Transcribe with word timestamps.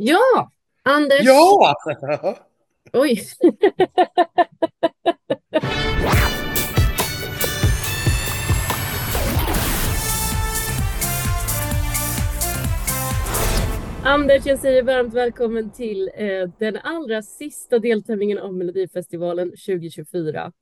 Ja, 0.00 0.52
Anders. 0.82 1.20
Ja! 1.22 1.74
Oj. 2.92 3.22
Anders, 14.04 14.46
jag 14.46 14.58
säger 14.58 14.82
varmt 14.82 15.14
välkommen 15.14 15.72
till 15.72 16.10
eh, 16.14 16.48
den 16.58 16.76
allra 16.76 17.22
sista 17.22 17.78
deltävlingen 17.78 18.38
av 18.38 18.54
Melodifestivalen 18.54 19.50
2024. 19.50 20.52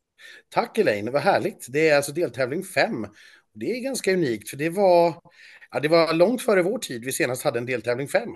Tack 0.48 0.78
Elaine, 0.78 1.12
vad 1.12 1.22
härligt. 1.22 1.66
Det 1.70 1.88
är 1.88 1.96
alltså 1.96 2.12
deltävling 2.12 2.62
5. 2.62 3.06
Det 3.54 3.70
är 3.70 3.80
ganska 3.80 4.12
unikt 4.12 4.50
för 4.50 4.56
det 4.56 4.70
var, 4.70 5.14
ja, 5.70 5.80
det 5.80 5.88
var 5.88 6.14
långt 6.14 6.42
före 6.42 6.62
vår 6.62 6.78
tid 6.78 7.04
vi 7.04 7.12
senast 7.12 7.42
hade 7.42 7.58
en 7.58 7.66
deltävling 7.66 8.08
5. 8.08 8.28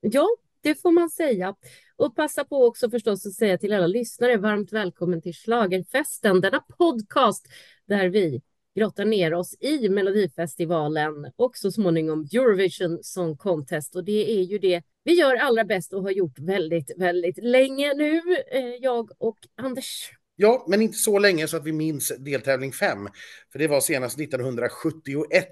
Ja, 0.00 0.28
det 0.60 0.74
får 0.74 0.92
man 0.92 1.10
säga. 1.10 1.54
Och 1.96 2.16
passa 2.16 2.44
på 2.44 2.66
också 2.66 2.90
förstås 2.90 3.26
att 3.26 3.32
säga 3.32 3.58
till 3.58 3.72
alla 3.72 3.86
lyssnare 3.86 4.36
varmt 4.36 4.72
välkommen 4.72 5.22
till 5.22 5.34
Slagerfesten, 5.34 6.40
denna 6.40 6.60
podcast 6.60 7.46
där 7.86 8.08
vi 8.08 8.42
grottar 8.76 9.04
ner 9.04 9.34
oss 9.34 9.56
i 9.60 9.88
Melodifestivalen 9.88 11.32
och 11.36 11.56
så 11.56 11.72
småningom 11.72 12.28
Eurovision 12.32 12.98
Song 13.02 13.36
Contest. 13.36 13.96
Och 13.96 14.04
det 14.04 14.38
är 14.38 14.42
ju 14.42 14.58
det 14.58 14.82
vi 15.04 15.12
gör 15.12 15.34
allra 15.34 15.64
bäst 15.64 15.92
och 15.92 16.02
har 16.02 16.10
gjort 16.10 16.38
väldigt, 16.38 16.92
väldigt 16.96 17.38
länge 17.44 17.94
nu, 17.94 18.20
eh, 18.52 18.74
jag 18.80 19.10
och 19.18 19.38
Anders. 19.56 20.10
Ja, 20.42 20.64
men 20.68 20.82
inte 20.82 20.98
så 20.98 21.18
länge 21.18 21.48
så 21.48 21.56
att 21.56 21.64
vi 21.64 21.72
minns 21.72 22.12
deltävling 22.18 22.72
5. 22.72 23.08
För 23.52 23.58
det 23.58 23.68
var 23.68 23.80
senast 23.80 24.20
1971 24.20 25.46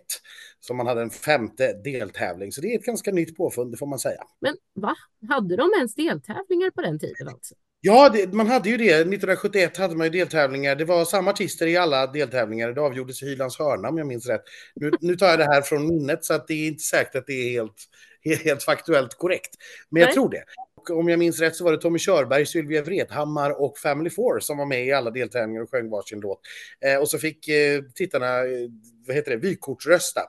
som 0.60 0.76
man 0.76 0.86
hade 0.86 1.02
en 1.02 1.10
femte 1.10 1.72
deltävling. 1.84 2.52
Så 2.52 2.60
det 2.60 2.74
är 2.74 2.78
ett 2.78 2.84
ganska 2.84 3.10
nytt 3.10 3.36
påfund, 3.36 3.72
det 3.72 3.76
får 3.76 3.86
man 3.86 3.98
säga. 3.98 4.20
Men 4.40 4.56
va? 4.74 4.96
Hade 5.28 5.56
de 5.56 5.70
ens 5.76 5.94
deltävlingar 5.94 6.70
på 6.70 6.82
den 6.82 6.98
tiden 6.98 7.28
alltså? 7.28 7.54
Ja, 7.80 8.08
det, 8.08 8.32
man 8.32 8.46
hade 8.46 8.68
ju 8.68 8.76
det. 8.76 8.84
1971 8.84 9.76
hade 9.76 9.96
man 9.96 10.06
ju 10.06 10.10
deltävlingar. 10.10 10.76
Det 10.76 10.84
var 10.84 11.04
samma 11.04 11.30
artister 11.30 11.66
i 11.66 11.76
alla 11.76 12.06
deltävlingar. 12.06 12.72
Det 12.72 12.80
avgjordes 12.80 13.22
i 13.22 13.26
Hylands 13.26 13.58
hörna 13.58 13.88
om 13.88 13.98
jag 13.98 14.06
minns 14.06 14.26
rätt. 14.26 14.42
Nu, 14.74 14.90
nu 15.00 15.16
tar 15.16 15.26
jag 15.26 15.38
det 15.38 15.44
här 15.44 15.62
från 15.62 15.88
minnet 15.88 16.24
så 16.24 16.34
att 16.34 16.48
det 16.48 16.54
är 16.54 16.68
inte 16.68 16.82
säkert 16.82 17.14
att 17.14 17.26
det 17.26 17.32
är 17.32 17.50
helt, 17.50 17.74
helt 18.44 18.62
faktuellt 18.62 19.14
korrekt. 19.14 19.50
Men 19.90 20.02
jag 20.02 20.12
tror 20.12 20.30
det. 20.30 20.44
Och 20.90 20.98
om 20.98 21.08
jag 21.08 21.18
minns 21.18 21.40
rätt 21.40 21.56
så 21.56 21.64
var 21.64 21.72
det 21.72 21.78
Tommy 21.78 21.98
Körberg, 21.98 22.46
Sylvia 22.46 22.82
Vrethammar 22.82 23.60
och 23.62 23.78
Family 23.78 24.10
Four 24.10 24.40
som 24.40 24.58
var 24.58 24.66
med 24.66 24.86
i 24.86 24.92
alla 24.92 25.10
deltävlingar 25.10 25.62
och 25.62 25.70
sjöng 25.70 25.90
varsin 25.90 26.20
låt. 26.20 26.40
Eh, 26.80 27.00
och 27.00 27.08
så 27.08 27.18
fick 27.18 27.48
eh, 27.48 27.82
tittarna, 27.94 28.38
eh, 28.38 28.70
vad 29.06 29.16
heter 29.16 29.30
det, 29.30 29.36
vykortsrösta 29.36 30.20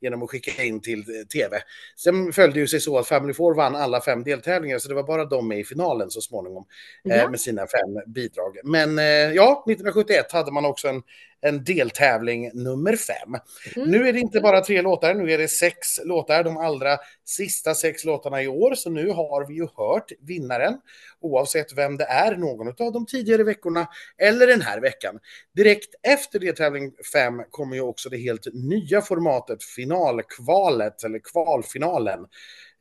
genom 0.00 0.22
att 0.22 0.30
skicka 0.30 0.62
in 0.62 0.80
till 0.80 0.98
eh, 0.98 1.26
tv. 1.26 1.62
Sen 1.96 2.32
följde 2.32 2.60
ju 2.60 2.66
sig 2.66 2.80
så 2.80 2.98
att 2.98 3.06
Family 3.06 3.34
Four 3.34 3.54
vann 3.54 3.76
alla 3.76 4.00
fem 4.00 4.24
deltävlingar, 4.24 4.78
så 4.78 4.88
det 4.88 4.94
var 4.94 5.02
bara 5.02 5.24
de 5.24 5.48
med 5.48 5.58
i 5.58 5.64
finalen 5.64 6.10
så 6.10 6.20
småningom 6.20 6.64
eh, 7.10 7.16
ja. 7.16 7.30
med 7.30 7.40
sina 7.40 7.66
fem 7.66 8.12
bidrag. 8.12 8.58
Men 8.64 8.98
eh, 8.98 9.04
ja, 9.04 9.64
1971 9.68 10.32
hade 10.32 10.52
man 10.52 10.64
också 10.64 10.88
en, 10.88 11.02
en 11.44 11.64
deltävling 11.64 12.50
nummer 12.54 12.96
fem. 12.96 13.34
Mm. 13.76 13.90
Nu 13.90 14.08
är 14.08 14.12
det 14.12 14.20
inte 14.20 14.40
bara 14.40 14.60
tre 14.60 14.82
låtar, 14.82 15.14
nu 15.14 15.32
är 15.32 15.38
det 15.38 15.48
sex 15.48 16.00
låtar, 16.04 16.44
de 16.44 16.56
allra 16.56 16.98
sista 17.24 17.74
sex 17.74 18.04
låtarna 18.04 18.42
i 18.42 18.48
år, 18.48 18.74
så 18.74 18.90
nu 18.90 19.08
har 19.08 19.46
vi 19.46 19.54
ju 19.54 19.66
hört 19.76 20.12
vinnaren, 20.20 20.78
oavsett 21.20 21.72
vem 21.76 21.96
det 21.96 22.04
är, 22.04 22.36
någon 22.36 22.68
av 22.68 22.92
de 22.92 23.06
tidigare 23.06 23.44
veckorna 23.44 23.88
eller 24.18 24.46
den 24.46 24.60
här 24.60 24.80
veckan. 24.80 25.18
Direkt 25.54 25.94
efter 26.02 26.38
deltävling 26.38 26.92
fem 27.12 27.42
kommer 27.50 27.76
ju 27.76 27.82
också 27.82 28.08
det 28.08 28.16
helt 28.16 28.46
nya 28.52 29.02
formatet 29.02 29.64
finalkvalet 29.64 31.04
eller 31.04 31.18
kvalfinalen. 31.18 32.26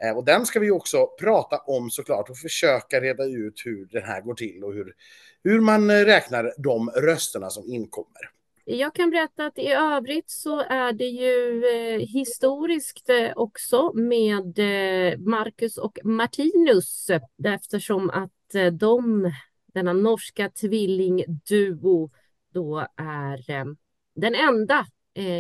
Eh, 0.04 0.18
och 0.18 0.26
den 0.26 0.46
ska 0.46 0.60
vi 0.60 0.72
också 0.72 1.08
prata 1.20 1.58
om 1.58 1.90
såklart 1.90 2.30
och 2.30 2.38
försöka 2.38 3.02
reda 3.02 3.24
ut 3.24 3.62
hur 3.66 3.86
den 3.86 4.04
här 4.04 4.22
går 4.22 4.34
till 4.34 4.64
och 4.64 4.74
hur, 4.74 4.94
hur 5.44 5.62
man 5.62 5.92
räknar 5.92 6.54
de 6.58 6.90
rösterna 6.90 7.50
som 7.50 7.68
inkommer. 7.68 8.30
Jag 8.66 8.96
kan 8.96 9.10
berätta 9.10 9.46
att 9.46 9.58
i 9.58 9.68
övrigt 9.68 10.30
så 10.30 10.60
är 10.60 10.94
det 10.94 11.08
ju 11.08 11.66
eh, 11.66 12.00
historiskt 12.00 13.10
eh, 13.10 13.32
också 13.36 13.94
med 13.94 14.60
eh, 14.60 15.20
Marcus 15.20 15.78
och 15.78 16.00
Martinus 16.04 17.10
eftersom 17.46 18.10
att 18.10 18.32
de, 18.80 19.32
denna 19.74 19.94
norska 19.94 20.50
tvillingduo, 20.50 22.12
då 22.54 22.88
är 22.98 23.44
den 24.16 24.36
enda 24.36 24.86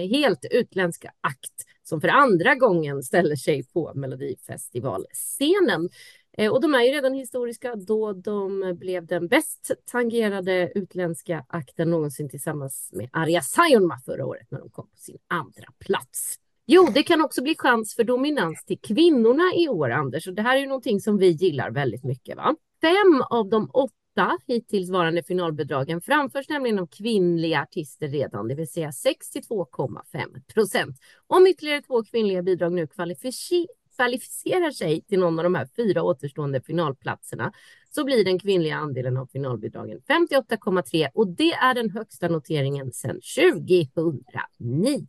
helt 0.09 0.45
utländska 0.51 1.11
akt 1.21 1.65
som 1.83 2.01
för 2.01 2.07
andra 2.07 2.55
gången 2.55 3.03
ställer 3.03 3.35
sig 3.35 3.63
på 3.63 3.91
Melodifestivalscenen. 3.95 5.89
Eh, 6.37 6.51
och 6.51 6.61
de 6.61 6.75
är 6.75 6.81
ju 6.81 6.91
redan 6.91 7.13
historiska 7.13 7.75
då 7.75 8.13
de 8.13 8.75
blev 8.79 9.05
den 9.05 9.27
bäst 9.27 9.71
tangerade 9.85 10.71
utländska 10.75 11.45
akten 11.47 11.89
någonsin 11.89 12.29
tillsammans 12.29 12.89
med 12.93 13.09
Arja 13.13 13.41
Saijonmaa 13.41 13.99
förra 14.05 14.25
året 14.25 14.51
när 14.51 14.59
de 14.59 14.69
kom 14.69 14.89
på 14.89 14.97
sin 14.97 15.17
andra 15.27 15.65
plats. 15.79 16.39
Jo, 16.65 16.87
det 16.93 17.03
kan 17.03 17.21
också 17.21 17.43
bli 17.43 17.55
chans 17.57 17.95
för 17.95 18.03
dominans 18.03 18.65
till 18.65 18.79
kvinnorna 18.79 19.43
i 19.55 19.67
år, 19.67 19.89
Anders. 19.89 20.27
Och 20.27 20.33
det 20.33 20.41
här 20.41 20.55
är 20.55 20.59
ju 20.59 20.67
någonting 20.67 20.99
som 20.99 21.17
vi 21.17 21.27
gillar 21.27 21.71
väldigt 21.71 22.03
mycket. 22.03 22.37
Va? 22.37 22.55
Fem 22.81 23.21
av 23.29 23.49
de 23.49 23.69
åtta 23.73 24.37
hittillsvarande 24.47 25.23
finalbidragen 25.23 26.01
framförs 26.01 26.49
nämligen 26.49 26.79
av 26.79 26.87
kvinnliga 26.87 27.61
artister 27.61 28.07
redan, 28.07 28.47
det 28.47 28.55
vill 28.55 28.67
säga 28.67 28.89
62,5 28.89 30.53
procent. 30.53 30.97
Om 31.27 31.47
ytterligare 31.47 31.81
två 31.81 32.03
kvinnliga 32.03 32.41
bidrag 32.41 32.73
nu 32.73 32.87
kvalificerar 32.87 33.82
kvalificerar 33.95 34.71
sig 34.71 35.01
till 35.01 35.19
någon 35.19 35.39
av 35.39 35.43
de 35.43 35.55
här 35.55 35.67
fyra 35.75 36.03
återstående 36.03 36.61
finalplatserna 36.61 37.53
så 37.91 38.03
blir 38.03 38.25
den 38.25 38.39
kvinnliga 38.39 38.75
andelen 38.75 39.17
av 39.17 39.25
finalbidragen 39.25 39.99
58,3 40.09 41.09
och 41.13 41.27
det 41.27 41.51
är 41.51 41.73
den 41.73 41.89
högsta 41.89 42.27
noteringen 42.27 42.91
sedan 42.91 43.19
2009. 43.35 45.07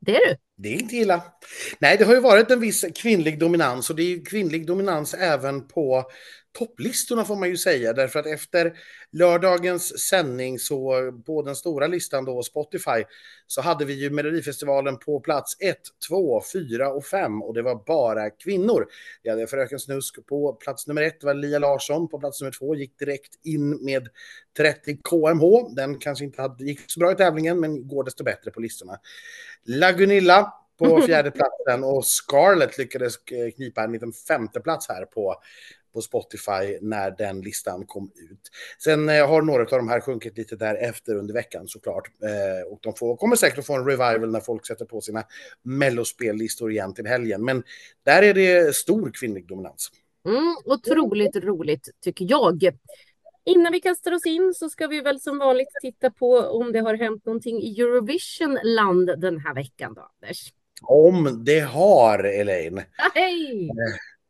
Det 0.00 0.16
är 0.16 0.28
du. 0.28 0.36
Det 0.56 0.68
är 0.68 0.82
inte 0.82 0.96
illa. 0.96 1.22
Nej, 1.78 1.96
det 1.98 2.04
har 2.04 2.14
ju 2.14 2.20
varit 2.20 2.50
en 2.50 2.60
viss 2.60 2.84
kvinnlig 2.94 3.38
dominans 3.38 3.90
och 3.90 3.96
det 3.96 4.02
är 4.02 4.08
ju 4.08 4.22
kvinnlig 4.22 4.66
dominans 4.66 5.14
även 5.14 5.68
på 5.68 6.04
topplistorna 6.52 7.24
får 7.24 7.36
man 7.36 7.48
ju 7.48 7.56
säga, 7.56 7.92
därför 7.92 8.20
att 8.20 8.26
efter 8.26 8.72
lördagens 9.12 10.08
sändning 10.08 10.58
så 10.58 11.12
på 11.26 11.42
den 11.42 11.56
stora 11.56 11.86
listan 11.86 12.24
då, 12.24 12.42
Spotify, 12.42 13.04
så 13.46 13.60
hade 13.60 13.84
vi 13.84 13.94
ju 13.94 14.10
Melodifestivalen 14.10 14.98
på 14.98 15.20
plats 15.20 15.56
1, 15.60 15.78
2, 16.08 16.42
4 16.52 16.90
och 16.90 17.04
5 17.04 17.42
och 17.42 17.54
det 17.54 17.62
var 17.62 17.84
bara 17.86 18.30
kvinnor. 18.30 18.86
Vi 19.22 19.30
hade 19.30 19.46
Fröken 19.46 19.78
Snusk 19.78 20.26
på 20.26 20.52
plats 20.52 20.86
nummer 20.86 21.02
1, 21.02 21.20
det 21.20 21.26
var 21.26 21.34
Lia 21.34 21.58
Larsson 21.58 22.08
på 22.08 22.18
plats 22.18 22.40
nummer 22.40 22.52
2, 22.52 22.74
gick 22.74 22.98
direkt 22.98 23.34
in 23.44 23.84
med 23.84 24.08
30 24.56 24.96
KMH. 24.96 25.74
Den 25.76 25.98
kanske 25.98 26.24
inte 26.24 26.42
hade, 26.42 26.64
gick 26.64 26.80
så 26.86 27.00
bra 27.00 27.12
i 27.12 27.14
tävlingen, 27.14 27.60
men 27.60 27.88
går 27.88 28.04
desto 28.04 28.24
bättre 28.24 28.50
på 28.50 28.60
listorna. 28.60 28.98
Lagunilla 29.64 30.52
på 30.78 31.02
fjärde 31.06 31.30
platsen 31.30 31.84
och 31.84 32.06
Scarlett 32.06 32.78
lyckades 32.78 33.16
knipa 33.56 33.84
en 33.84 33.92
liten 33.92 34.12
femteplats 34.12 34.88
här 34.88 35.04
på 35.04 35.34
på 35.98 36.02
Spotify 36.02 36.78
när 36.80 37.10
den 37.10 37.40
listan 37.40 37.86
kom 37.86 38.10
ut. 38.30 38.40
Sen 38.84 39.08
eh, 39.08 39.28
har 39.28 39.42
några 39.42 39.62
av 39.62 39.68
de 39.68 39.88
här 39.88 40.00
sjunkit 40.00 40.38
lite 40.38 40.56
därefter 40.56 41.14
under 41.14 41.34
veckan 41.34 41.68
såklart. 41.68 42.08
Eh, 42.22 42.72
och 42.72 42.78
de 42.82 42.94
får, 42.94 43.16
kommer 43.16 43.36
säkert 43.36 43.58
att 43.58 43.66
få 43.66 43.74
en 43.74 43.84
revival 43.84 44.30
när 44.30 44.40
folk 44.40 44.66
sätter 44.66 44.84
på 44.84 45.00
sina 45.00 45.24
mellospellistor 45.62 46.70
igen 46.70 46.94
till 46.94 47.06
helgen. 47.06 47.44
Men 47.44 47.62
där 48.04 48.22
är 48.22 48.34
det 48.34 48.74
stor 48.74 49.10
kvinnlig 49.14 49.48
dominans. 49.48 49.90
Mm, 50.26 50.56
otroligt 50.64 51.36
roligt 51.36 51.88
tycker 52.00 52.26
jag. 52.28 52.70
Innan 53.44 53.72
vi 53.72 53.80
kastar 53.80 54.12
oss 54.12 54.26
in 54.26 54.54
så 54.54 54.70
ska 54.70 54.86
vi 54.86 55.00
väl 55.00 55.20
som 55.20 55.38
vanligt 55.38 55.68
titta 55.82 56.10
på 56.10 56.38
om 56.38 56.72
det 56.72 56.78
har 56.78 56.94
hänt 56.94 57.26
någonting 57.26 57.62
i 57.62 57.80
Eurovision-land 57.80 59.20
den 59.20 59.38
här 59.38 59.54
veckan 59.54 59.94
då, 59.94 60.10
Anders. 60.22 60.52
Om 60.82 61.44
det 61.44 61.60
har, 61.60 62.24
Elaine. 62.24 62.82
Hej! 63.14 63.70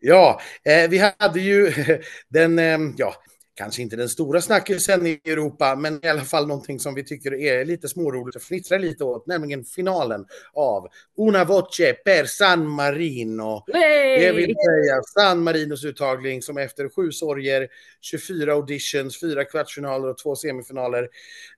Ja, 0.00 0.41
eh, 0.64 0.91
vi 0.91 1.12
hade 1.19 1.41
ju 1.41 1.72
den, 2.28 2.59
eh, 2.59 2.78
ja, 2.97 3.15
kanske 3.59 3.83
inte 3.83 3.97
den 3.97 4.09
stora 4.09 4.41
snackisen 4.41 5.06
i 5.06 5.21
Europa, 5.24 5.77
men 5.77 6.04
i 6.04 6.09
alla 6.09 6.24
fall 6.24 6.47
någonting 6.47 6.80
som 6.80 6.95
vi 6.95 7.04
tycker 7.04 7.34
är 7.34 7.65
lite 7.65 7.89
småroligt 7.89 8.36
och 8.36 8.42
fnittrar 8.42 8.78
lite 8.78 9.04
åt, 9.04 9.27
nämligen 9.27 9.65
finalen 9.65 10.27
av 10.53 10.89
Una 11.16 11.45
Voce 11.45 11.92
per 12.04 12.24
San 12.24 12.68
Marino. 12.68 13.65
Nej! 13.68 14.21
Det 14.21 14.33
vill 14.33 14.54
säga 14.54 15.03
San 15.03 15.42
Marinos 15.42 15.84
uttagning 15.84 16.42
som 16.42 16.59
efter 16.59 16.89
sju 16.89 17.12
sorger, 17.12 17.68
24 18.01 18.53
auditions, 18.53 19.21
fyra 19.21 19.44
kvartsfinaler 19.44 20.09
och 20.09 20.18
två 20.18 20.36
semifinaler 20.36 21.09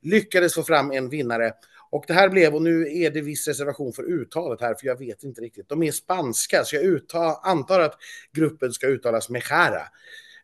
lyckades 0.03 0.55
få 0.55 0.63
fram 0.63 0.91
en 0.91 1.09
vinnare. 1.09 1.53
Och 1.91 2.05
det 2.07 2.13
här 2.15 2.29
blev, 2.29 2.55
och 2.55 2.63
nu 2.63 2.99
är 2.99 3.11
det 3.11 3.21
viss 3.21 3.49
reservation 3.49 3.93
för 3.93 4.03
uttalet 4.03 4.61
här, 4.61 4.75
för 4.75 4.87
jag 4.87 4.99
vet 4.99 5.23
inte 5.23 5.41
riktigt. 5.41 5.69
De 5.69 5.83
är 5.83 5.93
spanska, 5.93 6.65
så 6.65 6.77
jag 6.77 6.85
uttal, 6.85 7.37
antar 7.43 7.81
att 7.81 7.95
gruppen 8.33 8.73
ska 8.73 8.87
uttalas 8.87 9.29
Mejara. 9.29 9.83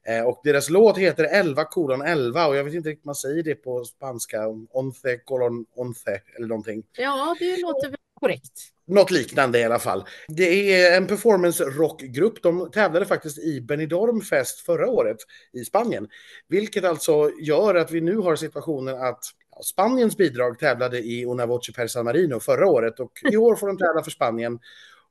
Eh, 0.08 0.22
och 0.22 0.40
deras 0.44 0.70
låt 0.70 0.98
heter 0.98 1.24
11 1.24 1.64
kolon 1.64 2.02
11 2.02 2.46
och 2.46 2.56
jag 2.56 2.64
vet 2.64 2.74
inte 2.74 2.88
riktigt 2.88 3.04
man 3.04 3.14
säger 3.14 3.42
det 3.42 3.54
på 3.54 3.84
spanska, 3.84 4.48
once 4.70 5.16
kolon 5.24 5.66
once 5.74 6.20
eller 6.36 6.46
någonting. 6.46 6.82
Ja, 6.96 7.36
det 7.38 7.56
låter 7.56 7.88
väl 7.88 7.96
korrekt. 8.20 8.52
något 8.86 9.10
liknande 9.10 9.58
i 9.58 9.64
alla 9.64 9.78
fall. 9.78 10.04
Det 10.28 10.74
är 10.74 10.96
en 10.96 11.06
performance 11.06 11.64
rockgrupp. 11.64 12.42
De 12.42 12.70
tävlade 12.70 13.06
faktiskt 13.06 13.38
i 13.38 13.60
Benidorm 13.60 14.20
Fest 14.20 14.60
förra 14.60 14.88
året 14.88 15.16
i 15.52 15.64
Spanien. 15.64 16.08
Vilket 16.48 16.84
alltså 16.84 17.30
gör 17.40 17.74
att 17.74 17.90
vi 17.90 18.00
nu 18.00 18.16
har 18.16 18.36
situationen 18.36 19.02
att 19.02 19.24
Spaniens 19.64 20.16
bidrag 20.16 20.58
tävlade 20.58 20.98
i 20.98 21.24
Una 21.24 21.46
Voce 21.46 21.72
per 21.72 21.86
San 21.86 22.04
Marino 22.04 22.40
förra 22.40 22.66
året 22.66 23.00
och 23.00 23.12
i 23.32 23.36
år 23.36 23.56
får 23.56 23.66
de 23.66 23.78
tävla 23.78 24.02
för 24.02 24.10
Spanien. 24.10 24.58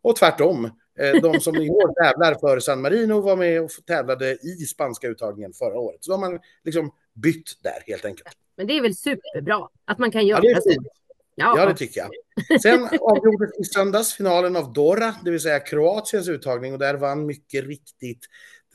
Och 0.01 0.15
tvärtom, 0.15 0.65
eh, 0.99 1.21
de 1.21 1.39
som 1.39 1.55
i 1.55 1.69
år 1.69 2.03
tävlar 2.03 2.35
för 2.39 2.59
San 2.59 2.81
Marino 2.81 3.21
var 3.21 3.35
med 3.35 3.61
och 3.61 3.71
tävlade 3.87 4.31
i 4.31 4.65
spanska 4.65 5.07
uttagningen 5.07 5.53
förra 5.53 5.79
året. 5.79 6.03
Så 6.03 6.11
de 6.11 6.23
har 6.23 6.31
man 6.31 6.39
liksom 6.63 6.91
bytt 7.13 7.63
där 7.63 7.83
helt 7.87 8.05
enkelt. 8.05 8.29
Men 8.57 8.67
det 8.67 8.77
är 8.77 8.81
väl 8.81 8.95
superbra 8.95 9.69
att 9.85 9.97
man 9.97 10.11
kan 10.11 10.27
göra 10.27 10.41
ja, 10.43 10.59
det. 10.65 10.75
Ja. 11.35 11.53
ja, 11.57 11.65
det 11.65 11.75
tycker 11.75 12.01
jag. 12.01 12.61
Sen 12.61 12.87
avgjordes 13.01 13.59
i 13.59 13.63
söndags 13.63 14.13
finalen 14.13 14.55
av 14.55 14.73
Dora, 14.73 15.15
det 15.23 15.31
vill 15.31 15.39
säga 15.39 15.59
Kroatiens 15.59 16.29
uttagning 16.29 16.73
och 16.73 16.79
där 16.79 16.93
vann 16.93 17.25
mycket 17.25 17.65
riktigt 17.65 18.25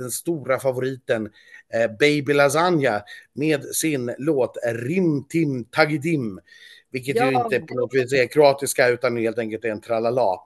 den 0.00 0.10
stora 0.10 0.58
favoriten 0.58 1.30
eh, 1.74 1.90
Baby 1.98 2.32
Lasagna 2.32 3.02
med 3.32 3.64
sin 3.64 4.14
låt 4.18 4.56
Rim 4.72 5.24
Tim 5.28 5.64
Tagidim. 5.64 6.40
Vilket 6.92 7.16
ja. 7.16 7.30
ju 7.30 7.36
inte 7.36 7.60
på 7.60 7.74
något 7.74 7.94
vis 7.94 8.12
är 8.12 8.26
kroatiska 8.26 8.88
utan 8.88 9.16
helt 9.16 9.38
enkelt 9.38 9.64
är 9.64 9.68
en 9.68 9.80
tralala. 9.80 10.40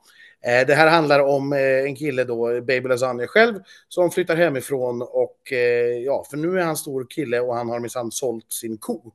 Eh, 0.47 0.67
det 0.67 0.75
här 0.75 0.87
handlar 0.87 1.21
om 1.21 1.53
eh, 1.53 1.59
en 1.61 1.97
kille 1.97 2.25
då, 2.25 2.61
Baby 2.61 2.89
Lasagna 2.89 3.27
själv, 3.27 3.55
som 3.89 4.11
flyttar 4.11 4.37
hemifrån 4.37 5.03
och 5.03 5.53
eh, 5.53 5.99
ja, 6.05 6.27
för 6.31 6.37
nu 6.37 6.61
är 6.61 6.65
han 6.65 6.77
stor 6.77 7.07
kille 7.11 7.41
och 7.41 7.55
han 7.55 7.69
har 7.69 7.81
minsann 7.81 8.13
sålt 8.13 8.53
sin 8.53 8.79
ko 8.79 9.13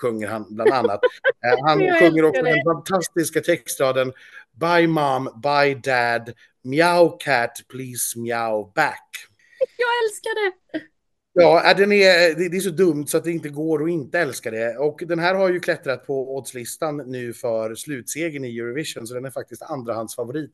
sjunger 0.00 0.28
han 0.28 0.46
bland 0.50 0.70
annat. 0.70 1.00
han 1.66 1.78
sjunger 1.78 2.24
också 2.24 2.42
den 2.42 2.64
fantastiska 2.64 3.40
textraden 3.40 4.12
Bye 4.60 4.86
mom, 4.86 5.40
bye 5.42 5.74
dad, 5.74 6.32
meow 6.64 7.18
cat, 7.18 7.52
please 7.68 8.18
meow 8.18 8.72
back. 8.74 9.28
Jag 9.76 10.04
älskar 10.04 10.34
det! 10.44 10.88
Ja, 11.32 11.74
den 11.74 11.92
är, 11.92 12.50
det 12.50 12.56
är 12.56 12.60
så 12.60 12.70
dumt 12.70 13.06
så 13.06 13.16
att 13.16 13.24
det 13.24 13.32
inte 13.32 13.48
går 13.48 13.84
att 13.84 13.90
inte 13.90 14.18
älska 14.18 14.50
det. 14.50 14.76
Och 14.76 15.02
den 15.06 15.18
här 15.18 15.34
har 15.34 15.50
ju 15.50 15.60
klättrat 15.60 16.06
på 16.06 16.36
oddslistan 16.36 16.96
nu 16.96 17.32
för 17.32 17.74
slutsegen 17.74 18.44
i 18.44 18.58
Eurovision, 18.58 19.06
så 19.06 19.14
den 19.14 19.24
är 19.24 19.30
faktiskt 19.30 19.62
andrahandsfavorit 19.62 20.50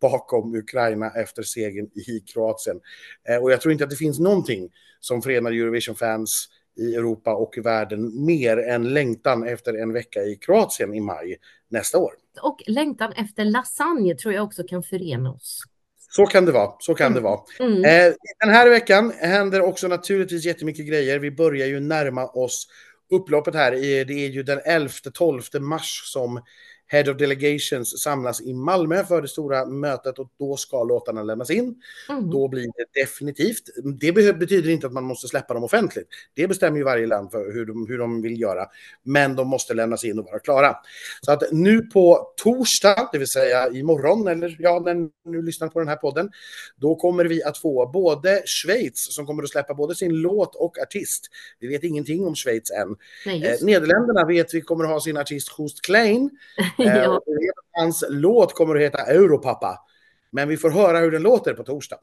bakom 0.00 0.54
Ukraina 0.54 1.10
efter 1.10 1.42
segern 1.42 1.86
i 1.94 2.20
Kroatien. 2.20 2.80
Eh, 3.28 3.36
och 3.36 3.52
jag 3.52 3.60
tror 3.60 3.72
inte 3.72 3.84
att 3.84 3.90
det 3.90 3.96
finns 3.96 4.18
någonting 4.18 4.70
som 5.00 5.22
förenar 5.22 5.50
Eurovision-fans 5.52 6.48
i 6.76 6.94
Europa 6.94 7.34
och 7.34 7.58
i 7.58 7.60
världen 7.60 8.24
mer 8.24 8.56
än 8.56 8.94
längtan 8.94 9.48
efter 9.48 9.74
en 9.74 9.92
vecka 9.92 10.22
i 10.22 10.36
Kroatien 10.36 10.94
i 10.94 11.00
maj 11.00 11.36
nästa 11.68 11.98
år. 11.98 12.12
Och 12.42 12.62
längtan 12.66 13.12
efter 13.12 13.44
lasagne 13.44 14.14
tror 14.14 14.34
jag 14.34 14.44
också 14.44 14.62
kan 14.62 14.82
förena 14.82 15.32
oss. 15.32 15.62
Så 16.16 16.26
kan 16.26 16.44
det 16.44 16.52
vara. 16.52 16.72
Så 16.78 16.94
kan 16.94 17.14
det 17.14 17.20
vara. 17.20 17.40
Mm. 17.60 17.84
Eh, 17.84 18.14
den 18.40 18.50
här 18.54 18.70
veckan 18.70 19.12
händer 19.20 19.60
också 19.60 19.88
naturligtvis 19.88 20.44
jättemycket 20.44 20.86
grejer. 20.88 21.18
Vi 21.18 21.30
börjar 21.30 21.66
ju 21.66 21.80
närma 21.80 22.26
oss 22.26 22.68
upploppet 23.10 23.54
här. 23.54 23.70
Det 24.04 24.12
är 24.12 24.28
ju 24.28 24.42
den 24.42 24.60
11-12 24.60 25.60
mars 25.60 26.02
som 26.04 26.40
Head 26.88 27.10
of 27.10 27.16
Delegations 27.16 28.02
samlas 28.02 28.40
i 28.40 28.54
Malmö 28.54 29.04
för 29.04 29.22
det 29.22 29.28
stora 29.28 29.66
mötet 29.66 30.18
och 30.18 30.28
då 30.38 30.56
ska 30.56 30.84
låtarna 30.84 31.22
lämnas 31.22 31.50
in. 31.50 31.74
Mm. 32.08 32.30
Då 32.30 32.48
blir 32.48 32.62
det 32.62 33.00
definitivt. 33.00 33.62
Det 34.00 34.12
betyder 34.12 34.70
inte 34.70 34.86
att 34.86 34.92
man 34.92 35.04
måste 35.04 35.28
släppa 35.28 35.54
dem 35.54 35.64
offentligt. 35.64 36.08
Det 36.34 36.48
bestämmer 36.48 36.78
ju 36.78 36.84
varje 36.84 37.06
land 37.06 37.30
för 37.30 37.52
hur 37.52 37.66
de, 37.66 37.86
hur 37.88 37.98
de 37.98 38.22
vill 38.22 38.40
göra. 38.40 38.66
Men 39.02 39.36
de 39.36 39.48
måste 39.48 39.74
lämnas 39.74 40.04
in 40.04 40.18
och 40.18 40.24
vara 40.24 40.38
klara. 40.38 40.76
Så 41.20 41.32
att 41.32 41.42
nu 41.52 41.82
på 41.82 42.32
torsdag, 42.36 43.08
det 43.12 43.18
vill 43.18 43.28
säga 43.28 43.68
imorgon, 43.68 44.28
eller 44.28 44.56
ja, 44.58 44.82
när 44.84 45.08
nu 45.30 45.42
lyssnar 45.42 45.68
på 45.68 45.78
den 45.78 45.88
här 45.88 45.96
podden, 45.96 46.30
då 46.76 46.94
kommer 46.94 47.24
vi 47.24 47.42
att 47.42 47.58
få 47.58 47.90
både 47.92 48.42
Schweiz 48.46 49.14
som 49.14 49.26
kommer 49.26 49.42
att 49.42 49.50
släppa 49.50 49.74
både 49.74 49.94
sin 49.94 50.14
låt 50.14 50.54
och 50.54 50.78
artist. 50.78 51.26
Vi 51.58 51.68
vet 51.68 51.84
ingenting 51.84 52.26
om 52.26 52.34
Schweiz 52.34 52.70
än. 52.70 52.96
Nej, 53.26 53.44
eh, 53.44 53.56
Nederländerna 53.62 54.26
vet 54.26 54.54
vi 54.54 54.60
kommer 54.60 54.84
att 54.84 54.90
ha 54.90 55.00
sin 55.00 55.16
artist 55.16 55.48
Host 55.48 55.80
Klein. 55.82 56.30
Eh. 56.78 57.18
Hans 57.72 58.04
låt 58.08 58.54
kommer 58.54 58.74
att 58.74 58.80
heta 58.80 58.98
Europappa. 58.98 59.78
Men 60.30 60.48
vi 60.48 60.56
får 60.56 60.70
höra 60.70 60.98
hur 60.98 61.10
den 61.10 61.22
låter 61.22 61.54
på 61.54 61.64
torsdag. 61.64 61.98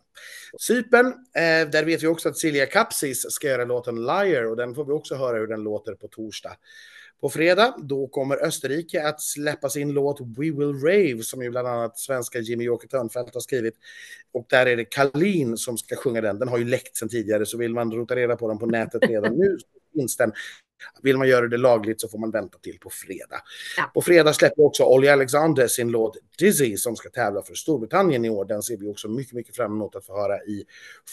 Cypern, 0.60 1.06
eh, 1.08 1.70
där 1.70 1.86
vet 1.86 2.04
vi 2.04 2.08
också 2.08 2.30
att 2.30 2.38
Silja 2.38 2.66
Kapsis 2.66 3.26
ska 3.30 3.48
göra 3.48 3.66
låten 3.66 3.96
Liar 3.96 4.44
och 4.44 4.56
den 4.56 4.76
får 4.76 4.86
vi 4.86 4.92
också 4.92 5.16
höra 5.16 5.38
hur 5.38 5.48
den 5.48 5.64
låter 5.64 5.94
på 5.96 6.08
torsdag. 6.08 6.56
På 7.22 7.30
fredag, 7.30 7.76
då 7.78 8.08
kommer 8.08 8.46
Österrike 8.46 9.08
att 9.08 9.22
släppa 9.22 9.70
sin 9.70 9.94
låt 9.94 10.22
We 10.22 10.52
Will 10.52 10.74
Rave 10.84 11.24
som 11.24 11.44
ju 11.44 11.50
bland 11.50 11.68
annat 11.68 12.00
svenska 12.00 12.40
Jimmy 12.40 12.70
Åke 12.70 12.88
Törnfeldt 12.88 13.34
har 13.34 13.42
skrivit. 13.42 13.74
Och 14.32 14.46
där 14.50 14.66
är 14.66 14.78
det 14.78 14.86
Kalin 14.86 15.58
som 15.58 15.78
ska 15.78 15.96
sjunga 15.96 16.22
den. 16.22 16.40
Den 16.40 16.48
har 16.48 16.58
ju 16.58 16.66
läckt 16.66 16.98
sedan 16.98 17.10
tidigare 17.10 17.46
så 17.46 17.58
vill 17.58 17.74
man 17.74 17.92
rota 17.92 18.16
reda 18.16 18.36
på 18.36 18.48
den 18.48 18.60
på 18.60 18.66
nätet 18.66 19.02
redan 19.10 19.34
nu 19.34 19.58
finns 19.94 20.18
den. 20.18 20.32
Vill 21.02 21.18
man 21.18 21.28
göra 21.28 21.48
det 21.48 21.58
lagligt 21.58 22.02
så 22.02 22.08
får 22.08 22.18
man 22.18 22.32
vänta 22.32 22.58
till 22.58 22.80
på 22.80 22.90
fredag. 22.90 23.42
Ja. 23.78 23.92
På 23.94 24.02
fredag 24.02 24.34
släpper 24.34 24.66
också 24.66 24.84
Olly 24.84 25.08
Alexander 25.08 25.68
sin 25.68 25.92
låt 25.92 26.18
Dizzy 26.38 26.78
som 26.78 26.96
ska 26.96 27.10
tävla 27.10 27.42
för 27.42 27.54
Storbritannien 27.54 28.26
i 28.26 28.30
år. 28.30 28.46
Den 28.46 28.64
ser 28.64 28.78
vi 28.78 28.88
också 28.88 29.08
mycket, 29.08 29.34
mycket 29.34 29.56
fram 29.56 29.72
emot 29.72 29.96
att 29.96 30.06
få 30.06 30.22
höra 30.22 30.38
i 30.38 30.66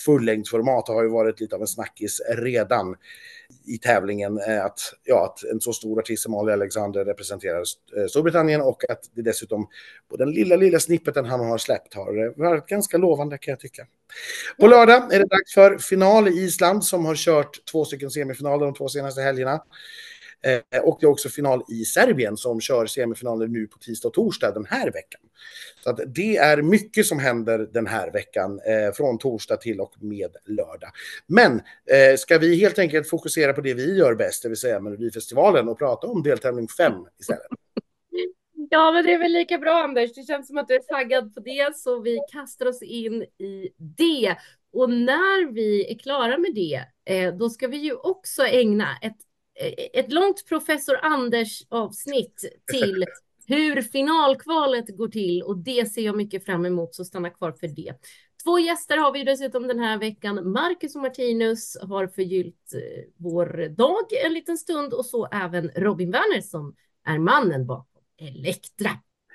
fullängdsformat. 0.05 0.87
Det 0.87 0.93
har 0.93 1.03
ju 1.03 1.09
varit 1.09 1.41
lite 1.41 1.55
av 1.55 1.61
en 1.61 1.67
snackis 1.67 2.21
redan 2.29 2.97
i 3.67 3.79
tävlingen 3.79 4.39
eh, 4.49 4.65
att, 4.65 4.81
ja, 5.05 5.25
att 5.25 5.45
en 5.45 5.61
så 5.61 5.73
stor 5.73 5.99
artist 5.99 6.23
som 6.23 6.35
Ali 6.35 6.53
Alexander 6.53 7.05
representerar 7.05 7.65
eh, 7.97 8.07
Storbritannien 8.07 8.61
och 8.61 8.91
att 8.91 9.01
det 9.15 9.23
dessutom 9.23 9.69
på 10.11 10.17
den 10.17 10.31
lilla, 10.31 10.57
lilla 10.57 10.81
snippeten 10.81 11.25
han 11.25 11.41
har 11.41 11.59
släppt 11.59 11.95
har 11.95 12.39
varit 12.39 12.67
ganska 12.67 12.99
lovande 12.99 13.39
kan 13.39 13.53
jag 13.53 13.61
tycka. 13.61 13.87
På 14.61 14.67
lördag 14.67 15.15
är 15.15 15.19
det 15.19 15.27
dags 15.27 15.55
för 15.55 15.79
final 15.79 16.29
i 16.29 16.31
Island 16.31 16.85
som 16.85 17.05
har 17.05 17.15
kört 17.15 17.65
två 17.73 17.85
stycken 17.85 18.11
semifinaler 18.11 18.65
de 18.65 18.75
två 18.75 18.89
senaste 18.89 19.21
helgerna. 19.21 19.63
Eh, 20.43 20.81
och 20.81 20.99
det 21.01 21.07
är 21.07 21.11
också 21.11 21.29
final 21.29 21.65
i 21.69 21.85
Serbien 21.85 22.37
som 22.37 22.61
kör 22.61 22.87
semifinaler 22.87 23.47
nu 23.47 23.67
på 23.67 23.79
tisdag 23.79 24.09
och 24.09 24.15
torsdag 24.15 24.53
den 24.53 24.65
här 24.65 24.91
veckan. 24.91 25.21
Så 25.85 25.91
att 25.91 26.01
det 26.07 26.37
är 26.37 26.63
mycket 26.63 27.07
som 27.07 27.19
händer 27.19 27.59
den 27.73 27.87
här 27.87 28.11
veckan 28.13 28.61
eh, 28.67 28.93
från 28.93 29.19
torsdag 29.19 29.57
till 29.57 29.81
och 29.81 29.95
med 30.01 30.37
lördag. 30.47 30.91
Men 31.27 31.53
eh, 31.87 32.17
ska 32.19 32.39
vi 32.39 32.61
helt 32.61 32.79
enkelt 32.79 33.09
fokusera 33.09 33.53
på 33.53 33.61
det 33.61 33.75
vi 33.75 33.99
gör 33.99 34.15
bäst, 34.15 34.43
det 34.43 34.49
vill 34.49 34.59
säga 34.59 34.81
Melodifestivalen 34.81 35.69
och 35.69 35.79
prata 35.79 36.07
om 36.07 36.23
deltävling 36.23 36.69
5 36.69 36.93
istället? 37.21 37.47
Ja, 38.73 38.93
men 38.93 39.05
det 39.05 39.13
är 39.13 39.19
väl 39.19 39.33
lika 39.33 39.59
bra 39.59 39.83
Anders. 39.85 40.15
Det 40.15 40.23
känns 40.23 40.47
som 40.47 40.59
att 40.59 40.69
du 40.69 40.75
är 40.75 40.81
taggad 40.81 41.35
på 41.35 41.41
det, 41.41 41.77
så 41.77 42.01
vi 42.01 42.21
kastar 42.33 42.67
oss 42.67 42.83
in 42.83 43.23
i 43.23 43.69
det. 43.77 44.37
Och 44.73 44.91
när 44.91 45.53
vi 45.53 45.93
är 45.93 45.99
klara 45.99 46.39
med 46.39 46.55
det, 46.55 46.85
eh, 47.05 47.35
då 47.35 47.51
ska 47.51 47.69
vi 47.69 47.77
ju 47.77 47.95
också 47.95 48.43
ägna 48.43 48.87
ett, 49.03 49.17
ett 49.93 50.13
långt 50.13 50.47
professor 50.49 50.97
Anders 51.03 51.63
avsnitt 51.69 52.45
till 52.73 53.05
hur 53.47 53.83
finalkvalet 53.83 54.97
går 54.97 55.09
till 55.09 55.43
och 55.43 55.59
det 55.59 55.93
ser 55.93 56.03
jag 56.03 56.17
mycket 56.17 56.45
fram 56.45 56.67
emot, 56.67 56.95
så 56.95 57.05
stanna 57.05 57.31
kvar 57.31 57.53
för 57.53 57.69
det. 57.69 57.95
Två 58.45 58.59
gäster 58.59 58.97
har 58.97 59.13
vi 59.13 59.25
dessutom 59.25 59.69
den 59.69 59.79
här 59.79 59.99
veckan. 59.99 60.53
Marcus 60.53 60.95
och 60.95 61.03
Martinus 61.03 61.77
har 61.83 62.07
förgyllt 62.07 62.75
eh, 62.75 63.05
vår 63.17 63.69
dag 63.69 64.25
en 64.25 64.33
liten 64.33 64.59
stund 64.59 64.95
och 64.95 65.07
så 65.07 65.27
även 65.33 65.71
Robin 65.77 66.11
Werner 66.11 66.41
som 66.41 66.75
är 67.07 67.19
mannen 67.19 67.67
bakom 67.67 68.03
Elektra. 68.19 68.91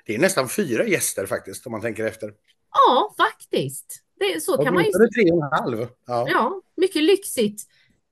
Det 0.06 0.14
är 0.14 0.18
nästan 0.18 0.48
fyra 0.48 0.86
gäster 0.86 1.26
faktiskt 1.26 1.66
om 1.66 1.72
man 1.72 1.80
tänker 1.80 2.04
efter. 2.04 2.32
Ja, 2.72 3.14
faktiskt. 3.16 4.02
Det, 4.18 4.42
så 4.42 4.64
kan 4.64 4.74
man 4.74 4.84
ju... 4.84 4.90
tre 4.90 5.30
och 5.32 5.44
en 5.44 5.62
halv. 5.62 5.88
Ja. 6.06 6.26
ja, 6.28 6.62
mycket 6.76 7.02
lyxigt. 7.02 7.62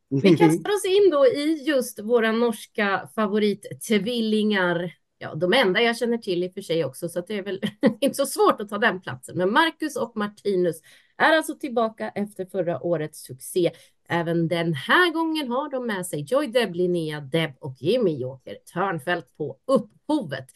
Vi 0.08 0.36
kastar 0.36 0.70
oss 0.70 0.84
in 0.84 1.10
då 1.10 1.26
i 1.26 1.64
just 1.66 2.00
våra 2.00 2.32
norska 2.32 3.08
favorittvillingar 3.14 4.92
ja, 5.18 5.34
de 5.34 5.52
enda 5.52 5.82
jag 5.82 5.96
känner 5.96 6.18
till 6.18 6.44
i 6.44 6.48
och 6.48 6.54
för 6.54 6.60
sig 6.60 6.84
också, 6.84 7.08
så 7.08 7.20
det 7.20 7.38
är 7.38 7.42
väl 7.42 7.60
inte 8.00 8.16
så 8.16 8.26
svårt 8.26 8.60
att 8.60 8.68
ta 8.68 8.78
den 8.78 9.00
platsen. 9.00 9.38
Men 9.38 9.52
Marcus 9.52 9.96
och 9.96 10.16
Martinus 10.16 10.80
är 11.16 11.36
alltså 11.36 11.54
tillbaka 11.54 12.08
efter 12.08 12.44
förra 12.44 12.82
årets 12.82 13.22
succé. 13.22 13.70
Även 14.08 14.48
den 14.48 14.74
här 14.74 15.12
gången 15.12 15.48
har 15.48 15.70
de 15.70 15.86
med 15.86 16.06
sig 16.06 16.26
Joy 16.28 16.46
Deb, 16.46 16.74
Linnea 16.74 17.20
Deb 17.20 17.50
och 17.58 17.76
Jimmy 17.78 18.16
Joker 18.16 18.56
Törnfeldt 18.72 19.36
på 19.36 19.56
upphovet. 19.66 20.46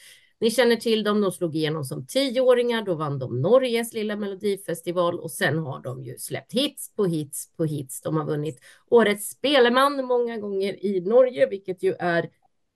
Ni 0.40 0.50
känner 0.50 0.76
till 0.76 1.04
dem, 1.04 1.21
de 1.21 1.33
slog 1.33 1.57
igenom 1.57 1.85
som 1.85 2.07
tioåringar, 2.07 2.83
då 2.83 2.95
vann 2.95 3.18
de 3.18 3.40
Norges 3.40 3.92
lilla 3.92 4.16
melodifestival 4.16 5.21
och 5.21 5.30
sen 5.30 5.59
har 5.59 5.80
de 5.83 6.04
ju 6.04 6.18
släppt 6.18 6.52
hits 6.52 6.95
på 6.95 7.04
hits 7.04 7.57
på 7.57 7.64
hits. 7.64 8.00
De 8.00 8.16
har 8.16 8.25
vunnit 8.25 8.61
Årets 8.90 9.28
Speleman 9.28 10.04
många 10.04 10.37
gånger 10.38 10.85
i 10.85 11.00
Norge, 11.00 11.49
vilket 11.49 11.83
ju 11.83 11.95
är 11.99 12.30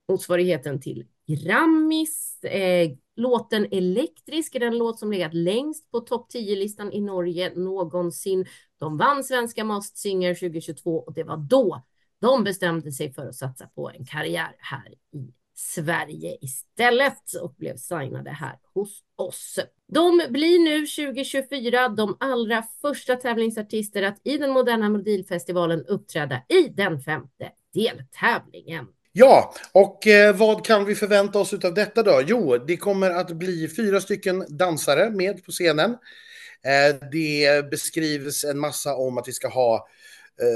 motsvarigheten 0.08 0.80
till 0.80 1.06
Grammis. 1.26 2.44
Eh, 2.44 2.90
låten 3.16 3.66
Elektrisk 3.70 4.54
är 4.54 4.60
den 4.60 4.78
låt 4.78 4.98
som 4.98 5.12
legat 5.12 5.34
längst 5.34 5.90
på 5.90 6.00
topp 6.00 6.26
10-listan 6.34 6.92
i 6.92 7.00
Norge 7.00 7.52
någonsin. 7.54 8.46
De 8.78 8.98
vann 8.98 9.24
svenska 9.24 9.64
Masked 9.64 9.96
Singer 9.96 10.34
2022 10.34 10.98
och 10.98 11.14
det 11.14 11.24
var 11.24 11.36
då 11.36 11.82
de 12.20 12.44
bestämde 12.44 12.92
sig 12.92 13.12
för 13.12 13.26
att 13.26 13.34
satsa 13.34 13.66
på 13.66 13.90
en 13.90 14.04
karriär 14.04 14.56
här 14.58 14.94
i 15.12 15.32
Sverige 15.62 16.36
istället 16.40 17.34
och 17.42 17.54
blev 17.58 17.76
signade 17.76 18.30
här 18.30 18.58
hos 18.74 19.02
oss. 19.16 19.58
De 19.88 20.22
blir 20.28 20.58
nu 20.58 20.86
2024 20.86 21.88
de 21.88 22.16
allra 22.20 22.64
första 22.80 23.16
tävlingsartister 23.16 24.02
att 24.02 24.20
i 24.24 24.38
den 24.38 24.50
moderna 24.50 24.88
Melodifestivalen 24.88 25.84
uppträda 25.86 26.42
i 26.48 26.68
den 26.68 27.00
femte 27.00 27.50
deltävlingen. 27.74 28.86
Ja, 29.12 29.54
och 29.72 30.06
eh, 30.06 30.36
vad 30.36 30.66
kan 30.66 30.84
vi 30.84 30.94
förvänta 30.94 31.38
oss 31.38 31.52
av 31.52 31.74
detta 31.74 32.02
då? 32.02 32.22
Jo, 32.26 32.58
det 32.58 32.76
kommer 32.76 33.10
att 33.10 33.30
bli 33.30 33.68
fyra 33.68 34.00
stycken 34.00 34.44
dansare 34.48 35.10
med 35.10 35.44
på 35.44 35.52
scenen. 35.52 35.90
Eh, 35.90 37.08
det 37.12 37.70
beskrivs 37.70 38.44
en 38.44 38.58
massa 38.58 38.96
om 38.96 39.18
att 39.18 39.28
vi 39.28 39.32
ska 39.32 39.48
ha 39.48 39.86
Eh, 39.86 40.01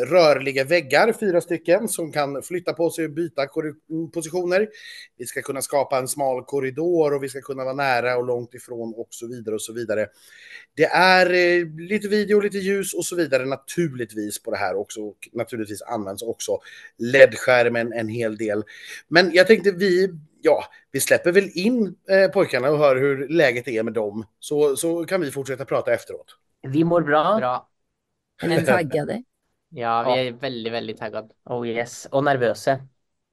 rörliga 0.06 0.64
väggar, 0.64 1.12
fyra 1.20 1.40
stycken, 1.40 1.88
som 1.88 2.12
kan 2.12 2.42
flytta 2.42 2.72
på 2.72 2.90
sig 2.90 3.04
och 3.04 3.10
byta 3.10 3.46
positioner. 4.14 4.68
Vi 5.18 5.26
ska 5.26 5.42
kunna 5.42 5.62
skapa 5.62 5.98
en 5.98 6.08
smal 6.08 6.44
korridor 6.44 7.14
och 7.14 7.22
vi 7.22 7.28
ska 7.28 7.40
kunna 7.40 7.64
vara 7.64 7.74
nära 7.74 8.16
och 8.16 8.24
långt 8.24 8.54
ifrån 8.54 8.94
och 8.96 9.08
så 9.10 9.28
vidare 9.28 9.54
och 9.54 9.62
så 9.62 9.72
vidare. 9.72 10.06
Det 10.76 10.84
är 10.84 11.26
eh, 11.26 11.66
lite 11.88 12.08
video, 12.08 12.40
lite 12.40 12.58
ljus 12.58 12.94
och 12.94 13.04
så 13.04 13.16
vidare 13.16 13.44
naturligtvis 13.44 14.42
på 14.42 14.50
det 14.50 14.56
här 14.56 14.76
också 14.76 15.00
och 15.00 15.28
naturligtvis 15.32 15.82
används 15.82 16.22
också 16.22 16.58
LED-skärmen 16.98 17.92
en 17.92 18.08
hel 18.08 18.36
del. 18.36 18.62
Men 19.08 19.34
jag 19.34 19.46
tänkte 19.46 19.70
vi 19.70 20.08
ja, 20.40 20.64
vi 20.92 21.00
släpper 21.00 21.32
väl 21.32 21.50
in 21.54 21.96
eh, 22.10 22.30
pojkarna 22.30 22.70
och 22.70 22.78
hör 22.78 22.96
hur 22.96 23.28
läget 23.28 23.68
är 23.68 23.82
med 23.82 23.92
dem. 23.92 24.26
Så, 24.40 24.76
så 24.76 25.04
kan 25.04 25.20
vi 25.20 25.30
fortsätta 25.30 25.64
prata 25.64 25.94
efteråt. 25.94 26.26
Vi 26.62 26.84
mår 26.84 27.00
bra. 27.00 27.36
bra. 27.38 27.68
Ni 28.42 28.64
taggade? 28.64 29.22
Ja, 29.68 30.14
vi 30.14 30.28
är 30.28 30.32
väldigt, 30.32 30.72
väldigt 30.72 30.98
taggade. 30.98 31.28
Oh 31.44 31.68
yes, 31.68 32.08
och 32.10 32.24
nervösa. 32.24 32.72
Mm. 32.72 32.88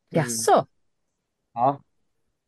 Jaså? 0.09 0.65
Ja. 1.53 1.83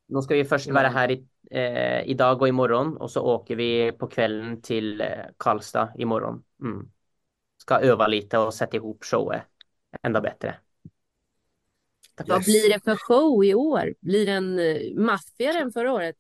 Nu 0.07 0.21
ska 0.21 0.35
vi 0.35 0.45
först 0.45 0.69
vara 0.69 0.87
här 0.87 1.11
i, 1.11 1.25
eh, 1.51 2.01
idag 2.09 2.41
och 2.41 2.47
imorgon 2.47 2.97
och 2.97 3.11
så 3.11 3.21
åker 3.21 3.55
vi 3.55 3.91
på 3.91 4.07
kvällen 4.07 4.61
till 4.61 5.01
eh, 5.01 5.07
Karlstad 5.37 5.91
imorgon. 5.97 6.43
Mm. 6.61 6.91
Ska 7.57 7.79
öva 7.79 8.07
lite 8.07 8.37
och 8.37 8.53
sätta 8.53 8.77
ihop 8.77 9.03
showet 9.03 9.41
ända 10.01 10.21
bättre. 10.21 10.55
Yes. 12.19 12.29
Vad 12.29 12.43
blir 12.43 12.73
det 12.73 12.83
för 12.83 12.95
show 12.95 13.45
i 13.45 13.53
år? 13.53 13.93
Blir 13.99 14.25
den 14.25 14.59
eh, 14.59 14.95
maffigare 14.95 15.59
än 15.59 15.71
förra 15.71 15.93
året? 15.93 16.17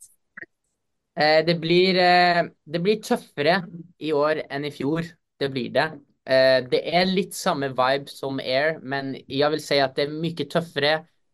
Eh, 1.15 1.45
det, 1.45 1.55
blir, 1.59 1.95
eh, 1.95 2.43
det 2.63 2.79
blir 2.79 3.01
tuffare 3.01 3.65
i 3.97 4.13
år 4.13 4.41
än 4.49 4.65
i 4.65 4.71
fjol. 4.71 5.03
Det 5.37 5.49
blir 5.49 5.69
det. 5.69 5.91
Eh, 6.25 6.69
det 6.69 6.95
är 6.95 7.05
lite 7.05 7.35
samma 7.35 7.67
vibe 7.67 8.05
som 8.05 8.39
Air, 8.39 8.79
men 8.81 9.17
jag 9.27 9.49
vill 9.49 9.63
säga 9.63 9.85
att 9.85 9.95
det 9.95 10.01
är 10.01 10.09
mycket 10.09 10.49
tuffare, 10.49 10.93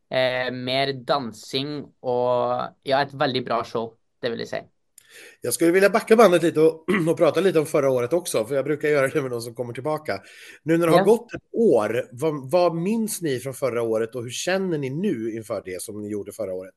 eh, 0.10 0.52
mer 0.52 0.94
dansing 0.94 1.84
och 2.00 2.62
ja, 2.84 3.02
ett 3.02 3.14
väldigt 3.14 3.46
bra 3.46 3.64
show, 3.64 3.94
det 4.22 4.30
vill 4.30 4.40
jag 4.40 4.48
säga. 4.48 4.64
Jag 5.42 5.54
skulle 5.54 5.72
vilja 5.72 5.90
backa 5.90 6.16
bandet 6.16 6.44
lite 6.44 6.62
och, 6.62 6.86
och, 7.10 7.18
prata 7.18 7.42
lite 7.42 7.60
om 7.60 7.66
förra 7.66 7.90
året 7.90 8.14
också, 8.14 8.46
för 8.46 8.56
jag 8.56 8.66
brukar 8.66 8.88
göra 8.90 9.08
det 9.08 9.22
med 9.22 9.32
de 9.32 9.42
som 9.42 9.56
kommer 9.56 9.74
tillbaka. 9.74 10.20
Nu 10.64 10.78
när 10.78 10.88
det 10.88 10.94
har 10.94 11.06
gått 11.06 11.34
ett 11.34 11.54
år, 11.54 12.08
vad, 12.12 12.52
vad 12.52 12.76
minns 12.76 13.22
ni 13.22 13.40
från 13.40 13.54
förra 13.54 13.82
året 13.82 14.16
och 14.16 14.24
hur 14.24 14.30
känner 14.30 14.78
ni 14.78 14.90
nu 14.90 15.36
inför 15.36 15.62
det 15.66 15.82
som 15.82 16.02
ni 16.02 16.10
gjorde 16.10 16.32
förra 16.32 16.54
året? 16.54 16.74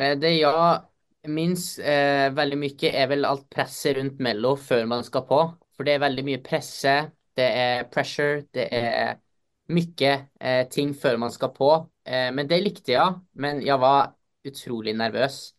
Eh, 0.00 0.18
det 0.18 0.30
jag 0.30 0.82
minns 1.26 1.78
eh, 1.78 2.32
väldigt 2.32 2.58
mycket 2.58 2.94
är 2.94 3.06
väl 3.06 3.24
allt 3.24 3.50
presset 3.50 3.96
runt 3.96 4.20
Mello 4.20 4.56
för 4.56 4.84
man 4.84 5.04
ska 5.04 5.20
på. 5.20 5.54
För 5.76 5.84
det 5.84 5.92
är 5.92 5.98
väldigt 5.98 6.24
mycket 6.24 6.48
presse, 6.48 7.10
det 7.34 7.52
är 7.52 7.84
pressure, 7.84 8.44
det 8.50 8.74
är 8.74 9.18
mycket 9.66 10.20
eh, 10.40 10.68
ting 10.68 10.94
för 10.94 11.16
man 11.16 11.30
ska 11.30 11.48
på. 11.48 11.90
Eh, 12.04 12.32
men 12.32 12.48
det 12.48 12.60
likte 12.60 12.92
jag. 12.92 13.20
Men 13.32 13.62
jag 13.66 13.78
var 13.78 14.12
otroligt 14.48 14.96
nervös. 14.96 15.54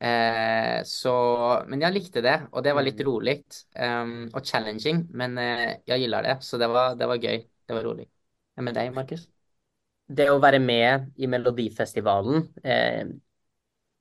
Eh, 0.00 0.82
så, 0.84 1.64
men 1.66 1.80
jag 1.80 1.94
likte 1.94 2.20
det 2.20 2.42
och 2.50 2.62
det 2.62 2.72
var 2.72 2.82
lite 2.82 3.02
mm. 3.02 3.14
roligt 3.14 3.66
um, 3.80 4.30
och 4.34 4.46
challenging. 4.46 5.06
Men 5.10 5.38
eh, 5.38 5.72
jag 5.84 5.98
gillar 5.98 6.22
det, 6.22 6.38
så 6.40 6.58
det 6.58 6.66
var, 6.66 6.94
det 6.94 7.06
var 7.06 7.16
gøy. 7.16 7.48
Det 7.66 7.74
var 7.74 7.82
roligt. 7.82 8.10
Ja, 8.54 8.62
med 8.62 8.74
dig, 8.74 8.90
Marcus? 8.90 9.28
Det 10.08 10.28
att 10.28 10.40
vara 10.40 10.58
med 10.58 11.12
i 11.16 11.26
Melodifestivalen, 11.26 12.48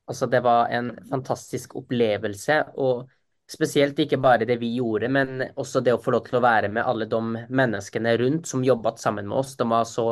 alltså 0.05 0.27
det 0.27 0.39
var 0.39 0.67
en 0.67 1.05
fantastisk 1.09 1.75
upplevelse 1.75 2.63
och 2.73 3.09
Spesielt 3.51 3.98
ikke 4.00 4.20
bare 4.22 4.46
det 4.48 4.55
vi 4.62 4.70
gjorde, 4.77 5.10
men 5.12 5.41
også 5.60 5.81
det 5.84 5.91
å 5.91 6.00
få 6.00 6.13
lov 6.15 6.24
til 6.27 6.38
å 6.39 6.43
være 6.46 6.70
med 6.72 6.88
alle 6.88 7.08
de 7.12 7.20
menneskene 7.51 8.13
rundt 8.22 8.48
som 8.48 8.63
jobbet 8.63 9.01
sammen 9.01 9.27
med 9.27 9.41
oss. 9.41 9.58
De 9.60 9.67
var 9.67 9.84
så 9.89 10.05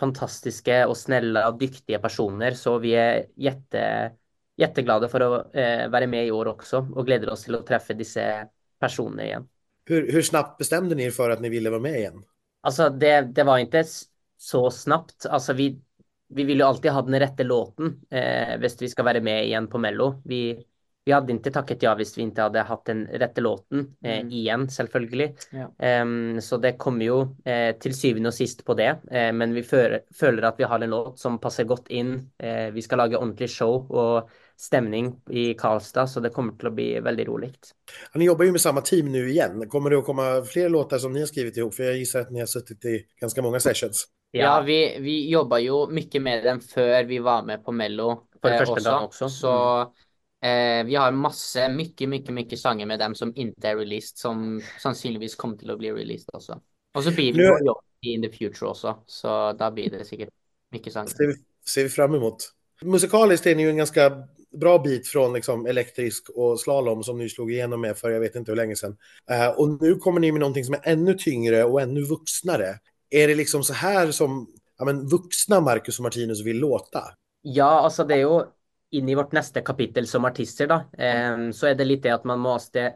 fantastiske 0.00 0.86
og 0.86 0.96
snälla 0.96 1.48
och 1.48 1.58
duktiga 1.58 1.98
personer, 1.98 2.50
så 2.50 2.78
vi 2.78 2.94
är 2.94 3.26
jätte, 3.36 4.12
jätteglada 4.56 5.08
för 5.08 5.20
att 5.20 5.54
eh, 5.54 5.88
vara 5.88 6.06
med 6.06 6.26
i 6.26 6.30
år 6.30 6.46
också 6.46 6.86
och 6.94 7.06
gläder 7.06 7.30
oss 7.30 7.44
till 7.44 7.54
att 7.54 7.66
träffa 7.66 7.94
dessa 7.94 8.46
personer 8.80 9.24
igen. 9.24 9.48
Hur, 9.84 10.12
hur 10.12 10.22
snabbt 10.22 10.58
bestämde 10.58 10.94
ni 10.94 11.04
er 11.04 11.10
för 11.10 11.30
att 11.30 11.40
ni 11.40 11.48
ville 11.48 11.70
vara 11.70 11.80
med 11.80 11.98
igen? 11.98 12.24
Alltså 12.60 12.88
det, 12.88 13.20
det 13.20 13.44
var 13.44 13.58
inte 13.58 13.84
så 14.36 14.70
snabbt. 14.70 15.26
Alltså 15.26 15.52
vi, 15.52 15.80
vi 16.28 16.44
vill 16.44 16.58
ju 16.58 16.64
alltid 16.64 16.90
ha 16.90 17.02
den 17.02 17.18
rätta 17.18 17.42
låten 17.42 18.00
eh, 18.10 18.70
vi 18.80 18.88
ska 18.88 19.02
vara 19.02 19.20
med 19.20 19.44
igen 19.46 19.68
på 19.68 19.78
Mello. 19.78 20.22
Vi, 20.24 20.64
vi 21.04 21.12
hade 21.12 21.32
inte 21.32 21.50
tackat 21.50 21.82
ja 21.82 21.94
hvis 21.94 22.18
vi 22.18 22.22
inte 22.22 22.42
hade 22.42 22.60
haft 22.60 22.84
den 22.84 23.06
rätta 23.06 23.40
låten 23.40 23.94
eh, 24.04 24.18
mm. 24.18 24.30
igen, 24.30 24.70
selvfølgelig. 24.70 25.34
Ja. 25.50 26.02
Um, 26.02 26.40
så 26.40 26.56
det 26.56 26.72
kommer 26.72 27.04
ju 27.04 27.22
eh, 27.52 27.76
till 27.76 27.94
syvende 27.94 28.28
och 28.28 28.34
sist 28.34 28.64
på 28.64 28.74
det. 28.74 28.98
Eh, 29.10 29.32
men 29.32 29.54
vi 29.54 29.62
føler 29.62 30.42
att 30.42 30.54
vi 30.58 30.64
har 30.64 30.80
en 30.80 30.90
låt 30.90 31.18
som 31.18 31.38
passar 31.38 31.64
gott 31.64 31.88
in. 31.88 32.30
Eh, 32.38 32.72
vi 32.72 32.82
ska 32.82 32.96
laga 32.96 33.18
ordentlig 33.18 33.50
show 33.50 33.90
och 33.90 34.30
stämning 34.56 35.20
i 35.30 35.54
Karlstad, 35.54 36.06
så 36.06 36.20
det 36.20 36.30
kommer 36.30 36.52
till 36.52 36.66
att 36.66 36.74
bli 36.74 37.00
väldigt 37.00 37.28
roligt. 37.28 37.70
Ja, 38.12 38.18
ni 38.18 38.24
jobbar 38.24 38.44
ju 38.44 38.52
med 38.52 38.60
samma 38.60 38.80
team 38.80 39.12
nu 39.12 39.30
igen. 39.30 39.68
Kommer 39.68 39.90
det 39.90 39.98
att 39.98 40.04
komma 40.04 40.42
fler 40.42 40.68
låtar 40.68 40.98
som 40.98 41.12
ni 41.12 41.20
har 41.20 41.26
skrivit 41.26 41.56
ihop? 41.56 41.74
För 41.74 41.82
jag 41.82 41.96
gissar 41.96 42.20
att 42.20 42.30
ni 42.30 42.38
har 42.40 42.46
suttit 42.46 42.84
i 42.84 43.04
ganska 43.20 43.42
många 43.42 43.60
sessions. 43.60 44.06
Ja, 44.30 44.40
ja 44.40 44.60
vi, 44.60 44.96
vi 45.00 45.30
jobbar 45.30 45.58
ju 45.58 45.90
mycket 45.90 46.22
med 46.22 46.44
den 46.44 46.60
för 46.60 47.04
vi 47.04 47.18
var 47.18 47.42
med 47.42 47.64
på 47.64 47.72
Mello. 47.72 48.20
På 48.40 48.48
eh, 48.48 48.58
första 48.58 48.74
också. 48.74 49.04
också. 49.04 49.28
Så 49.28 49.76
mm. 49.76 49.88
Eh, 50.42 50.84
vi 50.84 50.94
har 50.94 51.12
masse, 51.12 51.68
mycket, 51.68 52.08
mycket, 52.08 52.34
mycket 52.34 52.58
sånger 52.58 52.86
med 52.86 52.98
dem 52.98 53.14
som 53.14 53.32
inte 53.36 53.68
är 53.68 53.76
released, 53.76 54.18
som 54.18 54.62
sannolikt 54.82 55.36
kommer 55.36 55.56
till 55.56 55.70
att 55.70 55.78
bli 55.78 55.92
released 55.92 56.28
också. 56.32 56.60
Och 56.94 57.04
så 57.04 57.10
blir 57.10 57.32
vi 57.32 57.38
nu... 57.38 57.72
in 58.00 58.22
the 58.22 58.36
future 58.36 58.70
också, 58.70 58.98
så 59.06 59.52
då 59.52 59.70
blir 59.70 59.90
det 59.90 60.04
säkert 60.04 60.28
mycket 60.70 60.92
sånger. 60.92 61.06
Ser 61.06 61.26
vi, 61.26 61.34
ser 61.68 61.82
vi 61.82 61.88
fram 61.88 62.14
emot. 62.14 62.36
Musikaliskt 62.82 63.46
är 63.46 63.54
ni 63.54 63.62
ju 63.62 63.70
en 63.70 63.76
ganska 63.76 64.12
bra 64.52 64.78
bit 64.78 65.08
från 65.08 65.32
liksom 65.32 65.66
elektrisk 65.66 66.30
och 66.34 66.60
slalom 66.60 67.02
som 67.02 67.18
ni 67.18 67.28
slog 67.28 67.52
igenom 67.52 67.80
med 67.80 67.98
för 67.98 68.10
jag 68.10 68.20
vet 68.20 68.34
inte 68.34 68.50
hur 68.50 68.56
länge 68.56 68.76
sedan. 68.76 68.96
Uh, 69.30 69.48
och 69.48 69.82
nu 69.82 69.94
kommer 69.94 70.20
ni 70.20 70.32
med 70.32 70.40
någonting 70.40 70.64
som 70.64 70.74
är 70.74 70.80
ännu 70.84 71.14
tyngre 71.14 71.64
och 71.64 71.80
ännu 71.80 72.02
vuxnare. 72.02 72.78
Är 73.10 73.28
det 73.28 73.34
liksom 73.34 73.64
så 73.64 73.72
här 73.72 74.10
som 74.10 74.46
ja, 74.78 74.84
men, 74.84 75.08
vuxna 75.08 75.60
Marcus 75.60 75.98
och 75.98 76.02
Martinus 76.02 76.44
vill 76.44 76.58
låta? 76.58 77.02
Ja, 77.42 77.80
alltså 77.80 78.04
det 78.04 78.14
är 78.14 78.18
ju 78.18 78.42
in 78.92 79.08
i 79.08 79.14
vårt 79.14 79.32
nästa 79.32 79.60
kapitel 79.60 80.06
som 80.06 80.24
artister 80.24 80.66
då, 80.66 81.02
eh, 81.02 81.50
så 81.50 81.66
är 81.66 81.74
det 81.74 81.84
lite 81.84 82.14
att 82.14 82.24
man 82.24 82.38
måste, 82.40 82.94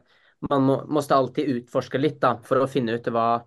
man 0.51 0.63
må, 0.63 0.87
måste 0.87 1.15
alltid 1.15 1.45
utforska 1.45 1.99
lite 1.99 2.27
då, 2.27 2.41
för 2.45 2.61
att 2.61 2.73
finna 2.73 2.93
ut 2.93 3.09
vad 3.09 3.41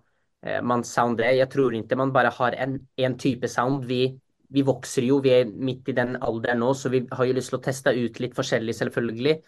eh, 0.46 0.62
man 0.62 0.84
sound 0.84 1.20
är. 1.20 1.30
Jag 1.30 1.50
tror 1.50 1.74
inte 1.74 1.96
man 1.96 2.12
bara 2.12 2.28
har 2.28 2.52
en, 2.52 2.86
en 2.96 3.18
typ 3.18 3.44
av 3.44 3.48
sound. 3.48 3.84
Vi, 3.84 4.20
vi 4.48 4.62
växer 4.62 5.02
ju, 5.02 5.20
vi 5.20 5.30
är 5.30 5.44
mitt 5.44 5.88
i 5.88 5.92
den 5.92 6.22
åldern 6.22 6.60
nu, 6.60 6.74
så 6.74 6.88
vi 6.88 7.08
har 7.10 7.24
ju 7.24 7.32
lust 7.32 7.54
att 7.54 7.62
testa 7.62 7.92
ut 7.92 8.20
lite 8.20 8.34
forskjellig, 8.34 8.76
selvfølgelig. 8.76 9.42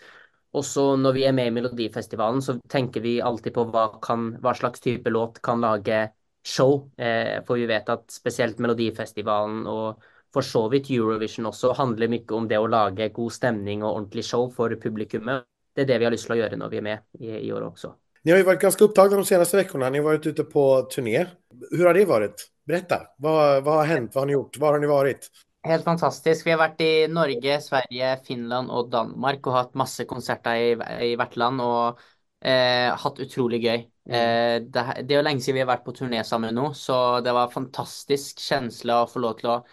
Och 0.52 0.64
så 0.64 0.96
när 0.96 1.12
vi 1.12 1.24
är 1.24 1.32
med 1.32 1.46
i 1.46 1.50
Melodifestivalen 1.50 2.42
så 2.42 2.54
tänker 2.68 3.00
vi 3.00 3.22
alltid 3.22 3.54
på 3.54 3.64
vad, 3.64 4.04
kan, 4.04 4.40
vad 4.40 4.56
slags 4.56 4.80
typ 4.80 5.06
av 5.06 5.12
låt 5.12 5.42
kan 5.42 5.60
laga 5.60 6.08
show. 6.56 6.90
Eh, 6.96 7.44
för 7.44 7.54
vi 7.54 7.66
vet 7.66 7.88
att 7.88 8.10
speciellt 8.10 8.58
Melodifestivalen 8.58 9.66
och 9.66 10.02
for 10.34 10.42
så 10.42 10.68
vidt 10.68 10.90
Eurovision 10.90 11.46
også 11.46 11.72
handler 11.76 12.08
mye 12.08 12.36
om 12.36 12.48
det 12.48 12.58
å 12.58 12.66
lage 12.66 13.08
god 13.12 13.32
stemning 13.32 13.82
och 13.82 13.96
ordentlig 13.96 14.24
show 14.24 14.50
för 14.50 14.76
publikummet. 14.76 15.44
Det 15.74 15.82
är 15.82 15.86
det 15.86 15.98
vi 15.98 16.04
har 16.04 16.12
lust 16.12 16.30
att 16.30 16.36
göra 16.36 16.56
när 16.56 16.68
vi 16.68 16.76
är 16.76 16.82
med 16.82 16.98
i, 17.18 17.28
i 17.48 17.52
år 17.52 17.62
också. 17.62 17.94
Ni 18.24 18.30
har 18.30 18.38
ju 18.38 18.44
varit 18.44 18.60
ganska 18.60 18.84
upptagna 18.84 19.16
de 19.16 19.24
senaste 19.24 19.56
veckorna. 19.56 19.90
Ni 19.90 19.98
har 19.98 20.04
varit 20.04 20.26
ute 20.26 20.44
på 20.44 20.82
turné. 20.82 21.26
Hur 21.70 21.86
har 21.86 21.94
det 21.94 22.04
varit? 22.04 22.48
Berätta. 22.66 23.00
Vad, 23.18 23.64
vad 23.64 23.74
har 23.74 23.84
hänt? 23.84 24.14
Vad 24.14 24.22
har 24.22 24.26
ni 24.26 24.32
gjort? 24.32 24.58
Var 24.58 24.72
har 24.72 24.80
ni 24.80 24.86
varit? 24.86 25.28
Helt 25.62 25.84
fantastiskt. 25.84 26.46
Vi 26.46 26.50
har 26.50 26.58
varit 26.58 26.80
i 26.80 27.08
Norge, 27.08 27.60
Sverige, 27.60 28.18
Finland 28.24 28.70
och 28.70 28.90
Danmark 28.90 29.46
och 29.46 29.52
haft 29.52 29.74
massa 29.74 30.04
konserter 30.04 30.54
i, 30.54 30.78
i 31.12 31.16
vårt 31.16 31.36
land 31.36 31.60
och 31.60 32.00
eh, 32.48 32.96
haft 32.96 33.20
otroligt 33.20 33.62
kul. 33.62 33.82
Mm. 34.08 34.62
Eh, 34.62 34.68
det, 34.68 35.02
det 35.02 35.14
är 35.14 35.22
länge 35.22 35.40
sedan 35.40 35.54
vi 35.54 35.60
har 35.60 35.66
varit 35.66 35.84
på 35.84 35.92
turné 35.92 36.24
sammen 36.24 36.54
nu, 36.54 36.70
så 36.74 37.20
det 37.20 37.32
var 37.32 37.42
en 37.42 37.50
fantastisk 37.50 38.38
känsla 38.38 39.02
att 39.02 39.12
få 39.12 39.18
lov 39.18 39.32
till 39.32 39.48
att 39.48 39.66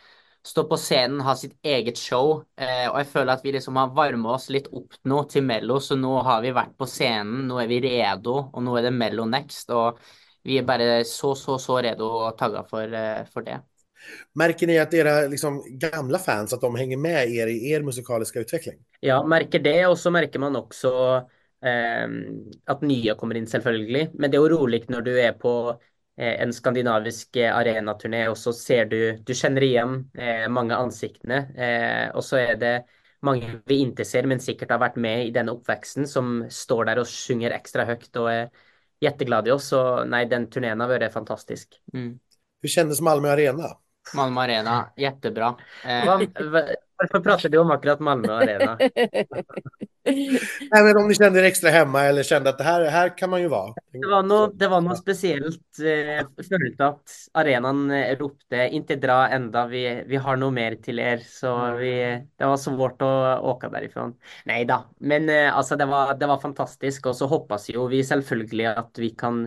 stå 0.46 0.64
på 0.70 0.78
scenen, 0.78 1.22
ha 1.22 1.36
sitt 1.36 1.58
eget 1.66 1.98
show. 1.98 2.44
Eh, 2.60 2.88
og 2.90 3.00
jeg 3.02 3.10
føler 3.12 3.34
at 3.34 3.44
vi 3.46 3.54
liksom 3.56 3.80
har 3.80 3.94
varma 3.96 4.34
oss 4.36 4.50
litt 4.54 4.70
opp 4.76 4.96
nå 5.10 5.24
til 5.32 5.46
Mello, 5.46 5.80
så 5.84 5.98
nå 6.00 6.14
har 6.26 6.44
vi 6.46 6.56
vært 6.56 6.78
på 6.80 6.88
scenen, 6.90 7.48
nå 7.50 7.60
er 7.62 7.70
vi 7.72 7.82
redo, 7.86 8.38
og 8.54 8.64
nå 8.66 8.78
er 8.80 8.88
det 8.88 8.96
Mello 8.96 9.28
next. 9.30 9.74
Og 9.76 10.00
vi 10.48 10.60
er 10.60 10.68
bare 10.68 11.04
så, 11.08 11.34
så, 11.36 11.60
så 11.62 11.82
redo 11.84 12.08
og 12.24 12.38
tagga 12.40 12.64
for, 12.70 12.88
eh, 12.88 13.26
for 13.34 13.48
det. 13.48 13.60
Märker 14.34 14.68
ni 14.68 14.78
att 14.80 14.94
era 14.94 15.28
liksom, 15.28 15.64
gamla 15.70 16.20
fans, 16.20 16.54
att 16.54 16.62
de 16.62 16.76
hänger 16.76 16.98
med 16.98 17.28
er 17.30 17.48
i 17.48 17.72
er 17.72 17.82
musikaliska 17.84 18.40
utveckling? 18.40 18.80
Ja, 19.00 19.24
märker 19.24 19.60
det, 19.60 19.88
och 19.88 20.00
så 20.00 20.12
märker 20.12 20.40
man 20.40 20.56
också 20.56 20.90
eh, 21.66 22.08
at 22.66 22.82
nye 22.82 23.16
kommer 23.16 23.36
inn, 23.36 23.48
selvfølgelig. 23.48 24.10
Men 24.14 24.32
det 24.32 24.40
er 24.40 24.48
jo 24.48 24.58
roligt 24.58 24.90
når 24.90 25.02
du 25.02 25.12
er 25.20 25.36
på 25.36 25.54
en 26.20 26.54
skandinavisk 26.54 27.40
eh, 27.40 27.52
arenaturné, 27.56 28.26
og 28.32 28.38
så 28.38 28.54
ser 28.56 28.90
du 28.92 29.00
Du 29.24 29.34
kjenner 29.34 29.64
igjen 29.66 30.00
eh, 30.20 30.48
mange 30.52 30.76
ansiktene, 30.76 31.46
eh, 31.56 32.08
og 32.14 32.26
så 32.26 32.42
er 32.42 32.58
det 32.60 32.74
mange 33.26 33.60
vi 33.68 33.82
ikke 33.84 34.06
ser, 34.08 34.28
men 34.32 34.40
sikkert 34.40 34.72
har 34.72 34.82
vært 34.82 35.00
med 35.00 35.28
i 35.28 35.32
denne 35.36 35.54
oppveksten, 35.56 36.08
som 36.08 36.44
står 36.52 36.92
der 36.92 37.02
og 37.02 37.10
synger 37.12 37.56
ekstra 37.56 37.86
høyt 37.88 38.16
og 38.20 38.30
er 38.32 38.46
jätteglade 39.04 39.52
i 39.52 39.56
oss. 39.56 39.72
Så 39.74 39.82
nei, 40.08 40.26
den 40.32 40.48
turnén 40.52 40.80
har 40.80 40.92
vært 40.92 41.12
fantastisk. 41.14 41.80
Mm. 41.94 42.14
Hur 42.62 42.70
kändes 42.70 43.02
Malmö 43.02 43.32
Arena? 43.32 43.74
Malmö 44.16 44.42
Arena, 44.42 44.92
jättebra. 44.96 45.56
Eh, 45.86 46.06
Hvorfor 47.00 47.24
prater 47.24 47.50
du 47.50 47.58
om 47.58 47.72
akkurat 47.72 48.00
Malmö 48.00 48.34
Arena? 48.34 48.78
Nej, 50.72 50.84
men 50.84 50.98
om 50.98 51.08
ni 51.08 51.16
kände 51.16 51.40
er 51.40 51.44
extra 51.44 51.70
hemma 51.70 52.04
eller 52.04 52.24
kände 52.24 52.50
att 52.50 52.58
det 52.58 52.64
här, 52.64 52.86
här 52.86 53.18
kan 53.18 53.30
man 53.30 53.42
ju 53.42 53.48
vara. 53.48 53.74
Det 53.92 54.08
var 54.08 54.24
noe, 54.24 54.50
det 54.54 54.68
var 54.68 54.82
noe 54.82 54.96
spesielt. 54.96 55.80
Eh, 55.80 56.26
følte 56.50 56.88
at 56.88 57.16
arenaen 57.34 57.92
eh, 57.92 58.16
ropte 58.20 58.68
'ikke 58.68 59.00
dra 59.00 59.30
enda, 59.30 59.68
vi, 59.68 59.84
vi 60.08 60.20
har 60.20 60.40
noe 60.40 60.52
mer 60.52 60.76
til 60.84 61.00
er'. 61.00 61.24
Så 61.24 61.54
vi, 61.80 61.94
det 62.40 62.52
var 62.52 62.58
svårt 62.58 63.04
å 63.06 63.12
åke 63.54 63.70
derifra. 63.72 64.10
Nei 64.50 64.64
da. 64.68 64.82
Men 65.00 65.30
eh, 65.30 65.52
altså, 65.56 65.76
det 65.80 65.88
var, 65.88 66.16
det 66.20 66.28
var 66.28 66.42
fantastisk. 66.44 67.12
Og 67.12 67.16
så 67.16 67.30
håpes 67.30 67.70
jo 67.70 67.88
vi 67.92 68.04
selvfølgelig 68.04 68.72
at 68.76 69.04
vi 69.04 69.14
kan 69.16 69.46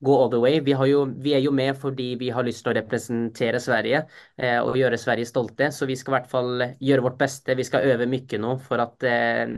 gå 0.00 0.22
all 0.22 0.30
the 0.30 0.40
way. 0.40 0.60
Vi, 0.60 0.72
har 0.72 0.86
jo, 0.86 1.04
vi 1.18 1.34
er 1.34 1.42
jo 1.42 1.52
med 1.54 1.76
fordi 1.78 2.12
vi 2.20 2.30
har 2.30 2.46
lyst 2.46 2.62
til 2.64 2.72
å 2.72 2.76
representere 2.78 3.60
Sverige 3.62 4.04
eh, 4.36 4.58
og 4.62 4.78
gjøre 4.78 4.98
Sverige 5.00 5.26
stolte. 5.26 5.72
Så 5.74 5.88
vi 5.90 5.96
skal 5.98 6.12
i 6.12 6.16
hvert 6.18 6.30
fall 6.30 6.64
gjøre 6.78 7.06
vårt 7.08 7.18
beste. 7.18 7.56
Vi 7.58 7.66
skal 7.66 7.88
øve 7.90 8.06
mye 8.10 8.40
nå 8.42 8.54
for 8.62 8.84
at 8.84 9.08
eh, 9.08 9.56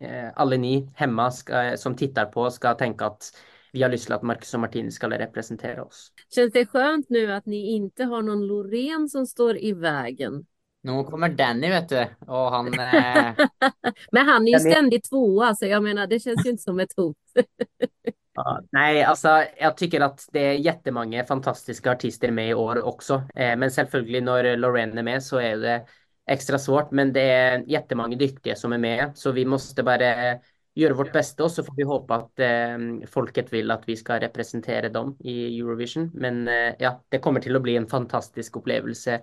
eh, 0.00 0.30
alle 0.36 0.60
ni 0.60 0.76
hemma 1.00 1.30
ska, 1.34 1.76
som 1.80 1.96
tittar 1.96 2.30
på 2.34 2.50
ska 2.50 2.74
tänka 2.74 3.06
att 3.06 3.32
vi 3.72 3.82
har 3.82 3.90
lyst 3.90 4.04
till 4.04 4.14
att 4.14 4.22
Marcus 4.22 4.54
och 4.54 4.60
Martin 4.60 4.92
ska 4.92 5.10
representera 5.10 5.84
oss. 5.84 6.12
Känns 6.34 6.52
det 6.52 6.66
skönt 6.66 7.10
nu 7.10 7.32
att 7.32 7.46
ni 7.46 7.74
inte 7.74 8.04
har 8.04 8.22
någon 8.22 8.46
Loreen 8.46 9.08
som 9.08 9.26
står 9.26 9.58
i 9.58 9.72
vägen? 9.72 10.46
nå 10.84 11.04
kommer 11.04 11.28
Danny, 11.28 11.68
vet 11.70 11.88
du. 11.88 12.00
Og 12.28 12.50
han 12.52 12.66
eh, 12.74 13.34
Men 14.12 14.26
han 14.28 14.48
är 14.48 14.50
ju 14.50 14.54
är- 14.54 14.72
ständigt 14.72 15.10
tvåa, 15.10 15.54
så 15.54 15.66
jag 15.66 15.82
menar, 15.82 16.06
det 16.06 16.20
känns 16.20 16.46
ju 16.46 16.50
inte 16.50 16.62
som 16.62 16.80
ett 16.80 16.96
hot. 16.96 17.16
Ja, 18.34 18.60
nej, 18.72 19.02
alltså 19.02 19.44
jag 19.58 19.76
tycker 19.76 20.00
att 20.00 20.28
det 20.32 20.40
är 20.40 20.52
jättemånga 20.52 21.24
fantastiska 21.24 21.92
artister 21.92 22.30
med 22.30 22.48
i 22.48 22.54
år 22.54 22.82
också. 22.82 23.22
Eh, 23.34 23.56
men 23.56 23.70
selvfølgelig 23.70 24.20
när 24.20 24.56
Loreen 24.56 24.98
är 24.98 25.02
med 25.02 25.22
så 25.22 25.36
är 25.38 25.56
det 25.56 25.86
extra 26.26 26.58
svårt. 26.58 26.90
Men 26.90 27.12
det 27.12 27.20
är 27.20 27.64
jättemånga 27.66 28.16
duktiga 28.16 28.56
som 28.56 28.72
är 28.72 28.78
med, 28.78 29.12
så 29.14 29.32
vi 29.32 29.44
måste 29.44 29.82
bara 29.82 30.38
göra 30.74 30.94
vårt 30.94 31.12
bästa 31.12 31.44
och 31.44 31.50
så 31.50 31.64
får 31.64 31.74
vi 31.76 31.82
hoppas 31.82 32.22
att 32.22 32.40
eh, 32.40 32.78
folket 33.08 33.52
vill 33.52 33.70
att 33.70 33.82
vi 33.86 33.96
ska 33.96 34.20
representera 34.20 34.88
dem 34.88 35.16
i 35.20 35.60
Eurovision. 35.60 36.10
Men 36.14 36.48
eh, 36.48 36.74
ja, 36.78 37.04
det 37.08 37.18
kommer 37.18 37.40
till 37.40 37.56
att 37.56 37.62
bli 37.62 37.76
en 37.76 37.86
fantastisk 37.86 38.56
upplevelse 38.56 39.20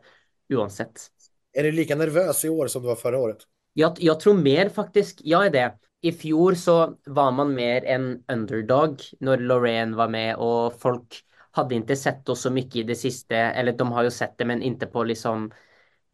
oavsett. 0.54 1.08
Är 1.54 1.64
du 1.64 1.72
lika 1.72 1.96
nervös 1.96 2.46
i 2.46 2.50
år 2.50 2.68
som 2.68 2.82
du 2.82 2.88
var 2.88 2.96
förra 2.96 3.18
året? 3.18 3.38
Jag, 3.74 3.96
jag 4.00 4.20
tror 4.20 4.34
mer 4.34 4.70
faktiskt, 4.70 5.20
jag 5.24 5.46
är 5.46 5.50
det. 5.50 5.74
I 6.02 6.12
fjor 6.12 6.54
så 6.54 6.98
var 7.06 7.32
man 7.32 7.54
mer 7.54 7.86
en 7.86 8.24
underdog 8.28 9.02
när 9.20 9.38
Loreen 9.38 9.96
var 9.96 10.08
med 10.08 10.36
och 10.36 10.82
folk 10.82 11.24
hade 11.52 11.76
inte 11.76 11.96
sett 11.96 12.30
oss 12.30 12.42
så 12.42 12.50
mycket 12.50 12.76
i 12.76 12.84
det 12.84 12.96
sista, 12.96 13.36
eller 13.36 13.72
de 13.72 13.92
har 13.92 14.04
ju 14.04 14.12
sett 14.12 14.38
det 14.38 14.46
men 14.46 14.62
inte 14.62 14.86
på 14.86 15.04
liksom 15.04 15.52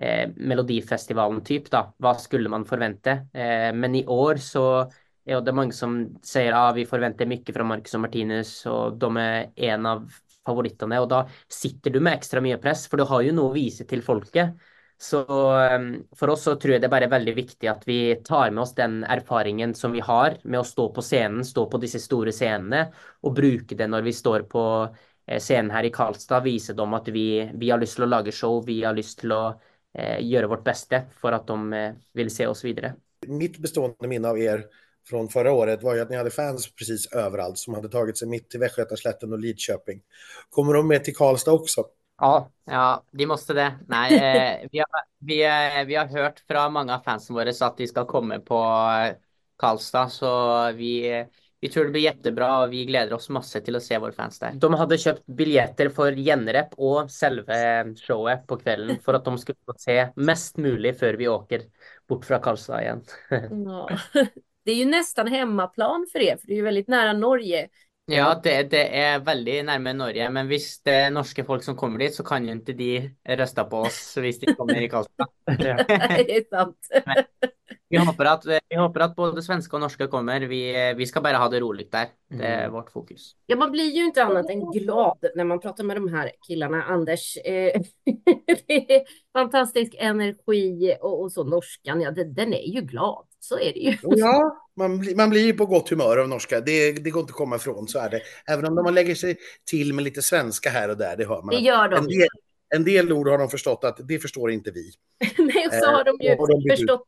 eh, 0.01 0.29
Melodifestivalen 0.36 1.44
typ 1.44 1.72
då. 1.72 1.94
Vad 1.98 2.22
skulle 2.22 2.50
man 2.50 2.65
förvänta? 2.65 3.12
Eh, 3.12 3.74
men 3.74 3.96
i 3.96 4.06
år 4.06 4.36
så 4.36 4.91
är 5.25 5.41
det 5.41 5.53
många 5.53 5.72
som 5.72 6.20
säger 6.24 6.53
att 6.53 6.58
ah, 6.60 6.74
vi 6.74 6.86
förväntar 6.86 7.25
mycket 7.25 7.56
från 7.56 7.67
Marcus 7.67 7.94
och 7.94 8.00
Martinus 8.00 8.65
och 8.65 8.98
de 8.98 9.17
är 9.17 9.51
en 9.56 9.86
av 9.86 10.12
favoriterna 10.46 11.01
och 11.01 11.08
då 11.08 11.29
sitter 11.48 11.91
du 11.91 12.00
med 12.00 12.13
extra 12.13 12.41
mycket 12.41 12.62
press 12.62 12.88
för 12.88 12.98
du 12.98 13.03
har 13.03 13.22
ju 13.22 13.32
något 13.32 13.51
att 13.51 13.56
visa 13.56 13.84
till 13.84 14.03
folket. 14.03 14.50
Så 14.98 15.25
för 15.25 16.15
for 16.15 16.30
oss 16.30 16.43
så 16.43 16.56
tror 16.56 16.74
jeg 16.74 16.82
det 16.82 16.89
bare 16.89 17.06
er 17.06 17.12
veldig 17.12 17.34
viktig 17.38 17.69
at 17.69 17.84
vi 17.86 18.15
tar 18.26 18.50
med 18.52 18.63
oss 18.63 18.74
den 18.76 19.04
erfaringen 19.04 19.76
som 19.78 19.93
vi 19.93 20.02
har 20.02 20.39
med 20.43 20.60
å 20.60 20.65
stå 20.65 20.88
på 20.93 21.04
scenen, 21.06 21.45
stå 21.45 21.67
på 21.69 21.78
disse 21.78 22.02
store 22.02 22.34
scenene, 22.34 22.88
og 23.21 23.36
bruke 23.38 23.78
det 23.78 23.88
når 23.88 24.08
vi 24.08 24.15
står 24.17 24.48
på 24.50 24.63
eh, 24.88 25.38
scenen 25.38 25.69
her 25.71 25.86
i 25.86 25.93
Karlstad. 25.93 26.41
Vise 26.48 26.74
dem 26.74 26.98
at 26.98 27.12
vi, 27.13 27.45
vi 27.54 27.69
har 27.69 27.82
lyst 27.82 28.00
til 28.00 28.08
å 28.08 28.10
lage 28.10 28.34
show, 28.34 28.58
vi 28.65 28.82
har 28.84 28.98
lyst 28.98 29.21
til 29.21 29.36
å 29.38 29.43
eh, 29.93 30.17
gjøre 30.26 30.50
vårt 30.56 30.65
beste 30.65 31.04
for 31.21 31.38
at 31.38 31.45
de 31.45 31.78
eh, 31.78 31.93
vil 32.17 32.34
se 32.34 32.50
oss 32.50 32.65
videre. 32.65 32.95
Mitt 33.28 33.62
bestående 33.62 34.10
minne 34.10 34.34
av 34.34 34.41
er 34.41 34.65
från 35.10 35.30
förra 35.30 35.52
året 35.52 35.84
var 35.84 35.95
ju 35.95 36.02
att 36.02 36.10
ni 36.10 36.15
hade 36.15 36.30
fans 36.30 36.76
precis 36.76 37.13
överallt 37.13 37.58
som 37.58 37.74
hade 37.74 37.89
tagit 37.89 38.17
sig 38.17 38.28
mitt 38.28 38.50
till 38.50 38.60
Västgötaslätten 38.60 39.34
och 39.34 39.39
Lidköping. 39.39 40.02
Kommer 40.50 40.74
de 40.74 40.88
med 40.88 41.04
till 41.04 41.15
Karlstad 41.15 41.52
också? 41.52 41.86
Ja, 42.17 42.51
ja, 42.65 43.03
de 43.12 43.25
måste 43.30 43.53
det. 43.53 43.67
Nei, 43.88 44.06
eh, 44.17 44.67
vi, 44.71 44.80
har, 44.80 45.03
vi, 45.19 45.41
eh, 45.45 45.84
vi 45.86 45.95
har 45.95 46.08
hørt 46.08 46.41
fra 46.47 46.67
mange 46.69 46.95
av 46.95 47.03
fansen 47.06 47.38
våre 47.38 47.53
at 47.53 47.77
de 47.77 47.88
skal 47.89 48.08
komme 48.10 48.39
på 48.45 48.62
eh, 48.62 49.17
Karlstad, 49.58 50.10
så 50.13 50.32
vi, 50.77 50.91
vi 51.62 51.69
tror 51.69 51.88
det 51.88 51.93
blir 51.95 52.08
jättebra 52.08 52.49
og 52.63 52.73
vi 52.73 52.84
gleder 52.89 53.13
oss 53.17 53.30
masse 53.34 53.62
til 53.65 53.77
å 53.77 53.82
se 53.82 53.97
våre 54.01 54.13
fans 54.17 54.41
der. 54.41 54.58
De 54.58 54.69
hadde 54.82 54.99
kjøpt 55.01 55.23
billetter 55.39 55.89
for 55.93 56.13
gjenrep 56.13 56.73
og 56.77 57.13
selve 57.13 57.58
showet 58.01 58.45
på 58.49 58.60
kvelden 58.62 59.01
for 59.06 59.17
at 59.17 59.25
de 59.25 59.38
skulle 59.41 59.69
få 59.69 59.77
se 59.82 59.99
mest 60.17 60.58
mulig 60.62 60.95
før 60.97 61.21
vi 61.21 61.30
åker 61.30 61.69
bort 62.10 62.25
fra 62.25 62.41
Karlstad 62.41 62.82
igjen. 62.86 63.06
Ja. 63.67 63.88
Det 64.67 64.71
är 64.71 64.75
ju 64.75 64.86
nästan 64.86 65.27
hemmaplan 65.27 66.08
för 66.12 66.19
er, 66.19 66.38
för 66.38 66.47
det 66.47 66.53
är 66.53 66.56
ju 66.56 66.62
väldigt 66.62 66.88
nära 66.88 67.13
Norge. 67.13 67.69
Ja, 68.08 68.28
det, 68.43 68.56
det 68.72 68.86
er 68.96 69.20
veldig 69.20 69.58
nærme 69.67 69.91
Norge, 69.98 70.30
men 70.32 70.48
hvis 70.48 70.78
det 70.88 70.93
er 70.96 71.10
norske 71.12 71.43
folk 71.43 71.65
som 71.65 71.76
kommer 71.76 72.00
dit, 72.06 72.15
så 72.15 72.24
kan 72.24 72.46
jo 72.48 72.56
ikke 72.56 72.76
de 72.78 72.91
røste 73.36 73.65
på 73.67 73.82
oss 73.89 74.00
hvis 74.24 74.39
de 74.39 74.54
kommer 74.56 74.80
i 74.80 74.88
Karlstad. 74.91 75.28
det 75.60 75.74
är 76.38 76.43
sant. 76.50 76.78
Vi 77.89 77.98
håper 77.98 78.26
at, 78.26 78.46
vi 78.70 78.76
håper 78.76 79.04
at 79.06 79.15
både 79.15 79.41
svenske 79.43 79.76
og 79.76 79.84
norske 79.84 80.08
kommer. 80.12 80.43
Vi, 80.48 80.62
vi 80.96 81.08
skal 81.08 81.24
bare 81.24 81.39
ha 81.39 81.48
det 81.52 81.62
rolig 81.63 81.88
der. 81.91 82.10
Det 82.32 82.48
er 82.48 82.72
vårt 82.72 82.91
fokus. 82.91 83.34
Ja, 83.48 83.56
man 83.56 83.72
blir 83.72 83.91
ju 83.91 84.06
inte 84.06 84.24
annat 84.24 84.50
än 84.50 84.72
glad 84.72 85.26
när 85.36 85.43
man 85.43 85.60
pratar 85.60 85.84
med 85.84 85.98
de 85.98 86.08
här 86.13 86.32
killarna, 86.48 86.84
Anders. 86.84 87.38
Eh, 87.38 87.82
det 88.67 88.96
är 88.96 89.04
fantastisk 89.34 89.96
energi 90.00 90.96
och, 91.02 91.22
och 91.22 91.32
så 91.32 91.43
norskan, 91.43 92.02
ja, 92.02 92.12
det, 92.12 92.24
den 92.24 92.54
är 92.54 92.67
ju 92.67 92.82
glad. 92.82 93.26
Så 93.39 93.60
är 93.60 93.74
det 93.74 93.80
ju. 93.80 93.98
Ja, 94.02 94.66
man, 94.78 95.00
blir- 95.00 95.16
man 95.16 95.30
blir 95.30 95.46
ju 95.46 95.54
på 95.54 95.66
gott 95.66 95.90
humör 95.90 96.18
av 96.18 96.30
norska. 96.30 96.62
Det, 96.62 96.92
det 96.92 97.10
går 97.10 97.22
inte 97.22 97.32
att 97.32 97.36
komma 97.38 97.56
ifrån, 97.56 97.88
så 97.88 98.00
är 98.00 98.10
det. 98.10 98.22
Även 98.48 98.66
om 98.66 98.76
de 98.76 98.94
lägger 98.94 99.16
sig 99.16 99.38
till 99.70 99.94
med 99.94 100.04
lite 100.04 100.22
svenska 100.22 100.70
här 100.70 100.90
och 100.90 100.98
där, 100.98 101.18
det 101.18 101.26
hör 101.28 101.42
man. 101.42 101.56
Det 101.56 101.62
gör 101.62 101.86
En 101.92 102.04
de. 102.08 102.18
del, 102.18 102.28
en 102.76 102.84
del 102.84 103.12
ord 103.12 103.28
har 103.28 103.38
de 103.38 103.50
förstått 103.50 103.84
att 103.84 104.08
det 104.08 104.20
förstår 104.20 104.52
inte 104.52 104.72
vi. 104.72 104.92
Nej, 105.38 105.68
och 105.68 105.74
så 105.74 105.86
har 105.86 106.04
de 106.04 106.18
ju 106.22 106.36
och 106.36 106.48
de 106.48 106.76
förstått, 106.78 107.04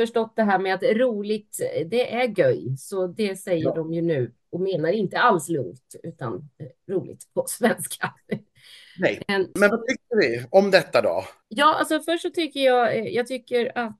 förstått 0.00 0.32
det 0.36 0.42
här 0.42 0.58
med 0.58 0.74
att 0.74 0.82
roligt, 0.82 1.56
det 1.86 2.12
är 2.14 2.38
göj. 2.38 2.76
Så 2.78 3.06
det 3.06 3.36
säger 3.36 3.64
Ja. 3.64 3.74
de 3.74 3.92
ju 3.92 4.02
nu 4.02 4.32
och 4.52 4.60
menar 4.60 4.88
inte 4.92 5.18
alls 5.18 5.48
lugnt, 5.48 5.94
utan 6.02 6.34
eh, 6.58 6.94
roligt 6.94 7.24
på 7.34 7.44
svenska. 7.48 8.14
Nej. 8.98 9.22
En- 9.28 9.48
Men 9.54 9.70
vad 9.70 9.86
tycker 9.86 10.16
vi 10.20 10.44
om 10.50 10.70
detta 10.70 11.00
då? 11.02 11.24
Ja, 11.48 11.74
alltså 11.78 12.00
först 12.00 12.22
så 12.22 12.30
tycker 12.30 12.60
jag, 12.60 12.96
eh, 12.98 13.04
jag 13.04 13.26
tycker 13.26 13.78
att 13.78 13.98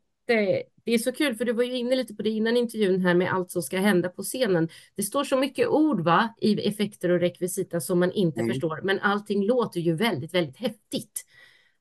det 0.85 0.93
är 0.95 0.99
så 0.99 1.13
kul, 1.13 1.35
för 1.35 1.45
du 1.45 1.53
var 1.53 1.65
ju 1.65 1.77
inne 1.77 1.97
lite 1.97 2.15
på 2.15 2.23
det 2.23 2.31
innan 2.31 2.57
intervjun 2.57 3.01
här 3.01 3.15
med 3.15 3.33
allt 3.33 3.51
som 3.51 3.63
ska 3.63 3.79
hända 3.79 4.09
på 4.09 4.23
scenen. 4.23 4.69
Det 4.97 5.03
står 5.03 5.25
så 5.25 5.37
mycket 5.37 5.69
ord 5.69 6.01
va, 6.01 6.35
i 6.41 6.69
effekter 6.69 7.11
och 7.11 7.21
rekvisita 7.21 7.81
som 7.81 7.99
man 7.99 8.13
inte 8.13 8.41
Mm. 8.41 8.53
förstår, 8.53 8.81
men 8.83 8.99
allting 9.01 9.47
låter 9.47 9.81
ju 9.81 9.95
väldigt, 9.95 10.35
väldigt 10.35 10.57
häftigt. 10.57 11.25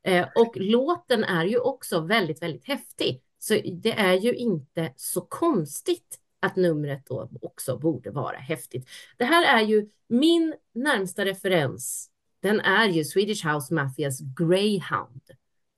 Eh, 0.04 0.28
och 0.36 0.58
låten 0.58 1.24
är 1.24 1.46
ju 1.46 1.58
också 1.60 2.00
väldigt, 2.00 2.42
väldigt 2.42 2.66
häftig. 2.66 3.22
Så 3.40 3.54
det 3.74 3.92
är 3.92 4.14
ju 4.14 4.34
inte 4.34 4.94
så 4.96 5.22
konstigt 5.22 6.20
att 6.40 6.56
numret 6.56 7.06
då 7.06 7.30
också 7.42 7.78
borde 7.78 8.12
vara 8.12 8.38
häftigt. 8.38 8.90
Det 9.18 9.26
här 9.26 9.60
är 9.60 9.68
ju 9.68 9.90
min 10.08 10.56
närmsta 10.74 11.26
referens. 11.26 12.10
Den 12.42 12.60
är 12.60 12.88
ju 12.90 13.04
Swedish 13.04 13.48
House 13.48 13.74
Mafias 13.74 14.20
Greyhound. 14.22 15.22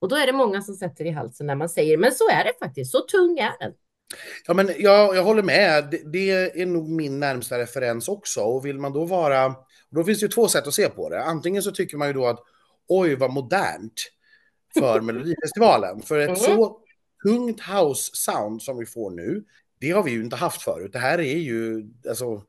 Och 0.03 0.09
då 0.09 0.15
är 0.15 0.25
det 0.25 0.33
många 0.33 0.61
som 0.61 0.75
sätter 0.75 1.05
i 1.05 1.09
halsen 1.11 1.47
när 1.47 1.55
man 1.55 1.69
säger, 1.69 1.97
men 1.97 2.11
så 2.11 2.29
är 2.29 2.43
det 2.43 2.53
faktiskt, 2.59 2.91
så 2.91 2.99
tung 2.99 3.37
är 3.37 3.59
den. 3.59 3.71
Ja, 4.47 4.53
men 4.53 4.69
jag, 4.77 5.15
jag 5.15 5.23
håller 5.23 5.43
med. 5.43 5.87
Det, 5.91 6.11
det 6.11 6.61
är 6.61 6.65
nog 6.65 6.89
min 6.89 7.19
närmsta 7.19 7.59
referens 7.59 8.07
också. 8.07 8.41
Och 8.41 8.65
vill 8.65 8.79
man 8.79 8.93
då 8.93 9.05
vara... 9.05 9.55
Då 9.89 10.03
finns 10.03 10.19
det 10.19 10.23
ju 10.23 10.29
två 10.29 10.47
sätt 10.47 10.67
att 10.67 10.73
se 10.73 10.89
på 10.89 11.09
det. 11.09 11.23
Antingen 11.23 11.63
så 11.63 11.71
tycker 11.71 11.97
man 11.97 12.07
ju 12.07 12.13
då 12.13 12.25
att 12.25 12.39
oj, 12.87 13.15
vad 13.15 13.31
modernt 13.31 13.93
för 14.79 15.01
Melodifestivalen. 15.01 16.01
För 16.01 16.19
ett 16.19 16.27
Mm. 16.27 16.39
så 16.39 16.79
tungt 17.27 17.61
house-sound 17.61 18.59
som 18.59 18.77
vi 18.77 18.85
får 18.85 19.11
nu, 19.11 19.43
det 19.79 19.91
har 19.91 20.03
vi 20.03 20.11
ju 20.11 20.23
inte 20.23 20.35
haft 20.35 20.61
förut. 20.61 20.93
Det 20.93 20.99
här 20.99 21.19
är 21.19 21.37
ju, 21.37 21.89
alltså, 22.09 22.43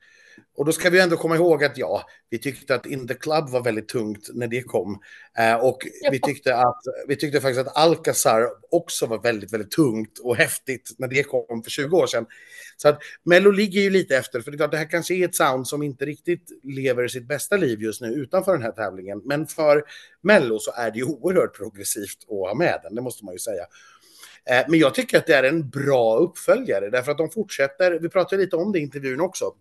Och 0.56 0.64
då 0.64 0.72
ska 0.72 0.90
vi 0.90 1.00
ändå 1.00 1.16
komma 1.16 1.36
ihåg 1.36 1.64
att 1.64 1.78
ja, 1.78 2.06
vi 2.30 2.38
tyckte 2.38 2.74
att 2.74 2.86
In 2.86 3.08
the 3.08 3.14
Club 3.14 3.48
var 3.48 3.62
väldigt 3.62 3.88
tungt 3.88 4.30
när 4.34 4.46
det 4.46 4.62
kom. 4.62 5.00
Eh, 5.38 5.54
och 5.54 5.78
vi 6.10 6.20
tyckte, 6.20 6.56
att, 6.56 6.80
vi 7.08 7.16
tyckte 7.16 7.40
faktiskt 7.40 7.68
att 7.68 7.76
Alcazar 7.76 8.48
också 8.70 9.06
var 9.06 9.18
väldigt, 9.18 9.52
väldigt 9.52 9.70
tungt 9.70 10.18
och 10.18 10.36
häftigt 10.36 10.94
när 10.98 11.08
det 11.08 11.22
kom 11.22 11.62
för 11.62 11.70
20 11.70 11.96
år 11.96 12.06
sedan. 12.06 12.26
Så 12.76 12.88
att 12.88 12.98
Mello 13.24 13.50
ligger 13.50 13.80
ju 13.80 13.90
lite 13.90 14.16
efter, 14.16 14.40
för 14.40 14.50
det 14.50 14.54
är 14.54 14.58
klart, 14.58 14.70
det 14.70 14.76
här 14.76 14.90
kanske 14.90 15.14
är 15.14 15.24
ett 15.24 15.34
sound 15.34 15.68
som 15.68 15.82
inte 15.82 16.06
riktigt 16.06 16.50
lever 16.62 17.08
sitt 17.08 17.28
bästa 17.28 17.56
liv 17.56 17.82
just 17.82 18.00
nu 18.00 18.08
utanför 18.08 18.52
den 18.52 18.62
här 18.62 18.72
tävlingen. 18.72 19.22
Men 19.24 19.46
för 19.46 19.84
Mello 20.22 20.58
så 20.58 20.72
är 20.76 20.90
det 20.90 20.98
ju 20.98 21.04
oerhört 21.04 21.56
progressivt 21.56 22.18
att 22.22 22.28
ha 22.28 22.54
med 22.54 22.80
den, 22.82 22.94
det 22.94 23.02
måste 23.02 23.24
man 23.24 23.34
ju 23.34 23.38
säga. 23.38 23.66
Eh, 24.50 24.64
men 24.68 24.78
jag 24.78 24.94
tycker 24.94 25.18
att 25.18 25.26
det 25.26 25.34
är 25.34 25.42
en 25.42 25.70
bra 25.70 26.16
uppföljare, 26.16 26.90
därför 26.90 27.12
att 27.12 27.18
de 27.18 27.30
fortsätter, 27.30 27.92
vi 27.92 28.08
pratade 28.08 28.42
lite 28.42 28.56
om 28.56 28.72
det 28.72 28.78
i 28.78 28.82
intervjun 28.82 29.20
också, 29.20 29.54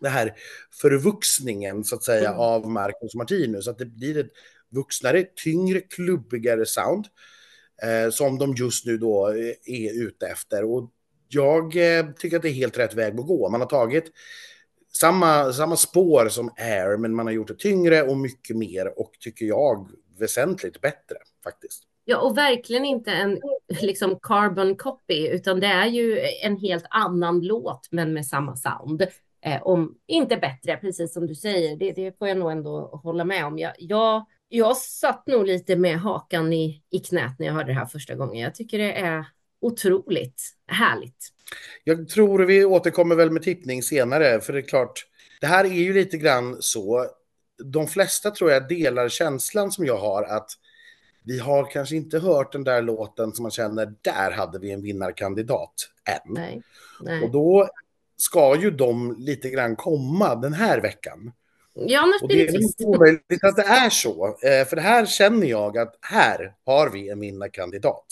det 0.00 0.08
här 0.08 0.34
förvuxningen 0.82 1.84
så 1.84 1.96
att 1.96 2.02
säga 2.02 2.28
mm. 2.28 2.40
av 2.40 2.70
Marcus 2.70 3.14
Martinus. 3.14 3.68
Att 3.68 3.78
det 3.78 3.86
blir 3.86 4.18
ett 4.18 4.30
vuxnare, 4.70 5.24
tyngre, 5.44 5.80
klubbigare 5.80 6.66
sound 6.66 7.06
eh, 7.82 8.10
som 8.10 8.38
de 8.38 8.54
just 8.54 8.86
nu 8.86 8.98
då 8.98 9.28
eh, 9.28 9.54
är 9.64 10.02
ute 10.02 10.26
efter. 10.26 10.64
Och 10.64 10.90
jag 11.28 11.98
eh, 11.98 12.06
tycker 12.18 12.36
att 12.36 12.42
det 12.42 12.48
är 12.48 12.52
helt 12.52 12.78
rätt 12.78 12.94
väg 12.94 13.20
att 13.20 13.26
gå. 13.26 13.48
Man 13.48 13.60
har 13.60 13.68
tagit 13.68 14.12
samma, 14.92 15.52
samma 15.52 15.76
spår 15.76 16.28
som 16.28 16.50
Air, 16.56 16.96
men 16.96 17.14
man 17.14 17.26
har 17.26 17.32
gjort 17.32 17.48
det 17.48 17.58
tyngre 17.58 18.02
och 18.02 18.16
mycket 18.16 18.56
mer 18.56 18.98
och 18.98 19.12
tycker 19.20 19.46
jag 19.46 19.88
väsentligt 20.18 20.80
bättre 20.80 21.16
faktiskt. 21.44 21.82
Ja, 22.04 22.18
och 22.18 22.38
verkligen 22.38 22.84
inte 22.84 23.10
en 23.10 23.40
liksom 23.68 24.18
carbon 24.22 24.76
copy, 24.76 25.28
utan 25.28 25.60
det 25.60 25.66
är 25.66 25.86
ju 25.86 26.20
en 26.42 26.56
helt 26.56 26.84
annan 26.90 27.40
låt, 27.40 27.88
men 27.90 28.12
med 28.12 28.26
samma 28.26 28.56
sound. 28.56 29.06
Eh, 29.40 29.62
om 29.62 29.98
inte 30.06 30.36
bättre, 30.36 30.76
precis 30.76 31.12
som 31.12 31.26
du 31.26 31.34
säger. 31.34 31.76
Det, 31.76 31.92
det 31.92 32.18
får 32.18 32.28
jag 32.28 32.38
nog 32.38 32.52
ändå 32.52 33.00
hålla 33.02 33.24
med 33.24 33.46
om. 33.46 33.58
Jag, 33.58 33.72
jag, 33.78 34.26
jag 34.48 34.76
satt 34.76 35.26
nog 35.26 35.46
lite 35.46 35.76
med 35.76 36.00
hakan 36.00 36.52
i, 36.52 36.82
i 36.90 36.98
knät 36.98 37.38
när 37.38 37.46
jag 37.46 37.54
hörde 37.54 37.70
det 37.70 37.78
här 37.78 37.86
första 37.86 38.14
gången. 38.14 38.42
Jag 38.42 38.54
tycker 38.54 38.78
det 38.78 38.92
är 38.92 39.24
otroligt 39.60 40.42
härligt. 40.66 41.28
Jag 41.84 42.08
tror 42.08 42.38
vi 42.38 42.64
återkommer 42.64 43.14
väl 43.14 43.30
med 43.30 43.42
tippning 43.42 43.82
senare, 43.82 44.40
för 44.40 44.52
det 44.52 44.58
är 44.58 44.68
klart, 44.68 45.06
det 45.40 45.46
här 45.46 45.64
är 45.64 45.68
ju 45.68 45.92
lite 45.92 46.16
grann 46.16 46.56
så. 46.60 47.06
De 47.64 47.86
flesta 47.86 48.30
tror 48.30 48.50
jag 48.50 48.68
delar 48.68 49.08
känslan 49.08 49.72
som 49.72 49.86
jag 49.86 49.96
har 49.96 50.22
att 50.22 50.50
vi 51.24 51.38
har 51.38 51.70
kanske 51.70 51.96
inte 51.96 52.18
hört 52.18 52.52
den 52.52 52.64
där 52.64 52.82
låten 52.82 53.32
som 53.32 53.42
man 53.42 53.50
känner, 53.50 53.94
där 54.02 54.30
hade 54.30 54.58
vi 54.58 54.70
en 54.70 54.82
vinnarkandidat 54.82 55.74
än. 56.08 56.34
Nej, 56.34 56.62
nej. 57.00 57.22
Och 57.22 57.30
då 57.30 57.68
ska 58.18 58.56
ju 58.56 58.70
de 58.70 59.16
lite 59.18 59.50
grann 59.50 59.76
komma 59.76 60.34
den 60.34 60.52
här 60.52 60.80
veckan. 60.80 61.32
Ja, 61.74 62.00
annars 62.00 62.22
och 62.22 62.28
det 62.28 62.48
är 62.48 62.62
inte 62.62 62.84
omöjligt 62.84 63.44
att 63.44 63.56
det 63.56 63.62
är 63.62 63.90
så. 63.90 64.26
Eh, 64.26 64.66
för 64.66 64.76
det 64.76 64.82
här 64.82 65.06
känner 65.06 65.46
jag 65.46 65.78
att 65.78 65.98
här 66.00 66.54
har 66.64 66.90
vi 66.90 67.08
en 67.08 67.20
vinnarkandidat. 67.20 68.06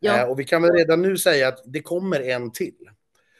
Ja. 0.00 0.18
Eh, 0.18 0.24
och 0.24 0.40
vi 0.40 0.44
kan 0.44 0.62
väl 0.62 0.72
redan 0.72 1.02
nu 1.02 1.16
säga 1.16 1.48
att 1.48 1.62
det 1.64 1.80
kommer 1.80 2.20
en 2.20 2.52
till. 2.52 2.90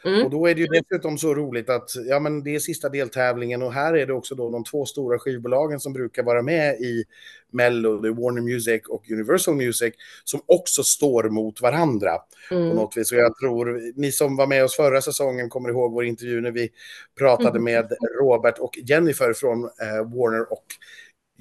Mm. 0.05 0.25
Och 0.25 0.31
då 0.31 0.47
är 0.47 0.55
det 0.55 0.61
ju 0.61 0.67
dessutom 0.67 1.19
så 1.19 1.35
roligt 1.35 1.71
att 1.71 1.91
ja, 2.09 2.21
men 2.21 2.43
det 2.43 2.55
är 2.55 2.59
sista 2.59 2.89
deltävlingen 2.89 3.63
och 3.63 3.73
här 3.73 3.95
är 3.97 4.07
det 4.07 4.13
också 4.13 4.35
då 4.35 4.51
de 4.51 4.65
två 4.65 4.87
stora 4.87 5.19
skivbolagen 5.19 5.81
som 5.81 5.93
brukar 5.93 6.23
vara 6.23 6.43
med 6.43 6.81
i 6.81 7.05
Mello, 7.53 8.01
det 8.01 8.11
Warner 8.11 8.43
Music 8.43 8.83
och 8.89 9.11
Universal 9.11 9.55
Music, 9.55 9.95
som 10.25 10.41
också 10.47 10.83
står 10.83 11.29
mot 11.29 11.61
varandra 11.61 12.11
mm. 12.51 12.71
på 12.71 12.77
något 12.77 12.97
vis. 12.97 13.13
Och 13.13 13.19
jag 13.19 13.37
tror, 13.37 13.81
ni 14.01 14.13
som 14.13 14.37
var 14.37 14.47
med 14.47 14.65
oss 14.65 14.77
förra 14.77 15.01
säsongen 15.01 15.49
kommer 15.49 15.69
ihåg 15.69 15.93
vår 15.93 16.05
intervju 16.05 16.41
när 16.41 16.51
vi 16.51 16.69
pratade 17.19 17.59
mm. 17.59 17.65
med 17.65 17.93
Robert 18.21 18.59
och 18.59 18.79
Jennifer 18.79 19.33
från 19.33 19.65
eh, 19.65 20.15
Warner 20.15 20.53
och 20.53 20.65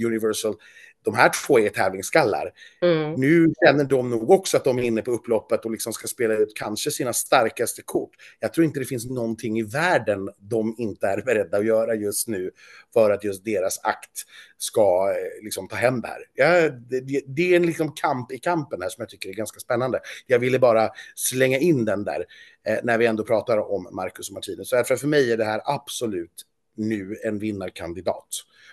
Universal 0.05 0.55
de 1.03 1.15
här 1.15 1.31
två 1.45 1.59
är 1.59 1.69
tävlingsskallar. 1.69 2.51
Mm. 2.81 3.13
Nu 3.13 3.53
känner 3.65 3.83
de 3.83 4.09
nog 4.09 4.29
också 4.29 4.57
att 4.57 4.63
de 4.63 4.79
är 4.79 4.83
inne 4.83 5.01
på 5.01 5.11
upploppet 5.11 5.65
och 5.65 5.71
liksom 5.71 5.93
ska 5.93 6.07
spela 6.07 6.33
ut 6.33 6.53
kanske 6.55 6.91
sina 6.91 7.13
starkaste 7.13 7.81
kort. 7.81 8.09
Jag 8.39 8.53
tror 8.53 8.65
inte 8.65 8.79
det 8.79 8.85
finns 8.85 9.05
någonting 9.05 9.59
i 9.59 9.63
världen 9.63 10.29
de 10.37 10.75
inte 10.77 11.07
är 11.07 11.21
beredda 11.21 11.57
att 11.57 11.65
göra 11.65 11.95
just 11.95 12.27
nu 12.27 12.51
för 12.93 13.11
att 13.11 13.23
just 13.23 13.45
deras 13.45 13.79
akt 13.83 14.25
ska 14.57 15.11
eh, 15.11 15.43
liksom 15.43 15.67
ta 15.67 15.75
hem 15.75 16.01
det 16.01 16.07
här. 16.07 16.21
Ja, 16.33 16.69
det, 16.69 17.21
det, 17.27 17.53
är 17.53 17.55
en 17.55 17.65
liksom 17.65 17.91
kamp 17.91 18.31
i 18.31 18.37
kampen 18.37 18.81
här 18.81 18.89
som 18.89 19.01
jag 19.01 19.09
tycker 19.09 19.29
är 19.29 19.33
ganska 19.33 19.59
spännande. 19.59 19.99
Jag 20.27 20.39
ville 20.39 20.59
bara 20.59 20.89
slänga 21.15 21.57
in 21.57 21.85
den 21.85 22.03
där 22.03 22.25
eh, 22.67 22.79
när 22.83 22.97
vi 22.97 23.05
ändå 23.05 23.23
pratar 23.23 23.71
om 23.71 23.87
Marcus 23.91 24.29
och 24.29 24.33
Martinez. 24.33 24.69
Så 24.69 24.83
för 24.83 25.07
mig 25.07 25.31
är 25.31 25.37
det 25.37 25.45
här 25.45 25.61
absolut 25.65 26.45
nu 26.79 27.17
en 27.23 27.39
vinnarkandidat. 27.39 28.27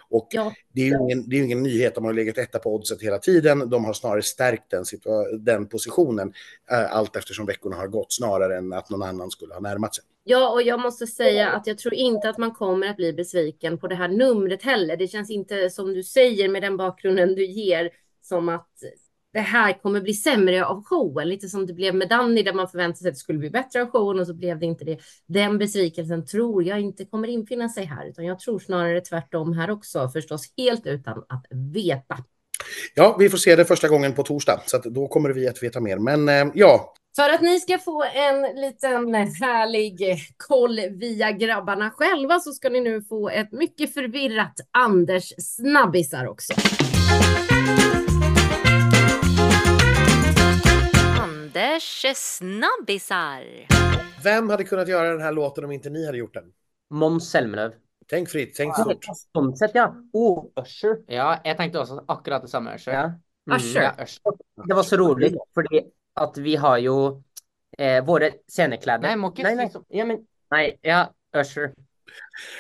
Och 0.09 0.29
ja. 0.31 0.55
det, 0.73 0.81
är 0.81 0.87
ju 0.87 0.97
ingen, 1.03 1.29
det 1.29 1.37
är 1.37 1.43
ingen 1.43 1.63
nyhet, 1.63 1.95
de 1.95 2.05
har 2.05 2.13
legat 2.13 2.39
etta 2.39 2.59
på 2.59 2.75
oddset 2.75 3.03
hela 3.03 3.19
tiden. 3.19 3.71
De 3.71 3.85
har 3.85 3.93
snarare 3.93 4.23
stärkt 4.23 4.71
den, 4.71 4.85
den 5.45 5.69
positionen 5.69 6.33
äh, 6.71 6.97
allt 6.97 7.17
eftersom 7.17 7.47
veckorna 7.47 7.77
har 7.77 7.87
gått, 7.87 8.13
snarare 8.13 8.59
än 8.59 8.73
att 8.73 8.91
någon 8.91 9.03
annan 9.03 9.31
skulle 9.31 9.55
ha 9.55 9.61
närmat 9.61 9.95
sig. 9.95 10.05
Ja, 10.25 10.49
och 10.53 10.63
jag 10.63 10.81
måste 10.81 11.07
säga 11.07 11.51
att 11.51 11.67
jag 11.67 11.79
tror 11.79 11.95
inte 11.95 12.29
att 12.29 12.39
man 12.39 12.55
kommer 12.55 12.89
att 12.89 12.97
bli 12.97 13.13
besviken 13.13 13.79
på 13.79 13.89
det 13.89 13.95
här 13.95 14.09
numret 14.09 14.63
heller. 14.63 14.97
Det 14.97 15.09
känns 15.09 15.31
inte 15.31 15.71
som 15.71 15.95
du 15.95 16.03
säger 16.03 16.49
med 16.49 16.63
den 16.63 16.77
bakgrunden 16.77 17.35
du 17.35 17.47
ger 17.47 17.91
som 18.23 18.49
att 18.49 18.71
det 19.37 19.43
här 19.43 19.73
kommer 19.83 20.01
bli 20.01 20.15
sämre 20.15 20.65
av 20.65 20.85
showen. 20.85 21.29
Lite 21.29 21.49
som 21.49 21.67
det 21.67 21.73
blev 21.73 21.95
med 21.95 22.09
Danny 22.09 22.43
där 22.43 22.53
man 22.53 22.69
förväntade 22.69 22.97
sig 22.97 23.09
att 23.09 23.15
det 23.15 23.19
skulle 23.19 23.39
bli 23.39 23.51
bättre 23.51 23.83
av 23.83 23.91
showen 23.91 24.21
och 24.21 24.27
så 24.27 24.35
blev 24.35 24.59
det 24.59 24.67
inte 24.67 24.85
det. 24.85 24.99
Den 25.27 25.59
besvikelsen 25.59 26.27
tror 26.27 26.65
jag 26.65 26.81
inte 26.81 27.05
kommer 27.05 27.29
infinna 27.29 27.69
sig 27.69 27.85
här, 27.85 28.07
utan 28.07 28.25
jag 28.25 28.39
tror 28.39 28.59
snarare 28.59 29.01
tvärtom 29.01 29.53
här 29.53 29.71
också, 29.71 30.09
förstås 30.09 30.53
helt 30.57 30.87
utan 30.87 31.19
att 31.19 31.47
veta. 31.75 32.19
Ja, 32.95 33.17
vi 33.19 33.29
får 33.29 33.39
se 33.39 33.57
det 33.57 33.65
första 33.65 33.89
gången 33.89 34.13
på 34.13 34.23
torsdag, 34.23 34.63
så 34.67 34.79
då 34.79 35.09
kommer 35.09 35.31
vi 35.31 35.49
att 35.49 35.63
veta 35.63 35.81
mer. 35.81 35.99
Men 35.99 36.29
eh, 36.29 36.53
ja. 36.55 36.95
För 37.17 37.31
att 37.31 37.41
ni 37.41 37.61
ska 37.61 37.79
få 37.79 38.05
en 38.15 38.61
liten 38.61 39.15
härlig 39.15 40.01
koll 40.37 40.81
via 40.91 41.33
grabbarna 41.33 41.91
själva 41.91 42.41
så 42.41 42.53
ska 42.53 42.69
ni 42.69 42.81
nu 42.81 43.03
få 43.03 43.29
ett 43.29 43.53
mycket 43.53 43.95
förvirrat 43.95 44.61
Anders 44.71 45.33
snabbisar 45.39 46.27
också. 46.27 46.53
Anders 51.57 52.07
snabbisar. 52.15 53.67
Vem 54.25 54.51
hade 54.51 54.65
kunnat 54.65 54.89
göra 54.89 55.09
den 55.09 55.21
här 55.21 55.33
låten 55.33 55.65
om 55.65 55.73
inte 55.73 55.91
ni 55.91 56.07
hade 56.07 56.19
gjort 56.19 56.35
den? 56.35 56.53
Måns 56.91 57.31
Zelmerlöw. 57.31 57.75
Tänk 58.07 58.29
fritt, 58.29 58.55
tänk 58.57 58.75
stort. 58.75 59.05
Sånn 59.33 59.57
sett, 59.57 59.71
ja. 59.75 59.95
Oh, 60.13 60.45
Usher. 60.57 60.99
Ja, 61.07 61.41
jag 61.45 61.57
tänkte 61.57 61.79
också 61.79 62.05
akkurat 62.09 62.43
det 62.43 62.49
samma 62.49 62.75
Usher. 62.75 62.93
Ja. 62.93 63.03
Mm, 63.03 63.57
Usher. 63.57 63.83
Ja, 63.83 64.05
Usher. 64.05 64.33
Det 64.69 64.75
var 64.75 64.83
så 64.83 64.97
roligt, 64.97 65.35
för 65.55 65.65
att 66.15 66.39
vi 66.39 66.57
har 66.57 66.79
ju 66.79 67.23
eh, 67.79 68.05
våra 68.05 68.31
scenekläder. 68.49 69.09
Nej, 69.09 69.17
Mockis. 69.17 69.43
Nej, 69.43 69.57
nej. 69.57 69.73
Ja, 69.89 70.05
men, 70.05 70.19
nej, 70.51 70.79
ja, 70.83 71.15
Usher. 71.37 71.73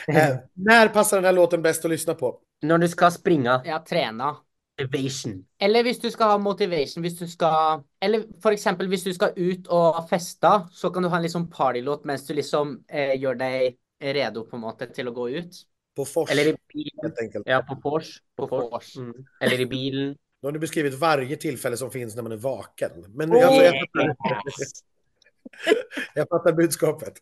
Eh, 0.08 0.36
när 0.52 0.88
passar 0.88 1.16
den 1.16 1.24
här 1.24 1.32
låten 1.32 1.62
bäst 1.62 1.84
att 1.84 1.90
lyssna 1.90 2.14
på? 2.14 2.40
När 2.62 2.78
du 2.78 2.88
ska 2.88 3.10
springa. 3.10 3.62
Ja, 3.64 3.84
träna. 3.88 4.36
Motivation. 4.76 5.44
Eller 5.60 5.82
hvis 5.82 5.98
du 5.98 6.10
ska 6.10 6.24
ha 6.24 6.38
motivation, 6.38 7.02
hvis 7.02 7.18
du 7.18 7.26
ska 7.28 7.82
Eller 8.00 8.26
for 8.42 8.52
eksempel 8.52 8.88
hvis 8.88 9.04
du 9.04 9.14
ska 9.14 9.30
ut 9.36 9.66
och 9.66 10.08
festa, 10.08 10.68
så 10.72 10.90
kan 10.90 11.02
du 11.02 11.08
ha 11.08 11.16
en 11.16 11.22
liksom 11.22 11.50
partylåt 11.50 12.04
mens 12.04 12.26
du 12.26 12.34
liksom 12.34 12.84
eh, 12.88 13.14
gjør 13.20 13.38
deg 13.40 13.78
redo 14.00 14.44
på 14.44 14.56
en 14.56 14.62
måte 14.66 14.90
til 14.92 15.08
å 15.08 15.14
gå 15.16 15.30
ut. 15.30 15.62
På 15.96 16.04
Fors, 16.04 16.30
Eller 16.30 16.52
i 16.52 16.56
bilen. 16.72 17.44
Ja, 17.46 17.62
på 17.64 17.78
Fors. 17.82 18.18
På 18.36 18.48
Fors. 18.48 18.96
Mm. 18.96 19.14
Eller 19.40 19.60
i 19.60 19.66
bilen. 19.66 20.16
Då 20.42 20.48
har 20.48 20.52
du 20.52 20.58
beskrivit 20.58 20.94
varje 20.94 21.36
tillfälle 21.36 21.76
som 21.76 21.90
finns 21.90 22.16
när 22.16 22.22
man 22.22 22.32
är 22.32 22.36
vaken. 22.36 22.90
Men 23.08 23.32
oh, 23.32 23.36
jag, 23.36 23.74
fattar, 23.74 24.16
jag 26.14 26.28
fattar 26.28 26.52
budskapet. 26.52 27.14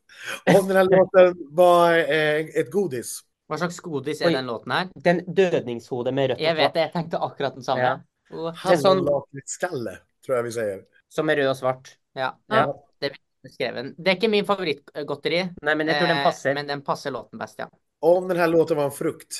Om 0.59 0.69
den 0.69 0.77
här 0.77 0.85
låten 0.85 1.37
var 1.51 1.99
eh, 1.99 2.41
ett 2.41 2.71
godis, 2.71 3.21
vad 3.55 3.59
slags 3.59 3.81
godis 3.81 4.21
är 4.21 4.27
Oj. 4.27 4.33
den 4.33 4.47
låten 4.47 4.73
här? 4.73 4.89
Den 4.95 5.35
dödningshode 5.35 6.13
med 6.13 6.31
rött 6.31 6.41
Jag 6.41 6.55
vet 6.55 6.75
det, 6.75 6.81
jag 6.81 6.93
tänkte 6.93 7.19
akkurat 7.19 7.55
densamma. 7.55 7.81
Ja. 7.81 8.01
Oh. 8.31 8.55
Hallonlakritsskalle, 8.55 9.99
tror 10.27 10.37
jag 10.37 10.43
vi 10.43 10.53
säger. 10.53 10.83
Som 11.09 11.29
är 11.29 11.37
röd 11.37 11.51
och 11.51 11.57
svart. 11.57 11.99
Ja, 12.13 12.39
ja. 12.47 12.87
det 12.99 13.07
är 13.07 13.17
beskriven. 13.43 13.95
Det 13.99 14.11
är 14.11 14.15
inte 14.15 14.29
min 14.29 14.45
favoritgotteri. 14.45 15.49
Nej, 15.63 15.77
men 15.77 15.87
jag 15.87 15.99
tror 15.99 16.09
den 16.09 16.19
eh, 16.19 16.25
passar. 16.25 16.55
Men 16.55 16.67
den 16.67 16.83
passar 16.83 17.11
låten 17.11 17.39
bäst, 17.39 17.55
ja. 17.59 17.71
Om 18.01 18.29
den 18.29 18.37
här 18.37 18.49
låten 18.49 18.77
var 18.77 18.85
en 18.85 18.91
frukt? 18.91 19.35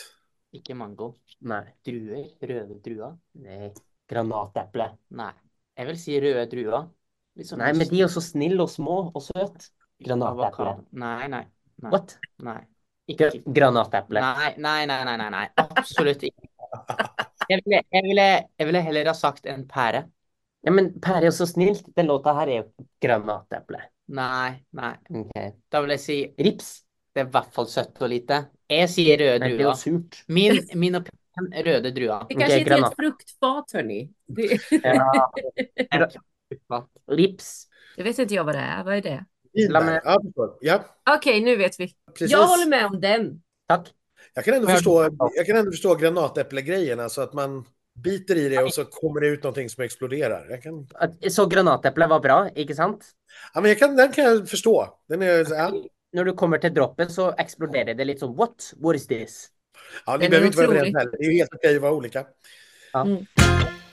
Icke 0.51 0.75
mango. 0.75 1.15
Nej. 1.39 1.77
Druer? 1.85 2.27
Röda 2.41 2.75
druer? 2.75 3.19
Nej. 3.33 3.75
Granatäpple? 4.09 4.91
Nej. 5.09 5.33
Jag 5.75 5.87
vill 5.87 6.03
säga 6.03 6.21
röda 6.21 6.47
druer. 6.47 6.89
Liksom 7.35 7.59
nej, 7.59 7.75
men 7.75 7.89
de 7.89 8.03
är 8.03 8.09
så 8.09 8.21
snälla 8.21 8.63
och 8.63 8.71
små 8.71 9.11
och 9.15 9.23
söt. 9.23 9.65
Granatäpple? 9.99 10.77
Nej, 10.91 11.29
nej, 11.29 11.49
nej. 11.77 11.91
What? 11.91 12.19
Nej. 12.37 12.69
Icke 13.07 13.31
granatäpple? 13.47 14.21
Nej, 14.21 14.55
nej, 14.59 14.87
nej, 14.87 15.05
nej, 15.05 15.19
nej, 15.19 15.31
nej. 15.31 15.53
absolut 15.57 16.23
inte. 16.23 16.37
Jag 17.49 17.61
ville, 17.65 17.83
jag, 17.91 18.03
ville, 18.03 18.45
jag 18.57 18.67
ville 18.67 18.81
hellre 18.81 19.09
ha 19.09 19.15
sagt 19.15 19.47
en 19.47 19.69
päre. 19.69 20.05
Ja, 20.61 20.71
men 20.73 21.01
päre 21.01 21.27
är 21.27 21.31
så 21.31 21.47
snällt. 21.47 21.83
Den 21.87 22.07
låten 22.07 22.37
här 22.37 22.47
är 22.49 22.65
granatäpple. 23.01 23.83
Nej, 24.07 24.65
nej. 24.71 24.93
Okay. 25.09 25.53
Då 25.69 25.81
vill 25.81 25.91
jag 25.91 26.01
säga 26.01 26.29
rips. 26.39 26.81
Det 27.13 27.21
är 27.21 27.27
i 27.27 27.31
hvert 27.31 27.55
fall 27.55 27.67
søtt 27.67 28.03
og 28.03 28.09
lite. 28.09 28.45
Jeg 28.69 28.89
sier 28.91 29.19
røde 29.19 29.39
Men 29.39 29.41
det 29.41 29.47
är 29.47 29.51
ju 29.51 29.59
druer. 29.59 29.75
surt. 29.75 30.25
Min, 30.27 30.59
min 30.75 30.97
opinion 30.97 31.53
røde 31.65 31.91
druer. 31.91 32.25
Det 32.29 32.35
kanske 32.35 32.61
är 32.61 32.85
ett 32.87 32.97
fruktfat, 32.97 33.73
hörni. 33.73 34.11
Det, 34.27 34.59
Ja. 35.91 36.89
Lips. 37.09 37.69
det 37.97 38.03
vet 38.03 38.19
inte 38.19 38.35
jag 38.35 38.45
vad 38.45 38.55
det 38.55 38.61
är. 38.61 38.85
Vad 38.85 38.95
är 38.95 39.03
det? 39.03 39.25
Vinbär. 39.55 40.01
Ja, 40.05 40.21
ja, 40.61 40.85
Okej, 41.17 41.41
nu 41.41 41.57
vet 41.57 41.81
vi. 41.81 41.95
precis. 42.19 42.31
Jag 42.33 42.47
håller 42.47 42.67
med 42.69 42.87
om 42.87 43.01
den. 43.01 43.43
Tack. 43.69 43.89
Jag 44.35 44.45
kan 44.45 44.55
ändå 44.55 44.69
förstå, 44.69 45.09
jag 45.35 45.47
kan 45.47 45.57
ändå 45.57 45.71
förstå 45.71 45.95
granatäpplegrejen, 45.95 47.01
alltså 47.01 47.21
att 47.21 47.33
man 47.33 47.65
biter 47.95 48.37
i 48.37 48.49
det 48.49 48.63
och 48.63 48.75
så 48.75 48.85
kommer 48.85 49.21
det 49.21 49.27
ut 49.27 49.43
någonting 49.43 49.69
som 49.71 49.85
exploderar. 49.85 50.47
Jag 50.51 50.63
kan, 50.63 50.87
Så 51.31 51.47
granatäpple 51.47 52.07
var 52.07 52.21
bra, 52.21 52.49
ikke 52.55 52.75
sant? 52.75 53.05
ja, 53.55 53.61
men 53.61 53.69
jag 53.71 53.79
kan, 53.79 53.97
den 53.97 54.13
kan 54.13 54.25
jag 54.25 54.49
förstå. 54.49 54.99
Den 55.09 55.23
är, 55.23 55.47
ja, 55.55 55.73
När 56.13 56.25
du 56.25 56.33
kommer 56.33 56.59
till 56.59 56.75
droppet 56.75 57.13
så 57.13 57.35
exploderar 57.39 57.95
det 57.95 58.05
lite 58.05 58.21
som 58.21 58.37
what? 58.37 58.73
What 58.77 58.97
is 58.97 59.07
this? 59.07 59.49
ja, 60.07 60.17
ni 60.17 60.29
behöver 60.29 60.47
inte 60.47 60.59
vara 60.59 60.67
överens 60.67 60.97
heller. 60.97 61.11
Det 61.19 61.25
är 61.25 61.31
ju 61.31 61.37
helt 61.37 61.55
okej 61.55 61.77
att 61.77 61.83
vara 61.83 61.93
olika. 61.93 62.27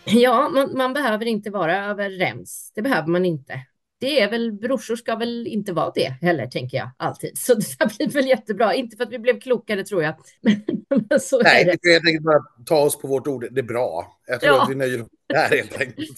Ja, 0.06 0.50
man, 0.50 0.78
man 0.78 0.94
behöver 0.94 1.26
inte 1.26 1.50
vara 1.50 1.86
överens. 1.86 2.72
Det 2.76 2.82
behöver 2.82 3.08
man 3.08 3.26
inte. 3.26 3.60
Det 4.02 4.20
är 4.22 4.30
väl, 4.30 4.52
brorsor 4.52 4.96
ska 4.96 5.16
väl 5.16 5.48
inte 5.48 5.74
vara 5.74 5.92
det 5.96 6.08
heller, 6.22 6.48
tänker 6.48 6.78
jag 6.78 6.90
alltid. 6.98 7.38
Så 7.38 7.54
det 7.56 7.66
här 7.80 7.98
blir 7.98 8.08
väl 8.08 8.28
jättebra. 8.28 8.74
Inte 8.76 8.98
för 8.98 9.04
att 9.04 9.12
vi 9.12 9.20
blev 9.20 9.40
klokare, 9.40 9.84
tror 9.84 10.04
jag. 10.04 10.16
Men 11.10 11.20
så 11.20 11.40
är 11.40 11.44
Nej, 11.44 11.66
det. 11.66 11.72
får 11.72 11.92
helt 11.92 12.08
enkelt 12.08 12.26
bara 12.26 12.40
ta 12.66 12.80
oss 12.80 13.02
på 13.02 13.08
vårt 13.08 13.28
ord. 13.28 13.46
Det 13.52 13.62
är 13.62 13.64
bra. 13.64 14.18
Jag 14.28 14.42
tror 14.42 14.56
Ja. 14.56 14.64
att 14.64 14.70
vi 14.72 14.76
nöjer 14.76 15.02
oss 15.02 15.08
där 15.34 15.50
helt 15.58 15.80
enkelt. 15.82 16.10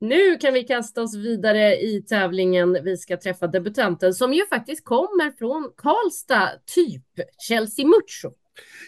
Nu 0.00 0.36
kan 0.36 0.54
vi 0.54 0.62
kasta 0.64 1.02
oss 1.02 1.16
vidare 1.16 1.76
i 1.76 2.02
tävlingen. 2.08 2.78
Vi 2.84 2.96
ska 2.96 3.16
träffa 3.16 3.46
debutanten 3.46 4.14
som 4.14 4.32
ju 4.34 4.46
faktiskt 4.46 4.84
kommer 4.84 5.30
från 5.38 5.72
Karlstad, 5.76 6.50
typ 6.74 7.02
Chelsea 7.48 7.86
Mucho. 7.86 8.34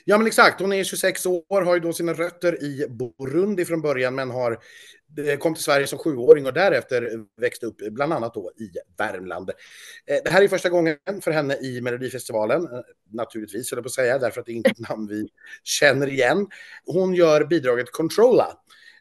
Ja, 0.05 0.19
men 0.19 0.27
exakt. 0.27 0.61
Hon 0.61 0.73
är 0.73 0.85
26 0.85 1.27
år, 1.27 1.63
har 1.63 1.75
ju 1.75 1.81
då 1.81 1.93
sina 1.93 2.13
rötter 2.13 2.63
i 2.65 2.87
Burundi 2.89 3.65
från 3.65 3.83
början, 3.83 4.15
men 4.15 4.31
har 4.31 4.59
kom 5.39 5.55
till 5.55 5.65
Sverige 5.65 5.87
som 5.87 5.99
sjuåring 5.99 6.47
och 6.47 6.53
därefter 6.53 7.11
växte 7.41 7.67
upp 7.67 7.77
bland 7.91 8.13
annat 8.13 8.35
då 8.35 8.53
i 8.61 8.71
Värmland. 8.99 9.51
Eh, 10.07 10.19
Det 10.25 10.31
här 10.31 10.43
är 10.43 10.49
första 10.49 10.69
gången 10.69 10.97
för 11.21 11.31
henne 11.31 11.57
i 11.57 11.81
Melodifestivalen, 11.81 12.63
eh, 12.65 12.81
naturligtvis, 13.11 13.71
höll 13.71 13.77
jag 13.77 13.85
på 13.85 13.89
att 13.89 13.93
säga, 13.93 14.19
därför 14.19 14.41
att 14.41 14.47
det 14.47 14.53
är 14.53 14.57
inte 14.57 14.71
ett 14.71 14.89
namn 14.89 15.07
vi 15.07 15.29
känner 15.65 16.07
igen. 16.09 16.47
Hon 16.87 17.15
gör 17.15 17.45
bidraget 17.45 17.91
Controlla, 17.93 18.59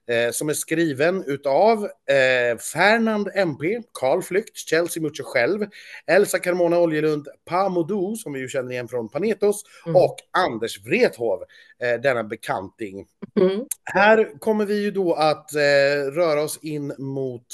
eh, 0.08 0.32
som 0.32 0.50
är 0.50 0.54
skriven 0.54 1.24
utav 1.28 1.84
eh, 1.86 2.58
Fernand 2.58 3.30
MP, 3.36 3.82
Carl 3.94 4.22
Flykt, 4.22 4.58
Chelsea 4.58 5.04
Mucho 5.04 5.24
själv, 5.24 5.66
Elsa 6.08 6.40
Carmona 6.40 6.80
Oljelund, 6.80 7.28
Pa 7.46 7.70
Modou, 7.70 8.16
som 8.16 8.34
vi 8.34 8.40
ju 8.40 8.48
känner 8.48 8.72
igen 8.72 8.88
från 8.88 9.10
Panetos, 9.10 9.64
Mm. 9.86 9.96
och 9.96 10.16
Anders 10.32 10.80
Wrethov, 10.86 11.44
eh, 11.84 12.02
denna 12.02 12.24
bekanting. 12.24 13.08
Mm. 13.40 13.66
Här 13.84 14.40
kommer 14.40 14.66
vi 14.66 14.82
ju 14.82 14.92
då 14.92 15.14
att 15.14 15.56
eh, 15.56 16.12
röra 16.12 16.42
oss 16.42 16.60
in 16.62 16.94
mot 16.98 17.48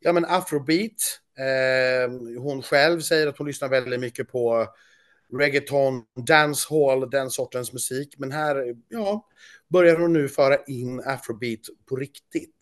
ja, 0.00 0.12
men 0.12 0.24
afrobeat. 0.24 1.20
Eh, 1.38 2.10
hon 2.38 2.62
själv 2.62 3.00
säger 3.00 3.26
att 3.26 3.38
hon 3.38 3.46
lyssnar 3.46 3.68
väldigt 3.68 4.00
mycket 4.00 4.28
på 4.28 4.66
reggaeton, 5.38 6.02
dancehall, 6.26 7.10
den 7.10 7.30
sortens 7.30 7.72
musik. 7.72 8.14
Men 8.18 8.32
här 8.32 8.74
ja, 8.88 9.28
börjar 9.68 9.96
hon 9.96 10.12
nu 10.12 10.28
föra 10.28 10.56
in 10.64 11.00
afrobeat 11.06 11.60
på 11.88 11.96
riktigt. 11.96 12.56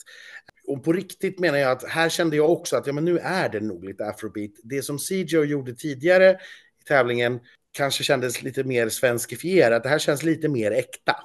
Och 0.66 0.84
på 0.84 0.92
riktigt 0.92 1.38
menar 1.38 1.58
jag 1.58 1.70
att 1.70 1.88
här 1.88 2.08
kände 2.08 2.36
jag 2.36 2.50
också 2.50 2.76
att 2.76 2.86
ja, 2.86 2.92
men 2.92 3.04
nu 3.04 3.18
är 3.18 3.48
det 3.48 3.60
nog 3.60 3.84
lite 3.84 4.06
afrobeat. 4.06 4.50
Det 4.62 4.82
som 4.82 4.98
CJ 4.98 5.36
gjorde 5.36 5.74
tidigare 5.74 6.32
i 6.80 6.84
tävlingen 6.84 7.40
kanske 7.72 8.04
kändes 8.04 8.42
lite 8.42 8.64
mer 8.64 8.88
svenskifierat. 8.88 9.82
Det 9.82 9.88
här 9.88 9.98
känns 9.98 10.22
lite 10.22 10.48
mer 10.48 10.70
äkta, 10.70 11.16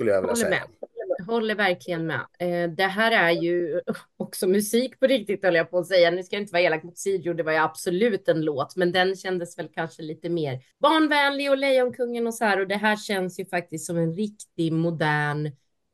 skulle 0.00 0.10
jag 0.10 0.20
vilja 0.20 0.32
Håller 0.32 0.44
säga. 0.44 0.50
med. 0.50 1.26
Håller 1.26 1.54
verkligen 1.54 2.06
med. 2.06 2.20
Eh, 2.38 2.70
det 2.70 2.82
här 2.86 3.12
är 3.12 3.30
ju 3.42 3.80
också 4.16 4.46
musik 4.46 5.00
på 5.00 5.06
riktigt, 5.06 5.44
höll 5.44 5.54
jag 5.54 5.70
på 5.70 5.78
att 5.78 5.86
säga. 5.86 6.10
Nu 6.10 6.22
ska 6.22 6.36
jag 6.36 6.42
inte 6.42 6.52
vara 6.52 6.62
elak 6.62 6.82
mot 6.82 6.98
Sijo, 6.98 7.32
det 7.34 7.42
var 7.42 7.52
ju 7.52 7.58
absolut 7.58 8.28
en 8.28 8.40
låt, 8.40 8.76
men 8.76 8.92
den 8.92 9.16
kändes 9.16 9.58
väl 9.58 9.68
kanske 9.74 10.02
lite 10.02 10.28
mer 10.28 10.60
barnvänlig 10.78 11.50
och 11.50 11.56
Lejonkungen 11.58 12.26
och 12.26 12.34
så 12.34 12.44
här. 12.44 12.60
Och 12.60 12.68
det 12.68 12.76
här 12.76 12.96
känns 12.96 13.40
ju 13.40 13.44
faktiskt 13.46 13.86
som 13.86 13.96
en 13.96 14.12
riktig 14.14 14.72
modern 14.72 15.46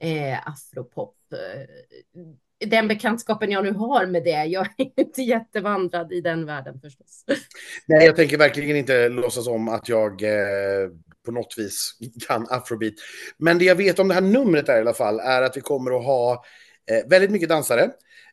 eh, 0.03 0.49
afropop. 0.49 1.16
Eh, 1.33 2.69
Den 2.69 2.88
bekantskapen 2.88 3.51
jag 3.51 3.64
nu 3.64 3.73
har 3.73 4.07
med 4.07 4.25
det, 4.25 4.45
jag 4.45 4.66
är 4.79 5.01
inte 5.01 5.23
jättevandrad 5.23 6.12
i 6.12 6.21
den 6.21 6.47
världen 6.47 6.81
förstås. 6.81 7.25
Nej, 7.87 8.07
jag 8.07 8.16
tänker 8.16 8.38
verkligen 8.38 8.77
inte 8.77 9.09
låtsas 9.09 9.47
om 9.47 9.69
att 9.69 9.88
jag 9.88 10.23
eh, 10.23 10.90
på 11.27 11.33
något 11.33 11.55
vis 11.59 11.93
kan 12.29 12.47
afrobeat. 12.51 12.95
Men 13.39 13.59
det 13.59 13.65
jag 13.65 13.75
vet 13.75 13.99
om 13.99 14.09
det 14.09 14.15
här 14.15 14.21
numret 14.21 14.69
är 14.69 14.77
i 14.77 14.81
alla 14.81 14.95
fall 14.95 15.21
är 15.21 15.43
att 15.43 15.57
vi 15.57 15.61
kommer 15.61 15.99
att 15.99 16.05
ha 16.05 16.45
eh, 16.91 17.09
väldigt 17.09 17.31
mycket 17.31 17.49
dansare. 17.49 17.91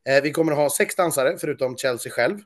Eh, 0.10 0.24
vi 0.24 0.32
kommer 0.32 0.52
att 0.52 0.58
ha 0.58 0.70
sex 0.70 0.96
dansare 0.96 1.38
förutom 1.38 1.78
Chelsea 1.78 2.12
själv. 2.12 2.38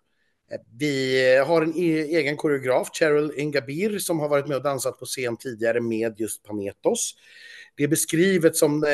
Eh, 0.52 0.60
Vi 0.80 1.36
har 1.48 1.62
en 1.62 1.78
e 1.78 2.02
egen 2.02 2.38
koreograf, 2.38 2.90
Cheryl 2.94 3.32
Ingabir, 3.36 4.00
som 4.00 4.20
har 4.20 4.30
varit 4.30 4.48
med 4.48 4.58
och 4.58 4.64
dansat 4.64 5.00
på 5.00 5.06
scen 5.06 5.38
tidigare 5.38 5.82
med 5.82 6.20
just 6.20 6.44
Panetos. 6.44 7.16
Det 7.78 7.84
är 7.84 7.88
beskrivet 7.88 8.56
som 8.56 8.84
eh, 8.84 8.90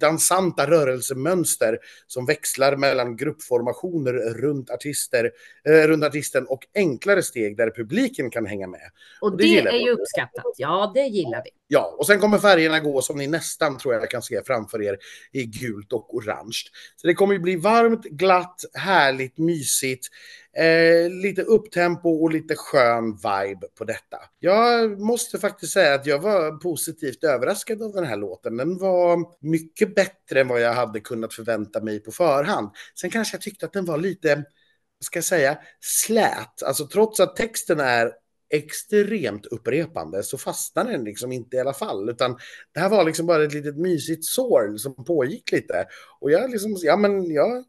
dansanta 0.00 0.70
rörelsemönster 0.70 1.78
som 2.06 2.26
växlar 2.26 2.76
mellan 2.76 3.16
gruppformationer 3.16 4.12
runt, 4.12 4.70
artister, 4.70 5.30
eh, 5.68 5.72
runt 5.72 6.04
artisten 6.04 6.46
och 6.46 6.66
enklare 6.74 7.22
steg 7.22 7.56
där 7.56 7.70
publiken 7.70 8.30
kan 8.30 8.46
hänga 8.46 8.66
med. 8.66 8.90
Och 9.20 9.36
det 9.36 9.62
det, 9.62 9.70
är 9.70 9.86
ju 9.86 9.90
uppskattat. 9.90 10.54
Ja, 10.56 10.92
det 10.94 11.06
gillar 11.06 11.42
vi. 11.44 11.50
Ja, 11.72 11.94
och 11.98 12.06
sen 12.06 12.20
kommer 12.20 12.38
färgerna 12.38 12.80
gå 12.80 13.02
som 13.02 13.18
ni 13.18 13.26
nästan 13.26 13.78
tror 13.78 13.94
jag 13.94 14.10
kan 14.10 14.22
se 14.22 14.42
framför 14.46 14.82
er 14.82 14.98
i 15.32 15.44
gult 15.44 15.92
och 15.92 16.14
orange. 16.14 16.58
Så 16.96 17.06
det 17.06 17.14
kommer 17.14 17.32
ju 17.34 17.40
bli 17.40 17.56
varmt, 17.56 18.04
glatt, 18.04 18.60
härligt, 18.74 19.38
mysigt. 19.38 20.08
Eh, 20.56 21.10
lite 21.10 21.42
upptempo 21.42 22.10
och 22.10 22.30
lite 22.30 22.54
skön 22.56 23.12
vibe 23.12 23.66
på 23.78 23.84
detta. 23.84 24.18
Jag 24.38 25.00
måste 25.00 25.38
faktiskt 25.38 25.72
säga 25.72 25.94
att 25.94 26.06
jag 26.06 26.18
var 26.18 26.58
positivt 26.58 27.24
överraskad 27.24 27.82
av 27.82 27.92
den 27.92 28.04
här 28.04 28.16
låten. 28.16 28.56
Den 28.56 28.78
var 28.78 29.18
mycket 29.40 29.94
bättre 29.94 30.40
än 30.40 30.48
vad 30.48 30.60
jag 30.60 30.72
hade 30.72 31.00
kunnat 31.00 31.34
förvänta 31.34 31.80
mig 31.80 32.00
på 32.00 32.12
förhand. 32.12 32.70
Sen 33.00 33.10
kanske 33.10 33.34
jag 33.34 33.42
tyckte 33.42 33.66
att 33.66 33.72
den 33.72 33.84
var 33.84 33.98
lite, 33.98 34.34
vad 34.34 35.04
ska 35.04 35.16
jag 35.16 35.24
säga, 35.24 35.58
slät. 35.80 36.62
Alltså 36.62 36.86
trots 36.86 37.20
att 37.20 37.36
texten 37.36 37.80
är 37.80 38.12
extremt 38.50 39.46
upprepande 39.46 40.22
så 40.22 40.38
fastnar 40.38 40.84
den 40.84 41.04
liksom 41.04 41.32
inte 41.32 41.56
i 41.56 41.60
alla 41.60 41.72
fall. 41.72 42.10
Utan 42.10 42.36
det 42.72 42.80
här 42.80 42.88
var 42.88 43.04
liksom 43.04 43.26
bara 43.26 43.44
ett 43.44 43.54
litet 43.54 43.76
mysigt 43.76 44.24
sorl 44.24 44.78
som 44.78 45.04
pågick 45.04 45.52
lite. 45.52 45.86
Och 46.20 46.30
jag 46.30 46.50
liksom, 46.50 46.76
ja 46.82 46.96
men 46.96 47.30
jag 47.30 47.64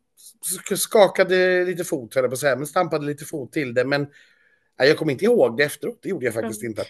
skakade 0.75 1.65
lite 1.65 1.83
fot 1.83 2.15
höll 2.15 2.23
jag 2.23 2.31
på 2.31 2.33
att 2.33 2.39
säga, 2.39 2.55
men 2.55 2.67
stampade 2.67 3.05
lite 3.05 3.25
fot 3.25 3.51
till 3.51 3.73
det. 3.73 3.85
Men 3.85 4.01
nej, 4.79 4.87
jag 4.87 4.97
kommer 4.97 5.11
inte 5.11 5.25
ihåg 5.25 5.57
det 5.57 5.63
efteråt, 5.63 5.99
det 6.01 6.09
gjorde 6.09 6.25
jag 6.25 6.33
faktiskt 6.33 6.63
inte. 6.63 6.83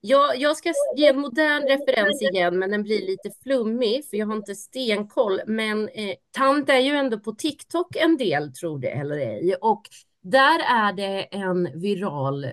Jag, 0.00 0.36
jag 0.36 0.56
ska 0.56 0.72
ge 0.96 1.06
en 1.06 1.20
modern 1.20 1.62
referens 1.62 2.22
igen, 2.22 2.58
men 2.58 2.70
den 2.70 2.82
blir 2.82 3.06
lite 3.06 3.30
flummig, 3.42 4.04
för 4.10 4.16
jag 4.16 4.26
har 4.26 4.36
inte 4.36 4.54
stenkoll. 4.54 5.40
Men 5.46 5.88
eh, 5.88 6.14
Tant 6.30 6.68
är 6.68 6.78
ju 6.78 6.90
ändå 6.90 7.18
på 7.18 7.32
TikTok 7.32 7.96
en 7.96 8.16
del, 8.16 8.52
tror 8.52 8.78
det 8.78 8.90
eller 8.90 9.16
ej. 9.16 9.54
Och 9.60 9.82
där 10.22 10.58
är 10.58 10.92
det 10.92 11.22
en 11.22 11.80
viral 11.80 12.46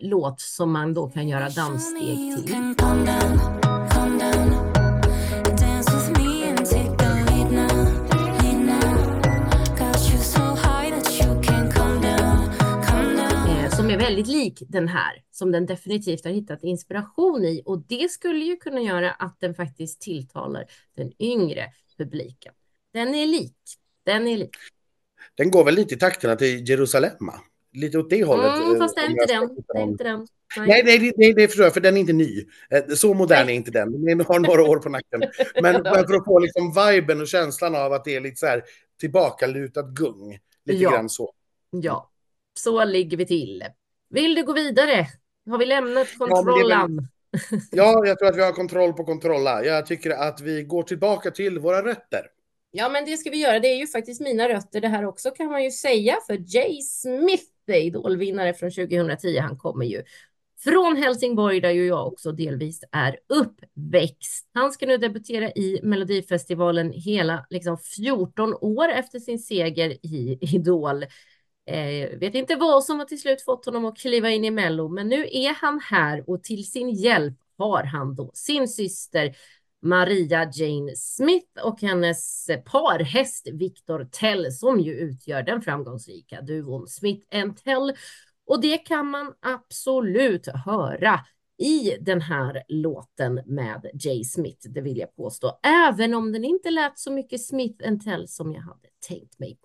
låt 0.00 0.40
som 0.40 0.72
man 0.72 0.94
då 0.94 1.08
kan 1.08 1.28
göra 1.28 1.48
danssteg 1.48 2.36
till. 2.46 2.74
Som 13.76 13.90
är 13.90 13.98
väldigt 13.98 14.26
lik 14.26 14.62
den 14.68 14.88
här, 14.88 15.22
som 15.30 15.52
den 15.52 15.66
definitivt 15.66 16.24
har 16.24 16.32
hittat 16.32 16.62
inspiration 16.62 17.44
i. 17.44 17.62
Och 17.66 17.78
det 17.88 18.10
skulle 18.10 18.44
ju 18.44 18.56
kunna 18.56 18.80
göra 18.80 19.10
att 19.10 19.40
den 19.40 19.54
faktiskt 19.54 20.00
tilltalar 20.00 20.64
den 20.96 21.12
yngre 21.18 21.64
publiken. 21.98 22.54
Den 22.92 23.14
är 23.14 23.26
lik. 23.26 23.56
Den 24.04 24.28
är 24.28 24.36
lik. 24.36 24.56
Den 25.34 25.50
går 25.50 25.64
väl 25.64 25.74
lite 25.74 25.94
i 25.94 25.98
takterna 25.98 26.36
till 26.36 26.68
Jerusalemma. 26.68 27.34
Lite 27.76 27.98
åt 27.98 28.10
det 28.10 28.24
hållet. 28.24 28.56
Mm, 28.56 28.72
eh, 28.74 28.78
fast 28.78 28.96
det 28.96 29.00
är 29.02 29.06
om 29.06 29.10
inte 29.12 29.26
den. 29.26 29.48
ska 29.48 29.54
Det 29.54 29.54
är 29.54 29.56
titta 29.62 29.80
inte 29.80 30.04
den. 30.04 30.26
Nej. 30.56 30.68
Nej, 30.68 30.98
nej, 30.98 31.12
nej, 31.16 31.34
det 31.34 31.48
förstår 31.48 31.64
jag, 31.64 31.74
för 31.74 31.80
den 31.80 31.96
är 31.96 32.00
inte 32.00 32.12
ny. 32.12 32.44
Eh, 32.70 32.84
Så 32.94 33.14
modern 33.14 33.48
är 33.48 33.52
inte 33.52 33.70
den. 33.70 34.04
Den 34.04 34.20
har 34.20 34.38
några 34.38 34.62
år 34.62 34.78
på 34.78 34.88
nacken. 34.88 35.22
Men 35.62 35.74
för 35.84 36.14
att 36.16 36.24
få 36.24 36.38
liksom 36.38 36.72
viben 36.90 37.20
och 37.20 37.28
känslan 37.28 37.74
av 37.74 37.92
att 37.92 38.04
det 38.04 38.16
är 38.16 38.20
lite 38.20 38.36
så 38.36 38.46
här 38.46 38.62
tillbakalutat 39.00 39.86
gung. 39.86 40.38
Lite 40.64 40.82
Ja. 40.82 40.90
grann 40.90 41.08
så. 41.08 41.32
Ja, 41.70 42.10
så 42.58 42.84
ligger 42.84 43.16
vi 43.16 43.26
till. 43.26 43.64
Vill 44.10 44.34
du 44.34 44.44
gå 44.44 44.52
vidare? 44.52 45.06
Har 45.50 45.58
vi 45.58 45.66
lämnat 45.66 46.08
väl- 46.20 46.28
kontrollen? 46.28 47.08
Ja, 47.70 48.06
jag 48.06 48.18
tror 48.18 48.28
att 48.28 48.36
vi 48.36 48.42
har 48.42 48.52
kontroll 48.52 48.92
på 48.92 49.04
kontrolla. 49.04 49.64
Jag 49.64 49.86
tycker 49.86 50.10
att 50.10 50.40
vi 50.40 50.62
går 50.62 50.82
tillbaka 50.82 51.30
till 51.30 51.58
våra 51.58 51.82
rötter. 51.82 52.20
Ja, 52.70 52.88
men 52.88 53.04
det 53.04 53.16
ska 53.16 53.30
vi 53.30 53.36
göra. 53.36 53.58
Det 53.60 53.68
är 53.68 53.76
ju 53.76 53.86
faktiskt 53.86 54.20
mina 54.20 54.48
rötter 54.48 54.80
det 54.80 54.88
här 54.88 55.04
också 55.04 55.30
kan 55.30 55.46
man 55.46 55.64
ju 55.64 55.70
säga. 55.70 56.16
För 56.26 56.56
Jay 56.56 56.82
Smith, 56.82 57.44
Idolvinnare 57.74 58.54
från 58.54 58.70
2010, 58.70 59.38
han 59.38 59.58
kommer 59.58 59.84
ju 59.84 60.02
från 60.64 60.96
Helsingborg 60.96 61.60
där 61.60 61.70
ju 61.70 61.86
jag 61.86 62.06
också 62.06 62.32
delvis 62.32 62.80
är 62.92 63.18
uppväxt. 63.28 64.48
Han 64.54 64.72
ska 64.72 64.86
nu 64.86 64.96
debutera 64.96 65.50
i 65.50 65.80
Melodifestivalen 65.82 66.92
hela 66.92 67.46
liksom 67.50 67.78
14 67.78 68.54
år 68.54 68.88
efter 68.88 69.18
sin 69.18 69.38
seger 69.38 69.90
i 69.90 70.38
Idol. 70.40 71.02
Eh, 71.66 72.18
vet 72.18 72.34
inte 72.34 72.56
vad 72.56 72.84
som 72.84 72.98
har 72.98 73.06
till 73.06 73.20
slut 73.20 73.42
fått 73.42 73.66
honom 73.66 73.84
att 73.84 73.98
kliva 73.98 74.30
in 74.30 74.44
i 74.44 74.50
Mello, 74.50 74.88
men 74.88 75.08
nu 75.08 75.28
är 75.32 75.54
han 75.54 75.80
här 75.80 76.30
och 76.30 76.42
till 76.44 76.70
sin 76.70 76.90
hjälp 76.90 77.34
har 77.58 77.84
han 77.84 78.14
då 78.14 78.30
sin 78.34 78.68
syster 78.68 79.36
Maria 79.82 80.50
Jane 80.52 80.96
Smith 80.96 81.64
och 81.64 81.80
hennes 81.80 82.46
parhäst 82.64 83.48
Victor 83.52 84.08
Tell 84.12 84.52
som 84.52 84.80
ju 84.80 84.92
utgör 84.92 85.42
den 85.42 85.62
framgångsrika 85.62 86.40
duon 86.40 86.88
Smith 86.88 87.36
and 87.36 87.56
Tell. 87.56 87.92
Och 88.46 88.60
det 88.60 88.78
kan 88.78 89.06
man 89.06 89.34
absolut 89.40 90.46
höra 90.46 91.20
i 91.58 91.96
den 92.00 92.20
här 92.20 92.62
låten 92.68 93.40
med 93.46 93.90
Jay 93.94 94.24
Smith, 94.24 94.68
det 94.68 94.80
vill 94.80 94.98
jag 94.98 95.16
påstå, 95.16 95.58
även 95.62 96.14
om 96.14 96.32
den 96.32 96.44
inte 96.44 96.70
lät 96.70 96.98
så 96.98 97.12
mycket 97.12 97.44
Smith 97.44 97.88
and 97.88 98.04
Tell 98.04 98.28
som 98.28 98.52
jag 98.52 98.60
hade 98.60 98.88
tänkt 99.08 99.38
mig. 99.38 99.58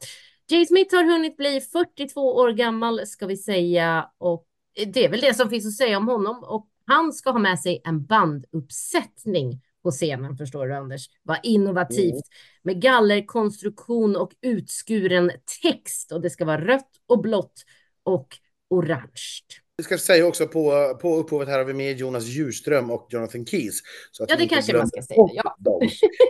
Jay 0.47 0.65
Smith 0.65 0.95
har 0.95 1.03
hunnit 1.03 1.37
bli 1.37 1.61
42 1.61 2.35
år 2.35 2.51
gammal 2.51 3.07
ska 3.07 3.25
vi 3.25 3.37
säga 3.37 4.09
och 4.17 4.47
det 4.93 5.05
är 5.05 5.09
väl 5.09 5.21
det 5.21 5.33
som 5.33 5.49
finns 5.49 5.65
att 5.65 5.73
säga 5.73 5.97
om 5.97 6.07
honom 6.07 6.43
och 6.43 6.67
han 6.85 7.13
ska 7.13 7.31
ha 7.31 7.39
med 7.39 7.59
sig 7.59 7.81
en 7.83 8.05
banduppsättning 8.05 9.61
på 9.83 9.91
scenen, 9.91 10.37
förstår 10.37 10.67
du 10.67 10.75
Anders? 10.75 11.09
Vad 11.23 11.37
innovativt 11.43 12.11
mm. 12.11 12.21
med 12.61 12.81
gallerkonstruktion 12.81 14.15
och 14.15 14.31
utskuren 14.41 15.31
text 15.61 16.11
och 16.11 16.21
det 16.21 16.29
ska 16.29 16.45
vara 16.45 16.65
rött 16.65 16.91
och 17.07 17.21
blått 17.21 17.65
och 18.03 18.27
orange. 18.69 19.41
Vi 19.81 19.83
ska 19.83 19.97
säga 19.97 20.25
också 20.25 20.47
på, 20.47 20.97
på 21.01 21.17
upphovet 21.17 21.47
här 21.47 21.57
har 21.57 21.65
vi 21.65 21.73
med 21.73 21.97
Jonas 21.97 22.23
Djurström 22.23 22.91
och 22.91 23.07
Jonathan 23.09 23.45
Keys. 23.45 23.79
Så 24.11 24.23
att 24.23 24.29
ja, 24.29 24.35
det 24.35 24.47
kanske 24.47 24.77
man 24.77 24.87
ska 24.87 25.01
säga. 25.01 25.17
Ja. 25.33 25.55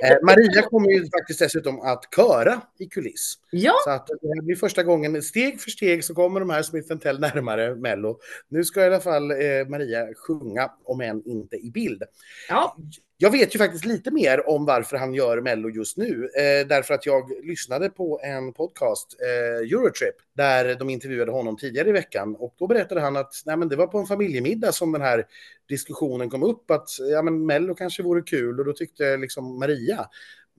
Eh, 0.05 0.17
Maria 0.23 0.61
kommer 0.61 0.89
ju 0.89 1.09
faktiskt 1.19 1.39
dessutom 1.39 1.81
att 1.81 2.03
köra 2.15 2.61
i 2.79 2.85
kuliss. 2.85 3.33
Ja. 3.51 3.73
Så 3.83 3.89
att 3.89 4.07
det 4.07 4.27
här 4.27 4.41
blir 4.41 4.55
första 4.55 4.83
gången, 4.83 5.21
steg 5.21 5.61
för 5.61 5.69
steg 5.71 6.03
så 6.03 6.15
kommer 6.15 6.39
de 6.39 6.49
här 6.49 6.63
Smith 6.63 6.97
Tell 6.97 7.19
närmare 7.19 7.75
Mello. 7.75 8.19
Nu 8.49 8.63
ska 8.63 8.81
i 8.81 8.85
alla 8.85 8.99
fall 8.99 9.31
eh, 9.31 9.37
Maria 9.69 10.07
sjunga, 10.27 10.71
om 10.83 11.01
än 11.01 11.23
inte 11.25 11.55
i 11.55 11.71
bild. 11.71 12.03
Ja. 12.49 12.77
Jag 13.23 13.31
vet 13.31 13.55
ju 13.55 13.59
faktiskt 13.59 13.85
lite 13.85 14.11
mer 14.11 14.49
om 14.49 14.65
varför 14.65 14.97
han 14.97 15.13
gör 15.13 15.41
Mello 15.41 15.69
just 15.69 15.97
nu, 15.97 16.29
eh, 16.37 16.67
därför 16.67 16.93
att 16.93 17.05
jag 17.05 17.31
lyssnade 17.43 17.89
på 17.89 18.19
en 18.23 18.53
podcast, 18.53 19.17
eh, 19.21 19.69
Eurotrip, 19.73 20.15
där 20.33 20.75
de 20.75 20.89
intervjuade 20.89 21.31
honom 21.31 21.57
tidigare 21.57 21.89
i 21.89 21.91
veckan 21.91 22.35
och 22.35 22.55
då 22.57 22.67
berättade 22.67 23.01
han 23.01 23.17
att 23.17 23.33
nej, 23.45 23.57
men 23.57 23.69
det 23.69 23.75
var 23.75 23.87
på 23.87 23.97
en 23.97 24.05
familjemiddag 24.05 24.71
som 24.71 24.91
den 24.91 25.01
här 25.01 25.25
diskussionen 25.69 26.29
kom 26.29 26.43
upp 26.43 26.71
att 26.71 26.89
ja, 26.99 27.21
men 27.21 27.45
Mello 27.45 27.75
kanske 27.75 28.03
vore 28.03 28.21
kul 28.21 28.59
och 28.59 28.65
då 28.65 28.73
tyckte 28.73 29.17
liksom 29.17 29.59
Maria, 29.59 30.09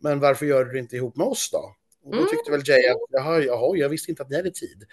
men 0.00 0.20
varför 0.20 0.46
gör 0.46 0.64
du 0.64 0.72
det 0.72 0.78
inte 0.78 0.96
ihop 0.96 1.16
med 1.16 1.26
oss 1.26 1.50
då? 1.52 1.74
Och 2.04 2.16
då 2.16 2.24
tyckte 2.24 2.50
väl 2.50 2.62
Jay 2.64 2.88
att 2.88 2.98
jaha, 3.10 3.40
jaha, 3.40 3.76
jag 3.76 3.88
visste 3.88 4.10
inte 4.10 4.22
att 4.22 4.30
ni 4.30 4.36
hade 4.36 4.50
tid. 4.50 4.84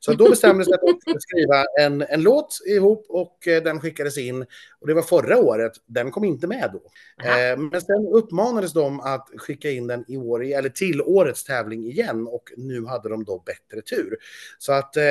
Så 0.00 0.12
då 0.12 0.30
bestämde 0.30 0.64
sig 0.64 0.74
att 0.74 0.80
de 0.80 1.00
skulle 1.00 1.20
skriva 1.20 1.64
en, 1.80 2.02
en 2.02 2.22
låt 2.22 2.58
ihop 2.66 3.06
och 3.08 3.48
eh, 3.48 3.62
den 3.62 3.80
skickades 3.80 4.18
in. 4.18 4.46
Och 4.80 4.86
det 4.86 4.94
var 4.94 5.02
förra 5.02 5.38
året, 5.38 5.72
den 5.86 6.10
kom 6.10 6.24
inte 6.24 6.46
med 6.46 6.70
då. 6.72 6.82
Eh, 7.28 7.58
men 7.58 7.80
sen 7.80 8.08
uppmanades 8.12 8.72
de 8.72 9.00
att 9.00 9.28
skicka 9.36 9.70
in 9.70 9.86
den 9.86 10.04
i 10.08 10.16
år, 10.16 10.44
eller 10.44 10.68
till 10.68 11.02
årets 11.02 11.44
tävling 11.44 11.86
igen 11.86 12.26
och 12.26 12.52
nu 12.56 12.84
hade 12.84 13.08
de 13.08 13.24
då 13.24 13.42
bättre 13.46 13.82
tur. 13.82 14.16
Så 14.58 14.72
att, 14.72 14.96
eh, 14.96 15.04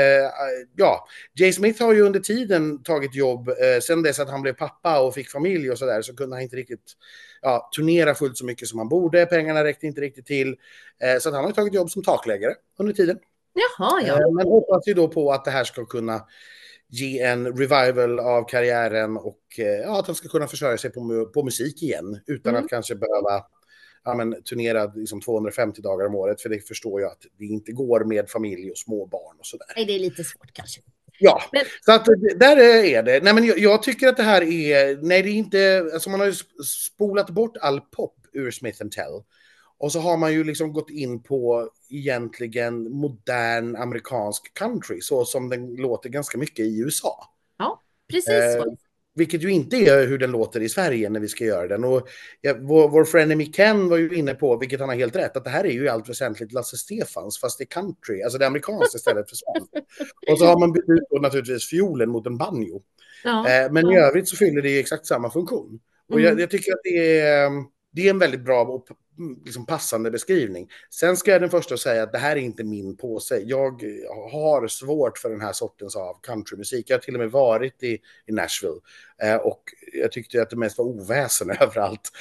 ja, 0.76 1.08
Jay 1.34 1.54
Smith 1.54 1.84
har 1.84 1.94
ju 1.94 2.02
under 2.02 2.20
tiden 2.20 2.84
tagit 2.84 3.15
jobb, 3.15 3.50
eh, 3.50 3.80
sen 3.82 4.02
dess 4.02 4.20
att 4.20 4.30
han 4.30 4.41
blev 4.41 4.54
pappa 4.54 5.00
och 5.00 5.13
fick 5.13 5.30
familj 5.30 5.72
och 5.72 5.78
sådär 5.78 6.02
så 6.02 6.15
kunde 6.15 6.36
han 6.36 6.44
inte 6.44 6.56
riktigt 6.56 6.94
ja, 7.41 7.69
turnera 7.76 8.15
fullt 8.15 8.38
så 8.38 8.45
mycket 8.45 8.67
som 8.67 8.80
han 8.80 8.89
borde. 8.89 9.26
Pengarna 9.26 9.63
räckte 9.63 9.88
inte 9.88 10.02
riktigt 10.02 10.26
till. 10.26 10.56
Eh, 11.00 11.19
så 11.19 11.32
han 11.32 11.45
har 11.45 11.52
tagit 11.52 11.74
jobb 11.74 11.89
som 11.89 12.04
takläggare 12.04 12.54
under 12.80 12.93
tiden. 12.93 13.19
Jaha, 13.54 14.02
ja. 14.08 14.13
Eh, 14.13 14.32
men 14.32 14.48
hoppas 14.48 14.88
ju 14.88 14.93
då 14.93 15.08
på 15.08 15.32
att 15.32 15.45
det 15.45 15.52
här 15.52 15.63
ska 15.63 15.86
kunna 15.86 16.26
ge 16.88 17.21
en 17.21 17.58
revival 17.58 18.19
av 18.19 18.43
karriären 18.43 19.17
och 19.17 19.39
eh, 19.58 19.65
ja, 19.65 20.00
att 20.00 20.08
han 20.08 20.15
ska 20.15 20.28
kunna 20.28 20.48
försörja 20.48 20.78
sig 20.78 20.91
på, 20.91 21.32
på 21.34 21.43
musik 21.43 21.84
igen 21.84 22.19
utan 22.28 22.50
mm. 22.50 22.63
att 22.63 22.69
kanske 22.69 22.95
behöva 22.95 23.45
ja, 24.04 24.15
men, 24.15 24.43
turnera 24.43 24.86
liksom 24.86 25.21
250 25.21 25.82
dagar 25.82 26.06
om 26.06 26.15
året. 26.15 26.41
För 26.41 26.50
det 26.50 26.67
förstår 26.67 27.02
jag 27.02 27.12
att 27.12 27.26
det 27.38 27.45
inte 27.45 27.71
går 27.71 28.04
med 28.04 28.30
familj 28.30 28.71
och 28.71 28.78
små 28.78 29.06
barn 29.06 29.36
och 29.39 29.45
sådär. 29.45 29.67
Nej, 29.76 29.86
det 29.86 29.93
är 29.95 30.00
lite 30.00 30.24
svårt 30.24 30.54
kanske. 30.54 30.82
Ja, 31.19 31.41
men... 31.51 31.62
så 31.82 31.91
att 31.91 32.06
där 32.36 32.58
är 32.84 33.04
det. 33.04 33.23
Nej, 33.23 33.34
men 33.34 33.45
jag, 33.45 33.60
jag, 33.60 33.84
tycker 33.84 34.08
att 34.08 34.17
det 34.17 34.23
här 34.23 34.41
är, 34.41 34.97
nej 35.01 35.21
det 35.21 35.30
är 35.30 35.34
inte, 35.34 35.89
alltså 35.93 36.10
man 36.10 36.19
har 36.19 36.28
ju 36.28 36.34
spolat 36.65 37.30
bort 37.30 37.58
all 37.58 37.82
pop 37.82 38.15
ur 38.34 38.51
Smith 38.51 38.78
Tell. 38.78 39.23
Och 39.78 39.91
så 39.91 39.99
har 39.99 40.17
man 40.17 40.34
ju 40.34 40.43
liksom 40.43 40.73
gått 40.73 40.89
in 40.89 41.23
på 41.23 41.69
egentligen 41.89 42.91
modern 42.91 43.75
amerikansk 43.75 44.54
country, 44.54 45.01
så 45.01 45.25
som 45.25 45.49
den 45.49 45.75
låter 45.75 46.10
ganska 46.10 46.38
mycket 46.38 46.65
i 46.65 46.80
USA. 46.80 47.30
Ja, 47.58 47.82
precis 48.10 48.30
eh, 48.30 48.63
så. 48.63 48.78
Vilket 49.15 49.43
ju 49.43 49.51
inte 49.51 49.78
är 49.78 50.08
hur 50.08 50.17
den 50.17 50.32
låter 50.32 50.62
i 50.62 50.69
Sverige 50.69 51.10
när 51.10 51.19
vi 51.19 51.28
ska 51.28 51.45
göra 51.45 51.67
den. 51.67 51.84
Och 51.84 52.08
ja, 52.41 52.56
vår, 52.60 52.89
vår 52.89 53.06
frenemy 53.06 53.45
Ken 53.45 53.89
var 53.89 53.97
ju 53.97 54.15
inne 54.15 54.34
på, 54.34 54.58
vilket 54.58 54.80
han 54.80 54.89
har 54.89 54.95
helt 54.95 55.15
rätt, 55.15 55.38
att 55.38 55.43
det 55.43 55.49
här 55.49 55.65
är 55.65 55.71
ju 55.71 55.84
i 55.84 55.89
allt 55.89 56.10
väsentligt 56.10 56.54
Lasse 56.54 56.78
Stefans, 56.78 57.39
fast 57.39 57.58
det 57.58 57.63
är 57.63 57.65
country, 57.65 58.23
alltså 58.23 58.38
det 58.38 58.45
är 58.45 58.47
amerikanskt 58.47 58.95
istället 58.95 59.30
för 59.30 59.36
svenskt. 59.36 59.73
Och 60.32 60.39
så 60.39 60.45
har 60.45 60.60
man 60.60 60.71
bytt 60.71 60.89
ut 60.89 61.21
naturligtvis 61.21 61.69
fiolen 61.69 62.10
mot 62.10 62.28
en 62.28 62.38
banjo. 62.38 62.82
Ja, 63.23 63.49
eh, 63.49 63.71
men 63.71 63.86
ja. 63.86 63.93
i 63.93 63.95
övrigt 63.95 64.30
så 64.30 64.36
fyller 64.36 64.62
det 64.62 64.80
exakt 64.80 65.06
samma 65.06 65.30
funktion. 65.30 65.80
Och 66.10 66.19
mm. 66.19 66.25
jag, 66.25 66.39
jag, 66.39 66.49
tycker 66.49 66.71
att 66.71 66.84
det 66.84 67.19
är, 67.19 67.49
det 67.91 68.08
är 68.08 68.10
en 68.10 68.19
väldigt 68.19 68.45
bra 68.45 68.63
och 68.63 68.88
liksom 69.45 69.65
passande 69.65 70.12
beskrivning. 70.12 70.69
Sen 70.89 71.17
ska 71.17 71.32
jag 71.32 71.41
den 71.41 71.49
första 71.49 71.78
säga 71.78 72.04
att 72.04 72.12
det 72.12 72.17
här 72.17 72.36
är 72.36 72.39
inte 72.39 72.63
min 72.63 72.97
påse. 72.97 73.39
Jag 73.39 73.84
har 74.32 74.67
svårt 74.67 75.17
för 75.17 75.30
den 75.30 75.41
här 75.41 75.54
sortens 75.54 75.95
av 75.95 76.19
countrymusik. 76.21 76.89
Jag 76.89 76.97
har 76.97 77.01
till 77.01 77.13
och 77.13 77.19
med 77.19 77.32
varit 77.32 77.84
i, 77.84 77.99
i 78.25 78.32
Nashville 78.32 78.80
eh, 79.21 79.36
och 79.36 79.63
jag 79.93 80.12
tyckte 80.12 80.41
att 80.41 80.49
det 80.49 80.56
mest 80.56 80.78
var 80.78 80.86
oväsen 80.86 81.49
överallt. 81.60 82.12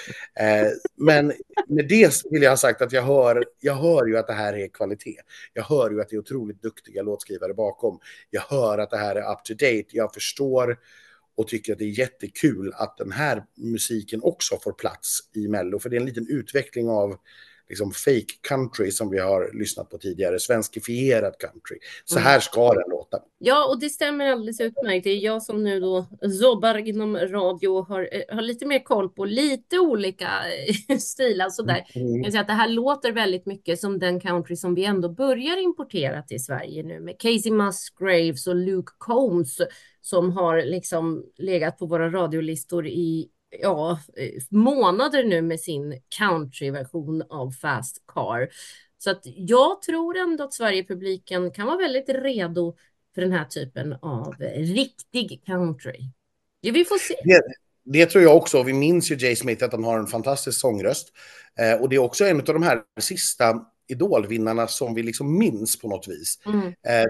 Eh, 0.40 0.68
men 0.96 1.32
med 1.66 1.88
det 1.88 2.22
vill 2.30 2.42
jag 2.42 2.50
ha 2.50 2.56
sagt 2.56 2.82
att 2.82 2.92
jag 2.92 3.02
hör, 3.02 3.44
jag 3.60 3.74
hör 3.74 4.06
ju 4.06 4.18
att 4.18 4.26
det 4.26 4.32
här 4.32 4.54
är 4.54 4.68
kvalitet. 4.68 5.20
Jag 5.52 5.62
hör 5.62 5.90
ju 5.90 6.00
att 6.00 6.08
det 6.08 6.16
är 6.16 6.20
otroligt 6.20 6.62
duktiga 6.62 7.02
låtskrivare 7.02 7.54
bakom. 7.54 7.98
Jag 8.30 8.42
hör 8.42 8.78
att 8.78 8.90
det 8.90 8.96
här 8.98 9.16
är 9.16 9.32
up 9.32 9.44
to 9.44 9.52
date. 9.52 9.86
Jag 9.90 10.14
förstår 10.14 10.78
och 11.36 11.48
tycker 11.48 11.72
att 11.72 11.78
det 11.78 11.84
är 11.84 11.98
jättekul 11.98 12.72
att 12.74 12.96
den 12.96 13.12
här 13.12 13.44
musiken 13.56 14.20
också 14.22 14.58
får 14.62 14.72
plats 14.72 15.20
i 15.34 15.48
Mello. 15.48 15.78
För 15.78 15.90
det 15.90 15.96
är 15.96 16.00
en 16.00 16.06
liten 16.06 16.26
utveckling 16.28 16.88
av 16.88 17.16
liksom 17.68 17.92
fake 17.92 18.34
country 18.48 18.90
som 18.90 19.10
vi 19.10 19.18
har 19.18 19.50
lyssnat 19.58 19.90
på 19.90 19.98
tidigare, 19.98 20.40
svenskifierad 20.40 21.38
country. 21.38 21.78
Så 22.04 22.16
mm. 22.16 22.24
här 22.24 22.40
ska 22.40 22.74
den 22.74 22.90
låta. 22.90 23.18
Ja, 23.38 23.68
och 23.68 23.80
det 23.80 23.88
stämmer 23.88 24.32
alldeles 24.32 24.60
utmärkt. 24.60 25.04
Det 25.04 25.10
är 25.10 25.24
jag 25.24 25.42
som 25.42 25.64
nu 25.64 25.80
då 25.80 26.06
jobbar 26.22 26.74
inom 26.74 27.16
radio 27.16 27.68
och 27.68 27.86
har, 27.86 28.08
eh, 28.12 28.34
har 28.34 28.42
lite 28.42 28.66
mer 28.66 28.84
koll 28.84 29.08
på 29.08 29.24
lite 29.24 29.78
olika 29.78 30.28
eh, 30.88 30.98
stilar. 30.98 31.50
Sådär. 31.50 31.86
Mm. 31.94 32.14
Jag 32.14 32.24
kan 32.24 32.32
säga 32.32 32.40
att 32.40 32.46
det 32.46 32.52
här 32.52 32.68
låter 32.68 33.12
väldigt 33.12 33.46
mycket 33.46 33.80
som 33.80 33.98
den 33.98 34.20
country 34.20 34.56
som 34.56 34.74
vi 34.74 34.84
ändå 34.84 35.08
börjar 35.08 35.62
importera 35.62 36.22
till 36.22 36.44
Sverige 36.44 36.82
nu 36.82 37.00
med 37.00 37.20
Casey 37.20 37.52
Musgraves 37.52 38.46
och 38.46 38.56
Luke 38.56 38.92
Combs 38.98 39.60
som 40.00 40.32
har 40.32 40.62
liksom 40.62 41.24
legat 41.38 41.78
på 41.78 41.86
våra 41.86 42.10
radiolistor 42.10 42.86
i 42.86 43.28
ja, 43.60 44.00
månader 44.48 45.24
nu 45.24 45.42
med 45.42 45.60
sin 45.60 46.00
countryversion 46.18 47.22
av 47.28 47.50
Fast 47.50 48.02
Car. 48.06 48.48
Så 48.98 49.10
att 49.10 49.22
jag 49.24 49.82
tror 49.82 50.16
ändå 50.16 50.44
att 50.44 50.54
Sverigepubliken 50.54 51.50
kan 51.50 51.66
vara 51.66 51.76
väldigt 51.76 52.08
redo 52.08 52.76
för 53.14 53.22
den 53.22 53.32
här 53.32 53.44
typen 53.44 53.92
av 53.92 54.34
riktig 54.56 55.42
country. 55.46 56.00
Ja, 56.60 56.72
vi 56.72 56.84
får 56.84 56.98
se. 56.98 57.14
Det, 57.24 57.42
det 57.84 58.06
tror 58.06 58.24
jag 58.24 58.36
också. 58.36 58.62
Vi 58.62 58.72
minns 58.72 59.10
ju 59.10 59.16
Jay 59.16 59.36
Smith 59.36 59.64
att 59.64 59.72
han 59.72 59.84
har 59.84 59.98
en 59.98 60.06
fantastisk 60.06 60.60
sångröst. 60.60 61.12
Eh, 61.60 61.82
och 61.82 61.88
det 61.88 61.96
är 61.96 62.00
också 62.00 62.24
en 62.24 62.38
av 62.38 62.44
de 62.44 62.62
här 62.62 62.82
sista 63.00 63.60
idolvinnarna 63.86 64.66
som 64.66 64.94
vi 64.94 65.02
liksom 65.02 65.38
minns 65.38 65.80
på 65.80 65.88
något 65.88 66.08
vis. 66.08 66.38
Mm. 66.46 66.66
Eh, 66.66 67.06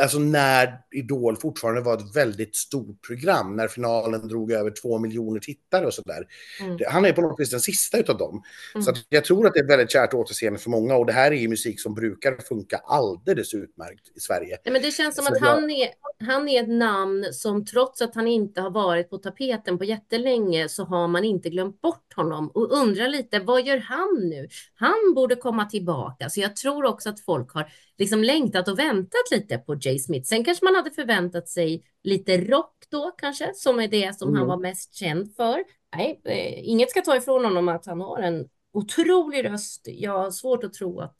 alltså 0.00 0.18
när 0.18 0.78
Idol 0.90 1.36
fortfarande 1.36 1.80
var 1.80 1.94
ett 1.94 2.16
väldigt 2.16 2.56
stort 2.56 3.06
program, 3.06 3.56
när 3.56 3.68
finalen 3.68 4.28
drog 4.28 4.52
över 4.52 4.70
två 4.70 4.98
miljoner 4.98 5.40
tittare 5.40 5.86
och 5.86 5.94
sådär. 5.94 6.26
Mm. 6.60 6.78
Han 6.88 7.04
är 7.04 7.12
på 7.12 7.20
något 7.20 7.40
vis 7.40 7.50
den 7.50 7.60
sista 7.60 7.98
utav 7.98 8.18
dem. 8.18 8.42
Mm. 8.74 8.84
Så 8.84 8.92
jag 9.08 9.24
tror 9.24 9.46
att 9.46 9.54
det 9.54 9.60
är 9.60 9.66
väldigt 9.66 9.92
kärt 9.92 10.14
återseende 10.14 10.58
för 10.58 10.70
många 10.70 10.96
och 10.96 11.06
det 11.06 11.12
här 11.12 11.32
är 11.32 11.36
ju 11.36 11.48
musik 11.48 11.80
som 11.80 11.94
brukar 11.94 12.36
funka 12.48 12.76
alldeles 12.76 13.54
utmärkt 13.54 14.16
i 14.16 14.20
Sverige. 14.20 14.58
Ja, 14.64 14.72
men 14.72 14.82
det 14.82 14.90
känns 14.90 15.16
som 15.16 15.24
Så 15.24 15.32
att 15.32 15.40
jag... 15.40 15.46
han, 15.46 15.70
är, 15.70 15.88
han 16.26 16.48
är 16.48 16.62
ett 16.62 16.68
namn 16.68 17.24
som 17.32 17.64
trots 17.64 18.02
att 18.02 18.14
han 18.14 18.26
inte 18.26 18.60
har 18.60 18.70
varit 18.70 19.10
på 19.10 19.18
tapeten 19.18 19.78
på 19.78 19.84
jättelänge 19.84 20.68
så 20.68 20.84
har 20.84 21.08
man 21.08 21.24
inte 21.24 21.50
glömt 21.50 21.80
bort 21.80 22.07
honom 22.18 22.50
och 22.54 22.72
undrar 22.72 23.08
lite, 23.08 23.40
vad 23.40 23.66
gör 23.66 23.78
han 23.78 24.28
nu? 24.28 24.48
Han 24.74 25.14
borde 25.14 25.36
komma 25.36 25.64
tillbaka. 25.64 26.28
Så 26.28 26.40
jag 26.40 26.56
tror 26.56 26.84
också 26.84 27.08
att 27.08 27.20
folk 27.20 27.52
har 27.52 27.72
liksom 27.98 28.24
längtat 28.24 28.68
och 28.68 28.78
väntat 28.78 29.30
lite 29.30 29.58
på 29.58 29.76
Jay 29.80 29.98
Smith. 29.98 30.28
Sen 30.28 30.44
kanske 30.44 30.64
man 30.64 30.74
hade 30.74 30.90
förväntat 30.90 31.48
sig 31.48 31.82
lite 32.04 32.40
rock 32.40 32.74
då 32.90 33.10
kanske, 33.18 33.50
som 33.54 33.80
är 33.80 33.88
det 33.88 34.18
som 34.18 34.28
mm. 34.28 34.38
han 34.38 34.48
var 34.48 34.58
mest 34.58 34.94
känd 34.94 35.34
för. 35.36 35.64
Nej, 35.96 36.20
eh, 36.24 36.68
inget 36.68 36.90
ska 36.90 37.00
ta 37.00 37.16
ifrån 37.16 37.44
honom 37.44 37.68
att 37.68 37.86
han 37.86 38.00
har 38.00 38.18
en 38.18 38.48
otrolig 38.72 39.44
röst. 39.44 39.82
Jag 39.84 40.18
har 40.18 40.30
svårt 40.30 40.64
att 40.64 40.72
tro 40.72 41.00
att, 41.00 41.16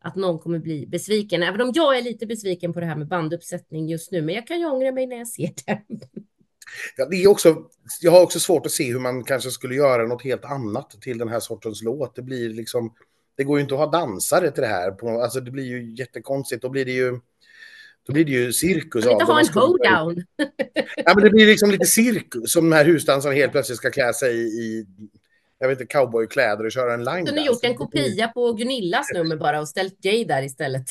att 0.00 0.16
någon 0.16 0.38
kommer 0.38 0.58
bli 0.58 0.86
besviken, 0.86 1.42
även 1.42 1.60
om 1.60 1.72
jag 1.74 1.98
är 1.98 2.02
lite 2.02 2.26
besviken 2.26 2.72
på 2.72 2.80
det 2.80 2.86
här 2.86 2.96
med 2.96 3.08
banduppsättning 3.08 3.88
just 3.88 4.12
nu, 4.12 4.22
men 4.22 4.34
jag 4.34 4.46
kan 4.46 4.60
ju 4.60 4.66
ångra 4.66 4.92
mig 4.92 5.06
när 5.06 5.16
jag 5.16 5.28
ser 5.28 5.52
det. 5.66 5.82
Ja, 6.96 7.06
det 7.06 7.16
är 7.16 7.28
också, 7.28 7.56
jag 8.00 8.12
har 8.12 8.22
också 8.22 8.40
svårt 8.40 8.66
att 8.66 8.72
se 8.72 8.92
hur 8.92 9.00
man 9.00 9.24
kanske 9.24 9.50
skulle 9.50 9.74
göra 9.74 10.06
något 10.06 10.24
helt 10.24 10.44
annat 10.44 10.90
till 11.00 11.18
den 11.18 11.28
här 11.28 11.40
sortens 11.40 11.82
låt. 11.82 12.16
Det 12.16 12.22
blir 12.22 12.48
liksom, 12.48 12.94
det 13.36 13.44
går 13.44 13.58
ju 13.58 13.62
inte 13.62 13.74
att 13.74 13.80
ha 13.80 13.90
dansare 13.90 14.50
till 14.50 14.62
det 14.62 14.68
här. 14.68 15.20
Alltså 15.22 15.40
det 15.40 15.50
blir 15.50 15.64
ju 15.64 15.94
jättekonstigt. 15.94 16.62
Då 16.62 16.68
blir 16.68 16.84
det 16.84 16.92
ju, 16.92 17.20
då 18.06 18.12
blir 18.12 18.24
det 18.24 18.32
ju 18.32 18.52
cirkus 18.52 19.06
av 19.06 19.18
det. 19.18 19.24
ha 19.24 19.40
en 19.40 19.48
hoedown. 19.48 20.24
Ja, 20.96 21.14
men 21.14 21.24
det 21.24 21.30
blir 21.30 21.46
liksom 21.46 21.70
lite 21.70 21.86
cirkus 21.86 22.52
som 22.52 22.70
de 22.70 22.76
här 22.76 22.84
husdansarna 22.84 23.34
helt 23.34 23.52
plötsligt 23.52 23.78
ska 23.78 23.90
klä 23.90 24.12
sig 24.12 24.36
i 24.36 24.86
jag 25.62 25.68
vet 25.68 25.80
inte, 25.80 25.92
cowboykläder 25.92 26.64
och 26.64 26.72
köra 26.72 26.94
en 26.94 27.04
line 27.04 27.26
Kunde 27.26 27.42
gjort 27.42 27.64
en 27.64 27.74
kopia 27.74 28.28
på 28.28 28.52
Gunillas 28.52 29.06
nummer 29.14 29.36
bara 29.36 29.60
och 29.60 29.68
ställt 29.68 30.04
Jay 30.04 30.24
där 30.24 30.42
istället. 30.42 30.84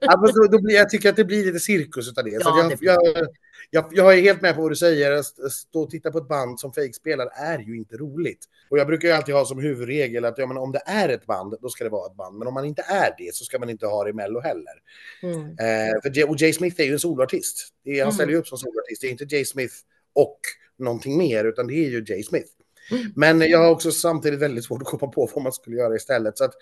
ja, 0.00 0.20
men 0.20 0.30
då, 0.34 0.46
då 0.50 0.62
blir, 0.62 0.74
jag 0.74 0.90
tycker 0.90 1.08
att 1.08 1.16
det 1.16 1.24
blir 1.24 1.44
lite 1.44 1.60
cirkus 1.60 2.18
av 2.18 2.24
det. 2.24 2.30
Ja, 2.30 2.40
så 2.40 2.58
jag, 2.58 2.70
det 2.70 2.76
jag, 2.80 3.26
jag, 3.70 3.84
jag 3.90 4.18
är 4.18 4.22
helt 4.22 4.42
med 4.42 4.54
på 4.54 4.62
vad 4.62 4.70
du 4.70 4.76
säger. 4.76 5.12
Att 5.12 5.52
stå 5.52 5.82
och 5.82 5.90
titta 5.90 6.10
på 6.10 6.18
ett 6.18 6.28
band 6.28 6.60
som 6.60 6.72
fejkspelar 6.72 7.28
är 7.34 7.58
ju 7.58 7.76
inte 7.76 7.96
roligt. 7.96 8.44
Och 8.70 8.78
jag 8.78 8.86
brukar 8.86 9.08
ju 9.08 9.14
alltid 9.14 9.34
ha 9.34 9.44
som 9.44 9.58
huvudregel 9.58 10.24
att 10.24 10.38
ja, 10.38 10.46
men 10.46 10.56
om 10.56 10.72
det 10.72 10.82
är 10.86 11.08
ett 11.08 11.26
band, 11.26 11.54
då 11.62 11.68
ska 11.68 11.84
det 11.84 11.90
vara 11.90 12.06
ett 12.10 12.16
band. 12.16 12.38
Men 12.38 12.48
om 12.48 12.54
man 12.54 12.64
inte 12.64 12.82
är 12.82 13.14
det 13.18 13.34
så 13.34 13.44
ska 13.44 13.58
man 13.58 13.70
inte 13.70 13.86
ha 13.86 14.04
det 14.04 14.10
i 14.10 14.12
Mello 14.12 14.40
heller. 14.40 14.74
Mm. 15.22 15.40
Eh, 15.40 16.00
för 16.02 16.16
Jay, 16.16 16.24
och 16.24 16.36
Jay 16.40 16.52
Smith 16.52 16.80
är 16.80 16.84
ju 16.84 16.92
en 16.92 16.98
soloartist. 16.98 17.68
han 17.84 17.94
mm. 17.94 18.12
ställer 18.12 18.32
ju 18.32 18.38
upp 18.38 18.48
som 18.48 18.58
soloartist. 18.58 19.00
Det 19.00 19.06
är 19.06 19.10
inte 19.10 19.26
Jay 19.28 19.44
Smith 19.44 19.74
och 20.12 20.40
någonting 20.78 21.18
mer, 21.18 21.44
utan 21.44 21.66
det 21.66 21.74
är 21.74 21.88
ju 21.88 22.04
Jay 22.08 22.22
Smith. 22.22 22.48
Mm. 22.90 23.12
Men 23.16 23.40
jag 23.40 23.58
har 23.58 23.70
också 23.70 23.90
samtidigt 23.90 24.40
väldigt 24.40 24.64
svårt 24.64 24.82
att 24.82 24.88
komma 24.88 25.12
på 25.12 25.30
vad 25.34 25.42
man 25.42 25.52
skulle 25.52 25.76
göra 25.76 25.94
istället. 25.94 26.38
Så 26.38 26.44
att, 26.44 26.54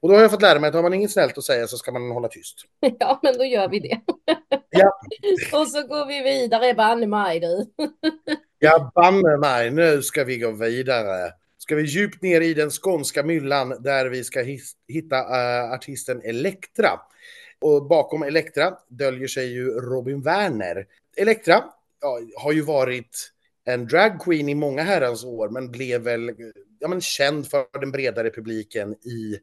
och 0.00 0.08
då 0.08 0.14
har 0.14 0.22
jag 0.22 0.30
fått 0.30 0.42
lära 0.42 0.60
mig 0.60 0.68
att 0.68 0.74
har 0.74 0.82
man 0.82 0.94
inget 0.94 1.10
snällt 1.10 1.38
att 1.38 1.44
säga 1.44 1.66
så 1.66 1.76
ska 1.76 1.92
man 1.92 2.10
hålla 2.10 2.28
tyst. 2.28 2.56
Ja, 2.98 3.20
men 3.22 3.38
då 3.38 3.44
gör 3.44 3.68
vi 3.68 3.80
det. 3.80 4.00
Ja. 4.70 5.00
och 5.60 5.68
så 5.68 5.86
går 5.86 6.06
vi 6.06 6.22
vidare, 6.22 6.74
banne 6.74 7.06
mig 7.06 7.40
du. 7.40 7.66
ja, 8.58 8.92
banne 8.94 9.36
mig, 9.36 9.70
nu 9.70 10.02
ska 10.02 10.24
vi 10.24 10.38
gå 10.38 10.50
vidare. 10.50 11.32
Ska 11.58 11.74
vi 11.74 11.82
djupt 11.82 12.22
ner 12.22 12.40
i 12.40 12.54
den 12.54 12.70
skånska 12.70 13.22
myllan 13.22 13.82
där 13.82 14.06
vi 14.06 14.24
ska 14.24 14.42
hitta 14.88 15.16
uh, 15.16 15.72
artisten 15.72 16.22
Elektra. 16.24 16.90
Och 17.60 17.86
bakom 17.86 18.22
Elektra 18.22 18.74
döljer 18.88 19.28
sig 19.28 19.52
ju 19.52 19.70
Robin 19.70 20.22
Werner. 20.22 20.86
Elektra 21.16 21.64
ja, 22.00 22.20
har 22.36 22.52
ju 22.52 22.62
varit 22.62 23.31
en 23.64 23.86
dragqueen 23.86 24.48
i 24.48 24.54
många 24.54 24.82
herrans 24.82 25.24
år, 25.24 25.48
men 25.48 25.70
blev 25.70 26.02
väl 26.02 26.30
ja, 26.78 26.88
men 26.88 27.00
känd 27.00 27.50
för 27.50 27.80
den 27.80 27.92
bredare 27.92 28.30
publiken 28.30 28.94
i 28.94 29.38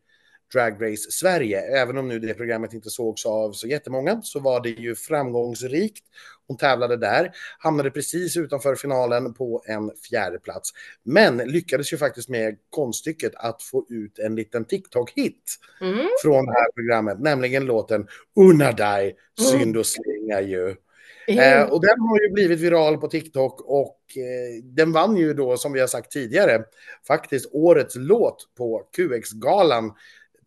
Drag 0.53 0.73
Race 0.81 1.11
Sverige. 1.11 1.61
Även 1.61 1.97
om 1.97 2.07
nu 2.07 2.19
det 2.19 2.33
programmet 2.33 2.73
inte 2.73 2.89
sågs 2.89 3.25
av 3.25 3.51
så 3.51 3.67
jättemånga 3.67 4.21
så 4.21 4.39
var 4.39 4.63
det 4.63 4.69
ju 4.69 4.95
framgångsrikt. 4.95 6.03
Hon 6.47 6.57
tävlade 6.57 6.97
där, 6.97 7.31
hamnade 7.59 7.91
precis 7.91 8.37
utanför 8.37 8.75
finalen 8.75 9.33
på 9.33 9.63
en 9.65 9.91
fjärde 10.09 10.39
plats. 10.39 10.69
Men 11.03 11.37
lyckades 11.37 11.93
ju 11.93 11.97
faktiskt 11.97 12.29
med 12.29 12.57
konststycket 12.69 13.31
att 13.35 13.63
få 13.63 13.85
ut 13.89 14.19
en 14.19 14.35
liten 14.35 14.65
TikTok-hit 14.65 15.59
mm. 15.81 16.07
från 16.23 16.45
det 16.45 16.53
här 16.53 16.71
programmet, 16.75 17.19
nämligen 17.19 17.65
låten 17.65 18.07
Unna 18.35 18.71
dig, 18.71 19.15
synd 19.51 19.77
och 19.77 19.85
slinga 19.85 20.41
ju. 20.41 20.75
Eh, 21.29 21.63
och 21.63 21.81
den 21.81 21.99
har 21.99 22.19
ju 22.21 22.29
blivit 22.29 22.59
viral 22.59 22.97
på 22.97 23.07
TikTok 23.07 23.61
och 23.61 23.99
eh, 24.17 24.63
den 24.63 24.91
vann 24.91 25.17
ju 25.17 25.33
då, 25.33 25.57
som 25.57 25.73
vi 25.73 25.79
har 25.79 25.87
sagt 25.87 26.11
tidigare, 26.11 26.63
faktiskt 27.07 27.49
årets 27.51 27.95
låt 27.95 28.49
på 28.57 28.89
QX-galan 28.95 29.91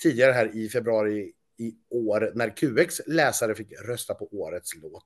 tidigare 0.03 0.33
här 0.33 0.57
i 0.57 0.69
februari 0.69 1.33
i 1.59 1.75
år 1.91 2.33
när 2.35 2.57
QX 2.57 3.01
läsare 3.07 3.55
fick 3.55 3.73
rösta 3.89 4.15
på 4.15 4.29
årets 4.33 4.71
låt. 4.83 5.05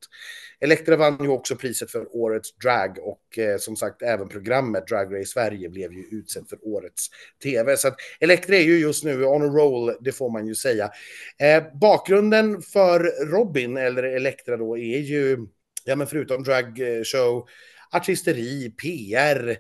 Elektra 0.61 0.97
vann 0.97 1.19
ju 1.23 1.29
också 1.29 1.57
priset 1.57 1.91
för 1.91 2.17
årets 2.17 2.57
drag 2.57 2.99
och 3.03 3.39
eh, 3.39 3.59
som 3.59 3.77
sagt 3.77 4.03
även 4.03 4.29
programmet 4.29 4.87
Drag 4.87 5.15
Race 5.15 5.27
Sverige 5.27 5.69
blev 5.69 5.93
ju 5.93 6.05
utsett 6.11 6.49
för 6.49 6.59
årets 6.63 7.07
tv. 7.43 7.77
Så 7.77 7.89
att 7.89 7.97
Elektra 8.21 8.57
är 8.57 8.63
ju 8.63 8.79
just 8.79 9.05
nu 9.05 9.25
on 9.25 9.43
a 9.43 9.47
roll, 9.47 9.93
det 10.01 10.13
får 10.13 10.31
man 10.31 10.47
ju 10.47 10.55
säga. 10.55 10.91
Eh, 11.39 11.65
bakgrunden 11.81 12.63
för 12.63 13.27
Robin, 13.27 13.77
eller 13.77 14.03
Elektra 14.03 14.57
då, 14.57 14.79
är 14.79 14.99
ju 14.99 15.47
ja, 15.87 15.97
men 15.97 16.07
förutom 16.07 16.43
dragshow, 16.43 17.37
eh, 17.39 17.97
artisteri, 17.97 18.71
PR, 18.71 19.57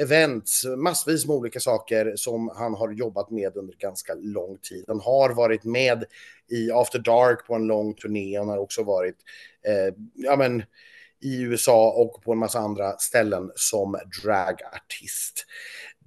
events, 0.00 0.64
massvis 0.76 1.26
med 1.26 1.36
olika 1.36 1.60
saker 1.60 2.12
som 2.16 2.50
han 2.56 2.74
har 2.74 2.92
jobbat 2.92 3.30
med 3.30 3.56
under 3.56 3.74
ganska 3.74 4.14
lång 4.14 4.58
tid. 4.58 4.84
Han 4.88 5.00
har 5.00 5.30
varit 5.30 5.64
med 5.64 6.04
i 6.50 6.70
After 6.72 6.98
Dark 6.98 7.46
på 7.46 7.54
en 7.54 7.66
lång 7.66 7.94
turné. 7.94 8.38
Han 8.38 8.48
har 8.48 8.58
också 8.58 8.82
varit 8.82 9.16
eh, 9.66 9.94
ja, 10.14 10.36
men, 10.36 10.62
i 11.22 11.42
USA 11.42 11.90
och 11.90 12.22
på 12.22 12.32
en 12.32 12.38
massa 12.38 12.58
andra 12.58 12.96
ställen 12.98 13.50
som 13.54 13.98
dragartist. 14.22 15.46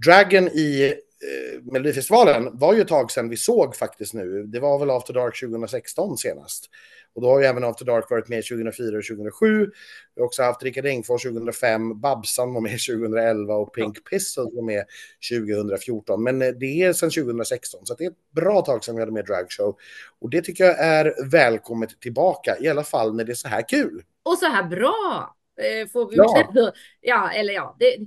Dragen 0.06 0.48
i 0.48 0.86
eh, 0.86 1.62
Melodifestivalen 1.64 2.58
var 2.58 2.74
ju 2.74 2.82
ett 2.82 2.88
tag 2.88 3.12
sedan 3.12 3.30
vi 3.30 3.38
såg 3.38 3.76
faktiskt 3.76 4.14
nu. 4.14 4.44
Det 4.44 4.60
var 4.60 4.80
väl 4.80 4.90
After 4.90 5.14
Dark 5.14 5.40
2016 5.40 6.18
senast. 6.18 6.70
Och 7.16 7.22
då 7.22 7.30
har 7.30 7.40
ju 7.40 7.46
även 7.46 7.64
After 7.64 7.86
Dark 7.86 8.10
varit 8.10 8.30
med 8.30 8.44
2004 8.44 8.98
och 8.98 9.04
2007. 9.04 9.72
Vi 10.16 10.22
har 10.22 10.26
också 10.26 10.44
haft 10.44 10.64
Rickard 10.64 10.86
Engfors 10.86 11.24
2005, 11.24 12.02
Babsan 12.02 12.54
var 12.54 12.62
med 12.62 12.72
2011 12.72 13.56
och 13.56 13.74
Pink 13.74 14.10
Pistols 14.10 14.56
var 14.56 14.64
med 14.64 14.86
2014. 15.32 16.24
Men 16.24 16.42
eh, 16.42 16.48
det 16.48 16.84
är 16.84 16.94
sedan 16.94 17.10
2016, 17.10 17.86
så 17.86 17.96
det 17.96 18.06
är 18.06 18.10
ett 18.10 18.32
bra 18.36 18.62
tag 18.62 18.84
sedan 18.84 18.96
vi 18.96 19.02
hade 19.02 19.12
med 19.12 19.26
dragshow. 19.26 19.78
Och 20.22 20.30
det 20.30 20.42
tycker 20.42 20.64
jag 20.64 20.80
är 20.80 21.30
välkommet 21.32 22.02
tillbaka, 22.02 22.58
i 22.60 22.68
alla 22.68 22.84
fall 22.84 23.16
när 23.16 23.24
det 23.24 23.32
är 23.32 23.36
så 23.36 23.48
här 23.48 23.70
kul. 23.70 24.04
Och 24.24 24.38
så 24.38 24.46
här 24.46 24.64
bra! 24.64 25.36
Eh, 25.58 25.88
får 25.88 26.10
vi 26.10 26.16
ja. 26.16 26.52
ja, 27.02 27.32
eller 27.32 27.54
ja. 27.54 27.76
Det 27.80 27.98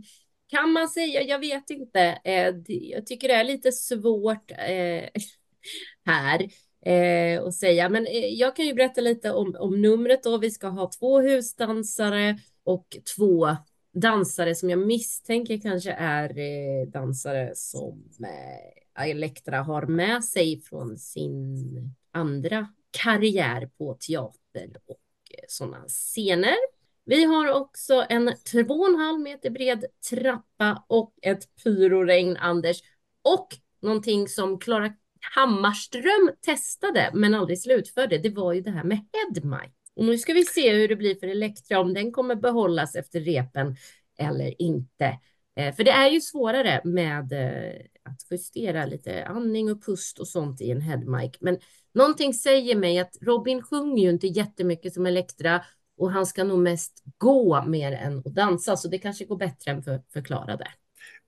kan 0.49 0.73
man 0.73 0.89
säga, 0.89 1.23
jag 1.23 1.39
vet 1.39 1.71
inte. 1.71 2.01
Eh, 2.25 2.55
jag 2.67 3.07
tycker 3.07 3.29
det 3.29 3.35
är 3.35 3.45
lite 3.45 3.73
svårt 3.73 4.51
här 6.07 6.49
eh, 6.87 7.41
och 7.41 7.55
säga. 7.55 7.89
Men 7.89 8.07
eh, 8.07 8.27
jag 8.27 8.57
kan 8.57 8.67
ju 8.67 8.75
berätta 8.75 9.01
lite 9.01 9.33
om, 9.33 9.57
om 9.59 9.83
numret 9.83 10.23
då. 10.23 10.39
Vi 10.39 10.51
ska 10.51 10.69
ha 10.69 10.91
två 10.99 11.21
husdansare 11.21 12.39
och 12.65 12.97
två 13.17 13.57
dansare 13.95 14.55
som 14.55 14.71
jag 14.71 14.79
misstänker 14.79 15.61
kanske 15.61 15.93
är 15.93 16.39
eh, 16.39 16.89
dansare 16.89 17.53
som 17.55 18.05
eh, 18.25 19.09
Elektra 19.11 19.63
har 19.63 19.87
med 19.87 20.25
sig 20.25 20.61
från 20.61 20.99
sin 20.99 21.67
andra 22.13 22.69
karriär 22.91 23.71
på 23.79 23.95
teater 23.95 24.77
och 24.87 25.01
eh, 25.31 25.45
sådana 25.49 25.85
scener. 25.89 26.57
Vi 27.05 27.25
har 27.25 27.53
också 27.53 28.07
en 28.09 28.29
2,5 28.29 29.19
meter 29.19 29.51
bred 29.51 29.85
trappa 30.11 30.85
och 30.87 31.15
ett 31.23 31.57
pyroregn, 31.65 32.37
Anders. 32.37 32.83
Och 33.23 33.49
någonting 33.83 34.29
som 34.29 34.59
Klara 34.59 34.93
Hammarström 35.35 36.31
testade 36.47 37.11
men 37.15 37.35
aldrig 37.35 37.61
slutförde, 37.63 38.19
det 38.19 38.31
var 38.31 38.53
ju 38.53 38.61
det 38.61 38.71
här 38.71 38.85
med 38.85 39.01
headmic. 39.13 39.73
Och 39.97 40.05
nu 40.05 40.19
ska 40.19 40.33
vi 40.33 40.45
se 40.45 40.73
hur 40.73 40.89
det 40.89 40.97
blir 40.97 41.15
för 41.15 41.27
Elektra, 41.27 41.81
om 41.81 41.95
den 41.95 42.13
kommer 42.13 42.35
behållas 42.35 42.95
efter 42.95 43.21
repen 43.21 43.77
eller 44.19 44.63
inte. 44.63 45.19
Eh, 45.57 45.75
för 45.75 45.85
det 45.85 45.91
är 45.91 46.09
ju 46.11 46.21
svårare 46.21 46.81
med 46.85 47.33
eh, 47.33 47.81
att 48.03 48.27
justera 48.31 48.87
lite 48.87 49.25
andning 49.27 49.71
och 49.71 49.85
pust 49.85 50.19
och 50.19 50.29
sånt 50.29 50.61
i 50.61 50.71
en 50.71 50.81
headmic. 50.81 51.37
Men 51.41 51.59
någonting 51.95 52.35
säger 52.35 52.77
mig 52.77 52.99
att 52.99 53.17
Robin 53.21 53.63
sjunger 53.63 54.03
ju 54.03 54.11
inte 54.11 54.27
jättemycket 54.27 54.95
som 54.95 55.07
Elektra 55.07 55.65
och 55.99 56.11
han 56.11 56.27
ska 56.27 56.45
nog 56.45 56.59
mest 56.59 57.03
gå 57.19 57.65
mer 57.65 57.93
än 57.93 58.19
att 58.19 58.35
dansa, 58.35 58.77
så 58.77 58.89
det 58.89 58.99
kanske 58.99 59.25
går 59.25 59.37
bättre 59.37 59.71
än 59.71 59.83
för 59.83 60.03
förklarade. 60.13 60.67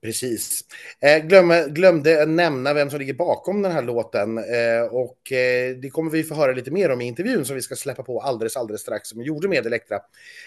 Precis. 0.01 0.61
Eh, 1.01 1.25
glöm, 1.25 1.73
glömde 1.73 2.25
nämna 2.25 2.73
vem 2.73 2.89
som 2.89 2.99
ligger 2.99 3.13
bakom 3.13 3.61
den 3.61 3.71
här 3.71 3.81
låten 3.81 4.37
eh, 4.37 4.81
och 4.91 5.31
eh, 5.31 5.75
det 5.75 5.89
kommer 5.89 6.11
vi 6.11 6.23
få 6.23 6.35
höra 6.35 6.51
lite 6.51 6.71
mer 6.71 6.89
om 6.89 7.01
i 7.01 7.05
intervjun 7.05 7.45
som 7.45 7.55
vi 7.55 7.61
ska 7.61 7.75
släppa 7.75 8.03
på 8.03 8.21
alldeles, 8.21 8.57
alldeles 8.57 8.81
strax 8.81 9.09
som 9.09 9.19
vi 9.19 9.25
gjorde 9.25 9.47
med 9.47 9.65
Elektra. 9.65 9.95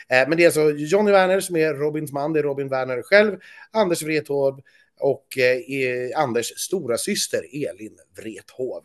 Eh, 0.08 0.28
men 0.28 0.36
det 0.36 0.42
är 0.42 0.46
alltså 0.46 0.70
Johnny 0.70 1.10
Werner 1.10 1.40
som 1.40 1.56
är 1.56 1.74
Robins 1.74 2.12
man, 2.12 2.32
det 2.32 2.38
är 2.38 2.42
Robin 2.42 2.68
Werner 2.68 3.02
själv, 3.02 3.38
Anders 3.70 4.02
Wrethov 4.02 4.60
och 5.00 5.38
eh, 5.38 5.72
e, 5.72 6.12
Anders 6.14 6.46
stora 6.46 6.98
syster 6.98 7.42
Elin 7.52 7.98
Wrethov. 8.16 8.82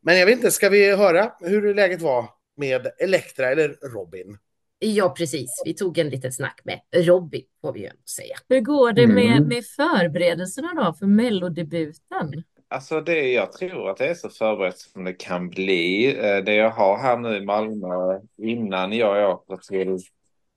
Men 0.00 0.18
jag 0.18 0.26
vet 0.26 0.36
inte, 0.36 0.50
ska 0.50 0.68
vi 0.68 0.94
höra 0.96 1.32
hur 1.40 1.74
läget 1.74 2.02
var 2.02 2.28
med 2.56 2.86
Elektra 2.98 3.50
eller 3.50 3.68
Robin? 3.68 4.38
Ja, 4.78 5.14
precis. 5.18 5.62
Vi 5.64 5.74
tog 5.74 5.98
en 5.98 6.08
liten 6.08 6.32
snack 6.32 6.60
med 6.64 6.80
Robin, 7.06 7.42
får 7.60 7.72
vi 7.72 7.80
ju 7.80 7.90
säga. 8.16 8.36
Hur 8.48 8.60
går 8.60 8.92
det 8.92 9.06
med, 9.06 9.36
mm. 9.36 9.48
med 9.48 9.64
förberedelserna 9.64 10.74
då 10.74 10.94
för 10.94 11.06
mellodebuten? 11.06 12.44
alltså 12.68 13.00
det, 13.00 13.32
jag 13.32 13.52
tror 13.52 13.90
att 13.90 13.96
det 13.96 14.06
är 14.06 14.14
så 14.14 14.28
förberett 14.28 14.78
som 14.78 15.04
det 15.04 15.12
kan 15.12 15.48
bli. 15.48 16.06
Eh, 16.18 16.44
Det 16.44 16.54
jag 16.54 16.70
har 16.70 16.98
här 16.98 17.16
nu 17.16 17.36
i 17.36 17.44
Malmö 17.44 18.20
innan 18.42 18.92
jag 18.92 19.30
åker 19.30 19.56
till 19.56 19.98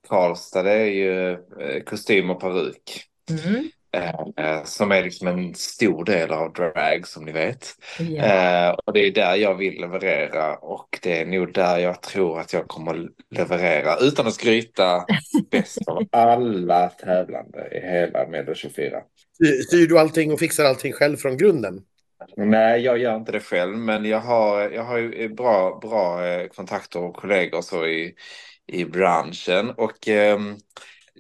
Karlstad, 0.08 0.64
det 0.64 0.72
är 0.72 0.86
ju 0.86 1.32
eh, 1.32 1.84
kostym 1.84 2.30
och 2.30 2.40
peruk. 2.40 3.04
Mm. 3.30 3.70
Eh, 3.94 4.14
eh, 4.38 4.64
Som 4.64 4.92
är 4.92 5.04
liksom 5.04 5.28
en 5.28 5.56
stor 5.56 6.06
del 6.06 6.32
av 6.32 6.54
drag 6.54 7.08
som 7.08 7.26
ni 7.26 7.32
vet. 7.32 7.76
Eh, 8.18 8.70
och 8.70 8.94
det 8.94 9.00
är 9.00 9.12
där 9.12 9.36
jag 9.36 9.56
vill 9.56 9.82
leverera 9.82 10.56
och 10.58 11.00
det 11.02 11.22
är 11.22 11.26
nog 11.26 11.54
där 11.54 11.78
jag 11.78 12.02
tror 12.02 12.40
att 12.40 12.54
jag 12.54 12.68
kommer 12.68 12.92
att 12.96 13.10
leverera 13.38 13.98
utan 13.98 14.28
att 14.28 14.34
skryta 14.34 15.06
bäst 15.52 15.88
av 15.88 16.08
alla 16.12 16.90
tävlande 16.90 17.70
i 17.72 17.80
hela 17.88 18.28
Mello 18.28 18.54
24. 18.56 19.02
Sy- 19.38 19.64
Syr 19.64 19.88
du 19.88 20.00
allting 20.00 20.32
och 20.32 20.40
fixar 20.40 20.66
allting 20.66 20.94
själv 20.94 21.18
från 21.18 21.38
grunden? 21.38 21.82
Nej, 22.38 22.82
jag 22.82 22.98
gör 22.98 23.16
inte 23.16 23.32
det 23.32 23.40
själv, 23.40 23.78
men 23.78 24.06
jag 24.06 24.20
har, 24.20 24.70
jag 24.70 24.84
har 24.84 24.98
ju 24.98 25.30
bra, 25.30 25.80
bra 25.82 26.26
eh, 26.28 26.48
kontakter 26.48 27.00
och 27.04 27.16
kollegor 27.16 27.62
så 27.62 27.86
i, 27.88 28.16
i 28.68 28.86
branschen. 28.86 29.70
Och 29.70 30.08
ehm, 30.08 30.58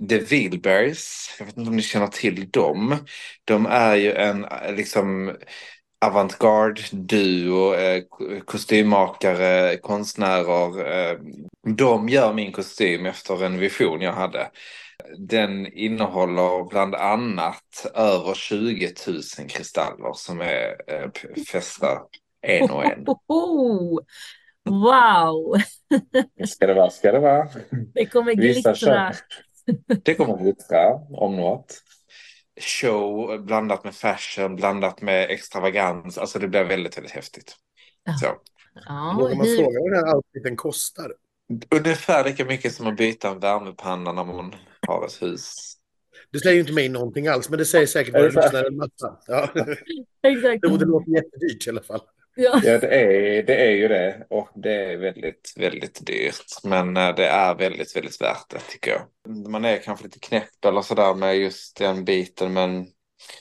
The 0.09 0.19
Wilburys, 0.19 1.35
jag 1.39 1.45
vet 1.45 1.57
inte 1.57 1.69
om 1.69 1.75
ni 1.75 1.81
känner 1.81 2.07
till 2.07 2.49
dem. 2.49 2.97
De 3.45 3.65
är 3.65 3.95
ju 3.95 4.13
en 4.13 4.45
liksom 4.75 5.35
avantgarde 6.05 6.81
duo, 6.91 7.73
eh, 7.75 8.03
kostymmakare, 8.45 9.77
konstnärer. 9.77 10.91
Eh, 11.11 11.17
de 11.75 12.09
gör 12.09 12.33
min 12.33 12.51
kostym 12.51 13.05
efter 13.05 13.43
en 13.43 13.59
vision 13.59 14.01
jag 14.01 14.13
hade. 14.13 14.51
Den 15.17 15.67
innehåller 15.73 16.69
bland 16.69 16.95
annat 16.95 17.91
över 17.95 18.33
20 18.33 18.93
000 19.07 19.49
kristaller 19.49 20.13
som 20.13 20.41
är 20.41 20.75
eh, 20.87 21.09
fästa 21.51 22.01
en 22.41 22.69
och 22.71 22.85
en. 22.85 23.05
Wow, 24.69 25.55
Ska 26.47 26.67
det 26.67 26.73
vara, 26.73 26.89
ska 26.89 27.11
det 27.11 27.19
vara. 27.19 27.47
det 27.93 28.05
kommer 28.05 28.35
Vissa 28.35 28.71
glittra. 28.71 29.13
Det 30.03 30.15
kommer 30.15 30.33
att 30.33 30.41
glittra 30.41 30.93
om 31.11 31.35
något. 31.35 31.81
Show 32.61 33.41
blandat 33.45 33.83
med 33.83 33.95
fashion, 33.95 34.55
blandat 34.55 35.01
med 35.01 35.29
extravagans. 35.29 36.17
Alltså 36.17 36.39
det 36.39 36.47
blir 36.47 36.63
väldigt, 36.63 36.97
väldigt 36.97 37.11
häftigt. 37.13 37.55
Ja. 38.03 38.13
Så. 38.13 38.25
Ja, 38.85 39.15
Vågar 39.19 39.35
man 39.35 39.45
hur- 39.47 39.55
fråga 39.57 39.79
vad 39.81 39.91
den 39.91 40.07
här 40.07 40.15
outfiten 40.15 40.55
kostar? 40.55 41.13
Ungefär 41.75 42.25
lika 42.25 42.45
mycket 42.45 42.73
som 42.73 42.87
att 42.87 42.97
byta 42.97 43.29
en 43.29 43.39
värmepanna 43.39 44.11
när 44.11 44.23
man 44.25 44.55
har 44.87 45.05
ett 45.05 45.21
hus. 45.21 45.55
Det 46.31 46.39
säger 46.39 46.53
ju 46.55 46.59
inte 46.61 46.73
mig 46.73 46.89
någonting 46.89 47.27
alls, 47.27 47.49
men 47.49 47.59
det 47.59 47.65
säger 47.65 47.85
säkert 47.85 48.13
våra 48.15 48.23
lyssnare 48.23 48.67
en 48.67 48.77
massa. 48.77 49.17
Ja. 49.27 49.49
Exakt. 50.23 50.61
Det 50.61 50.85
låter 50.85 51.11
jättedyrt 51.15 51.67
i 51.67 51.69
alla 51.69 51.81
fall. 51.83 52.01
Ja. 52.41 52.61
Ja, 52.63 52.77
det 52.77 52.87
är, 52.87 53.43
det 53.43 53.55
är 53.55 53.71
ju 53.71 53.87
det. 53.87 54.25
Och 54.29 54.49
det 54.55 54.73
är 54.73 54.97
väldigt, 54.97 55.53
väldigt 55.57 56.05
dyrt. 56.05 56.45
Men 56.63 56.97
eh, 56.97 57.15
det 57.15 57.27
är 57.27 57.55
väldigt, 57.55 57.95
väldigt 57.95 58.21
värt 58.21 58.49
det 58.49 58.59
tycker 58.59 58.91
jag. 58.91 59.01
Man 59.51 59.65
är 59.65 59.77
kanske 59.77 60.05
lite 60.05 60.19
knäpp 60.19 60.65
eller 60.65 60.81
sådär 60.81 61.13
med 61.13 61.37
just 61.37 61.77
den 61.77 62.05
biten. 62.05 62.53
Men 62.53 62.87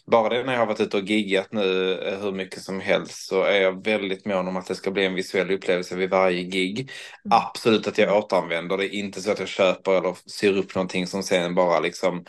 bara 0.06 0.28
det 0.28 0.44
när 0.44 0.52
jag 0.52 0.60
har 0.60 0.66
varit 0.66 0.80
ute 0.80 0.96
och 0.96 1.02
giggat 1.02 1.52
nu 1.52 1.92
eh, 2.02 2.20
hur 2.20 2.32
mycket 2.32 2.62
som 2.62 2.80
helst 2.80 3.28
så 3.28 3.42
är 3.42 3.60
jag 3.60 3.84
väldigt 3.84 4.26
mån 4.26 4.48
om 4.48 4.56
att 4.56 4.66
det 4.66 4.74
ska 4.74 4.90
bli 4.90 5.06
en 5.06 5.14
visuell 5.14 5.50
upplevelse 5.50 5.96
vid 5.96 6.10
varje 6.10 6.42
gig. 6.42 6.90
Absolut 7.30 7.86
att 7.86 7.98
jag 7.98 8.18
återanvänder. 8.18 8.76
Det 8.76 8.96
är 8.96 8.98
inte 8.98 9.20
så 9.20 9.30
att 9.32 9.38
jag 9.38 9.48
köper 9.48 9.92
eller 9.92 10.16
syr 10.26 10.56
upp 10.56 10.74
någonting 10.74 11.06
som 11.06 11.22
sen 11.22 11.54
bara 11.54 11.80
liksom 11.80 12.24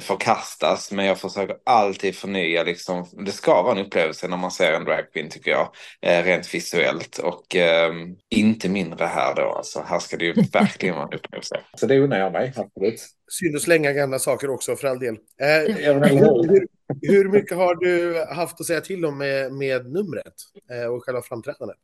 förkastas. 0.00 0.92
Men 0.92 1.06
jag 1.06 1.18
försöker 1.18 1.56
alltid 1.64 2.14
förnya 2.14 2.62
liksom. 2.62 3.06
Det 3.26 3.32
ska 3.32 3.62
vara 3.62 3.78
en 3.78 3.86
upplevelse 3.86 4.28
när 4.28 4.36
man 4.36 4.50
ser 4.50 4.72
en 4.72 4.84
dragqueen 4.84 5.28
tycker 5.30 5.50
jag. 5.50 5.68
Eh, 6.02 6.24
rent 6.24 6.54
visuellt. 6.54 7.18
Och 7.18 7.56
eh, 7.56 7.92
inte 8.30 8.68
mindre 8.68 9.04
här 9.04 9.34
då. 9.34 9.42
Alltså 9.42 9.84
här 9.86 9.98
ska 9.98 10.16
det 10.16 10.24
ju 10.24 10.32
verkligen 10.52 10.94
vara 10.94 11.06
en 11.06 11.18
upplevelse. 11.18 11.60
Så 11.74 11.86
det 11.86 11.98
unnar 11.98 12.18
jag 12.18 12.32
mig, 12.32 12.52
absolut. 12.56 13.00
Synd 13.30 13.56
att 13.56 13.62
slänga 13.62 13.92
gamla 13.92 14.18
saker 14.18 14.50
också 14.50 14.76
för 14.76 14.88
all 14.88 14.98
del. 14.98 15.14
Eh, 15.14 15.74
hur, 15.76 16.66
hur 17.02 17.28
mycket 17.28 17.56
har 17.56 17.74
du 17.74 18.24
haft 18.34 18.60
att 18.60 18.66
säga 18.66 18.80
till 18.80 19.04
om 19.04 19.18
med, 19.18 19.52
med 19.52 19.92
numret 19.92 20.34
eh, 20.70 20.86
och 20.86 21.04
själva 21.04 21.22
framträdandet? 21.22 21.76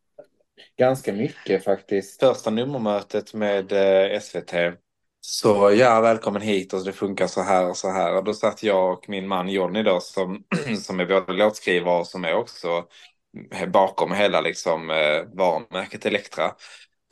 Ganska 0.79 1.13
mycket 1.13 1.65
faktiskt. 1.65 2.21
Första 2.21 2.51
nummermötet 2.51 3.35
med 3.35 3.73
eh, 3.73 4.21
SVT. 4.21 4.53
Så 5.31 5.71
ja, 5.73 6.01
välkommen 6.01 6.43
hit 6.43 6.73
och 6.73 6.85
det 6.85 6.93
funkar 6.93 7.27
så 7.27 7.43
här 7.43 7.69
och 7.69 7.77
så 7.77 7.91
här. 7.91 8.17
Och 8.17 8.25
då 8.25 8.35
satt 8.35 8.63
jag 8.63 8.93
och 8.93 9.09
min 9.09 9.29
man 9.29 9.49
Jonny 9.49 9.83
då 9.83 10.01
som, 10.01 10.45
som 10.83 11.01
är 11.01 11.07
både 11.07 11.33
låtskrivare 11.33 11.99
och 11.99 12.07
som 12.07 12.25
är 12.25 12.35
också 12.35 12.85
bakom 13.73 14.13
hela 14.13 14.41
liksom 14.41 14.91
eh, 14.91 15.23
varumärket 15.35 16.07
Elektra. 16.07 16.45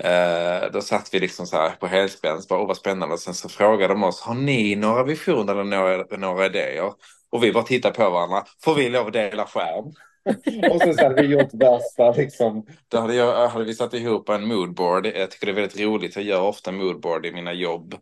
Eh, 0.03 0.71
då 0.73 0.81
satt 0.81 1.15
vi 1.15 1.21
liksom 1.21 1.47
så 1.47 1.57
här 1.57 1.71
på 1.71 1.87
helspänn, 1.87 2.43
bara, 2.49 2.63
oh, 2.63 2.67
vad 2.67 2.77
spännande. 2.77 3.15
Och 3.15 3.21
sen 3.21 3.35
så 3.35 3.49
frågade 3.49 3.95
de 3.95 4.05
oss, 4.05 4.21
har 4.21 4.35
ni 4.35 4.77
några 4.77 5.05
visioner 5.05 5.53
eller 5.53 5.65
några, 5.65 6.17
några 6.17 6.47
idéer? 6.47 6.93
Och 7.31 7.45
vi 7.45 7.53
bara 7.53 7.65
tittade 7.65 7.95
på 7.95 8.11
varandra, 8.11 8.45
får 8.65 8.75
vi 8.75 8.89
lov 8.89 9.07
att 9.07 9.13
dela 9.13 9.47
skärm? 9.47 9.93
och 10.71 10.83
sen 10.83 10.95
så 10.95 11.03
hade 11.05 11.23
vi 11.23 11.29
gjort 11.29 11.55
värsta 11.55 12.11
liksom, 12.13 12.67
då 12.89 12.99
hade, 13.01 13.15
jag, 13.15 13.49
hade 13.49 13.65
vi 13.65 13.75
satt 13.75 13.95
ihop 13.95 14.29
en 14.29 14.49
moodboard. 14.49 15.07
Jag 15.07 15.31
tycker 15.31 15.47
det 15.47 15.53
är 15.53 15.55
väldigt 15.55 15.81
roligt, 15.81 16.17
jag 16.17 16.25
gör 16.25 16.41
ofta 16.43 16.73
moodboard 16.73 17.27
i 17.27 17.33
mina 17.33 17.53
jobb. 17.53 17.95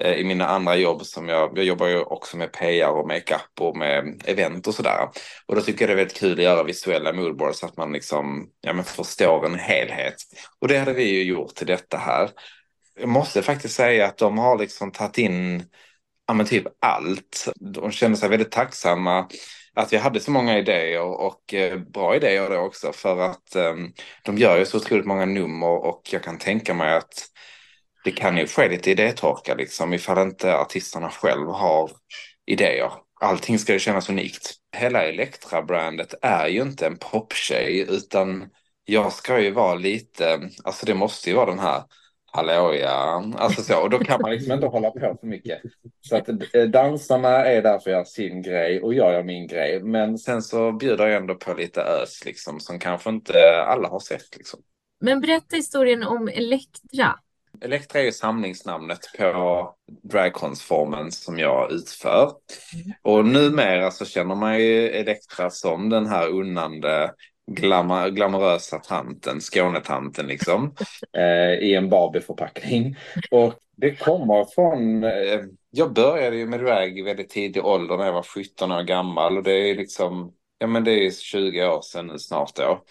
eh, 0.00 0.12
I 0.12 0.24
mina 0.24 0.46
andra 0.46 0.76
jobb 0.76 1.06
som 1.06 1.28
jag, 1.28 1.58
jag 1.58 1.64
jobbar 1.64 1.86
ju 1.86 2.00
också 2.02 2.36
med 2.36 2.52
PR 2.52 2.88
och 2.90 3.08
makeup 3.08 3.60
och 3.60 3.76
med 3.76 4.22
event 4.24 4.66
och 4.66 4.74
sådär. 4.74 5.08
Och 5.46 5.54
då 5.54 5.60
tycker 5.60 5.80
jag 5.82 5.88
det 5.88 5.92
är 5.94 5.96
väldigt 5.96 6.16
kul 6.18 6.32
att 6.32 6.44
göra 6.44 6.62
visuella 6.62 7.12
moodboards 7.12 7.58
så 7.58 7.66
att 7.66 7.76
man 7.76 7.92
liksom, 7.92 8.48
ja 8.60 8.72
men 8.72 8.84
förstår 8.84 9.46
en 9.46 9.54
helhet. 9.54 10.16
Och 10.58 10.68
det 10.68 10.78
hade 10.78 10.92
vi 10.92 11.04
ju 11.10 11.22
gjort 11.24 11.54
till 11.54 11.66
detta 11.66 11.96
här. 11.96 12.30
Jag 13.00 13.08
måste 13.08 13.42
faktiskt 13.42 13.74
säga 13.74 14.06
att 14.06 14.18
de 14.18 14.38
har 14.38 14.58
liksom 14.58 14.92
tagit 14.92 15.18
in 15.18 15.64
ja, 16.26 16.34
men 16.34 16.46
typ 16.46 16.64
allt. 16.80 17.48
De 17.56 17.90
känner 17.90 18.16
sig 18.16 18.28
väldigt 18.28 18.50
tacksamma 18.50 19.28
att 19.78 19.92
vi 19.92 19.96
hade 19.96 20.20
så 20.20 20.30
många 20.30 20.58
idéer 20.58 21.02
och 21.02 21.54
eh, 21.54 21.78
bra 21.78 22.16
idéer 22.16 22.50
då 22.50 22.56
också 22.56 22.92
för 22.92 23.18
att 23.18 23.56
eh, 23.56 23.74
de 24.24 24.38
gör 24.38 24.58
ju 24.58 24.66
så 24.66 24.76
otroligt 24.76 25.06
många 25.06 25.26
nummer 25.26 25.86
och 25.86 26.02
jag 26.12 26.22
kan 26.22 26.38
tänka 26.38 26.74
mig 26.74 26.96
att 26.96 27.26
det 28.04 28.10
kan 28.10 28.36
ju 28.36 28.46
ske 28.46 28.68
lite 28.68 28.90
idétorka 28.90 29.54
liksom 29.54 29.94
ifall 29.94 30.18
inte 30.18 30.56
artisterna 30.56 31.10
själv 31.10 31.46
har 31.48 31.90
idéer. 32.46 32.92
Allting 33.20 33.58
ska 33.58 33.72
ju 33.72 33.78
kännas 33.78 34.08
unikt. 34.08 34.54
Hela 34.76 35.04
Elektra-brandet 35.04 36.14
är 36.22 36.46
ju 36.46 36.62
inte 36.62 36.86
en 36.86 36.98
poptjej 36.98 37.86
utan 37.88 38.50
jag 38.84 39.12
ska 39.12 39.40
ju 39.40 39.50
vara 39.50 39.74
lite, 39.74 40.50
alltså 40.64 40.86
det 40.86 40.94
måste 40.94 41.30
ju 41.30 41.36
vara 41.36 41.50
den 41.50 41.58
här 41.58 41.82
hallåja, 42.32 42.92
alltså 43.36 43.62
så. 43.62 43.82
Och 43.82 43.90
då 43.90 43.98
kan 43.98 44.20
man 44.20 44.30
liksom 44.30 44.52
inte 44.52 44.66
hålla 44.66 44.90
på 44.90 45.16
för 45.20 45.26
mycket. 45.26 45.62
Så 46.00 46.16
att 46.16 46.28
eh, 46.28 46.62
dansarna 46.62 47.28
är 47.28 47.62
där 47.62 47.78
för 47.78 47.90
att 47.90 47.94
göra 47.94 48.04
sin 48.04 48.42
grej 48.42 48.80
och 48.82 48.94
jag 48.94 49.12
gör 49.12 49.22
min 49.22 49.46
grej. 49.46 49.82
Men 49.82 50.18
sen 50.18 50.42
så 50.42 50.72
bjuder 50.72 51.06
jag 51.06 51.16
ändå 51.16 51.34
på 51.34 51.54
lite 51.54 51.82
ös 51.82 52.24
liksom 52.24 52.60
som 52.60 52.78
kanske 52.78 53.10
inte 53.10 53.62
alla 53.66 53.88
har 53.88 54.00
sett 54.00 54.36
liksom. 54.36 54.60
Men 55.00 55.20
berätta 55.20 55.56
historien 55.56 56.02
om 56.02 56.28
Elektra. 56.28 57.18
Elektra 57.60 58.00
är 58.00 58.04
ju 58.04 58.12
samlingsnamnet 58.12 59.00
på 59.18 59.74
dragkonstformen 60.02 61.12
som 61.12 61.38
jag 61.38 61.72
utför. 61.72 62.32
Och 63.02 63.24
numera 63.26 63.90
så 63.90 64.04
känner 64.04 64.34
man 64.34 64.58
ju 64.58 64.88
Elektra 64.88 65.50
som 65.50 65.88
den 65.88 66.06
här 66.06 66.28
unnande 66.28 67.10
glamour, 67.48 68.08
glamorösa 68.10 68.78
tanten, 68.78 69.40
Skånetanten 69.40 70.26
liksom. 70.26 70.74
Eh, 71.16 71.52
I 71.58 71.74
en 71.74 71.88
Barbie-förpackning. 71.88 72.96
Och 73.30 73.54
det 73.76 73.94
kommer 73.94 74.44
från... 74.54 75.04
Eh, 75.04 75.40
jag 75.70 75.92
började 75.92 76.36
ju 76.36 76.46
med 76.46 76.60
drag 76.60 76.98
i 76.98 77.02
väldigt 77.02 77.30
tidig 77.30 77.64
ålder 77.64 77.96
när 77.96 78.04
jag 78.04 78.12
var 78.12 78.22
17 78.22 78.72
år 78.72 78.82
gammal. 78.82 79.36
Och 79.36 79.42
det 79.42 79.70
är 79.70 79.74
liksom... 79.74 80.32
Ja 80.58 80.66
men 80.66 80.84
det 80.84 81.06
är 81.06 81.10
20 81.10 81.66
år 81.66 81.82
sedan 81.82 82.06
nu 82.06 82.18
snart 82.18 82.56
då. 82.56 82.84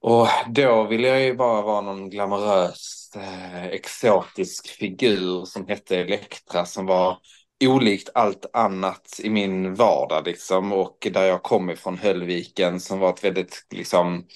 Och 0.00 0.28
då 0.48 0.84
ville 0.84 1.08
jag 1.08 1.22
ju 1.22 1.34
bara 1.34 1.62
vara 1.62 1.80
någon 1.80 2.10
glamorös, 2.10 3.10
eh, 3.16 3.66
exotisk 3.66 4.68
figur 4.68 5.44
som 5.44 5.66
hette 5.66 5.96
Elektra 5.96 6.64
som 6.64 6.86
var 6.86 7.18
olikt 7.64 8.08
allt 8.14 8.46
annat 8.52 9.20
i 9.22 9.30
min 9.30 9.74
vardag 9.74 10.24
liksom. 10.26 10.72
Och 10.72 11.08
där 11.12 11.24
jag 11.24 11.42
kom 11.42 11.70
ifrån 11.70 11.98
Höllviken 11.98 12.80
som 12.80 12.98
var 12.98 13.10
ett 13.10 13.24
väldigt 13.24 13.66
liksom 13.70 14.26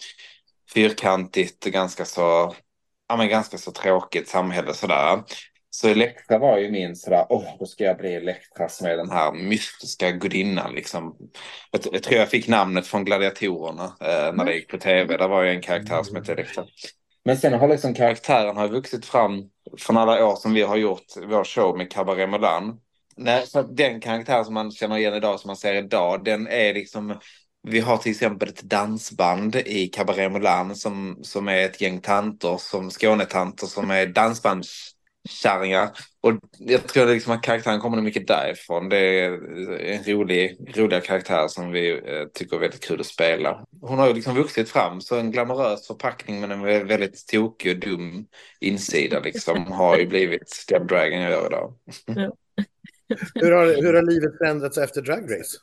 fyrkantigt, 0.75 1.67
och 1.67 1.73
ganska 1.73 2.05
så, 2.05 2.55
ja 3.09 3.17
men 3.17 3.29
ganska 3.29 3.59
så 3.59 3.71
tråkigt 3.73 4.29
samhälle 4.29 4.75
sådär. 4.75 5.23
Så 5.71 5.89
Elektra 5.89 6.39
var 6.39 6.59
ju 6.59 6.71
min 6.71 6.97
sådär, 6.97 7.27
åh, 7.29 7.57
då 7.59 7.67
ska 7.67 7.85
jag 7.85 7.97
bli 7.97 8.15
Elektra 8.15 8.69
som 8.69 8.87
är 8.87 8.97
den 8.97 9.11
här 9.11 9.33
mystiska 9.33 10.11
gudinnan 10.11 10.75
liksom. 10.75 11.17
Jag, 11.71 11.81
jag 11.93 12.03
tror 12.03 12.19
jag 12.19 12.29
fick 12.29 12.49
namnet 12.49 12.87
från 12.87 13.05
gladiatorerna 13.05 13.85
eh, 13.85 14.35
när 14.35 14.45
det 14.45 14.55
gick 14.55 14.69
på 14.71 14.79
tv. 14.79 15.17
Där 15.17 15.29
var 15.29 15.43
ju 15.43 15.51
en 15.51 15.63
karaktär 15.63 16.03
som 16.03 16.17
hette 16.17 16.33
Elektra. 16.33 16.65
Men 17.25 17.37
sen 17.37 17.53
har 17.53 17.69
liksom 17.69 17.95
karaktären 17.95 18.57
har 18.57 18.69
vuxit 18.69 19.07
fram 19.07 19.51
från 19.79 19.97
alla 19.97 20.27
år 20.27 20.37
som 20.37 20.55
vi 20.55 20.63
har 20.63 20.77
gjort 20.77 21.07
vår 21.17 21.45
show 21.45 21.77
med 21.79 21.93
Cabaret 21.93 22.29
Moulin. 22.29 22.81
Nej, 23.23 23.47
så 23.47 23.59
att 23.59 23.77
den 23.77 24.01
karaktär 24.01 24.45
som 24.45 24.55
man 24.55 24.71
känner 24.71 24.99
igen 24.99 25.15
idag, 25.15 25.41
som 25.41 25.49
man 25.49 25.57
ser 25.57 25.75
idag, 25.75 26.25
den 26.25 26.47
är 26.47 26.75
liksom 26.75 27.19
vi 27.63 27.81
har 27.81 27.97
till 27.97 28.11
exempel 28.11 28.49
ett 28.49 28.63
dansband 28.63 29.57
i 29.57 29.87
Cabaret 29.87 30.33
Moulin 30.33 30.77
som, 30.77 31.19
som 31.23 31.49
är 31.49 31.65
ett 31.65 31.81
gäng 31.81 32.01
tanter, 32.01 32.57
som 32.59 32.91
Skånetanter 32.91 33.67
som 33.67 33.91
är 33.91 34.07
dansbandskärringar. 34.07 35.91
Och 36.21 36.33
jag 36.59 36.87
tror 36.89 37.07
liksom 37.07 37.33
att 37.33 37.43
karaktären 37.43 37.81
kommer 37.81 38.03
mycket 38.03 38.27
därifrån. 38.27 38.89
Det 38.89 38.99
är 38.99 39.33
en 39.83 40.05
rolig, 40.05 40.57
roliga 40.77 41.01
karaktär 41.01 41.49
som 41.49 41.71
vi 41.71 41.91
eh, 41.91 42.27
tycker 42.35 42.57
är 42.57 42.61
väldigt 42.61 42.85
kul 42.85 43.01
att 43.01 43.07
spela. 43.07 43.65
Hon 43.81 43.99
har 43.99 44.09
ju 44.09 44.15
liksom 44.15 44.35
vuxit 44.35 44.69
fram, 44.69 45.01
så 45.01 45.17
en 45.19 45.31
glamorös 45.31 45.87
förpackning 45.87 46.41
men 46.41 46.51
en 46.51 46.87
väldigt 46.87 47.27
tokig 47.27 47.73
och 47.73 47.81
dum 47.81 48.27
insida 48.61 49.21
liksom 49.21 49.73
har 49.73 49.99
ju 49.99 50.07
blivit 50.07 50.65
den 50.69 50.87
dragen 50.87 51.21
jag 51.23 51.31
gör 51.31 51.47
idag 51.47 51.75
hur, 53.35 53.53
har, 53.53 53.67
hur 53.83 53.95
har 53.95 54.03
livet 54.03 54.39
förändrats 54.39 54.79
efter 54.79 55.03
Drag 55.03 55.23
Race? 55.23 55.59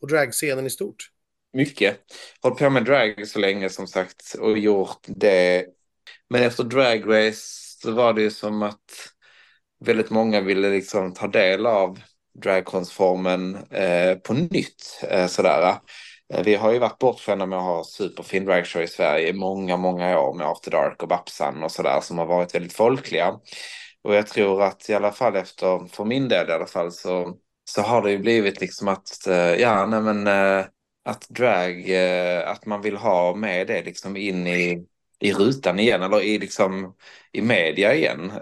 Och 0.00 0.08
dragscenen 0.08 0.66
i 0.66 0.70
stort? 0.70 1.10
mycket. 1.52 2.00
Hållit 2.42 2.58
på 2.58 2.70
med 2.70 2.84
drag 2.84 3.28
så 3.28 3.38
länge 3.38 3.68
som 3.68 3.86
sagt 3.86 4.34
och 4.40 4.58
gjort 4.58 5.04
det. 5.06 5.66
Men 6.28 6.42
efter 6.42 6.64
Drag 6.64 7.08
Race 7.08 7.42
så 7.82 7.90
var 7.90 8.12
det 8.12 8.22
ju 8.22 8.30
som 8.30 8.62
att 8.62 9.12
väldigt 9.84 10.10
många 10.10 10.40
ville 10.40 10.70
liksom 10.70 11.14
ta 11.14 11.26
del 11.26 11.66
av 11.66 12.00
dragkonstformen 12.42 13.56
eh, 13.70 14.14
på 14.14 14.34
nytt. 14.34 15.00
Eh, 15.08 15.26
sådär. 15.26 15.74
Eh, 16.32 16.42
vi 16.44 16.54
har 16.54 16.72
ju 16.72 16.78
varit 16.78 16.98
bortskämda 16.98 17.46
med 17.46 17.58
att 17.58 17.64
ha 17.64 17.84
superfin 17.84 18.44
dragshow 18.44 18.82
i 18.82 18.86
Sverige 18.86 19.28
i 19.28 19.32
många, 19.32 19.76
många 19.76 20.20
år 20.20 20.34
med 20.34 20.46
After 20.46 20.70
Dark 20.70 21.02
och 21.02 21.08
Babsan 21.08 21.62
och 21.62 21.72
sådär 21.72 22.00
som 22.00 22.18
har 22.18 22.26
varit 22.26 22.54
väldigt 22.54 22.72
folkliga. 22.72 23.40
Och 24.02 24.14
jag 24.14 24.26
tror 24.26 24.62
att 24.62 24.90
i 24.90 24.94
alla 24.94 25.12
fall 25.12 25.36
efter, 25.36 25.86
för 25.88 26.04
min 26.04 26.28
del 26.28 26.48
i 26.48 26.52
alla 26.52 26.66
fall, 26.66 26.92
så, 26.92 27.36
så 27.64 27.82
har 27.82 28.02
det 28.02 28.10
ju 28.10 28.18
blivit 28.18 28.60
liksom 28.60 28.88
att, 28.88 29.26
eh, 29.26 29.34
ja, 29.54 29.86
nej 29.86 30.00
men 30.00 30.26
eh, 30.26 30.66
att 31.04 31.28
drag, 31.28 31.90
eh, 31.90 32.48
att 32.50 32.66
man 32.66 32.82
vill 32.82 32.96
ha 32.96 33.34
med 33.34 33.66
det 33.66 33.82
liksom 33.82 34.16
in 34.16 34.46
i, 34.46 34.86
i 35.20 35.32
rutan 35.32 35.78
igen 35.78 36.02
eller 36.02 36.22
i, 36.22 36.38
liksom, 36.38 36.94
i 37.32 37.42
media 37.42 37.94
igen. 37.94 38.32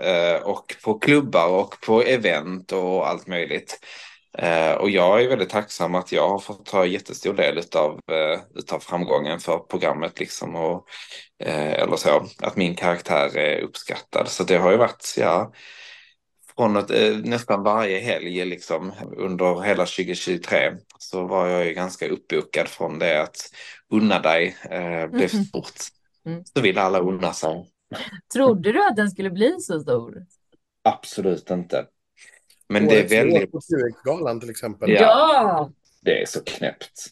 Och 0.45 0.77
på 0.85 0.99
klubbar 0.99 1.49
och 1.49 1.81
på 1.87 2.03
event 2.03 2.73
och 2.73 3.09
allt 3.09 3.27
möjligt. 3.27 3.79
Eh, 4.39 4.73
och 4.73 4.91
jag 4.91 5.23
är 5.23 5.29
väldigt 5.29 5.51
tacksam 5.51 5.95
att 5.95 6.13
jag 6.13 6.29
har 6.29 6.39
fått 6.39 6.67
ta 6.67 6.87
jättestor 6.87 7.35
del 7.35 7.59
utav, 7.59 8.01
utav 8.55 8.81
framgången 8.81 9.41
för 9.41 9.59
programmet. 9.59 10.21
Liksom, 10.21 10.57
och, 10.57 10.87
eller 11.39 11.97
så, 11.97 12.27
att 12.43 12.57
min 12.57 12.75
karaktär 12.75 13.37
är 13.37 13.61
uppskattad. 13.61 14.29
Så 14.29 14.45
det 14.45 14.57
har 14.57 14.71
ju 14.71 14.77
varit, 14.77 15.15
ja, 15.17 15.53
från 16.59 16.77
att, 16.77 16.91
eh, 16.91 17.17
nästan 17.17 17.63
varje 17.63 17.99
helg 17.99 18.45
liksom, 18.45 18.93
under 19.17 19.61
hela 19.61 19.87
2023 19.87 20.73
så 20.99 21.27
var 21.27 21.47
jag 21.47 21.67
ju 21.67 21.73
ganska 21.73 22.09
uppbokad 22.09 22.69
från 22.69 22.99
det 22.99 23.23
att 23.23 23.37
unna 23.93 24.19
dig 24.19 24.57
eh, 24.63 25.07
blev 25.07 25.35
mm. 25.35 25.45
stort. 25.45 25.75
Mm. 26.27 26.45
Så 26.45 26.61
ville 26.61 26.83
alla 26.83 26.99
unna 26.99 27.33
sig. 27.33 27.71
Trodde 28.33 28.73
du 28.73 28.87
att 28.87 28.97
den 28.97 29.11
skulle 29.11 29.31
bli 29.31 29.61
så 29.61 29.81
stor? 29.81 30.27
Absolut 30.85 31.51
inte. 31.51 31.87
Men 32.69 32.87
det 32.87 33.01
är 33.01 33.09
väldigt... 33.09 33.53
På 33.53 33.61
galan 34.05 34.41
till 34.41 34.51
exempel. 34.51 34.91
Ja. 34.91 35.01
ja! 35.01 35.71
Det 36.03 36.23
är 36.23 36.27
så 36.27 36.41
knäppt. 36.45 37.07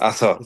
Alltså, 0.00 0.40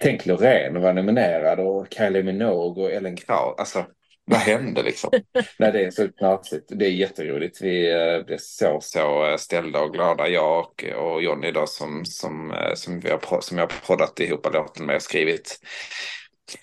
tänk 0.00 0.26
Loreen 0.26 0.80
vara 0.80 0.92
nominerad 0.92 1.60
och 1.60 1.86
Kylie 1.90 2.22
Minogue 2.22 2.84
och 2.84 2.92
Ellen 2.92 3.16
Kraus. 3.16 3.54
Alltså, 3.58 3.84
vad 4.24 4.40
hände 4.40 4.82
liksom? 4.82 5.10
Nej, 5.58 5.72
det 5.72 5.84
är 5.84 5.90
så 5.90 6.08
knasigt. 6.08 6.64
Det 6.68 6.86
är 6.86 6.90
jätteroligt. 6.90 7.62
Vi 7.62 7.92
eh, 7.92 8.26
blev 8.26 8.38
så, 8.38 8.78
så 8.82 9.26
eh, 9.26 9.36
ställda 9.36 9.80
och 9.80 9.92
glada, 9.92 10.28
jag 10.28 10.58
och, 10.58 10.84
och 10.84 11.22
Jonny 11.22 11.52
då 11.52 11.66
som, 11.66 12.04
som, 12.04 12.50
eh, 12.50 12.74
som, 12.74 13.00
vi 13.00 13.10
har, 13.10 13.40
som 13.40 13.58
jag 13.58 13.64
har 13.64 13.86
poddat 13.86 14.20
ihop 14.20 14.52
låten 14.52 14.86
med 14.86 14.96
och 14.96 15.02
skrivit. 15.02 15.58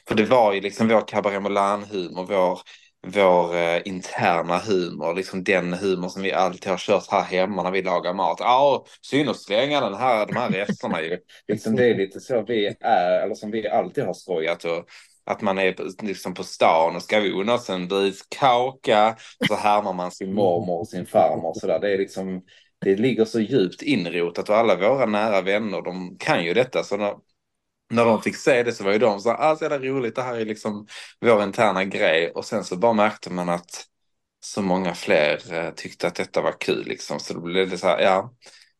För 0.08 0.16
det 0.16 0.26
var 0.26 0.54
ju 0.54 0.62
liksom 0.62 0.88
vår 0.88 1.08
Cabaret 1.08 1.41
Moulin-humor, 1.41 2.26
vår, 2.26 2.60
vår 3.08 3.56
eh, 3.56 3.82
interna 3.86 4.58
humor, 4.58 5.16
liksom 5.16 5.43
den 5.43 5.74
humor 5.74 6.10
som 6.10 6.22
vi 6.22 6.32
alltid 6.32 6.72
har 6.72 6.78
kört 6.78 7.12
här 7.12 7.24
hemma 7.24 7.64
när 7.64 7.72
vi 7.72 7.82
lagar 7.82 8.14
mat. 8.14 8.38
Ja, 8.39 8.86
synd 9.01 9.30
att 9.30 9.39
slänga 9.39 9.82
den 9.82 9.93
här, 9.93 10.26
de 10.26 10.36
här 10.36 10.49
resterna 10.49 11.01
ju. 11.01 11.18
liksom 11.47 11.76
det 11.76 11.86
är 11.86 11.95
lite 11.95 12.20
så 12.20 12.41
vi 12.41 12.76
är, 12.80 13.24
eller 13.24 13.36
som 13.36 13.51
vi 13.51 13.68
alltid 13.68 14.04
har 14.04 14.14
skojat 14.14 14.66
och 14.66 14.86
att 15.26 15.41
man 15.41 15.58
är 15.58 16.04
liksom 16.04 16.34
på 16.34 16.43
stan 16.43 16.95
och 16.95 17.01
ska 17.01 17.20
vi 17.20 17.32
unna 17.32 17.54
oss 17.54 17.70
en 17.70 17.88
bit 17.88 18.28
kaka 18.30 19.16
så 19.47 19.56
härmar 19.56 19.93
man 19.93 20.12
sin 20.12 20.34
mormor 20.34 20.80
och 20.80 20.88
sin 20.88 21.06
farmor. 21.06 21.49
Och 21.49 21.58
så 21.58 21.68
där. 21.68 21.80
Det, 21.80 21.93
är 21.93 21.97
liksom, 21.97 22.41
det 22.86 22.95
ligger 22.95 23.26
så 23.26 23.39
djupt 23.39 23.82
inrotat 23.82 24.49
och 24.49 24.56
alla 24.56 24.76
våra 24.76 25.06
nära 25.06 25.41
vänner 25.41 25.82
de 25.82 26.18
kan 26.20 26.43
ju 26.45 26.54
detta. 26.54 26.84
Så 26.84 27.22
när, 27.94 28.06
de 28.06 28.22
fick 28.22 28.36
se 28.36 28.64
det 28.64 28.74
så 28.74 28.84
var 28.84 28.91
ju 28.91 28.98
de 28.98 29.20
så 29.20 29.30
här, 29.30 29.38
ah, 29.52 29.56
så 29.56 29.64
jävla 29.64 29.80
roligt, 29.80 30.16
det 30.16 30.22
här 30.22 30.36
är 30.36 30.46
liksom 30.46 30.88
vår 31.22 31.44
interna 31.44 31.84
grej. 31.86 32.32
Och 32.32 32.46
sen 32.46 32.64
så 32.64 32.78
bara 32.78 32.94
märkte 32.94 33.30
man 33.30 33.50
att 33.50 33.86
så 34.46 34.62
många 34.62 34.94
fler 34.94 35.54
eh, 35.54 35.72
tyckte 35.72 36.08
att 36.08 36.16
detta 36.16 36.41
var 36.41 36.56
kul 36.60 36.86
liksom. 36.86 37.20
Så 37.20 37.34
då 37.34 37.41
blev 37.41 37.70
det 37.70 37.78
så 37.78 37.88
här, 37.88 38.00
ja. 38.02 38.34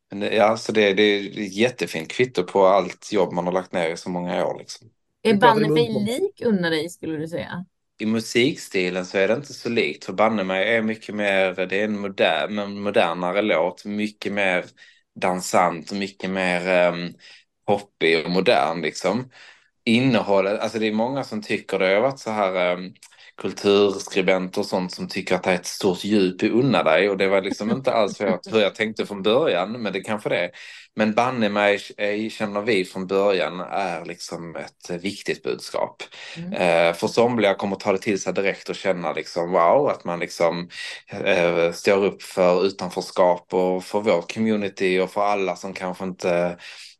Men 0.09 0.20
det, 0.20 0.36
ja, 0.36 0.57
så 0.57 0.72
det, 0.72 0.93
det 0.93 1.03
är 1.03 1.30
ett 1.30 1.53
jättefint 1.53 2.11
kvitto 2.11 2.43
på 2.43 2.66
allt 2.66 3.11
jobb 3.11 3.34
man 3.34 3.45
har 3.45 3.53
lagt 3.53 3.74
ner 3.74 3.89
i 3.89 3.97
så 3.97 4.09
många 4.09 4.45
år 4.45 4.59
liksom. 4.59 4.89
Är 5.22 5.34
banne 5.34 5.70
mig 5.70 5.89
lik 5.89 6.41
Unna 6.45 6.70
dig 6.70 6.89
skulle 6.89 7.18
du 7.18 7.28
säga? 7.28 7.66
I 7.99 8.05
musikstilen 8.05 9.05
så 9.05 9.18
är 9.18 9.28
det 9.28 9.34
inte 9.34 9.53
så 9.53 9.70
likt. 9.70 10.05
För 10.05 10.14
banne 10.14 10.43
mig 10.43 10.76
är 10.76 10.82
mycket 10.82 11.16
mer, 11.16 11.53
det 11.66 11.80
är 11.80 11.84
en 11.84 11.99
modern, 11.99 12.80
modernare 12.82 13.41
låt. 13.41 13.86
Mycket 13.86 14.34
mer 14.34 14.66
dansant 15.20 15.91
och 15.91 15.97
mycket 15.97 16.30
mer 16.30 16.89
um, 16.93 17.14
poppig 17.66 18.26
och 18.26 18.32
modern 18.32 18.82
liksom. 18.82 19.30
Innehållet, 19.86 20.59
alltså 20.59 20.80
det 20.80 20.88
är 20.88 20.93
många 20.93 21.24
som 21.24 21.41
tycker 21.41 21.80
det 21.80 21.93
har 21.93 22.01
varit 22.01 22.20
så 22.20 22.32
här 22.32 22.74
um, 22.74 22.93
kulturskribenter 23.41 24.61
och 24.61 24.68
sånt 24.68 24.91
som 24.91 25.07
tycker 25.07 25.36
att 25.36 25.43
det 25.43 25.51
är 25.51 25.55
ett 25.55 25.66
stort 25.66 26.03
djup 26.03 26.43
i 26.43 26.49
unna 26.49 26.84
dig 26.84 27.09
och 27.09 27.18
det 27.18 27.28
var 27.28 27.41
liksom 27.41 27.72
inte 27.72 27.93
alls 27.93 28.22
hur 28.22 28.59
jag 28.59 28.76
tänkte 28.76 29.05
från 29.05 29.24
början, 29.24 29.72
men 29.72 29.93
det 29.93 30.01
kanske 30.01 30.30
det 30.30 30.38
är. 30.38 30.51
Men 30.95 31.14
banne 31.14 31.49
mig 31.49 31.80
känner 32.32 32.61
vi 32.61 32.86
från 32.86 33.07
början 33.07 33.59
är 33.59 34.05
liksom 34.05 34.55
ett 34.55 35.03
viktigt 35.03 35.43
budskap. 35.43 36.03
Mm. 36.38 36.53
Eh, 36.53 36.93
för 36.93 37.07
somliga 37.07 37.53
kommer 37.53 37.76
ta 37.76 37.91
det 37.91 37.97
till 37.97 38.22
sig 38.22 38.34
direkt 38.34 38.70
och 38.70 38.76
känna 38.76 39.14
liksom 39.14 39.51
wow, 39.51 39.89
att 39.89 40.03
man 40.03 40.20
liksom 40.20 40.70
eh, 41.11 41.72
står 41.72 42.05
upp 42.05 42.22
för 42.24 42.66
utanförskap 42.66 43.53
och 43.53 43.84
för 43.84 44.01
vårt 44.01 44.34
community 44.34 44.99
och 44.99 45.11
för 45.11 45.22
alla 45.22 45.55
som 45.55 45.74
kanske 45.74 46.03
inte 46.03 46.57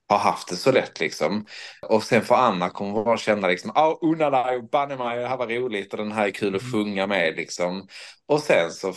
har 0.10 0.18
haft 0.18 0.49
det 0.49 0.56
så 0.56 0.72
lätt 0.72 0.99
liksom. 0.99 1.45
Och 1.89 2.04
sen 2.04 2.22
för 2.22 2.36
Anna 2.36 2.70
kommer 2.70 3.04
bara 3.04 3.18
känna 3.18 3.47
liksom, 3.47 3.72
ja, 3.76 3.97
oh, 4.01 4.12
unna 4.12 4.30
dig 4.30 4.58
och 4.58 4.70
banne 4.70 4.97
mig, 4.97 5.20
det 5.20 5.28
här 5.28 5.38
var 5.38 5.47
roligt 5.47 5.93
och 5.93 5.97
den 5.97 6.12
här 6.12 6.28
är 6.28 6.32
kul 6.32 6.56
att 6.56 6.62
mm. 6.62 6.74
sjunga 6.74 7.08
med 7.08 7.36
liksom. 7.36 7.88
Och 8.28 8.39
sen 8.39 8.72
så 8.72 8.93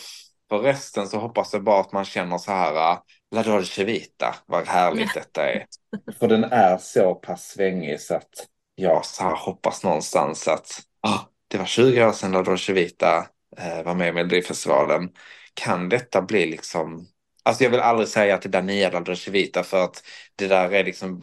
för 0.49 0.59
resten 0.59 1.09
så 1.09 1.19
hoppas 1.19 1.53
jag 1.53 1.63
bara 1.63 1.81
att 1.81 1.93
man 1.93 2.05
känner 2.05 2.39
så 2.39 2.53
här, 2.53 2.99
La 3.31 3.43
Dolce 3.43 3.85
Vita, 3.85 4.35
vad 4.47 4.67
härligt 4.67 5.15
detta 5.15 5.51
är. 5.51 5.67
För 6.19 6.29
den 6.29 6.45
är 6.45 6.79
så 6.79 7.15
pass 7.15 7.49
svängig 7.49 8.01
så 8.01 8.15
att 8.15 8.47
jag 8.75 9.05
så 9.05 9.25
här 9.25 9.37
hoppas 9.37 9.85
någonstans 9.85 10.49
att 10.49 10.83
ah, 11.01 11.19
det 11.49 11.59
var 11.59 11.65
20 11.65 12.07
år 12.07 12.13
sedan 12.13 12.33
La 12.33 12.43
Dolce 12.43 12.73
Vita 12.73 13.27
eh, 13.59 13.83
var 13.83 13.95
med 13.95 14.09
i 14.09 14.13
Melodifestivalen. 14.13 15.11
Kan 15.55 15.89
detta 15.89 16.23
bli 16.23 16.47
liksom 16.47 17.07
Alltså 17.47 17.65
jag 17.65 17.71
vill 17.71 17.81
aldrig 17.81 18.09
säga 18.09 18.35
att 18.35 18.43
det 18.43 18.49
där 18.49 18.63
nya 18.63 19.01
Dolce 19.01 19.31
Vita 19.31 19.63
för 19.63 19.85
att 19.85 20.03
det 20.37 20.47
där 20.47 20.71
är 20.71 20.85
liksom 20.85 21.23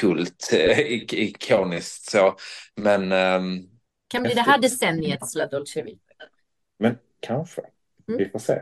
kult, 0.00 0.50
ikoniskt 1.12 2.10
så. 2.10 2.36
Men... 2.76 3.12
Um, 3.12 3.68
kan 4.08 4.22
bli 4.22 4.34
det 4.34 4.40
här 4.40 4.58
decenniets 4.58 5.34
La 5.34 5.46
Dolce 5.46 5.82
Vita? 5.82 6.14
Men 6.78 6.98
kanske. 7.20 7.60
Mm. 8.08 8.18
Vi 8.18 8.28
får 8.28 8.38
se. 8.38 8.58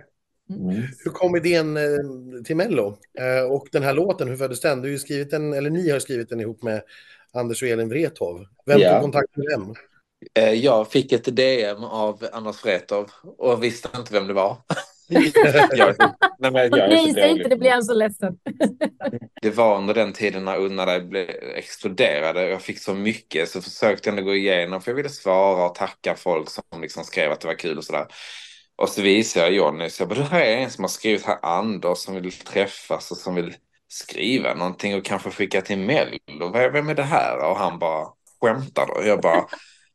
Mm. 0.51 0.69
mm. 0.71 0.83
Hur 1.05 1.11
kom 1.11 1.37
idén 1.37 1.77
eh, 1.77 2.43
till 2.45 2.57
Mello? 2.57 2.99
Eh, 3.19 3.53
och 3.53 3.69
den 3.73 3.83
här 3.83 3.95
låten, 3.95 4.29
hur 4.29 4.37
föddes 4.37 4.61
den? 4.61 4.83
Du 4.83 4.91
har 4.91 4.99
skrivit 4.99 5.31
den, 5.31 5.53
eller 5.53 5.71
ni 5.71 5.91
har 5.91 5.99
skrivit 5.99 6.29
den 6.29 6.41
ihop 6.41 6.63
med 6.63 6.83
Anders 7.33 7.63
och 7.63 7.69
Elin 7.69 7.89
Wrethov. 7.89 8.47
Vem 8.67 8.81
ja. 8.81 8.93
tog 8.93 9.03
kontakt 9.03 9.37
med 9.37 9.47
vem? 9.51 9.75
Eh, 10.35 10.53
jag 10.53 10.91
fick 10.91 11.13
ett 11.13 11.37
DM 11.37 11.85
av 11.85 12.29
Anders 12.33 12.65
Wrethov 12.65 13.11
och 13.23 13.63
visste 13.63 13.89
inte 13.97 14.13
vem 14.13 14.27
det 14.27 14.35
var. 14.35 14.57
jag, 15.09 15.95
nej, 16.39 16.51
men 16.51 16.55
jag 16.55 16.89
nej, 16.91 17.13
säg 17.15 17.31
inte 17.31 17.49
det, 17.49 17.57
blir 17.57 17.71
han 17.71 17.83
så 17.83 17.95
ledsen. 17.95 18.39
det 19.43 19.51
var 19.51 19.79
under 19.79 19.95
den 19.95 20.13
tiden 20.13 20.45
när 20.45 20.57
Unna 20.57 20.87
dig 20.87 21.29
exploderade. 21.57 22.49
Jag 22.49 22.63
fick 22.63 22.79
så 22.79 22.95
mycket 22.95 23.49
så 23.49 23.63
försökte 23.63 24.09
jag 24.09 24.19
ändå 24.19 24.31
gå 24.31 24.37
igenom 24.37 24.81
för 24.81 24.91
jag 24.91 24.97
ville 24.97 25.09
svara 25.09 25.67
och 25.67 25.75
tacka 25.75 26.15
folk 26.15 26.51
som 26.51 26.63
liksom 26.81 27.05
skrev 27.05 27.33
att 27.33 27.41
det 27.41 27.47
var 27.47 27.55
kul 27.55 27.79
och 27.79 27.85
sådär. 27.85 28.07
Och 28.77 28.89
så 28.89 29.03
visade 29.03 29.47
jag 29.47 29.55
Jonny, 29.55 29.91
så 29.91 30.03
jag 30.03 30.09
bara, 30.09 30.19
det 30.19 30.25
här 30.25 30.41
är 30.41 30.57
en 30.57 30.71
som 30.71 30.85
har 30.85 30.89
skrivit 30.89 31.25
här, 31.25 31.39
Anders, 31.43 31.99
som 31.99 32.15
vill 32.15 32.33
träffas 32.33 33.11
och 33.11 33.17
som 33.17 33.35
vill 33.35 33.55
skriva 33.89 34.55
någonting 34.55 34.95
och 34.95 35.05
kanske 35.05 35.31
skicka 35.31 35.61
till 35.61 35.79
Mello. 35.79 36.53
Vem 36.53 36.89
är 36.89 36.95
det 36.95 37.03
här? 37.03 37.51
Och 37.51 37.57
han 37.57 37.79
bara, 37.79 38.07
skämtar 38.41 38.87
du? 38.87 39.09
Jag 39.09 39.21
bara, 39.21 39.47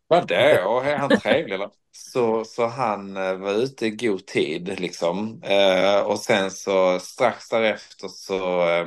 vadå? 0.07 0.79
Är 0.79 0.97
han 0.97 1.13
trevlig 1.13 1.53
eller? 1.55 1.69
Så, 1.91 2.45
så 2.45 2.67
han 2.67 3.17
eh, 3.17 3.33
var 3.35 3.53
ute 3.53 3.85
i 3.85 3.89
god 3.91 4.25
tid 4.25 4.79
liksom. 4.79 5.41
Eh, 5.43 5.99
och 5.99 6.19
sen 6.19 6.51
så 6.51 6.99
strax 6.99 7.49
därefter 7.49 8.07
så 8.07 8.69
eh, 8.69 8.85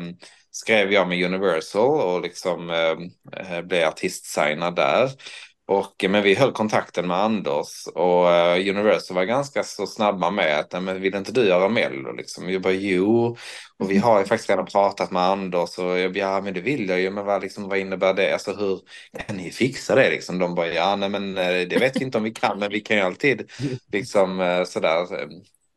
skrev 0.51 0.93
jag 0.93 1.09
med 1.09 1.25
Universal 1.25 2.01
och 2.01 2.21
liksom 2.23 2.71
ehm, 2.71 3.11
eh, 3.33 3.63
blev 3.63 3.89
artistsignad 3.89 4.77
där. 4.77 5.11
Och, 5.69 6.05
eh, 6.05 6.11
men 6.11 6.23
vi 6.23 6.35
höll 6.35 6.53
kontakten 6.53 7.07
med 7.07 7.17
Anders 7.17 7.87
och 7.95 8.25
uh, 8.25 8.71
Universal 8.71 9.15
var 9.15 9.25
ganska 9.25 9.63
så 9.63 9.87
snabba 9.87 10.31
med 10.31 10.59
att 10.59 10.83
men 10.83 11.01
vill 11.01 11.15
inte 11.15 11.33
du 11.33 11.47
göra 11.47 11.69
Mello? 11.69 12.13
Liksom. 12.13 12.51
Jag 12.51 12.63
bara 12.63 12.73
jo, 12.73 13.37
och 13.79 13.91
vi 13.91 13.99
har 13.99 14.19
ju 14.19 14.25
faktiskt 14.27 14.51
redan 14.51 14.67
pratat 14.67 15.11
med 15.11 15.23
Anders 15.23 15.79
och 15.79 15.99
jag 15.99 16.13
bara, 16.13 16.19
ja 16.19 16.41
men 16.41 16.55
det 16.55 16.61
vill 16.61 16.89
jag 16.89 17.01
ju, 17.01 17.11
men 17.11 17.25
vad, 17.25 17.43
liksom, 17.43 17.69
vad 17.69 17.79
innebär 17.79 18.15
det? 18.15 18.33
Alltså 18.33 18.53
hur 18.53 18.81
kan 19.27 19.37
ni 19.37 19.51
fixa 19.51 19.95
det 19.95 20.11
liksom? 20.11 20.39
De 20.39 20.55
bara, 20.55 20.69
ja 20.69 20.97
nej 20.97 21.09
men 21.09 21.39
eh, 21.39 21.69
det 21.69 21.79
vet 21.79 22.01
vi 22.01 22.05
inte 22.05 22.19
om 22.19 22.25
vi 22.25 22.31
kan, 22.31 22.59
men 22.59 22.71
vi 22.71 22.81
kan 22.81 22.97
ju 22.97 23.03
alltid 23.03 23.51
liksom 23.93 24.65
sådär 24.67 25.07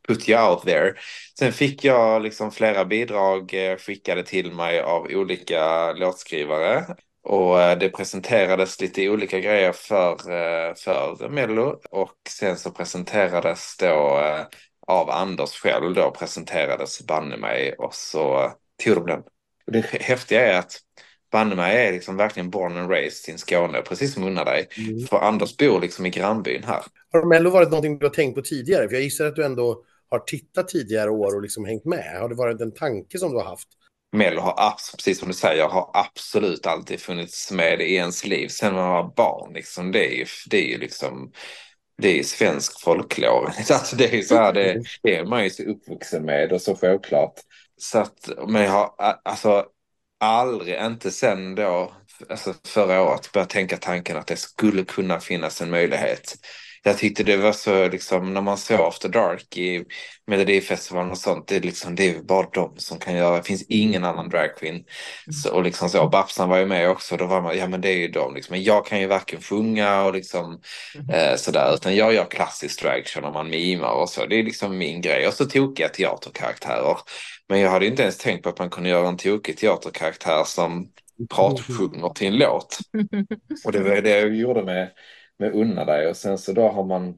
put 0.07 0.29
you 0.29 0.49
out 0.49 0.63
there. 0.63 0.93
Sen 1.39 1.53
fick 1.53 1.83
jag 1.83 2.21
liksom 2.21 2.51
flera 2.51 2.85
bidrag 2.85 3.53
skickade 3.79 4.23
till 4.23 4.51
mig 4.51 4.79
av 4.81 5.07
olika 5.11 5.91
låtskrivare. 5.93 6.85
Och 7.23 7.61
eh, 7.61 7.77
det 7.77 7.89
presenterades 7.89 8.81
lite 8.81 9.09
olika 9.09 9.39
grejer 9.39 9.71
för, 9.71 10.11
eh, 10.11 10.75
för 10.75 11.29
Mello 11.29 11.79
och 11.89 12.15
sen 12.29 12.57
så 12.57 12.71
presenterades 12.71 13.77
då 13.79 14.19
eh, 14.19 14.45
av 14.87 15.09
Anders 15.09 15.49
själv 15.49 15.93
då 15.93 16.11
presenterades 16.11 17.07
banne 17.07 17.37
mig 17.37 17.73
och 17.73 17.93
så 17.93 18.51
tog 18.83 18.95
de 18.95 19.05
den. 19.05 19.19
Och 19.65 19.71
det 19.71 19.85
häftiga 19.85 20.53
är 20.53 20.59
att 20.59 20.79
banne 21.31 21.55
mig 21.55 21.87
är 21.87 21.91
liksom 21.91 22.17
verkligen 22.17 22.49
born 22.49 22.77
and 22.77 22.89
raised 22.89 23.33
in 23.33 23.37
Skåne, 23.37 23.81
precis 23.81 24.13
som 24.13 24.23
unna 24.23 24.43
dig. 24.43 24.67
Mm. 24.77 24.99
För 24.99 25.17
Anders 25.17 25.57
bor 25.57 25.81
liksom 25.81 26.05
i 26.05 26.09
grannbyn 26.09 26.63
här. 26.63 26.83
Har 27.11 27.25
Mello 27.25 27.49
varit 27.49 27.69
någonting 27.69 27.99
du 27.99 28.05
har 28.05 28.13
tänkt 28.13 28.35
på 28.35 28.41
tidigare? 28.41 28.87
För 28.87 28.95
jag 28.95 29.03
gissar 29.03 29.25
att 29.25 29.35
du 29.35 29.45
ändå 29.45 29.83
har 30.09 30.19
tittat 30.19 30.67
tidigare 30.67 31.09
år 31.09 31.35
och 31.35 31.41
liksom 31.41 31.65
hängt 31.65 31.85
med. 31.85 32.19
Har 32.19 32.29
det 32.29 32.35
varit 32.35 32.61
en 32.61 32.73
tanke 32.73 33.17
som 33.19 33.31
du 33.31 33.37
har 33.37 33.45
haft? 33.45 33.67
Mello 34.11 34.41
har, 34.41 34.75
precis 34.95 35.19
som 35.19 35.27
du 35.27 35.33
säger, 35.33 35.67
har 35.67 35.91
absolut 35.93 36.65
alltid 36.65 37.01
funnits 37.01 37.51
med 37.51 37.81
i 37.81 37.95
ens 37.95 38.25
liv 38.25 38.47
sen 38.47 38.73
man 38.73 38.89
var 38.89 39.13
barn. 39.15 39.53
Liksom. 39.53 39.91
Det, 39.91 40.13
är 40.13 40.17
ju, 40.17 40.25
det 40.49 40.57
är 40.57 40.67
ju 40.67 40.77
liksom 40.77 41.31
det 42.01 42.19
är 42.19 42.23
svensk 42.23 42.81
folklore. 42.81 43.53
Alltså 43.69 43.95
det 43.95 44.17
är 44.17 44.21
så 44.21 44.35
här, 44.35 44.53
det, 44.53 44.83
det 45.03 45.15
är 45.15 45.25
man 45.25 45.43
ju 45.43 45.49
så 45.49 45.63
uppvuxen 45.63 46.25
med 46.25 46.51
och 46.51 46.61
så 46.61 46.75
självklart. 46.75 47.33
Så 47.77 47.99
att, 47.99 48.29
men 48.47 48.61
jag 48.61 48.71
har 48.71 48.93
alltså 49.23 49.65
aldrig, 50.19 50.81
inte 50.81 51.11
sen 51.11 51.55
då, 51.55 51.93
alltså 52.29 52.53
förra 52.67 53.03
året, 53.03 53.31
börjat 53.31 53.49
tänka 53.49 53.77
tanken 53.77 54.17
att 54.17 54.27
det 54.27 54.35
skulle 54.35 54.83
kunna 54.83 55.19
finnas 55.19 55.61
en 55.61 55.69
möjlighet 55.69 56.35
jag 56.83 56.97
tyckte 56.97 57.23
det 57.23 57.37
var 57.37 57.51
så, 57.51 57.87
liksom, 57.87 58.33
när 58.33 58.41
man 58.41 58.57
såg 58.57 58.79
After 58.79 59.09
Dark 59.09 59.57
i 59.57 59.85
Melodifestivalen 60.27 61.11
och 61.11 61.17
sånt, 61.17 61.47
det 61.47 61.55
är, 61.55 61.61
liksom, 61.61 61.95
det 61.95 62.09
är 62.09 62.21
bara 62.21 62.49
de 62.53 62.73
som 62.77 62.99
kan 62.99 63.15
göra, 63.15 63.37
det 63.37 63.43
finns 63.43 63.63
ingen 63.69 64.03
annan 64.03 64.29
dragqueen. 64.29 64.83
Så, 65.43 65.53
och 65.53 65.63
liksom 65.63 65.89
så, 65.89 66.09
Babsan 66.09 66.49
var 66.49 66.57
ju 66.57 66.65
med 66.65 66.89
också, 66.89 67.17
då 67.17 67.25
var 67.25 67.41
man, 67.41 67.57
ja 67.57 67.67
men 67.67 67.81
det 67.81 67.89
är 67.89 67.97
ju 67.97 68.07
de, 68.07 68.35
liksom. 68.35 68.53
men 68.53 68.63
jag 68.63 68.85
kan 68.85 68.99
ju 68.99 69.07
varken 69.07 69.41
sjunga 69.41 70.03
och 70.03 70.13
liksom 70.13 70.61
eh, 71.13 71.35
sådär, 71.35 71.73
utan 71.73 71.95
jag 71.95 72.13
gör 72.13 72.25
klassisk 72.25 72.81
dragshow 72.81 73.23
när 73.23 73.31
man 73.31 73.49
mimar 73.49 73.91
och 73.91 74.09
så, 74.09 74.25
det 74.25 74.39
är 74.39 74.43
liksom 74.43 74.77
min 74.77 75.01
grej. 75.01 75.27
Och 75.27 75.33
så 75.33 75.45
tokiga 75.45 75.89
teaterkaraktärer. 75.89 76.97
Men 77.49 77.59
jag 77.59 77.71
hade 77.71 77.85
inte 77.85 78.01
ens 78.01 78.17
tänkt 78.17 78.43
på 78.43 78.49
att 78.49 78.59
man 78.59 78.69
kunde 78.69 78.89
göra 78.89 79.07
en 79.07 79.17
tokig 79.17 79.57
teaterkaraktär 79.57 80.43
som 80.45 80.89
pratsjunger 81.29 82.09
till 82.09 82.27
en 82.27 82.37
låt. 82.37 82.77
Och 83.65 83.71
det 83.71 83.79
var 83.79 84.01
det 84.01 84.09
jag 84.09 84.35
gjorde 84.35 84.63
med 84.63 84.89
med 85.39 85.53
unna 85.53 85.85
dig 85.85 86.07
och 86.07 86.17
sen 86.17 86.37
så 86.37 86.53
då 86.53 86.69
har 86.69 86.83
man 86.83 87.17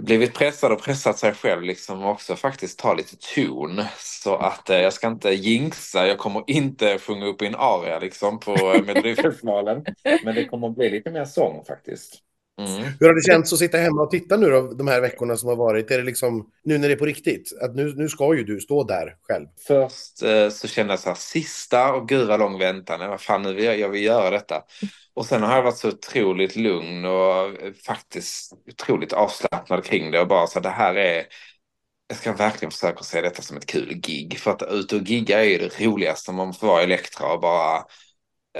blivit 0.00 0.34
pressad 0.34 0.72
och 0.72 0.82
pressat 0.82 1.18
sig 1.18 1.32
själv 1.32 1.62
liksom 1.62 2.04
också 2.04 2.36
faktiskt 2.36 2.78
ta 2.78 2.94
lite 2.94 3.16
ton. 3.34 3.82
Så 3.98 4.36
att 4.36 4.70
eh, 4.70 4.78
jag 4.78 4.92
ska 4.92 5.06
inte 5.06 5.30
jinxa, 5.30 6.06
jag 6.06 6.18
kommer 6.18 6.44
inte 6.46 6.98
sjunga 6.98 7.26
upp 7.26 7.42
i 7.42 7.46
en 7.46 7.54
aria 7.54 7.98
liksom 7.98 8.40
på 8.40 8.52
eh, 8.52 8.82
Melodifestivalen. 8.86 9.84
Men 10.24 10.34
det 10.34 10.44
kommer 10.44 10.68
bli 10.68 10.90
lite 10.90 11.10
mer 11.10 11.24
sång 11.24 11.64
faktiskt. 11.64 12.25
Mm. 12.58 12.84
Hur 13.00 13.06
har 13.06 13.14
det 13.14 13.32
känts 13.32 13.52
att 13.52 13.58
sitta 13.58 13.78
hemma 13.78 14.02
och 14.02 14.10
titta 14.10 14.36
nu 14.36 14.50
då, 14.50 14.72
de 14.74 14.88
här 14.88 15.00
veckorna 15.00 15.36
som 15.36 15.48
har 15.48 15.56
varit? 15.56 15.90
Är 15.90 15.98
det 15.98 16.04
liksom, 16.04 16.50
nu 16.64 16.78
när 16.78 16.88
det 16.88 16.94
är 16.94 16.98
på 16.98 17.06
riktigt, 17.06 17.52
att 17.62 17.74
nu, 17.74 17.94
nu 17.96 18.08
ska 18.08 18.34
ju 18.34 18.44
du 18.44 18.60
stå 18.60 18.84
där 18.84 19.16
själv? 19.22 19.46
Först 19.66 20.22
eh, 20.22 20.48
så 20.48 20.68
kände 20.68 20.92
jag 20.92 21.00
så 21.00 21.08
här, 21.08 21.16
sista 21.16 21.92
och 21.92 22.08
gud 22.08 22.28
vad 22.28 22.40
lång 22.40 22.58
väntan, 22.58 23.10
vad 23.10 23.20
fan 23.20 23.42
nu 23.42 23.54
vill 23.54 23.64
jag, 23.64 23.78
jag 23.78 23.88
vill 23.88 24.04
göra 24.04 24.30
detta. 24.30 24.62
Och 25.14 25.26
sen 25.26 25.42
har 25.42 25.56
jag 25.56 25.62
varit 25.62 25.76
så 25.76 25.88
otroligt 25.88 26.56
lugn 26.56 27.04
och 27.04 27.50
faktiskt 27.86 28.52
otroligt 28.72 29.12
avslappnad 29.12 29.84
kring 29.84 30.10
det 30.10 30.20
och 30.20 30.28
bara 30.28 30.46
så 30.46 30.60
det 30.60 30.68
här 30.68 30.94
är 30.94 31.26
jag 32.08 32.18
ska 32.18 32.32
verkligen 32.32 32.70
försöka 32.70 33.02
se 33.02 33.20
detta 33.20 33.42
som 33.42 33.56
ett 33.56 33.66
kul 33.66 33.94
gig. 33.94 34.38
För 34.38 34.50
att 34.50 34.62
ut 34.62 34.92
och 34.92 35.02
gigga 35.02 35.44
är 35.44 35.48
ju 35.48 35.58
det 35.58 35.80
roligaste 35.80 36.32
man 36.32 36.54
får 36.54 36.66
vara 36.66 36.82
Elektra 36.82 37.32
och 37.32 37.40
bara... 37.40 37.84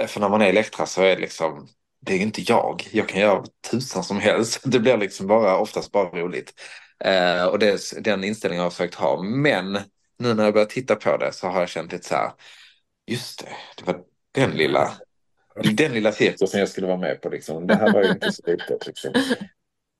För 0.07 0.21
när 0.21 0.29
man 0.29 0.43
är 0.43 0.47
Elektra 0.47 0.87
så 0.87 1.03
är 1.03 1.17
det 1.17 1.21
liksom... 1.21 1.69
Det 2.07 2.15
är 2.15 2.19
inte 2.19 2.43
jag. 2.43 2.89
Jag 2.93 3.09
kan 3.09 3.21
göra 3.21 3.45
tusan 3.71 4.05
som 4.05 4.21
helst. 4.21 4.61
Det 4.65 4.81
blir 4.81 4.97
liksom 4.97 5.27
bara 5.27 5.59
oftast 5.59 5.93
bara 5.93 6.09
roligt. 6.09 6.53
Eh, 7.05 7.45
och 7.45 7.59
det, 7.59 8.05
den 8.05 8.25
inställningen 8.25 8.61
har 8.61 8.67
jag 8.67 8.73
försökt 8.73 8.95
ha. 8.95 9.23
Men 9.23 9.73
nu 10.19 10.35
när 10.35 10.45
jag 10.45 10.55
börjar 10.55 10.67
titta 10.67 10.97
på 10.97 11.17
det 11.17 11.33
så 11.33 11.47
har 11.47 11.61
jag 11.61 11.69
känt 11.69 11.93
lite 11.93 12.09
så 12.09 12.15
här. 12.15 12.33
Just 13.07 13.39
det, 13.39 13.49
det 13.77 13.93
var 13.93 14.01
den 14.33 14.51
lilla 14.51 14.93
den 15.63 15.93
lilla 15.93 16.13
cirkusen 16.13 16.61
jag 16.61 16.69
skulle 16.69 16.87
vara 16.87 16.97
med 16.97 17.23
på. 17.23 17.29
Liksom. 17.29 17.67
Det 17.67 17.75
här 17.75 17.93
var 17.93 18.03
ju 18.03 18.11
inte 18.11 18.33
så 18.33 18.43
litet. 18.47 18.87
Liksom. 18.87 19.13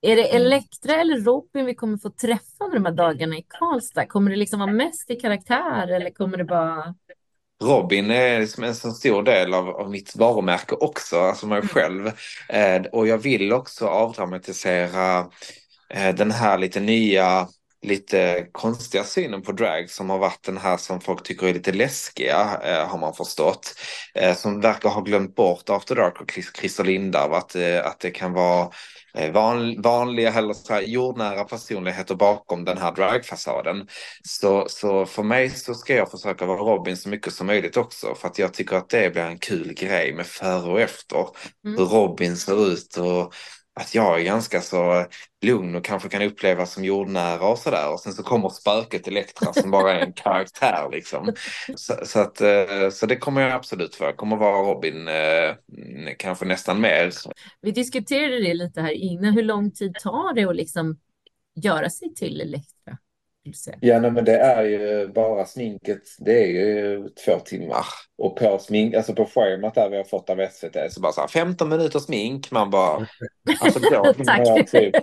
Är 0.01 0.15
det 0.15 0.35
Elektra 0.35 0.95
eller 0.95 1.21
Robin 1.21 1.65
vi 1.65 1.75
kommer 1.75 1.97
få 1.97 2.09
träffa 2.09 2.67
de 2.73 2.85
här 2.85 2.91
dagarna 2.91 3.37
i 3.37 3.45
Karlstad? 3.47 4.05
Kommer 4.05 4.31
det 4.31 4.37
liksom 4.37 4.59
vara 4.59 4.71
mest 4.71 5.11
i 5.11 5.15
karaktär 5.15 5.87
eller 5.87 6.09
kommer 6.11 6.37
det 6.37 6.43
bara... 6.43 6.95
Robin 7.63 8.11
är 8.11 8.39
liksom 8.39 8.63
en 8.63 8.75
så 8.75 8.91
stor 8.91 9.23
del 9.23 9.53
av, 9.53 9.69
av 9.69 9.89
mitt 9.89 10.15
varumärke 10.15 10.75
också, 10.75 11.19
alltså 11.19 11.47
mig 11.47 11.57
mm. 11.57 11.67
själv. 11.67 12.11
Eh, 12.49 12.81
och 12.91 13.07
jag 13.07 13.17
vill 13.17 13.53
också 13.53 13.87
avdramatisera 13.87 15.19
eh, 15.89 16.15
den 16.15 16.31
här 16.31 16.57
lite 16.57 16.79
nya 16.79 17.47
lite 17.81 18.47
konstiga 18.51 19.03
synen 19.03 19.41
på 19.41 19.51
drag 19.51 19.89
som 19.89 20.09
har 20.09 20.17
varit 20.17 20.43
den 20.43 20.57
här 20.57 20.77
som 20.77 21.01
folk 21.01 21.23
tycker 21.23 21.47
är 21.47 21.53
lite 21.53 21.71
läskiga 21.71 22.59
eh, 22.63 22.87
har 22.87 22.97
man 22.97 23.13
förstått. 23.13 23.75
Eh, 24.13 24.35
som 24.35 24.61
verkar 24.61 24.89
ha 24.89 25.01
glömt 25.01 25.35
bort 25.35 25.69
After 25.69 25.95
Dark 25.95 26.21
och 26.21 26.31
Christer 26.59 26.83
Lindarw 26.83 27.37
att, 27.37 27.55
eh, 27.55 27.85
att 27.85 27.99
det 27.99 28.11
kan 28.11 28.33
vara 28.33 28.69
van, 29.33 29.81
vanliga 29.81 30.33
eller 30.33 30.53
så 30.53 30.73
här, 30.73 30.81
jordnära 30.81 31.43
personligheter 31.43 32.15
bakom 32.15 32.65
den 32.65 32.77
här 32.77 32.91
dragfasaden. 32.91 33.87
Så, 34.23 34.65
så 34.69 35.05
för 35.05 35.23
mig 35.23 35.49
så 35.49 35.73
ska 35.73 35.95
jag 35.95 36.11
försöka 36.11 36.45
vara 36.45 36.59
Robin 36.59 36.97
så 36.97 37.09
mycket 37.09 37.33
som 37.33 37.47
möjligt 37.47 37.77
också 37.77 38.15
för 38.15 38.27
att 38.27 38.39
jag 38.39 38.53
tycker 38.53 38.75
att 38.75 38.89
det 38.89 39.13
blir 39.13 39.23
en 39.23 39.39
kul 39.39 39.73
grej 39.73 40.13
med 40.13 40.25
före 40.25 40.71
och 40.71 40.81
efter. 40.81 41.27
Mm. 41.65 41.77
Hur 41.77 41.85
Robin 41.85 42.37
ser 42.37 42.67
ut 42.67 42.97
och 42.97 43.33
att 43.77 43.95
jag 43.95 44.19
är 44.19 44.23
ganska 44.23 44.61
så 44.61 45.05
lugn 45.45 45.75
och 45.75 45.83
kanske 45.83 46.09
kan 46.09 46.21
upplevas 46.21 46.73
som 46.73 46.83
jordnära 46.85 47.47
och 47.47 47.57
sådär. 47.57 47.91
Och 47.93 47.99
sen 47.99 48.13
så 48.13 48.23
kommer 48.23 48.49
spöket 48.49 49.07
Elektra 49.07 49.53
som 49.53 49.71
bara 49.71 49.93
är 49.93 49.99
en 49.99 50.13
karaktär 50.13 50.89
liksom. 50.91 51.33
Så, 51.75 51.93
så, 52.03 52.19
att, 52.19 52.41
eh, 52.41 52.89
så 52.91 53.05
det 53.05 53.15
kommer 53.15 53.41
jag 53.41 53.51
absolut 53.51 53.95
för. 53.95 54.05
Jag 54.05 54.17
kommer 54.17 54.35
vara 54.35 54.73
Robin 54.73 55.07
eh, 55.07 56.13
kanske 56.17 56.45
nästan 56.45 56.81
mer. 56.81 57.11
Vi 57.61 57.71
diskuterade 57.71 58.41
det 58.41 58.53
lite 58.53 58.81
här 58.81 58.91
innan. 58.91 59.33
Hur 59.33 59.43
lång 59.43 59.71
tid 59.71 59.95
tar 59.95 60.33
det 60.33 60.43
att 60.43 60.55
liksom 60.55 60.97
göra 61.55 61.89
sig 61.89 62.13
till 62.13 62.41
Elektra? 62.41 62.97
Ja, 63.81 63.99
nej, 63.99 64.11
men 64.11 64.25
det 64.25 64.37
är 64.37 64.63
ju 64.63 65.07
bara 65.07 65.45
sminket. 65.45 66.01
Det 66.19 66.43
är 66.43 66.47
ju 66.47 67.09
två 67.25 67.39
timmar. 67.39 67.85
Och 68.17 68.37
på 68.37 68.59
smink, 68.59 68.95
alltså 68.95 69.13
på 69.13 69.25
schemat 69.25 69.75
där 69.75 69.89
vi 69.89 69.97
har 69.97 70.03
fått 70.03 70.29
av 70.29 70.47
SVT 70.51 70.93
så 70.93 71.01
bara 71.01 71.11
så 71.11 71.21
här 71.21 71.27
15 71.27 71.69
minuter 71.69 71.99
smink. 71.99 72.51
Man 72.51 72.69
bara... 72.69 73.07
Alltså 73.59 73.79
då 73.79 74.13
hinner 74.17 74.45
jag 74.45 74.67
typ, 74.67 74.95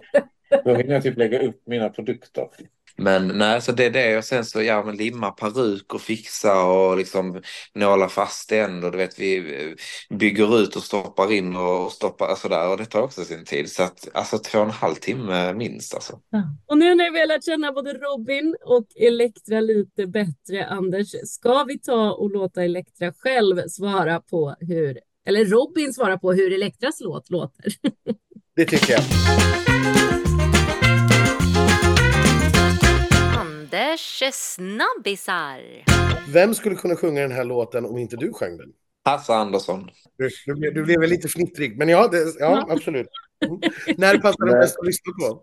då 0.65 0.75
hinner 0.75 0.95
jag 0.95 1.03
typ 1.03 1.19
lägga 1.19 1.43
upp 1.43 1.63
mina 1.67 1.89
produkter. 1.89 2.49
Men 2.97 3.29
nej, 3.29 3.63
så 3.63 3.73
det 3.73 3.85
är 3.85 3.91
det 3.91 4.19
och 4.19 4.25
sen 4.25 4.45
så 4.45 4.63
ja, 4.63 4.85
men 4.85 4.97
limma 4.97 5.31
peruk 5.31 5.95
och 5.95 6.01
fixa 6.01 6.65
och 6.65 6.97
liksom 6.97 7.43
nåla 7.75 8.09
fast 8.09 8.49
den 8.49 8.85
och 8.85 8.93
du 8.93 8.99
vet 8.99 9.19
vi 9.19 9.77
bygger 10.11 10.61
ut 10.61 10.77
och 10.77 10.83
stoppar 10.83 11.33
in 11.33 11.57
och 11.57 11.93
stoppar 11.93 12.27
alltså 12.27 12.49
där 12.49 12.69
och 12.69 12.77
det 12.77 12.87
tar 12.87 13.03
också 13.03 13.25
sin 13.25 13.45
tid 13.45 13.71
så 13.71 13.83
att 13.83 14.09
alltså 14.15 14.39
två 14.39 14.59
och 14.59 14.65
en 14.65 14.71
halv 14.71 14.95
timme 14.95 15.55
minst 15.55 15.95
alltså. 15.95 16.21
Ja. 16.31 16.43
Och 16.67 16.79
nu 16.79 16.95
när 16.95 17.13
vi 17.13 17.21
har 17.21 17.27
lärt 17.27 17.45
känna 17.45 17.73
både 17.73 17.93
Robin 17.93 18.57
och 18.65 18.87
Elektra 18.97 19.61
lite 19.61 20.07
bättre 20.07 20.67
Anders, 20.67 21.15
ska 21.25 21.65
vi 21.65 21.79
ta 21.79 22.13
och 22.13 22.31
låta 22.31 22.65
Elektra 22.65 23.13
själv 23.13 23.69
svara 23.69 24.21
på 24.21 24.55
hur 24.61 24.99
eller 25.27 25.45
Robin 25.45 25.93
svara 25.93 26.19
på 26.19 26.33
hur 26.33 26.53
Elektras 26.53 27.01
låt 27.01 27.31
låter? 27.31 27.73
Det 28.57 28.65
tycker 28.65 28.93
jag. 28.93 29.03
Anders 33.95 34.23
snabbisar. 34.33 35.85
Vem 36.29 36.55
skulle 36.55 36.77
kunna 36.77 36.97
sjunga 36.97 37.21
den 37.21 37.33
här 37.33 37.45
låten 37.45 37.87
om 37.87 37.99
inte 37.99 38.17
du 38.17 38.33
sjöng 38.33 38.57
den? 38.57 38.73
Hasse 39.05 39.35
Andersson. 39.35 39.91
Du, 40.19 40.29
du, 40.47 40.55
blev, 40.55 40.75
du 40.75 40.83
blev 40.85 41.01
väl 41.01 41.11
lite 41.11 41.29
fnittrig, 41.29 41.79
men 41.79 41.89
ja, 41.89 42.09
det, 42.09 42.35
ja 42.39 42.67
absolut. 42.71 43.07
Mm. 43.47 43.61
När 43.97 44.19
passar 44.19 44.47
det 44.47 44.53
bäst 44.53 44.79
att 44.79 44.87
lyssna 44.87 45.13
på? 45.13 45.43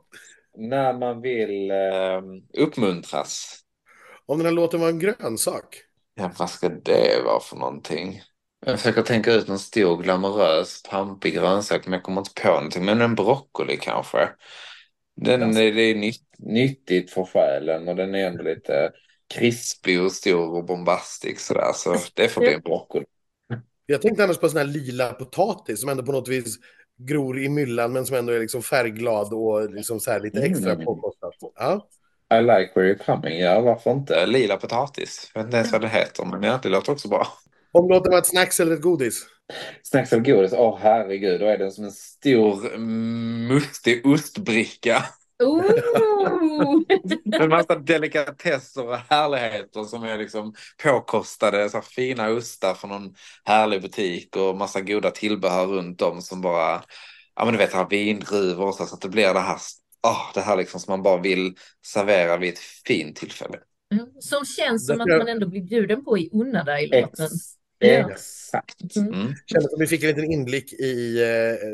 När 0.58 0.94
man 0.94 1.22
vill 1.22 1.72
eh, 1.72 2.64
uppmuntras. 2.64 3.60
Om 4.26 4.38
den 4.38 4.46
här 4.46 4.54
låten 4.54 4.82
var 4.82 4.90
en 4.90 5.00
grönsak? 5.00 5.84
Ja, 6.16 6.32
vad 6.38 6.50
ska 6.50 6.70
det 6.70 7.22
vara 7.26 7.40
för 7.40 7.56
någonting? 7.56 8.22
Jag 8.66 8.80
försöker 8.80 9.02
tänka 9.02 9.34
ut 9.34 9.48
någon 9.48 9.60
stor 9.60 10.04
glamorös 10.04 10.84
pampig 10.84 11.34
grönsak 11.34 11.86
men 11.86 11.94
jag 11.94 12.04
kommer 12.04 12.22
inte 12.22 12.42
på 12.42 12.48
någonting. 12.48 12.86
Men 12.86 13.02
en 13.02 13.16
broccoli 13.16 13.78
kanske. 13.78 14.30
Den, 15.16 15.54
det 15.54 15.64
är 15.64 15.96
nytt, 15.96 16.22
nyttigt 16.38 17.12
för 17.12 17.24
själen 17.26 17.88
och 17.88 17.96
den 17.96 18.16
är 18.16 18.28
ändå 18.28 18.44
lite 18.44 18.92
krispig 19.34 20.02
och 20.02 20.12
stor 20.12 20.58
och 20.58 20.66
bombastisk 20.66 21.40
sådär. 21.40 21.72
Så 21.76 21.96
det 22.14 22.28
får 22.28 22.42
bli 22.42 22.54
en 22.54 22.62
broccoli. 22.62 23.06
Jag 23.86 24.02
tänkte 24.02 24.24
annars 24.24 24.38
på 24.38 24.50
sån 24.50 24.58
här 24.58 24.66
lila 24.66 25.14
potatis 25.14 25.82
som 25.82 25.90
ändå 25.90 26.04
på 26.04 26.12
något 26.12 26.28
vis 26.28 26.58
gror 26.98 27.40
i 27.40 27.50
myllan 27.50 27.94
men 27.94 28.06
som 28.06 28.16
ändå 28.18 28.34
är 28.34 28.40
liksom 28.40 28.62
färgglad 28.62 29.34
och 29.34 29.74
liksom 29.74 30.00
så 30.00 30.12
här 30.12 30.20
lite 30.20 30.42
extra 30.42 30.72
Mm. 30.72 30.86
påkostat. 30.86 31.34
Ja. 31.56 31.88
I 32.34 32.42
like 32.42 32.72
where 32.76 32.94
you're 32.94 33.06
coming. 33.06 33.40
Ja, 33.40 33.62
varför 33.62 33.92
inte? 33.92 34.26
Lila 34.26 34.58
potatis. 34.58 35.32
Jag 35.34 35.42
vet 35.42 35.48
inte 35.48 35.58
ens 35.58 35.72
vad 35.72 35.82
det 35.82 35.90
heter, 35.90 36.26
men 36.26 36.44
ja, 36.44 36.60
det 36.64 36.70
låter 36.70 36.92
också 36.92 37.08
bra. 37.08 37.28
Om 37.72 37.88
det 37.88 37.94
låter 37.94 38.10
vara 38.10 38.20
ett 38.20 38.28
snacks 38.28 38.60
eller 38.60 38.74
ett 38.74 38.82
godis. 38.82 39.26
Snacks 39.84 40.14
eller 40.14 40.24
godis? 40.24 40.54
Åh 40.54 40.78
herregud, 40.82 41.40
då 41.40 41.46
är 41.46 41.58
den 41.58 41.72
som 41.72 41.84
en 41.86 41.92
stor 41.92 42.74
mm, 42.74 43.48
mustig 43.48 44.06
ostbricka. 44.06 45.06
Oh! 45.44 46.82
Med 47.26 47.50
massa 47.50 47.76
delikatesser 47.76 48.88
och 48.88 48.98
härligheter 49.10 49.84
som 49.84 50.04
är 50.04 50.18
liksom 50.18 50.54
påkostade. 50.84 51.70
Så 51.70 51.78
här 51.78 51.82
fina 51.82 52.30
ostar 52.30 52.74
från 52.74 52.90
någon 52.90 53.16
härlig 53.46 53.82
butik 53.82 54.36
och 54.36 54.58
massa 54.58 54.82
goda 54.82 55.12
tillbehör 55.12 55.68
runt 55.68 56.02
om 56.02 56.22
som 56.22 56.42
bara, 56.42 56.84
ja 57.36 57.46
men 57.46 57.54
du 57.54 57.58
vet, 57.58 57.74
här 57.74 57.88
vindruvor 57.90 58.68
och 58.68 58.76
så, 58.76 58.86
så 58.86 58.96
att 58.96 59.02
det 59.02 59.10
blir 59.10 59.34
det 59.34 59.40
här, 59.40 59.58
åh, 60.08 60.32
det 60.34 60.42
här 60.42 60.58
liksom 60.58 60.80
som 60.80 60.92
man 60.92 61.04
bara 61.04 61.22
vill 61.22 61.56
servera 61.86 62.38
vid 62.38 62.54
ett 62.54 62.60
fint 62.60 63.16
tillfälle. 63.16 63.58
Som 64.20 64.46
känns 64.46 64.88
som 64.88 65.02
att 65.02 65.08
man 65.08 65.28
ändå 65.28 65.48
blir 65.48 65.62
bjuden 65.62 66.06
på 66.06 66.18
i 66.18 66.30
Unnada-låten. 66.34 67.26
Ex 67.26 67.61
Exakt. 67.82 68.96
Mm. 68.96 69.14
Mm. 69.14 69.34
Som 69.48 69.80
vi 69.80 69.88
fick 69.88 70.04
en 70.04 70.08
liten 70.08 70.32
inblick 70.32 70.74
i 70.74 71.22
eh, 71.22 71.68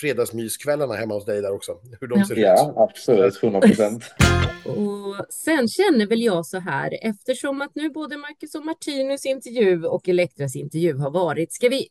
fredagsmyskvällarna 0.00 0.94
hemma 0.94 1.14
hos 1.14 1.24
dig 1.24 1.42
där 1.42 1.52
också. 1.52 1.72
Hur 2.00 2.06
de 2.08 2.18
Ja. 2.18 2.26
ser 2.26 2.34
ut. 2.34 2.40
Ja, 2.40 2.74
absolut. 2.76 3.42
100 3.42 3.60
procent. 3.60 4.04
Och 4.64 5.26
sen 5.30 5.68
känner 5.68 6.06
väl 6.06 6.22
jag 6.22 6.46
så 6.46 6.58
här, 6.58 6.98
eftersom 7.02 7.62
att 7.62 7.74
nu 7.74 7.90
både 7.90 8.16
Marcus 8.16 8.54
och 8.54 8.64
Martinus 8.64 9.26
intervju 9.26 9.84
och 9.84 10.08
Elektras 10.08 10.56
intervju 10.56 10.94
har 10.96 11.10
varit, 11.10 11.52
ska 11.52 11.68
vi 11.68 11.88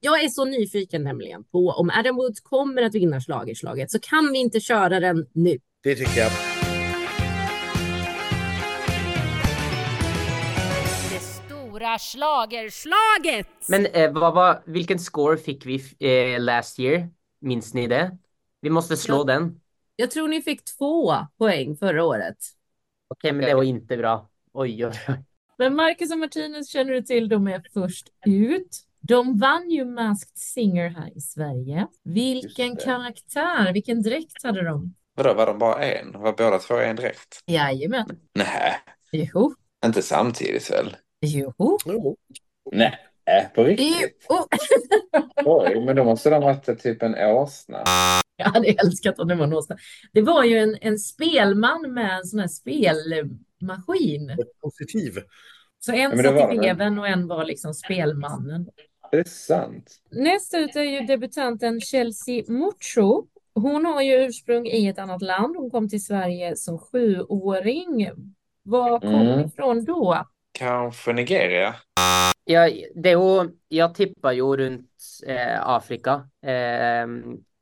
jag 0.00 0.24
är 0.24 0.28
så 0.28 0.44
nyfiken 0.44 1.04
nämligen 1.04 1.44
på 1.44 1.68
om 1.68 1.90
Adam 1.90 2.16
Woods 2.16 2.40
kommer 2.40 2.82
att 2.82 2.94
vinna 2.94 3.20
schlagerslaget 3.20 3.90
så 3.90 3.98
kan 3.98 4.32
vi 4.32 4.38
inte 4.38 4.60
köra 4.60 5.00
den 5.00 5.26
nu. 5.32 5.58
Det 5.82 5.94
tycker 5.94 6.20
jag. 6.20 6.32
Stora 11.76 11.98
schlagerslaget! 11.98 13.48
Men 13.68 13.86
eh, 13.86 14.12
vad 14.12 14.34
var, 14.34 14.62
vilken 14.66 14.98
score 14.98 15.36
fick 15.36 15.66
vi 15.66 15.82
eh, 15.98 16.40
last 16.40 16.78
year? 16.78 17.08
Minns 17.40 17.74
ni 17.74 17.86
det? 17.86 18.16
Vi 18.60 18.70
måste 18.70 18.96
slå 18.96 19.16
Ja. 19.16 19.24
den. 19.24 19.60
Jag 19.96 20.10
tror 20.10 20.28
ni 20.28 20.42
fick 20.42 20.64
två 20.64 21.14
poäng 21.38 21.76
förra 21.76 22.04
året. 22.04 22.36
Okej, 23.08 23.32
men 23.32 23.44
det 23.46 23.54
var 23.54 23.62
inte 23.62 23.96
bra. 23.96 24.28
Oj, 24.52 24.86
oj, 24.86 24.92
oj. 25.08 25.14
Men 25.58 25.76
Marcus 25.76 26.12
och 26.12 26.18
Martinus 26.18 26.68
känner 26.68 26.92
du 26.92 27.02
till, 27.02 27.28
de 27.28 27.46
är 27.48 27.62
först 27.74 28.08
ut. 28.26 28.76
De 29.00 29.38
vann 29.38 29.70
ju 29.70 29.84
Masked 29.84 30.38
Singer 30.38 30.88
här 30.88 31.16
i 31.16 31.20
Sverige. 31.20 31.86
Vilken 32.04 32.76
karaktär, 32.76 33.72
vilken 33.72 34.02
dräkt 34.02 34.42
hade 34.42 34.64
de? 34.64 34.94
Vadå, 35.14 35.34
var 35.34 35.46
de 35.46 35.58
bara 35.58 35.84
en? 35.84 36.12
Var 36.12 36.32
båda 36.32 36.58
två 36.58 36.74
en 36.78 36.96
direkt? 36.96 37.40
Jajamän. 37.46 38.06
Nej, 38.34 38.76
Jo, 39.12 39.54
inte 39.86 40.02
samtidigt 40.02 40.70
väl? 40.70 40.96
Jo, 41.26 41.52
Jo. 41.86 42.16
Nej, 42.72 42.98
på 43.54 43.64
riktigt? 43.64 44.26
jo. 44.28 44.36
Oj, 45.44 45.84
men 45.84 45.96
då 45.96 46.04
måste 46.04 46.30
de 46.30 46.42
ha 46.42 46.52
varit 46.52 46.82
typ 46.82 47.02
en 47.02 47.14
åsna. 47.14 47.84
Jag 48.36 48.46
hade 48.46 48.68
älskat 48.68 49.18
om 49.18 49.28
det 49.28 49.34
var 49.34 49.46
någonstans. 49.46 49.80
Det 50.12 50.22
var 50.22 50.44
ju 50.44 50.58
en, 50.58 50.76
en 50.80 50.98
spelman 50.98 51.92
med 51.94 52.18
en 52.18 52.24
sån 52.24 52.40
här 52.40 52.48
spelmaskin. 52.48 54.36
Positiv. 54.62 55.12
Så 55.78 55.92
en 55.92 56.10
var 56.16 56.22
satt 56.22 56.54
i 56.54 56.58
veven 56.58 56.98
och 56.98 57.08
en 57.08 57.26
var 57.26 57.44
liksom 57.44 57.74
spelmannen. 57.74 58.68
Är 59.12 59.16
det 59.16 59.28
sant? 59.28 59.90
Nästa 60.10 60.58
ut 60.58 60.76
är 60.76 60.82
ju 60.82 61.00
debutanten 61.00 61.80
Chelsea 61.80 62.42
Mucho. 62.48 63.26
Hon 63.54 63.84
har 63.86 64.02
ju 64.02 64.12
ursprung 64.26 64.66
i 64.66 64.88
ett 64.88 64.98
annat 64.98 65.22
land. 65.22 65.56
Hon 65.56 65.70
kom 65.70 65.88
till 65.88 66.04
Sverige 66.04 66.56
som 66.56 66.78
sjuåring. 66.78 68.10
Var 68.62 69.00
kom 69.00 69.12
hon 69.12 69.26
Mm. 69.28 69.46
ifrån 69.46 69.84
då? 69.84 70.26
Kanske 70.56 71.12
Nigeria? 71.12 71.74
Ja, 72.44 72.70
det 72.94 73.10
är 73.10 73.44
ju, 73.44 73.50
jag 73.68 73.94
tippar 73.94 74.32
ju 74.32 74.56
runt 74.56 74.90
eh, 75.26 75.68
Afrika. 75.68 76.28
Eh, 76.42 77.06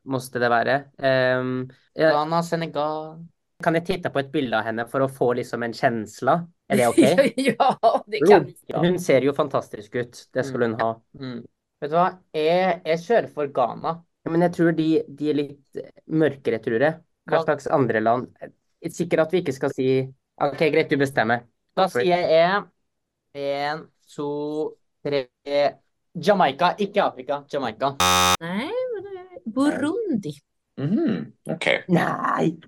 måste 0.04 0.38
det 0.38 0.48
vara. 0.48 0.74
Eh, 0.98 1.42
jag, 1.92 2.12
Ghana, 2.12 2.42
Senegal. 2.42 3.26
kan 3.62 3.74
jag 3.74 3.86
titta 3.86 4.10
på 4.10 4.18
ett 4.18 4.32
bild 4.32 4.54
av 4.54 4.62
henne 4.62 4.86
för 4.86 5.00
att 5.00 5.16
få 5.16 5.32
liksom 5.32 5.62
en 5.62 5.72
känsla? 5.72 6.48
Är 6.68 6.76
det 6.76 6.86
okej? 6.88 7.32
ja, 7.36 8.04
det 8.06 8.18
kan. 8.18 8.46
Hon 8.74 8.98
ser 8.98 9.20
ju 9.20 9.32
fantastisk 9.32 9.94
ut. 9.94 10.28
Det 10.32 10.44
skulle 10.44 10.64
hon 10.64 10.80
ha. 10.80 11.02
Mm. 11.20 11.44
Vet 11.80 11.90
du 11.90 11.96
hva? 11.96 12.10
Jeg, 12.32 12.80
jeg 12.84 13.00
kjører 13.02 13.26
for 13.34 13.46
Ghana. 13.46 13.96
Ja, 14.24 14.30
Men 14.30 14.46
jeg 14.46 14.54
tror 14.54 14.72
de, 14.72 14.86
de 15.08 15.30
er 15.30 15.36
litt 15.36 15.80
mørkere, 16.06 16.58
tror 16.62 16.80
jeg. 16.80 17.00
Hva 17.26 17.40
Hva- 17.40 17.44
slags 17.44 17.66
andre 17.66 18.00
land? 18.00 18.30
Sikkert 18.92 19.26
at 19.26 19.34
vi 19.34 19.42
ikke 19.42 19.52
skal 19.56 19.72
si 19.74 19.88
OK, 20.44 20.62
greit, 20.70 20.88
du 20.92 20.96
bestemmer. 21.00 21.42
Da 21.76 21.88
sier 21.90 22.22
jeg 22.30 22.62
én, 23.34 23.86
to, 24.16 24.70
tre 25.02 25.26
Jamaica, 26.12 26.74
ikke 26.78 27.02
Afrika. 27.02 27.44
Jamaica. 27.48 27.96
Nej, 28.40 28.70
men 28.94 29.02
det 29.02 29.18
är 29.18 29.50
Burundi. 29.50 30.32
Mhm, 30.80 31.32
Okej. 31.50 31.84
Nei! 31.88 32.60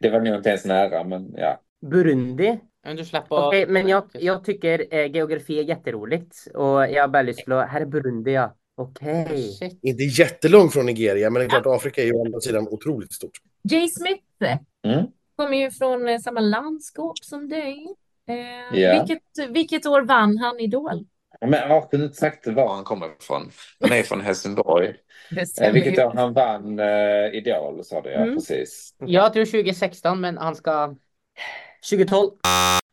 Det 0.00 0.10
var 0.10 0.20
nog 0.20 0.34
inte 0.36 0.48
ens 0.48 0.64
nära, 0.64 1.04
men 1.04 1.34
ja. 1.36 1.60
Burundi? 1.86 2.60
Men 2.84 2.96
du 2.96 3.04
slipper 3.04 3.46
Okej, 3.48 3.66
men 3.66 3.88
jag, 3.88 4.04
jag 4.12 4.44
tycker 4.44 4.94
eh, 4.94 5.10
geografi 5.10 5.58
är 5.58 5.62
jätteroligt. 5.64 6.46
Och 6.54 6.90
jag 6.90 7.02
har 7.02 7.08
bara 7.08 7.22
lust 7.22 7.48
att... 7.48 7.68
Här 7.68 7.80
är 7.80 7.86
Burundi, 7.86 8.32
ja. 8.32 8.56
Okej. 8.76 9.52
Shit. 9.58 9.78
Inte 9.82 10.02
jättelångt 10.04 10.72
från 10.72 10.86
Nigeria, 10.86 11.30
men 11.30 11.40
det 11.40 11.46
är 11.46 11.48
klart 11.48 11.76
Afrika 11.76 12.02
är 12.02 12.06
ju 12.06 12.12
å 12.12 12.24
andra 12.24 12.40
sidan 12.40 12.68
otroligt 12.68 13.12
stort. 13.12 13.38
Jay 13.62 13.88
Smith 13.88 14.22
Mm. 14.84 15.06
kommer 15.36 15.56
ju 15.56 15.70
från 15.70 16.08
eh, 16.08 16.18
samma 16.18 16.40
landskap 16.40 17.18
som 17.18 17.48
dig. 17.48 17.86
Eh, 18.28 18.78
Ja. 18.80 18.92
vilket, 19.06 19.22
vilket 19.50 19.86
år 19.86 20.02
vann 20.02 20.38
han 20.38 20.60
Idol? 20.60 21.06
Men 21.40 21.52
jag 21.70 21.90
kunde 21.90 22.06
inte 22.06 22.18
sagt 22.18 22.46
var 22.46 22.74
han 22.74 22.84
kommer 22.84 23.16
ifrån. 23.20 23.50
Han 23.80 23.92
är 23.92 24.02
från 24.02 24.20
Helsingborg. 24.20 24.94
Eh, 25.60 25.72
vilket 25.72 25.98
år 25.98 26.12
han 26.14 26.32
vann 26.32 26.78
eh, 26.78 27.26
Idol, 27.32 27.84
sa 27.84 28.00
du 28.00 28.10
ja, 28.10 28.16
Mm. 28.20 28.34
precis. 28.34 28.94
Jag 28.98 29.32
tror 29.32 29.44
2016, 29.44 30.20
men 30.20 30.38
han 30.38 30.56
ska 30.56 30.94
2012. 31.90 32.30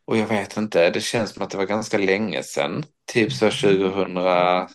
Och 0.05 0.17
jag 0.17 0.27
vet 0.27 0.57
inte, 0.57 0.89
det 0.89 1.01
känns 1.01 1.33
som 1.33 1.43
att 1.43 1.49
det 1.49 1.57
var 1.57 1.65
ganska 1.65 1.97
länge 1.97 2.43
sedan. 2.43 2.83
Typ 3.13 3.31
så 3.31 3.51
2016. 3.51 4.71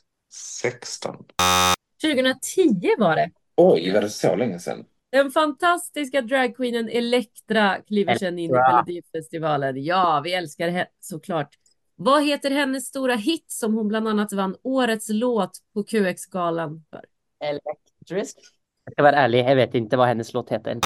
2010 2.02 2.94
var 2.98 3.16
det. 3.16 3.30
Oj, 3.56 3.92
var 3.92 4.00
det 4.00 4.10
så 4.10 4.36
länge 4.36 4.58
sedan? 4.58 4.84
Den 5.14 5.30
fantastiska 5.30 6.20
dragqueenen 6.22 6.88
Elektra 6.88 7.76
kliver 7.88 8.14
sedan 8.14 8.38
in 8.38 8.50
i. 8.50 8.52
Melodifestivalen. 8.52 9.84
Ja, 9.84 10.20
vi 10.24 10.34
älskar 10.34 10.68
henne 10.68 10.86
såklart. 11.00 11.48
Vad 11.96 12.24
heter 12.24 12.50
hennes 12.50 12.86
stora 12.86 13.14
hit 13.14 13.44
som 13.48 13.74
hon 13.74 13.88
bland 13.88 14.08
annat 14.08 14.32
vann 14.32 14.56
årets 14.62 15.08
låt 15.08 15.50
på 15.74 15.84
QX-galan 15.84 16.84
för? 16.90 17.04
Electric. 17.44 18.34
Jag 18.84 18.92
ska 18.92 19.02
vara 19.02 19.16
ärlig, 19.16 19.38
jag 19.38 19.56
vet 19.56 19.74
inte 19.74 19.96
vad 19.96 20.08
hennes 20.08 20.32
låt 20.34 20.50
heter. 20.50 20.78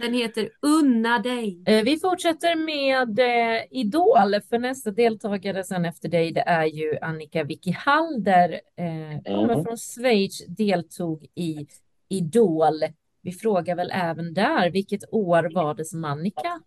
Den 0.00 0.14
heter 0.14 0.48
Unna 0.62 1.18
dig. 1.18 1.62
Eh, 1.66 1.84
vi 1.84 1.96
fortsätter 1.98 2.54
med 2.56 3.18
eh, 3.18 3.62
Idol, 3.70 4.40
för 4.48 4.58
nästa 4.58 4.90
deltagare 4.90 5.64
sen 5.64 5.84
efter 5.84 6.08
dig, 6.08 6.32
det 6.32 6.40
är 6.40 6.64
ju 6.64 6.98
Annika 7.02 7.44
Vicky 7.44 7.70
Halder. 7.72 8.52
Eh, 8.52 9.22
kommer 9.34 9.52
Mm. 9.54 9.64
från 9.64 9.76
Schweiz, 9.76 10.46
deltog 10.46 11.26
i 11.34 11.66
Idol. 12.08 12.74
Vi 13.22 13.32
frågar 13.32 13.76
väl 13.76 13.90
även 13.94 14.34
där, 14.34 14.70
vilket 14.70 15.00
år 15.12 15.50
var 15.54 15.74
det 15.74 15.84
som 15.84 16.04
Annika? 16.04 16.60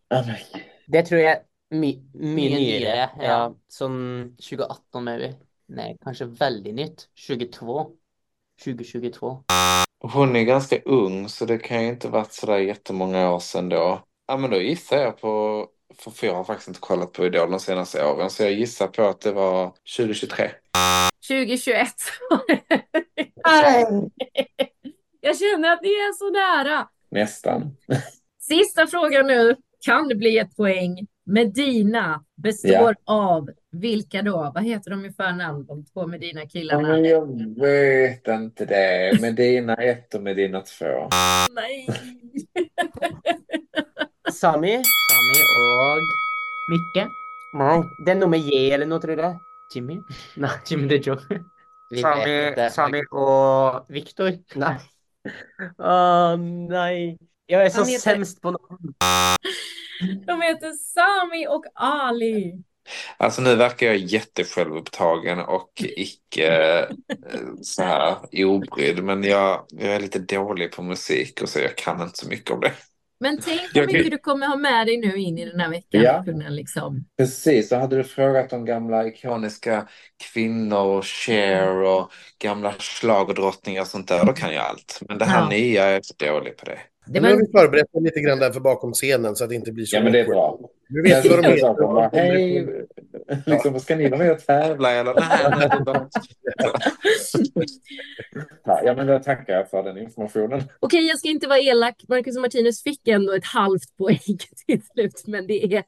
Det 0.87 1.01
tror 1.03 1.21
jag 1.21 1.37
nyere. 1.71 2.55
nyere. 2.55 3.09
Ja. 3.17 3.23
Ja. 3.23 3.55
Sånn 3.67 4.35
2018, 4.35 5.03
maybe. 5.03 5.33
Nej, 5.67 5.97
kanske 6.03 6.25
väldigt 6.25 6.75
nytt. 6.75 7.09
22. 7.15 7.87
2022. 8.63 9.43
Hon 10.03 10.35
är 10.35 10.43
ganska 10.43 10.79
ung, 10.85 11.29
så 11.29 11.45
det 11.45 11.57
kan 11.57 11.83
ju 11.83 11.89
inte 11.89 12.07
varit 12.07 12.33
sådär 12.33 12.57
jättemånga 12.57 13.31
år 13.31 13.39
sedan 13.39 13.69
då. 13.69 14.03
Ja, 14.27 14.37
men 14.37 14.51
då 14.51 14.57
gissar 14.57 14.97
jag 14.97 15.21
på, 15.21 15.67
för, 15.97 16.11
för 16.11 16.27
jag 16.27 16.35
har 16.35 16.43
faktiskt 16.43 16.67
inte 16.67 16.79
kollat 16.79 17.11
på 17.11 17.25
Idol 17.25 17.51
de 17.51 17.59
senaste 17.59 18.05
åren, 18.05 18.29
så 18.29 18.43
jag 18.43 18.53
gissar 18.53 18.87
på 18.87 19.03
att 19.03 19.21
det 19.21 19.31
var 19.31 19.73
2023. 19.97 20.51
2021. 21.27 21.87
Jag 25.25 25.37
känner 25.37 25.73
att 25.73 25.81
ni 25.81 25.89
är 25.89 26.13
så 26.13 26.29
nära. 26.29 26.87
Nästan. 27.11 27.75
Sista 28.39 28.87
frågan 28.87 29.27
nu. 29.27 29.55
Kan 29.85 30.07
det 30.07 30.15
bli 30.15 30.37
ett 30.37 30.55
poäng? 30.55 31.07
Medina 31.25 32.23
består 32.35 32.71
Ja. 32.71 32.93
av 33.05 33.49
Vilka 33.71 34.21
då? 34.21 34.51
Vad 34.55 34.63
heter 34.63 34.91
de 34.91 35.05
i 35.05 35.11
förnamn, 35.13 35.65
de 35.65 35.85
två 35.85 36.07
med 36.07 36.19
dina 36.19 36.41
Ja, 36.41 36.47
killarna? 36.49 36.87
men 36.87 37.05
jag 37.05 37.55
vet 37.61 38.27
inte 38.27 38.65
det. 38.65 39.21
Medina 39.21 39.75
1 39.75 40.13
och 40.15 40.21
Medina 40.21 40.61
2. 40.61 40.85
Nej! 41.51 41.87
Sami? 44.31 44.81
Sami 44.83 45.39
og 45.59 45.99
Mikke. 46.71 47.07
Nej, 47.53 47.83
det 48.05 48.11
är 48.11 48.15
nog 48.15 48.29
med 48.29 48.39
J 48.39 48.71
eller 48.71 48.85
något 48.85 49.01
tror. 49.01 49.35
Jimmy? 49.75 49.97
Jimmy 50.69 50.87
det 50.87 50.95
er 50.95 51.01
Joe. 51.11 51.17
Vi 51.89 52.01
vet 52.01 52.55
Sami. 52.55 52.69
Sami 52.69 53.01
och... 53.11 53.85
Victor. 53.89 54.31
Nej. 54.55 54.75
Åh 55.77 56.37
nej. 56.69 57.17
Jag 57.45 57.65
är 57.65 57.69
så 57.69 57.83
heter- 57.85 57.99
sämst 57.99 58.41
på 58.41 58.51
namn. 58.51 58.93
De 60.25 60.41
heter 60.41 60.71
Sami 60.71 61.47
och 61.47 61.65
Ali. 61.73 62.63
Alltså 63.17 63.41
nu 63.41 63.55
verkar 63.55 63.87
jag 63.87 63.97
jättesjälvupptagen 63.97 65.39
och 65.39 65.71
icke 65.77 66.79
eh, 66.79 67.39
så 67.61 67.83
här 67.83 68.15
obrydd. 68.45 69.03
Men 69.03 69.23
jag, 69.23 69.65
jag 69.69 69.95
är 69.95 69.99
lite 69.99 70.19
dålig 70.19 70.71
på 70.71 70.83
musik 70.83 71.41
och 71.41 71.49
så 71.49 71.59
jag 71.59 71.77
kan 71.77 72.01
inte 72.01 72.17
så 72.17 72.29
mycket 72.29 72.51
om 72.51 72.59
det. 72.59 72.73
Men 73.23 73.37
tänk 73.41 73.61
hur 73.73 73.87
mycket 73.87 74.11
du 74.11 74.17
kommer 74.17 74.47
ha 74.47 74.55
med 74.55 74.87
dig 74.87 74.97
nu 74.97 75.15
in 75.15 75.37
i 75.37 75.45
den 75.45 75.59
här 75.59 75.69
veckan. 75.69 76.01
Ja. 76.01 76.23
Kunna 76.25 76.49
liksom. 76.49 77.05
Precis, 77.17 77.69
så 77.69 77.75
hade 77.75 77.95
du 77.97 78.03
frågat 78.03 78.53
om 78.53 78.65
gamla 78.65 79.07
ikoniska 79.07 79.87
kvinnor 80.33 80.97
och 80.97 81.05
Cher 81.05 81.67
och 81.67 82.11
gamla 82.43 82.73
schlagerdrottningar 82.79 83.81
och 83.81 83.87
sånt 83.87 84.07
där, 84.07 84.25
då 84.25 84.33
kan 84.33 84.53
jag 84.53 84.63
allt. 84.65 84.99
Men 85.07 85.17
det 85.17 85.25
här 85.25 85.41
Ja. 85.41 85.49
nya, 85.49 85.85
jag 85.85 85.95
är 85.95 86.01
så 86.03 86.13
dålig 86.25 86.57
på 86.57 86.65
det. 86.65 86.79
Det 87.05 87.19
Nu 87.19 87.27
har 87.27 87.35
var 87.35 87.41
vi 87.41 87.51
förberett 87.59 87.87
lite 88.03 88.19
grann 88.19 88.39
där 88.39 88.51
för 88.51 88.59
bakom 88.59 88.93
scenen 88.93 89.35
så 89.35 89.43
att 89.43 89.49
det 89.49 89.55
inte 89.55 89.71
blir 89.71 89.85
så 89.85 89.95
Ja, 89.95 90.03
men 90.03 90.11
det 90.13 90.19
är 90.19 90.25
bra. 90.25 90.59
Nu 90.93 91.01
vet 91.01 91.25
vi 91.25 91.29
vad 91.29 91.43
de 91.43 91.49
Jag 91.49 91.55
heter. 91.55 91.73
bara, 91.73 92.09
Hej, 92.13 92.67
liksom, 93.45 93.79
ska 93.79 93.95
ni 93.95 94.09
vara 94.09 94.17
med 94.19 94.31
och 94.31 94.39
tävla 94.39 94.91
eller? 94.91 95.13
Nej, 95.13 95.69
nej, 95.69 95.83
bara- 95.85 96.09
Ja, 98.85 98.93
men 98.95 99.07
då 99.07 99.19
tackar 99.19 99.53
jag 99.53 99.69
för 99.69 99.83
den 99.83 99.97
informationen. 99.97 100.63
Okej, 100.79 101.07
jag 101.07 101.19
ska 101.19 101.27
inte 101.29 101.47
vara 101.47 101.59
elak. 101.59 102.03
Marcus 102.07 102.35
och 102.35 102.41
Martinus 102.41 102.83
fick 102.83 103.07
ändå 103.07 103.33
ett 103.33 103.45
halvt 103.45 103.97
poäng 103.97 104.19
till 104.67 104.81
slut, 104.93 105.23
men 105.27 105.47
det 105.47 105.63
är, 105.75 105.83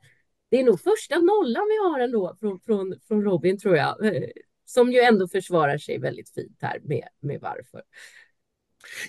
det 0.52 0.60
är 0.60 0.64
nog 0.64 0.80
första 0.82 1.16
nollan 1.16 1.64
vi 1.70 1.90
har 1.90 2.00
ändå 2.00 2.38
från, 2.40 2.60
från, 2.60 2.96
från 3.08 3.24
Robin, 3.24 3.58
tror 3.60 3.78
jag. 3.78 4.06
Eh, 4.06 4.24
Som 4.66 4.92
ju 4.92 5.00
ändå 5.00 5.28
försvarar 5.28 5.78
sig 5.78 5.98
väldigt 6.00 6.30
fint 6.34 6.58
här 6.62 6.80
med, 6.84 7.08
med 7.22 7.40
varför. 7.42 7.82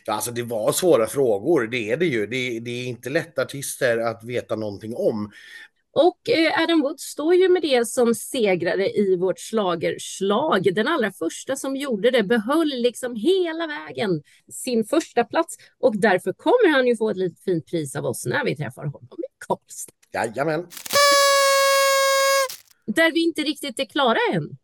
Ja, 0.06 0.12
alltså 0.12 0.30
det 0.30 0.42
var 0.42 0.72
svåra 0.72 1.06
frågor, 1.06 1.66
det 1.66 1.90
är 1.92 1.96
det 1.96 2.06
ju. 2.06 2.26
Det, 2.26 2.60
det 2.60 2.70
är 2.70 2.86
inte 2.86 3.10
lätta 3.10 3.42
artister 3.42 3.98
att 3.98 4.24
veta 4.24 4.56
någonting 4.56 4.94
om. 4.96 5.30
Och 5.96 6.30
eh, 6.30 6.62
Adam 6.62 6.80
Woods 6.80 7.02
står 7.02 7.34
ju 7.34 7.48
med 7.48 7.62
det 7.62 7.88
som 7.88 8.14
segrare 8.14 8.90
i 8.90 9.16
vårt 9.16 9.40
slagerslag. 9.40 10.74
Den 10.74 10.88
allra 10.88 11.12
första 11.12 11.56
som 11.56 11.76
gjorde 11.76 12.10
det 12.10 12.22
behöll 12.22 12.68
liksom 12.68 13.16
hela 13.16 13.66
vägen 13.66 14.22
sin 14.52 14.84
första 14.84 15.24
plats 15.24 15.56
och 15.78 16.00
därför 16.00 16.32
kommer 16.32 16.72
han 16.72 16.86
ju 16.86 16.96
få 16.96 17.10
ett 17.10 17.16
litet 17.16 17.44
fint 17.44 17.66
pris 17.66 17.96
av 17.96 18.04
oss 18.06 18.26
när 18.26 18.44
vi 18.44 18.56
träffar 18.56 18.84
honom 18.84 19.08
i 19.18 19.46
Karlstad. 19.46 19.92
Jajamän. 20.12 20.66
Där 22.86 23.12
vi 23.12 23.24
inte 23.24 23.42
riktigt 23.42 23.80
är 23.80 23.84
klara 23.84 24.18
än. 24.32 24.58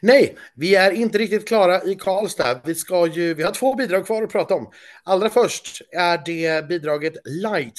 Nej, 0.00 0.36
vi 0.54 0.74
är 0.74 0.92
inte 0.92 1.18
riktigt 1.18 1.48
klara 1.48 1.82
i 1.82 1.94
Karlstad. 1.94 2.60
Vi, 2.64 2.74
ska 2.74 3.06
ju, 3.06 3.34
vi 3.34 3.42
har 3.42 3.52
två 3.52 3.74
bidrag 3.74 4.06
kvar 4.06 4.22
att 4.22 4.32
prata 4.32 4.54
om. 4.54 4.70
Allra 5.04 5.30
först 5.30 5.82
är 5.92 6.22
det 6.26 6.68
bidraget 6.68 7.14
Light 7.24 7.78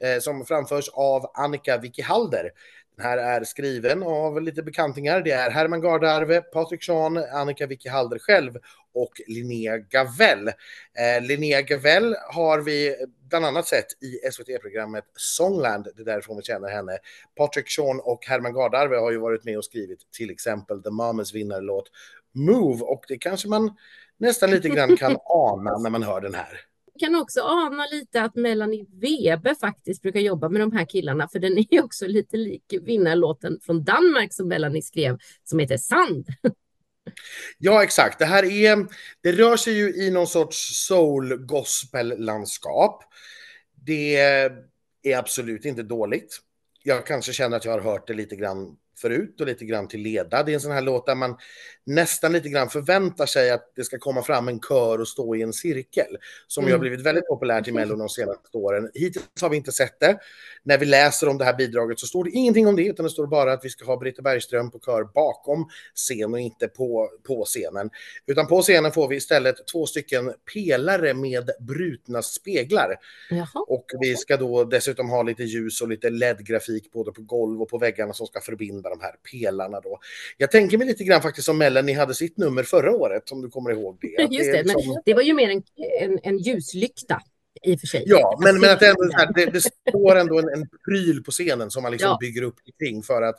Eh, 0.00 0.20
som 0.20 0.46
framförs 0.46 0.88
av 0.88 1.30
Annika 1.34 1.78
Vicky 1.78 2.02
Halder. 2.02 2.50
Den 2.96 3.06
här 3.06 3.18
är 3.18 3.44
skriven 3.44 4.02
av 4.02 4.42
lite 4.42 4.62
bekantingar. 4.62 5.20
Det 5.20 5.30
är 5.30 5.50
Herman 5.50 5.80
Gardarve, 5.80 6.40
Patrik 6.40 6.84
Sean, 6.84 7.16
Annika 7.16 7.66
Vicky 7.66 7.88
Halder 7.88 8.18
själv 8.18 8.58
och 8.94 9.20
Linnea 9.26 9.78
Gavell. 9.78 10.48
Eh, 10.48 11.22
Linnea 11.22 11.62
Gavell 11.62 12.16
har 12.32 12.60
vi 12.60 12.96
bland 13.28 13.44
annat 13.46 13.66
sett 13.66 13.86
i 14.02 14.30
SVT-programmet 14.32 15.04
Songland. 15.16 15.88
Det 15.96 16.02
är 16.02 16.04
därifrån 16.04 16.36
vi 16.36 16.42
känner 16.42 16.68
henne. 16.68 16.98
Patrik 17.36 17.70
Sean 17.70 18.00
och 18.00 18.26
Herman 18.26 18.54
Gardarve 18.54 18.96
har 18.96 19.10
ju 19.10 19.18
varit 19.18 19.44
med 19.44 19.58
och 19.58 19.64
skrivit 19.64 20.00
till 20.12 20.30
exempel 20.30 20.82
The 20.82 20.90
Mamas 20.90 21.34
vinnarlåt 21.34 21.90
Move 22.34 22.80
och 22.82 23.04
det 23.08 23.18
kanske 23.18 23.48
man 23.48 23.76
nästan 24.16 24.50
lite 24.50 24.68
grann 24.68 24.96
kan 24.96 25.16
ana 25.24 25.78
när 25.78 25.90
man 25.90 26.02
hör 26.02 26.20
den 26.20 26.34
här 26.34 26.60
kan 26.98 27.14
också 27.14 27.40
ana 27.40 27.86
lite 27.86 28.22
att 28.22 28.34
Melanie 28.34 28.86
Weber 28.92 29.54
faktiskt 29.54 30.02
brukar 30.02 30.20
jobba 30.20 30.48
med 30.48 30.60
de 30.60 30.72
här 30.72 30.84
killarna, 30.84 31.28
för 31.28 31.38
den 31.38 31.58
är 31.58 31.84
också 31.84 32.06
lite 32.06 32.36
lik 32.36 32.74
vinnarlåten 32.82 33.58
från 33.62 33.84
Danmark 33.84 34.34
som 34.34 34.48
Melanie 34.48 34.82
skrev, 34.82 35.18
som 35.44 35.58
heter 35.58 35.76
Sand. 35.76 36.26
Ja, 37.58 37.82
exakt. 37.82 38.18
Det 38.18 38.24
här 38.24 38.44
är, 38.44 38.86
det 39.20 39.32
rör 39.32 39.56
sig 39.56 39.74
ju 39.74 39.94
i 39.94 40.10
någon 40.10 40.26
sorts 40.26 40.86
soul 40.86 41.36
gospel-landskap. 41.36 43.04
Det 43.74 44.16
är 45.02 45.18
absolut 45.18 45.64
inte 45.64 45.82
dåligt. 45.82 46.40
Jag 46.82 47.06
kanske 47.06 47.32
känner 47.32 47.56
att 47.56 47.64
jag 47.64 47.72
har 47.72 47.80
hört 47.80 48.06
det 48.06 48.14
lite 48.14 48.36
grann 48.36 48.76
förut 48.98 49.40
och 49.40 49.46
lite 49.46 49.64
grann 49.64 49.88
till 49.88 50.00
leda. 50.00 50.42
Det 50.42 50.52
är 50.52 50.54
en 50.54 50.60
sån 50.60 50.72
här 50.72 50.82
låt 50.82 51.06
där 51.06 51.14
man 51.14 51.36
nästan 51.86 52.32
lite 52.32 52.48
grann 52.48 52.68
förväntar 52.68 53.26
sig 53.26 53.50
att 53.50 53.72
det 53.76 53.84
ska 53.84 53.98
komma 53.98 54.22
fram 54.22 54.48
en 54.48 54.60
kör 54.60 55.00
och 55.00 55.08
stå 55.08 55.36
i 55.36 55.42
en 55.42 55.52
cirkel. 55.52 56.16
Som 56.46 56.64
ju 56.64 56.70
har 56.70 56.74
Mm. 56.78 56.80
blivit 56.80 57.06
väldigt 57.06 57.26
populärt 57.26 57.68
i 57.68 57.72
Mello 57.72 57.96
de 57.96 58.08
senaste 58.08 58.56
åren. 58.58 58.90
Hittills 58.94 59.24
har 59.40 59.50
vi 59.50 59.56
inte 59.56 59.72
sett 59.72 60.00
det. 60.00 60.18
När 60.62 60.78
vi 60.78 60.86
läser 60.86 61.28
om 61.28 61.38
det 61.38 61.44
här 61.44 61.54
bidraget 61.56 61.98
så 61.98 62.06
står 62.06 62.24
det 62.24 62.30
ingenting 62.30 62.66
om 62.66 62.76
det, 62.76 62.86
utan 62.86 63.04
det 63.04 63.10
står 63.10 63.26
bara 63.26 63.52
att 63.52 63.64
vi 63.64 63.68
ska 63.68 63.84
ha 63.84 63.96
Britta 63.96 64.22
Bergström 64.22 64.70
på 64.70 64.78
kör 64.78 65.04
bakom 65.04 65.68
scen 65.94 66.32
och 66.32 66.40
inte 66.40 66.68
på, 66.68 67.10
på 67.26 67.44
scenen. 67.44 67.90
Utan 68.26 68.46
på 68.46 68.62
scenen 68.62 68.92
får 68.92 69.08
vi 69.08 69.16
istället 69.16 69.66
två 69.72 69.86
stycken 69.86 70.32
pelare 70.54 71.14
med 71.14 71.50
brutna 71.60 72.22
speglar. 72.22 72.96
Jaha. 73.30 73.64
Och 73.68 73.86
vi 74.00 74.16
ska 74.16 74.36
då 74.36 74.64
dessutom 74.64 75.08
ha 75.10 75.22
lite 75.22 75.42
ljus 75.42 75.80
och 75.82 75.88
lite 75.88 76.10
LED-grafik 76.10 76.92
både 76.92 77.12
på 77.12 77.22
golv 77.22 77.62
och 77.62 77.68
på 77.68 77.78
väggarna 77.78 78.12
som 78.12 78.26
ska 78.26 78.40
förbinda 78.40 78.87
de 78.90 79.00
här 79.00 79.14
pelarna 79.32 79.80
då. 79.80 79.98
Jag 80.36 80.50
tänker 80.50 80.78
mig 80.78 80.86
lite 80.86 81.04
grann 81.04 81.22
faktiskt 81.22 81.46
som 81.46 81.58
Melanie 81.58 81.96
hade 81.98 82.14
sitt 82.14 82.36
nummer 82.36 82.62
förra 82.62 82.92
året, 82.92 83.32
om 83.32 83.42
du 83.42 83.50
kommer 83.50 83.70
ihåg 83.70 83.98
det. 84.00 84.22
Att 84.24 84.32
Just 84.32 84.52
det, 84.52 84.64
men 84.66 84.76
liksom- 84.76 85.02
det 85.04 85.14
var 85.14 85.22
ju 85.22 85.34
mer 85.34 85.50
en, 85.50 85.62
en, 86.00 86.18
en 86.22 86.38
ljuslykta 86.38 87.22
i 87.62 87.76
och 87.76 87.80
för 87.80 87.86
sig. 87.86 88.02
Ja, 88.06 88.38
men, 88.42 88.60
men 88.60 88.70
att 88.70 88.80
det, 88.80 88.86
ändå, 88.88 89.10
här, 89.12 89.32
det, 89.34 89.46
det 89.46 89.60
står 89.90 90.16
ändå 90.16 90.38
en, 90.38 90.48
en 90.48 90.68
pryl 90.84 91.22
på 91.24 91.30
scenen 91.30 91.70
som 91.70 91.82
man 91.82 91.92
liksom 91.92 92.08
Ja. 92.10 92.18
bygger 92.20 92.42
upp 92.42 92.56
kring 92.78 93.02
för 93.02 93.22
att 93.22 93.36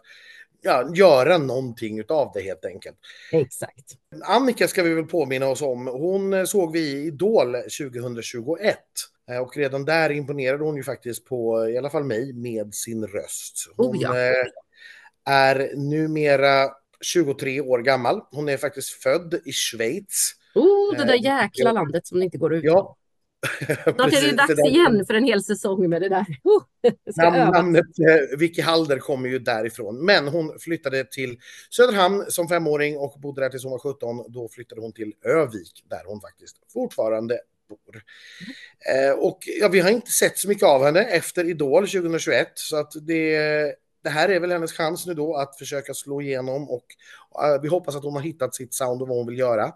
ja, 0.62 0.92
göra 0.96 1.38
någonting 1.38 2.04
av 2.10 2.32
det 2.34 2.42
helt 2.42 2.66
enkelt. 2.66 2.98
Exakt. 3.32 3.96
Annika 4.24 4.68
ska 4.68 4.84
vi 4.84 4.94
väl 4.94 5.06
påminna 5.06 5.48
oss 5.48 5.62
om. 5.62 5.88
Hon 5.88 6.34
eh, 6.34 6.44
såg 6.44 6.74
vi 6.74 6.80
i 6.80 7.06
Idol 7.08 7.54
2021. 7.56 8.78
Eh, 9.32 9.38
Och 9.38 9.58
redan 9.58 9.86
där 9.86 10.10
imponerade 10.10 10.64
hon 10.64 10.76
ju 10.76 10.84
faktiskt 10.84 11.26
på 11.26 11.70
i 11.70 11.78
alla 11.78 11.90
fall 11.90 12.04
mig 12.04 12.34
med 12.34 12.74
sin 12.74 13.08
röst. 13.08 13.70
Hon 13.78 13.96
Oh 13.96 14.02
ja. 14.02 14.14
Är 15.26 15.72
numera 15.76 16.70
23 17.02 17.62
år 17.62 17.80
gammal. 17.80 18.22
Hon 18.32 18.50
är 18.50 18.58
faktiskt 18.58 18.90
född 18.90 19.42
i 19.46 19.52
Schweiz. 19.52 20.32
Oh, 20.56 20.98
det 20.98 21.04
där 21.06 21.14
Eh, 21.14 21.24
jäkla 21.24 21.72
landet 21.72 22.08
som 22.08 22.20
det 22.20 22.26
inte 22.26 22.38
går 22.38 22.54
ut. 22.54 22.64
Ja. 22.64 22.96
Snart 23.66 24.14
är 24.14 24.22
det 24.30 24.36
dags 24.36 24.56
där- 24.56 24.68
igen 24.70 25.06
för 25.06 25.14
en 25.14 25.24
hel 25.24 25.44
säsong 25.44 25.90
med 25.90 26.02
det 26.02 26.10
där. 26.10 26.26
Oh, 26.44 26.64
Namn, 27.18 27.52
namnet 27.54 27.86
eh, 27.86 28.38
Vicky 28.38 28.62
Halder 28.62 28.98
kommer 29.00 29.30
ju 29.30 29.40
därifrån. 29.40 30.06
Men 30.06 30.28
hon 30.28 30.60
flyttade 30.60 31.04
till 31.04 31.38
Söderhamn 31.70 32.26
som 32.30 32.48
femåring 32.48 32.98
och 32.98 33.20
bodde 33.20 33.42
där 33.42 33.50
tills 33.50 33.64
hon 33.64 33.72
var 33.72 33.80
17. 33.80 34.26
Då 34.32 34.50
flyttade 34.50 34.82
hon 34.82 34.94
till 34.94 35.14
Övik 35.26 35.84
där 35.90 36.02
hon 36.06 36.22
faktiskt 36.22 36.58
fortfarande 36.74 37.40
bor. 37.70 38.02
Eh, 38.96 39.12
och 39.20 39.40
ja, 39.60 39.68
vi 39.68 39.80
har 39.80 39.90
inte 39.90 40.12
sett 40.12 40.38
så 40.38 40.48
mycket 40.48 40.64
av 40.64 40.84
henne 40.84 41.02
efter 41.04 41.50
Idol 41.50 41.88
2021 41.88 42.48
så 42.56 42.78
att 42.78 42.92
det, 43.02 43.36
det 44.04 44.10
här 44.10 44.30
är 44.30 44.40
väl 44.40 44.52
hennes 44.52 44.74
chans 44.74 45.06
nu 45.06 45.14
då 45.14 45.36
att 45.36 45.58
försöka 45.58 45.94
slå 45.94 46.22
igenom 46.22 46.70
och 46.70 46.86
eh, 47.44 47.62
vi 47.62 47.68
hoppas 47.68 47.96
att 47.96 48.04
hon 48.04 48.14
har 48.14 48.22
hittat 48.22 48.56
sitt 48.56 48.74
sound 48.74 49.02
och 49.02 49.08
vad 49.08 49.18
hon 49.18 49.28
vill 49.28 49.40
göra. 49.40 49.74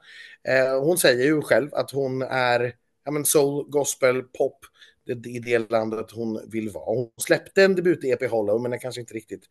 Eh, 0.47 0.81
hon 0.83 0.97
säger 0.97 1.25
ju 1.25 1.41
själv 1.41 1.73
att 1.73 1.91
hon 1.91 2.21
är 2.21 2.75
ja, 3.05 3.11
men 3.11 3.25
soul, 3.25 3.65
gospel, 3.69 4.23
pop 4.23 4.57
det, 5.05 5.29
i 5.29 5.39
det 5.39 5.71
landet 5.71 6.11
hon 6.11 6.49
vill 6.49 6.69
vara. 6.69 6.85
Hon 6.85 7.09
släppte 7.17 7.63
en 7.63 7.75
debut-EP 7.75 8.27
Hollow, 8.27 8.61
men 8.61 8.71
den 8.71 8.79
kanske 8.79 9.01
inte 9.01 9.13
riktigt 9.13 9.43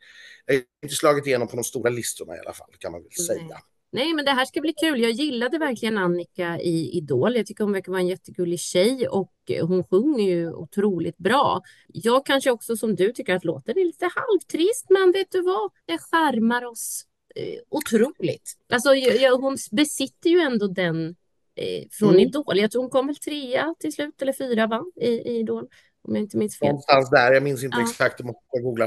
eh, 0.47 0.61
inte 0.83 0.95
slagit 0.95 1.27
igenom 1.27 1.49
på 1.49 1.57
de 1.57 1.65
stora 1.65 1.91
listorna 1.91 2.37
i 2.37 2.39
alla 2.39 2.53
fall, 2.53 2.75
kan 2.79 2.93
man 2.93 3.03
väl 3.03 3.11
Nej. 3.19 3.27
säga. 3.27 3.59
Nej, 3.95 4.15
men 4.15 4.25
det 4.25 4.31
här 4.31 4.45
ska 4.45 4.61
bli 4.61 4.73
kul. 4.73 5.01
Jag 5.01 5.11
gillade 5.11 5.59
verkligen 5.59 5.99
Annika 5.99 6.61
i 6.61 6.91
Idol. 6.97 7.37
Jag 7.37 7.47
tycker 7.47 7.65
hon 7.65 7.73
verkar 7.73 7.93
vara 7.93 8.01
en 8.01 8.09
jättegullig 8.09 8.61
tjej 8.61 9.09
och 9.09 9.33
hon 9.61 9.85
sjunger 9.85 10.25
ju 10.25 10.53
otroligt 10.53 11.19
bra. 11.19 11.63
Jag 11.89 12.27
kanske 12.27 12.51
också 12.51 12.77
som 12.77 12.95
du 12.95 13.13
tycker 13.13 13.35
att 13.35 13.45
låten 13.45 13.79
är 13.79 13.85
lite 13.85 14.11
halvtrist, 14.15 14.87
men 14.91 15.13
vet 15.13 15.31
du 15.31 15.43
vad? 15.43 15.71
Det 15.87 15.99
skärmar 15.99 16.65
oss 16.65 17.07
eh, 17.35 17.59
otroligt. 17.69 18.53
Alltså, 18.73 18.95
jag, 18.95 19.17
jag, 19.17 19.39
hon 19.39 19.57
besitter 19.71 20.31
ju 20.31 20.39
ändå 20.39 20.67
den 20.67 21.09
eh, 21.55 21.89
från 21.91 22.11
Mm. 22.11 22.21
Idol. 22.21 22.59
Jag 22.59 22.71
tror 22.71 22.83
hon 22.83 22.91
kom 22.91 23.07
väl 23.07 23.17
trea 23.17 23.75
till 23.79 23.93
slut, 23.93 24.23
eller 24.23 24.33
fyra 24.33 24.67
va? 24.67 24.85
I, 25.01 25.09
i 25.09 25.39
Idol. 25.39 25.69
Om 26.09 26.15
jag 26.15 26.25
inte 26.25 26.37
minns 26.37 26.59
fel. 26.59 26.69
Någonstans 26.69 27.11
där, 27.11 27.33
jag 27.33 27.43
minns 27.43 27.65
inte 27.65 27.77
Ja. 27.77 27.89
exakt, 27.91 28.15
jag 28.21 28.27
måste 28.27 28.61
googla. 28.63 28.85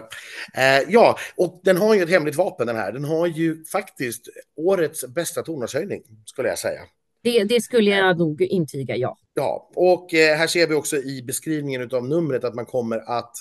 Eh, 0.53 0.89
ja, 0.89 1.17
och 1.37 1.61
den 1.63 1.77
har 1.77 1.95
ju 1.95 2.03
ett 2.03 2.09
hemligt 2.09 2.35
vapen 2.35 2.67
den 2.67 2.75
här. 2.75 2.91
Den 2.91 3.05
har 3.05 3.27
ju 3.27 3.65
faktiskt 3.65 4.29
årets 4.57 5.07
bästa 5.07 5.41
tonartshöjning, 5.43 6.03
skulle 6.25 6.49
jag 6.49 6.59
säga. 6.59 6.81
Det, 7.23 7.43
det 7.43 7.61
skulle 7.61 7.91
jag 7.91 8.17
nog 8.17 8.41
intyga, 8.41 8.95
ja. 8.95 9.17
Ja, 9.33 9.69
och 9.75 10.13
eh, 10.13 10.37
här 10.37 10.47
ser 10.47 10.67
vi 10.67 10.75
också 10.75 10.97
i 10.97 11.23
beskrivningen 11.23 11.89
av 11.93 12.07
numret 12.07 12.43
att 12.43 12.55
man 12.55 12.65
kommer 12.65 12.97
att 12.97 13.35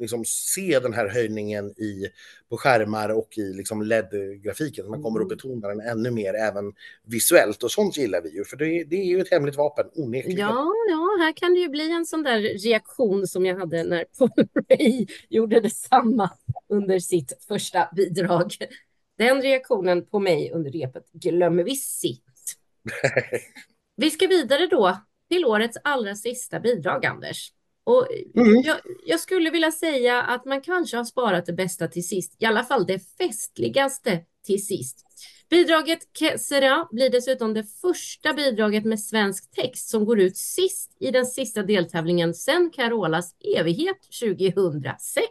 liksom 0.00 0.24
se 0.24 0.78
den 0.78 0.92
här 0.92 1.08
höjningen 1.08 1.70
i, 1.70 2.10
på 2.48 2.56
skärmar 2.56 3.08
och 3.08 3.38
i 3.38 3.52
liksom 3.52 3.82
LED-grafiken. 3.82 4.88
Man 4.88 5.02
kommer 5.02 5.20
att 5.20 5.28
betona 5.28 5.68
den 5.68 5.80
ännu 5.80 6.10
mer 6.10 6.34
även 6.34 6.72
visuellt 7.06 7.62
och 7.62 7.70
sånt 7.70 7.96
gillar 7.96 8.22
vi 8.22 8.34
ju 8.36 8.44
för 8.44 8.56
det, 8.56 8.84
det 8.84 8.96
är 8.96 9.04
ju 9.04 9.20
ett 9.20 9.30
hemligt 9.30 9.56
vapen 9.56 9.86
onekligen. 9.94 10.38
Ja, 10.38 10.72
ja, 10.88 11.24
här 11.24 11.32
kan 11.32 11.54
det 11.54 11.60
ju 11.60 11.68
bli 11.68 11.92
en 11.92 12.06
sån 12.06 12.22
där 12.22 12.40
reaktion 12.40 13.26
som 13.26 13.46
jag 13.46 13.58
hade 13.58 13.84
när 13.84 14.04
Paul 14.18 14.48
Ray 14.68 15.06
gjorde 15.28 15.60
detsamma 15.60 16.30
under 16.68 16.98
sitt 16.98 17.44
första 17.48 17.88
bidrag. 17.96 18.52
Den 19.18 19.42
reaktionen 19.42 20.06
på 20.06 20.18
mig 20.18 20.50
under 20.52 20.70
repet 20.70 21.12
glömmer 21.12 21.64
vi 21.64 21.76
sist. 21.76 22.56
Vi 23.96 24.10
ska 24.10 24.26
vidare 24.26 24.66
då 24.66 25.00
till 25.28 25.44
årets 25.44 25.78
allra 25.84 26.14
sista 26.14 26.60
bidrag, 26.60 27.06
Anders. 27.06 27.52
Och 27.84 28.06
Mm. 28.36 28.62
jag, 28.62 28.76
jag 29.06 29.20
skulle 29.20 29.50
vilja 29.50 29.72
säga 29.72 30.22
att 30.22 30.44
man 30.44 30.60
kanske 30.60 30.96
har 30.96 31.04
sparat 31.04 31.46
det 31.46 31.52
bästa 31.52 31.88
till 31.88 32.08
sist, 32.08 32.36
i 32.38 32.44
alla 32.44 32.64
fall 32.64 32.86
det 32.86 32.98
festligaste 33.18 34.20
till 34.46 34.66
sist. 34.66 35.06
Bidraget 35.50 35.98
Que 36.18 36.38
sera 36.38 36.88
blir 36.90 37.10
dessutom 37.10 37.54
det 37.54 37.64
första 37.80 38.32
bidraget 38.32 38.84
med 38.84 39.00
svensk 39.00 39.50
text 39.50 39.88
som 39.88 40.04
går 40.04 40.20
ut 40.20 40.36
sist 40.36 40.96
i 41.00 41.10
den 41.10 41.26
sista 41.26 41.62
deltävlingen 41.62 42.34
sedan 42.34 42.70
Carolas 42.74 43.34
evighet 43.58 43.96
2006. 44.20 45.24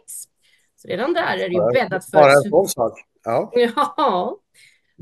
Så 0.76 0.88
redan 0.88 1.12
där 1.12 1.36
är 1.36 1.48
det 1.48 1.54
ju 1.54 1.72
bäddat 1.72 2.04
för 2.04 2.12
Bara 2.12 2.32
en 2.32 2.42
sån 2.50 2.68
sak. 2.68 2.92
Ja. 3.24 3.52
Ja, 3.74 4.38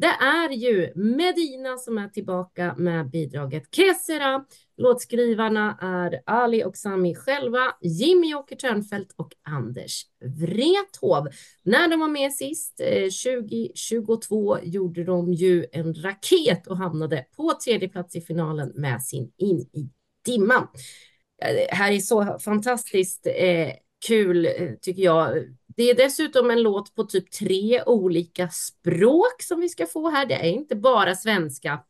det 0.00 0.16
är 0.20 0.50
ju 0.50 0.92
Medina 0.94 1.76
som 1.76 1.98
är 1.98 2.08
tillbaka 2.08 2.74
med 2.78 3.10
bidraget 3.10 3.74
Kesera. 3.74 4.44
Låtskrivarna 4.76 5.78
är 5.80 6.20
Ali 6.26 6.64
och 6.64 6.76
Sami 6.76 7.14
själva, 7.14 7.60
Jimmy 7.80 8.34
Åker 8.34 8.56
Törnfeldt 8.56 9.12
och 9.16 9.32
Anders 9.42 10.02
Wrethov. 10.24 11.28
När 11.62 11.88
de 11.88 12.00
var 12.00 12.08
med 12.08 12.32
sist, 12.32 12.80
eh, 12.80 13.08
2022, 13.10 14.58
gjorde 14.62 15.04
de 15.04 15.32
ju 15.32 15.66
en 15.72 15.94
raket 15.94 16.66
och 16.66 16.76
hamnade 16.76 17.26
på 17.36 17.52
tredje 17.64 17.88
plats 17.88 18.16
i 18.16 18.20
finalen 18.20 18.72
med 18.74 19.02
sin 19.02 19.32
In 19.36 19.60
i 19.60 19.90
dimman. 20.24 20.68
Eh, 21.42 21.54
det 21.54 21.74
här 21.74 21.92
är 21.92 21.98
så 21.98 22.38
fantastiskt 22.38 23.26
eh, 23.26 23.72
kul, 24.06 24.46
eh, 24.46 24.70
tycker 24.80 25.02
jag. 25.02 25.36
Det 25.78 25.90
är 25.90 25.94
dessutom 25.94 26.50
en 26.50 26.62
låt 26.62 26.94
på 26.94 27.04
typ 27.04 27.30
tre 27.30 27.82
olika 27.82 28.48
språk 28.48 29.42
som 29.42 29.60
vi 29.60 29.68
ska 29.68 29.86
få 29.86 30.10
här. 30.10 30.26
Det 30.26 30.34
är 30.34 30.50
inte 30.50 30.76
bara 30.76 31.14
svenska, 31.14 31.80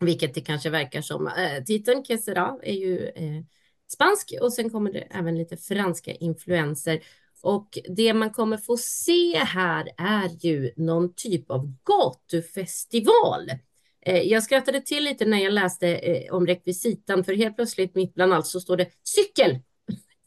vilket 0.00 0.34
det 0.34 0.40
kanske 0.40 0.70
verkar 0.70 1.02
som. 1.02 1.26
Eh, 1.26 1.64
titeln 1.64 2.04
Kesera 2.04 2.58
är 2.62 2.74
ju 2.74 3.08
eh, 3.08 3.42
spansk 3.92 4.34
och 4.40 4.52
sen 4.52 4.70
kommer 4.70 4.92
det 4.92 5.00
även 5.00 5.38
lite 5.38 5.56
franska 5.56 6.12
influenser. 6.12 7.00
Och 7.42 7.78
det 7.96 8.14
man 8.14 8.30
kommer 8.30 8.56
få 8.56 8.76
se 8.76 9.38
här 9.38 9.88
är 9.96 10.46
ju 10.46 10.72
någon 10.76 11.14
typ 11.14 11.50
av 11.50 11.74
gatufestival. 11.84 13.50
Eh, 14.06 14.22
jag 14.22 14.42
skrattade 14.42 14.80
till 14.80 15.04
lite 15.04 15.24
när 15.24 15.38
jag 15.38 15.52
läste 15.52 15.88
eh, 15.88 16.34
om 16.34 16.46
rekvisitan, 16.46 17.24
för 17.24 17.34
helt 17.34 17.56
plötsligt 17.56 17.94
mitt 17.94 18.14
bland 18.14 18.32
allt 18.32 18.46
så 18.46 18.60
står 18.60 18.76
det 18.76 18.88
cykel. 19.02 19.58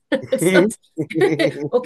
Och 1.72 1.86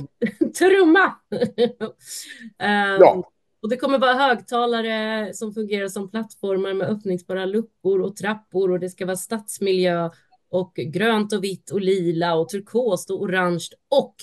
trumma. 0.58 1.16
Ja. 3.00 3.32
Och 3.62 3.70
det 3.70 3.78
kommer 3.78 4.00
vara 4.00 4.14
högtalare 4.14 5.34
som 5.34 5.54
fungerar 5.54 5.88
som 5.88 6.12
plattformar 6.12 6.74
med 6.74 6.88
öppningsbara 6.88 7.46
luckor 7.46 8.02
och 8.02 8.16
trappor 8.16 8.72
och 8.72 8.80
det 8.80 8.90
ska 8.90 9.06
vara 9.06 9.18
stadsmiljö 9.18 10.10
och 10.50 10.74
grönt 10.76 11.34
och 11.34 11.44
vitt 11.44 11.72
och 11.72 11.82
lila 11.82 12.36
och 12.36 12.50
turkost 12.50 13.10
och 13.10 13.22
orange 13.22 13.68
och 13.90 14.16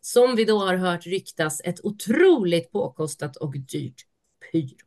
som 0.00 0.36
vi 0.36 0.44
då 0.44 0.58
har 0.58 0.74
hört 0.74 1.06
ryktas 1.06 1.60
ett 1.64 1.84
otroligt 1.84 2.72
påkostat 2.72 3.36
och 3.36 3.54
dyrt 3.58 4.02
pyro. 4.52 4.83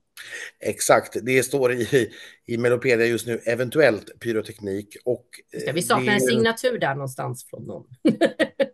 Exakt, 0.59 1.18
det 1.22 1.43
står 1.43 1.74
i, 1.74 2.11
i 2.45 2.57
Melopedia 2.57 3.05
just 3.05 3.28
nu, 3.28 3.41
eventuellt 3.45 4.20
pyroteknik. 4.20 4.97
Och, 5.05 5.26
Ska 5.61 5.72
vi 5.72 5.80
eh, 5.80 5.86
sakna 5.86 6.05
det 6.05 6.11
en 6.11 6.22
signatur 6.22 6.78
där 6.80 6.93
någonstans 6.93 7.45
från 7.49 7.63
någon? 7.63 7.88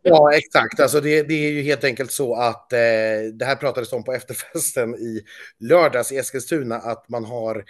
Ja, 0.06 0.34
exakt. 0.34 0.80
Alltså 0.80 1.02
det, 1.02 1.24
det 1.24 1.34
är 1.34 1.52
ju 1.52 1.62
helt 1.62 1.84
enkelt 1.84 2.12
så 2.12 2.36
att 2.36 2.74
eh, 2.74 2.80
det 3.34 3.46
här 3.46 3.56
pratades 3.56 3.94
om 3.94 4.04
på 4.04 4.14
efterfesten 4.14 4.96
i 4.96 5.22
lördags 5.60 6.12
i 6.12 6.18
Eskilstuna, 6.18 6.76
att 6.76 7.10
man 7.10 7.26
har 7.26 7.66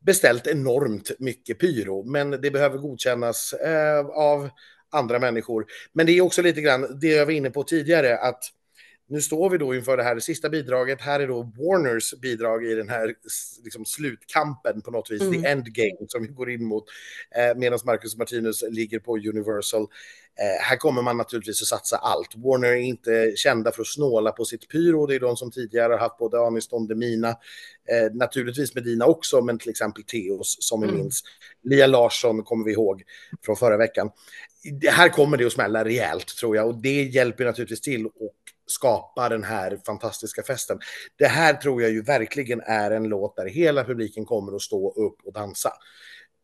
beställt 0.00 0.46
enormt 0.46 1.10
mycket 1.18 1.58
pyro, 1.58 2.04
men 2.04 2.30
det 2.30 2.50
behöver 2.50 2.78
godkännas 2.78 3.52
eh, 3.52 4.06
av 4.06 4.50
andra 4.92 5.18
människor. 5.18 5.66
Men 5.92 6.06
det 6.06 6.12
är 6.12 6.20
också 6.20 6.42
lite 6.42 6.60
grann 6.60 6.98
det 7.00 7.08
jag 7.08 7.26
var 7.26 7.32
inne 7.32 7.50
på 7.50 7.62
tidigare, 7.62 8.18
att 8.18 8.44
nu 9.10 9.20
står 9.20 9.50
vi 9.50 9.58
då 9.58 9.74
inför 9.74 9.96
det 9.96 10.02
här 10.02 10.18
sista 10.18 10.48
bidraget. 10.48 11.00
Här 11.00 11.20
är 11.20 11.28
då 11.28 11.42
Warners 11.42 12.14
bidrag 12.22 12.64
i 12.66 12.74
den 12.74 12.88
här 12.88 13.14
liksom, 13.64 13.84
slutkampen 13.84 14.82
på 14.82 14.90
något 14.90 15.10
vis, 15.10 15.22
Mm. 15.22 15.42
the 15.42 15.48
endgame 15.48 16.06
som 16.08 16.22
vi 16.22 16.28
går 16.28 16.50
in 16.50 16.64
mot, 16.64 16.84
eh, 17.36 17.58
medan 17.58 17.78
Marcus 17.84 18.16
Martinus 18.16 18.64
ligger 18.70 18.98
på 18.98 19.16
Universal. 19.16 19.82
Eh, 19.82 20.62
här 20.62 20.76
kommer 20.76 21.02
man 21.02 21.16
naturligtvis 21.16 21.62
att 21.62 21.68
satsa 21.68 21.96
allt. 21.96 22.34
Warner 22.36 22.68
är 22.68 22.74
inte 22.76 23.32
kända 23.36 23.72
för 23.72 23.82
att 23.82 23.88
snåla 23.88 24.32
på 24.32 24.44
sitt 24.44 24.68
pyro. 24.68 25.06
Det 25.06 25.14
är 25.14 25.20
de 25.20 25.36
som 25.36 25.50
tidigare 25.50 25.92
har 25.92 25.98
haft 26.00 26.18
både 26.18 26.40
Aniston, 26.40 26.86
Demina, 26.86 27.28
eh, 27.28 28.12
naturligtvis 28.14 28.74
Medina 28.74 29.06
också, 29.06 29.40
men 29.40 29.58
till 29.58 29.70
exempel 29.70 30.04
Theos 30.04 30.56
som 30.60 30.80
vi 30.80 30.86
Mm. 30.88 31.00
minns. 31.00 31.22
Lia 31.62 31.86
Larsson 31.86 32.42
kommer 32.42 32.64
vi 32.64 32.72
ihåg 32.72 33.02
från 33.44 33.56
förra 33.56 33.76
veckan. 33.76 34.10
Det 34.80 34.90
här 34.90 35.08
kommer 35.08 35.36
det 35.36 35.44
att 35.46 35.52
smälla 35.52 35.84
rejält 35.84 36.26
tror 36.26 36.56
jag 36.56 36.66
och 36.68 36.74
det 36.82 37.02
hjälper 37.02 37.44
naturligtvis 37.44 37.80
till 37.80 38.06
att 38.06 38.12
skapa 38.70 39.28
den 39.28 39.44
här 39.44 39.78
fantastiska 39.86 40.42
festen. 40.42 40.78
Det 41.16 41.26
här 41.26 41.54
tror 41.54 41.82
jag 41.82 41.90
ju 41.90 42.02
verkligen 42.02 42.60
är 42.60 42.90
en 42.90 43.04
låt 43.04 43.36
där 43.36 43.46
hela 43.46 43.84
publiken 43.84 44.24
kommer 44.24 44.56
att 44.56 44.62
stå 44.62 44.90
upp 44.92 45.16
och 45.24 45.32
dansa. 45.32 45.72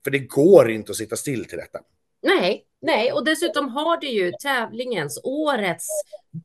För 0.04 0.10
det 0.10 0.18
går 0.18 0.70
inte 0.70 0.90
att 0.92 0.96
sitta 0.96 1.16
still 1.16 1.44
till 1.44 1.58
detta. 1.58 1.78
Nej, 2.22 2.64
nej, 2.80 3.12
och 3.12 3.24
dessutom 3.24 3.68
har 3.68 4.00
det 4.00 4.06
ju 4.06 4.32
tävlingens, 4.42 5.20
årets 5.24 5.86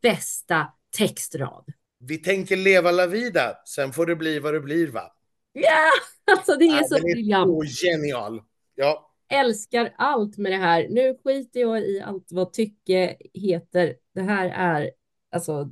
bästa 0.01 0.67
textrad. 0.97 1.65
Vi 1.99 2.17
tänker 2.17 2.55
leva 2.55 2.91
la 2.91 3.07
vida, 3.07 3.57
sen 3.65 3.93
får 3.93 4.05
det 4.05 4.15
bli 4.15 4.39
vad 4.39 4.53
det 4.53 4.59
blir 4.59 4.87
va? 4.87 5.15
Ja, 5.53 5.89
alltså 6.31 6.55
det 6.55 6.65
är 6.65 6.81
Ja, 6.81 6.87
så 6.87 6.95
den 6.95 7.05
är 7.09 7.13
briljant. 7.13 7.69
så 7.69 7.85
genial. 7.87 8.41
Ja, 8.75 9.07
Älskar 9.33 9.93
allt 9.97 10.37
med 10.37 10.51
det 10.51 10.57
här. 10.57 10.87
Nu 10.89 11.17
skiter 11.23 11.59
jag 11.59 11.79
i 11.81 12.01
allt 12.01 12.27
vad 12.31 12.53
tycke 12.53 13.15
heter. 13.33 13.95
Det 14.15 14.21
här 14.21 14.49
är, 14.49 14.91
alltså, 15.31 15.71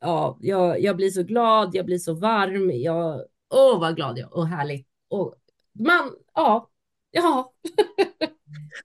ja, 0.00 0.38
jag, 0.40 0.80
jag 0.80 0.96
blir 0.96 1.10
så 1.10 1.22
glad, 1.22 1.74
jag 1.74 1.86
blir 1.86 1.98
så 1.98 2.14
varm, 2.14 2.70
jag, 2.70 3.24
åh 3.54 3.80
vad 3.80 3.96
glad 3.96 4.18
jag 4.18 4.32
och 4.32 4.46
härligt. 4.46 4.86
Och 5.08 5.34
man, 5.72 6.14
ja, 6.34 6.70
ja, 7.10 7.52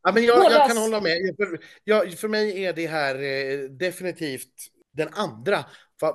ja 0.03 0.11
men 0.13 0.25
jag, 0.25 0.51
jag 0.51 0.67
kan 0.67 0.77
hålla 0.77 1.01
med. 1.01 1.35
För, 1.37 1.59
jag, 1.83 2.13
för 2.13 2.27
mig 2.27 2.65
är 2.65 2.73
det 2.73 2.87
här 2.87 3.15
eh, 3.15 3.69
definitivt 3.69 4.53
den 4.91 5.09
andra 5.13 5.65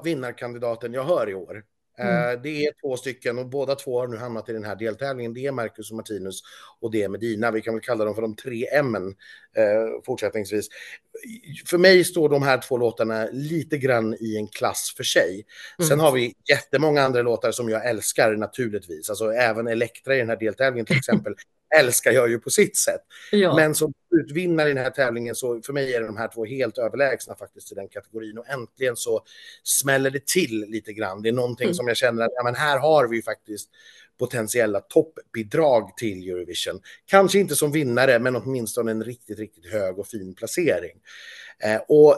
vinnarkandidaten 0.05 0.93
jag 0.93 1.05
hör 1.05 1.31
i 1.31 1.35
år. 1.35 1.65
Mm. 1.99 2.31
Eh, 2.35 2.43
det 2.43 2.67
är 2.67 2.73
två 2.81 2.97
stycken 2.97 3.39
och 3.39 3.47
båda 3.47 3.75
två 3.75 4.01
har 4.01 4.07
nu 4.09 4.17
hamnat 4.17 4.49
i 4.49 4.53
den 4.53 4.65
här 4.65 4.77
deltävlingen. 4.77 5.35
Det 5.35 5.47
är 5.47 5.53
Marcus 5.53 5.91
och 5.91 5.97
Martinus 5.97 6.41
och 6.81 6.91
det 6.91 7.03
är 7.03 7.09
Medina. 7.09 7.51
Vi 7.51 7.63
kan 7.63 7.75
väl 7.75 7.83
kalla 7.83 8.05
dem 8.05 8.15
för 8.15 8.23
de 8.23 8.37
tre 8.37 8.67
M 8.73 8.95
eh, 8.95 10.03
fortsättningsvis. 10.07 10.69
För 11.67 11.79
mig 11.79 12.05
står 12.05 12.29
de 12.29 12.43
här 12.43 12.59
två 12.59 12.77
låtarna 12.77 13.29
lite 13.33 13.79
grann 13.79 14.15
i 14.21 14.37
en 14.37 14.49
klass 14.49 14.95
för 14.97 15.05
sig. 15.05 15.45
Sen 15.83 15.87
Mm. 15.93 16.01
har 16.01 16.13
vi 16.13 16.35
jättemånga 16.51 17.03
andra 17.03 17.23
låtar 17.23 17.53
som 17.53 17.69
jag 17.69 17.87
älskar 17.87 18.37
naturligtvis. 18.37 19.11
Alltså 19.11 19.33
även 19.33 19.67
Elektra 19.67 20.15
i 20.17 20.19
den 20.19 20.29
här 20.29 20.37
deltävlingen 20.37 20.87
till 20.87 20.97
exempel 20.99 21.35
älskar 21.79 22.13
jag 22.13 22.31
ju 22.31 22.39
på 22.39 22.51
sitt 22.51 22.77
sätt. 22.77 23.01
ja. 23.33 23.57
Men 23.57 23.75
som 23.75 23.93
utvinnare 24.21 24.71
i 24.71 24.75
den 24.75 24.83
här 24.85 24.91
tävlingen 24.91 25.35
så 25.35 25.63
för 25.63 25.73
mig 25.73 25.95
är 25.95 26.01
de 26.01 26.17
här 26.17 26.29
två 26.29 26.45
helt 26.45 26.79
överlägsna 26.79 27.35
faktiskt 27.35 27.73
i 27.73 27.75
den 27.75 27.89
kategorin. 27.89 28.39
Och 28.39 28.49
äntligen 28.49 28.97
så 28.97 29.23
smäller 29.63 30.11
det 30.11 30.27
till 30.27 30.65
lite 30.69 30.93
grann. 30.93 31.23
Det 31.23 31.29
är 31.29 31.33
någonting 31.33 31.65
Mm. 31.67 31.75
som 31.75 31.89
jag 31.89 31.97
känner 31.97 32.23
att 32.25 32.31
ja, 32.35 32.43
men 32.45 32.55
här 32.55 32.79
har 32.79 33.09
vi 33.09 33.17
ju 33.17 33.23
faktiskt 33.23 33.71
potentiella 34.19 34.81
toppbidrag 34.81 35.97
till 35.97 36.31
Eurovision. 36.31 36.81
Kanske 37.07 37.39
inte 37.39 37.57
som 37.57 37.73
vinnare, 37.73 38.19
men 38.19 38.37
åtminstone 38.37 38.91
en 38.91 39.05
riktigt, 39.05 39.39
riktigt 39.39 39.73
hög 39.73 39.99
och 39.99 40.07
fin 40.07 40.35
placering. 40.35 40.97
Eh, 41.65 41.81
och 41.89 42.17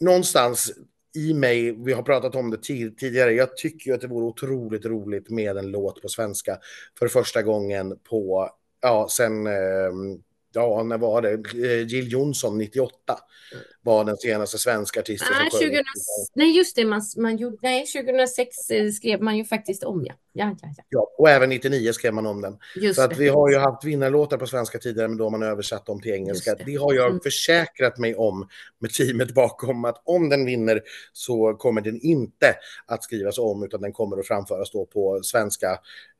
någonstans 0.00 0.72
i 1.16 1.34
mig, 1.34 1.84
vi 1.84 1.92
har 1.92 2.02
pratat 2.02 2.34
om 2.34 2.50
det 2.50 2.56
ti- 2.56 2.96
tidigare, 2.96 3.32
jag 3.32 3.56
tycker 3.56 3.90
ju 3.90 3.94
att 3.94 4.00
det 4.00 4.06
vore 4.06 4.24
otroligt 4.26 4.84
roligt 4.84 5.30
med 5.30 5.56
en 5.56 5.70
låt 5.70 6.02
på 6.02 6.08
svenska 6.08 6.58
för 6.98 7.08
första 7.08 7.42
gången 7.42 7.98
på, 8.10 8.50
ja, 8.80 9.06
sen, 9.10 9.46
ehm, 9.46 10.22
ja, 10.54 10.82
när 10.82 10.98
var 10.98 11.22
det? 11.22 11.52
Jill 11.82 12.12
Johnson 12.12 12.58
98 12.58 13.18
var 13.88 14.04
den 14.04 14.16
senaste 14.16 14.58
svenska 14.58 15.00
artisten 15.00 15.28
Nej, 15.40 15.50
som 15.50 15.60
sjöng. 15.60 15.68
2000, 15.68 15.84
nej, 16.34 16.56
just 16.56 16.76
det. 16.76 16.84
Man, 16.84 17.02
man 17.16 17.36
gjorde, 17.36 17.56
nej, 17.62 17.86
2006 17.86 18.70
eh, 18.70 18.90
skrev 18.90 19.22
man 19.22 19.36
ju 19.36 19.44
faktiskt 19.44 19.84
om, 19.84 20.04
ja. 20.06 20.14
Ja, 20.32 20.56
ja, 20.62 20.68
ja. 20.76 20.84
Ja, 20.88 21.10
och 21.18 21.28
även 21.30 21.48
99 21.48 21.92
skrev 21.92 22.14
man 22.14 22.26
om 22.26 22.40
den. 22.40 22.58
Just 22.76 22.96
Så 22.96 23.02
att 23.02 23.10
det. 23.10 23.16
vi 23.16 23.28
har 23.28 23.50
ju 23.50 23.56
haft 23.58 23.84
vinnarlåtar 23.84 24.36
på 24.38 24.46
svenska 24.46 24.78
tidigare, 24.78 25.08
men 25.08 25.18
då 25.18 25.24
har 25.24 25.30
man 25.30 25.42
översatt 25.42 25.86
dem 25.86 26.00
till 26.00 26.12
engelska. 26.12 26.54
Det. 26.54 26.64
Det. 26.64 26.74
har 26.76 26.94
jag 26.94 27.06
Mm. 27.08 27.20
försäkrat 27.20 27.98
mig 27.98 28.14
om 28.14 28.48
med 28.78 28.90
teamet 28.90 29.34
bakom, 29.34 29.84
att 29.84 30.02
om 30.04 30.28
den 30.28 30.44
vinner 30.46 30.82
så 31.12 31.54
kommer 31.54 31.80
den 31.80 32.00
inte 32.00 32.54
att 32.86 33.04
skrivas 33.04 33.38
om, 33.38 33.62
utan 33.64 33.80
den 33.80 33.92
kommer 33.92 34.16
att 34.18 34.26
framföras 34.26 34.70
då 34.70 34.86
på 34.86 35.20
svenska. 35.22 35.70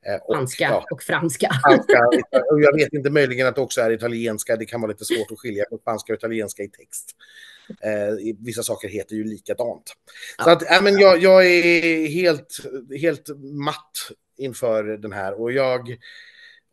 eh, 0.05 0.15
Och, 0.27 0.35
Franska 0.35 0.63
ja, 0.63 0.85
och 0.91 1.01
franska. 1.03 1.49
spanska. 1.63 1.99
Och 2.51 2.61
jag 2.61 2.75
vet 2.75 2.93
inte, 2.93 3.09
möjligen 3.09 3.47
att 3.47 3.55
det 3.55 3.61
också 3.61 3.81
är 3.81 3.91
italienska. 3.91 4.55
Det 4.55 4.65
kan 4.65 4.81
vara 4.81 4.91
lite 4.91 5.05
svårt 5.05 5.31
att 5.31 5.39
skilja 5.39 5.65
på 5.69 5.77
spanska 5.77 6.13
och 6.13 6.17
italienska 6.19 6.63
i 6.63 6.67
text. 6.69 7.15
Eh, 7.81 8.35
vissa 8.39 8.63
saker 8.63 8.87
heter 8.87 9.15
ju 9.15 9.23
likadant. 9.23 9.83
Så 10.43 10.49
Ja. 10.49 10.51
att, 10.51 10.71
äh, 10.71 10.81
men 10.83 10.99
jag, 10.99 11.21
jag 11.21 11.45
är 11.47 12.07
helt, 12.07 12.57
helt 13.01 13.29
matt 13.43 13.91
inför 14.37 14.83
den 14.83 15.11
här. 15.11 15.41
Och 15.41 15.51
jag, 15.51 15.97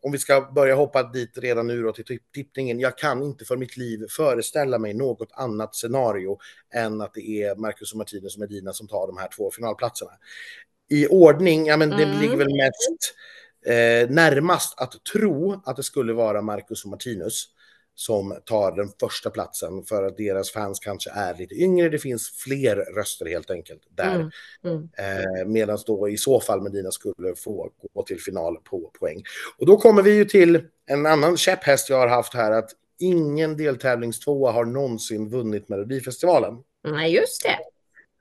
om 0.02 0.12
vi 0.12 0.18
ska 0.18 0.40
börja 0.55 0.74
hoppa 0.74 1.02
dit 1.02 1.39
redan 1.39 1.66
nu 1.66 1.82
då 1.82 1.93
till 1.93 2.05
tipp- 2.05 2.32
tippningen. 2.35 2.81
Jag 2.81 2.98
kan 2.98 3.23
inte 3.23 3.44
för 3.44 3.56
mitt 3.56 3.77
liv 3.77 4.06
föreställa 4.10 4.78
mig 4.78 4.94
något 4.94 5.28
annat 5.32 5.74
scenario 5.74 6.39
än 6.74 7.01
att 7.01 7.14
det 7.14 7.43
är 7.43 7.55
Marcus 7.56 7.93
och 7.93 7.98
Martinez 7.98 8.35
och 8.35 8.40
Medina 8.40 8.73
som 8.73 8.89
tar 8.89 9.06
de 9.06 9.16
här 9.16 9.28
två 9.36 9.51
finalplatserna. 9.51 10.10
I 10.90 11.06
ordning, 11.06 11.66
ja 11.66 11.77
men 11.77 11.90
det 11.90 12.02
Mm. 12.05 12.20
ligger 12.20 12.36
väl 12.36 12.55
mest 12.56 13.14
eh, 13.66 14.10
närmast 14.14 14.81
att 14.81 15.05
tro 15.12 15.62
att 15.64 15.77
det 15.77 15.82
skulle 15.82 16.12
vara 16.12 16.43
Marcus 16.43 16.85
och 16.85 16.90
Martinus 16.90 17.48
som 17.98 18.39
tar 18.44 18.73
den 18.73 18.89
första 19.01 19.31
platsen 19.31 19.82
för 19.82 20.02
att 20.02 20.16
deras 20.16 20.51
fans 20.51 20.81
kanske 20.81 21.10
är 21.10 21.35
lite 21.35 21.55
yngre. 21.55 21.89
Det 21.89 21.98
finns 21.98 22.31
fler 22.31 22.77
röster 22.77 23.27
helt 23.27 23.51
enkelt 23.51 23.82
där. 23.90 24.14
Mm, 24.14 24.31
mm. 24.64 24.89
Eh, 24.98 25.47
Medan 25.47 25.78
då 25.86 26.09
i 26.09 26.16
så 26.16 26.40
fall 26.40 26.62
Medina 26.62 26.90
skulle 26.90 27.35
få 27.36 27.70
gå 27.94 28.02
till 28.02 28.20
final 28.20 28.56
på 28.56 28.90
poäng. 29.01 29.23
Och 29.59 29.66
då 29.66 29.77
kommer 29.77 30.02
vi 30.02 30.14
ju 30.14 30.24
till 30.24 30.62
en 30.86 31.06
annan 31.06 31.36
käpphäst 31.36 31.90
jag 31.90 31.98
har 31.98 32.09
haft 32.09 32.35
här 32.35 32.52
att 32.52 32.70
ingen 32.98 33.56
deltävlingstvåa 33.56 34.52
har 34.52 34.64
någonsin 34.64 35.28
vunnit 35.28 35.68
Melodifestivalen. 35.68 36.55
Nej, 36.89 37.14
just 37.14 37.43
det. 37.43 37.59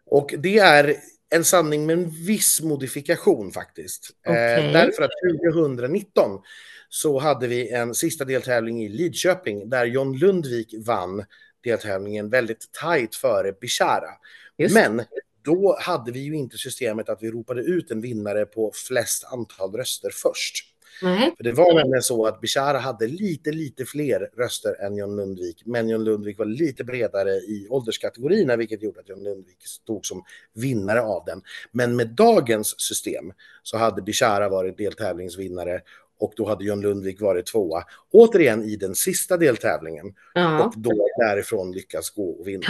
Och 0.06 0.36
det 0.38 0.58
är 0.58 0.96
en 1.36 1.44
sanning 1.44 1.86
med 1.86 1.94
en 1.94 2.10
viss 2.10 2.62
modifikation 2.62 3.52
faktiskt. 3.52 4.10
Eh, 4.28 4.34
därför 4.74 5.04
att 5.04 5.12
2019 5.44 6.42
så 6.90 7.20
hade 7.20 7.48
vi 7.48 7.70
en 7.70 7.96
sista 7.96 8.26
deltävling 8.26 8.84
i 8.84 8.90
Lidköping 8.90 9.70
där 9.70 9.86
John 9.86 10.18
Lundvik 10.18 10.74
vann 10.86 11.26
deltävlingen 11.64 12.30
väldigt 12.30 12.72
tajt 12.72 13.16
före 13.16 13.52
Bishara. 13.52 14.10
Just 14.58 14.76
Men 14.76 15.02
då 15.44 15.78
hade 15.80 16.12
vi 16.12 16.20
ju 16.20 16.36
inte 16.36 16.58
systemet 16.58 17.10
att 17.10 17.24
vi 17.24 17.32
ropade 17.32 17.62
ut 17.62 17.92
en 17.92 18.02
vinnare 18.02 18.46
på 18.46 18.72
flest 18.88 19.24
antal 19.24 19.76
röster 19.76 20.10
först. 20.14 20.75
Nej. 21.02 21.34
För 21.38 21.44
det 21.44 21.52
var 21.52 21.74
nämligen 21.74 22.02
så 22.02 22.26
att 22.26 22.42
Bishara 22.42 22.78
hade 22.78 23.08
lite, 23.08 23.52
lite 23.52 23.86
fler 23.86 24.30
röster 24.38 24.86
än 24.86 24.98
John 24.98 25.16
Lundvik. 25.16 25.62
Men 25.66 25.90
John 25.90 26.04
Lundvik 26.04 26.38
var 26.38 26.46
lite 26.46 26.84
bredare 26.84 27.32
i 27.32 27.68
ålderskategorierna, 27.70 28.56
vilket 28.56 28.84
gjorde 28.84 29.00
att 29.00 29.10
John 29.10 29.24
Lundvik 29.24 29.68
stod 29.68 30.06
som 30.06 30.24
vinnare 30.54 31.02
av 31.02 31.26
den. 31.26 31.42
Men 31.72 31.96
med 31.96 32.08
dagens 32.08 32.80
system 32.80 33.34
så 33.64 33.78
hade 33.78 34.02
Bishara 34.02 34.50
varit 34.50 34.78
deltävlingsvinnare 34.78 35.82
och 36.20 36.34
då 36.36 36.48
hade 36.48 36.66
John 36.66 36.82
Lundvik 36.82 37.22
varit 37.22 37.46
tvåa. 37.46 37.84
Återigen 38.12 38.64
i 38.64 38.76
den 38.76 38.96
sista 38.96 39.38
deltävlingen 39.38 40.14
Ja. 40.34 40.64
och 40.66 40.74
då 40.78 41.08
därifrån 41.18 41.72
lyckas 41.72 42.10
gå 42.10 42.30
och 42.30 42.48
vinna. 42.48 42.66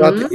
Mm. 0.00 0.14
att, 0.14 0.22
eh, 0.22 0.28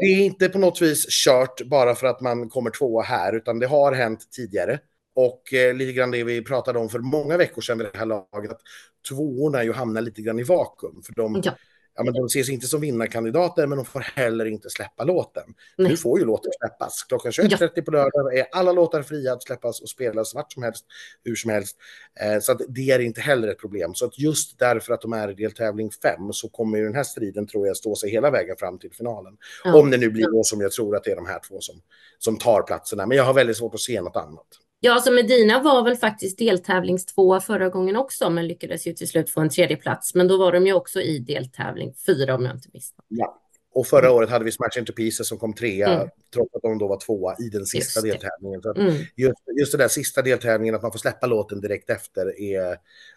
det 0.00 0.06
är 0.06 0.20
inte 0.20 0.48
på 0.48 0.58
något 0.58 0.82
vis 0.82 1.06
kört 1.08 1.62
bara 1.62 1.94
för 1.94 2.06
att 2.06 2.20
man 2.20 2.48
kommer 2.48 2.70
tvåa 2.70 3.02
här, 3.02 3.36
utan 3.36 3.58
det 3.58 3.66
har 3.66 3.92
hänt 3.92 4.20
tidigare. 4.30 4.78
Och 5.14 5.54
eh, 5.54 5.74
lite 5.74 5.92
grann 5.92 6.10
det 6.10 6.24
vi 6.24 6.42
pratade 6.42 6.78
om 6.78 6.88
för 6.88 6.98
många 6.98 7.36
veckor 7.36 7.62
sedan 7.62 7.78
vid 7.78 7.86
det 7.92 7.98
här 7.98 8.06
laget, 8.06 8.50
att 8.50 8.60
tvåorna 9.08 9.64
ju 9.64 9.72
hamnar 9.72 10.00
lite 10.00 10.22
grann 10.22 10.38
i 10.38 10.42
vakuum. 10.42 11.02
För 11.02 11.12
de, 11.14 11.40
Ja. 11.44 11.52
ja, 11.94 12.02
men 12.04 12.14
de 12.14 12.26
ses 12.26 12.48
inte 12.48 12.66
som 12.66 12.80
vinnarkandidater, 12.80 13.66
men 13.66 13.78
de 13.78 13.84
får 13.84 14.00
heller 14.00 14.44
inte 14.44 14.70
släppa 14.70 15.04
låten. 15.04 15.42
Nej. 15.76 15.88
Nu 15.90 15.96
får 15.96 16.18
ju 16.18 16.24
låten 16.24 16.52
släppas. 16.60 17.02
Klockan 17.08 17.32
21.30 17.32 17.82
på 17.82 17.90
lördag 17.90 18.38
är 18.38 18.46
alla 18.52 18.72
låtar 18.72 19.02
fria 19.02 19.32
att 19.32 19.42
släppas 19.42 19.80
och 19.80 19.88
spelas 19.88 20.34
vart 20.34 20.52
som 20.52 20.62
helst, 20.62 20.84
hur 21.24 21.34
som 21.34 21.50
helst. 21.50 21.76
Eh, 22.20 22.40
så 22.40 22.54
det 22.68 22.90
är 22.90 22.98
inte 22.98 23.20
heller 23.20 23.48
ett 23.48 23.58
problem. 23.58 23.94
Så 23.94 24.04
att 24.06 24.18
just 24.18 24.58
därför 24.58 24.94
att 24.94 25.00
de 25.00 25.12
är 25.12 25.30
i 25.30 25.34
deltävling 25.34 25.90
5 25.90 26.32
så 26.32 26.48
kommer 26.48 26.78
ju 26.78 26.84
den 26.84 26.94
här 26.94 27.04
striden, 27.04 27.46
tror 27.46 27.66
jag, 27.66 27.76
stå 27.76 27.96
sig 27.96 28.10
hela 28.10 28.30
vägen 28.30 28.56
fram 28.56 28.78
till 28.78 28.92
finalen. 28.92 29.36
Ja. 29.64 29.74
Om 29.80 29.90
det 29.90 29.96
nu 29.96 30.10
blir 30.10 30.26
då 30.32 30.44
som 30.44 30.60
jag 30.60 30.72
tror 30.72 30.96
att 30.96 31.04
det 31.04 31.10
är 31.10 31.16
de 31.16 31.26
här 31.26 31.40
två 31.48 31.60
som, 31.60 31.80
som 32.18 32.38
tar 32.38 32.62
platserna. 32.62 33.06
Men 33.06 33.16
jag 33.16 33.24
har 33.24 33.34
väldigt 33.34 33.56
svårt 33.56 33.74
att 33.74 33.80
se 33.80 34.00
något 34.00 34.16
annat. 34.16 34.46
Ja, 34.84 34.94
alltså 34.94 35.10
Medina 35.12 35.62
var 35.62 35.84
väl 35.84 35.96
faktiskt 35.96 36.38
deltävlingstvåa 36.38 37.40
förra 37.40 37.68
gången 37.68 37.96
också, 37.96 38.30
men 38.30 38.46
lyckades 38.46 38.86
ju 38.86 38.92
till 38.92 39.08
slut 39.08 39.30
få 39.30 39.40
en 39.40 39.48
tredje 39.50 39.76
plats. 39.76 40.14
Men 40.14 40.28
då 40.28 40.36
var 40.36 40.52
de 40.52 40.66
ju 40.66 40.72
också 40.72 41.00
i 41.00 41.18
deltävling 41.18 41.94
fyra 42.06 42.34
om 42.34 42.44
jag 42.44 42.54
inte 42.56 42.68
misstar. 42.72 43.04
Ja. 43.08 43.38
Och 43.74 43.86
förra 43.86 44.12
året 44.12 44.30
hade 44.30 44.44
vi 44.44 44.52
Smash 44.52 44.78
Into 44.78 44.92
Pieces 44.92 45.28
som 45.28 45.38
kom 45.38 45.54
trea, 45.54 45.88
Mm. 45.94 46.08
trots 46.34 46.54
att 46.54 46.62
de 46.62 46.78
då 46.78 46.88
var 46.88 47.00
tvåa 47.00 47.36
i 47.38 47.48
den 47.48 47.66
sista 47.66 48.00
Just 48.06 48.20
deltävlingen. 48.20 48.62
Så 48.62 48.74
Mm. 48.74 48.94
just, 49.16 49.34
just 49.60 49.72
den 49.72 49.78
där 49.78 49.88
sista 49.88 50.22
deltävlingen, 50.22 50.74
att 50.74 50.82
man 50.82 50.92
får 50.92 50.98
släppa 50.98 51.26
låten 51.26 51.60
direkt 51.60 51.90
efter, 51.90 52.40
är 52.40 52.76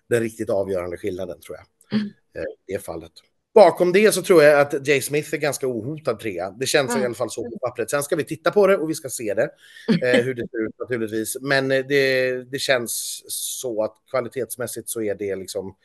den 0.09 0.21
riktigt 0.21 0.49
avgörande 0.49 0.97
skillnaden, 0.97 1.39
tror 1.39 1.57
jag. 1.57 1.99
Mm. 1.99 2.07
Eh, 2.35 2.41
I 2.67 2.73
det 2.73 2.79
fallet. 2.85 3.11
Bakom 3.55 3.91
det 3.93 4.13
så 4.13 4.21
tror 4.21 4.43
jag 4.43 4.59
att 4.61 4.87
Jay 4.87 5.01
Smith 5.01 5.33
är 5.33 5.37
ganska 5.37 5.67
ohotad 5.67 6.19
trea. 6.19 6.51
Det 6.51 6.65
känns 6.65 6.91
Mm. 6.91 7.01
i 7.01 7.05
alla 7.05 7.15
fall 7.15 7.31
så 7.31 7.43
på 7.43 7.57
pappret. 7.61 7.89
Sen 7.89 8.03
ska 8.03 8.15
vi 8.15 8.23
titta 8.23 8.51
på 8.51 8.67
det 8.67 8.77
och 8.77 8.89
vi 8.89 8.93
ska 8.93 9.09
se 9.09 9.33
det, 9.33 9.49
eh, 10.03 10.19
hur 10.25 10.33
det 10.33 10.47
ser 10.51 10.67
ut 10.67 10.79
naturligtvis. 10.79 11.37
Men 11.41 11.71
eh, 11.71 11.85
det, 11.89 12.43
det 12.51 12.59
känns 12.59 13.23
så 13.27 13.83
att 13.83 13.95
kvalitetsmässigt 14.09 14.89
så 14.89 15.01
är 15.01 15.15
det 15.15 15.35
liksom 15.35 15.75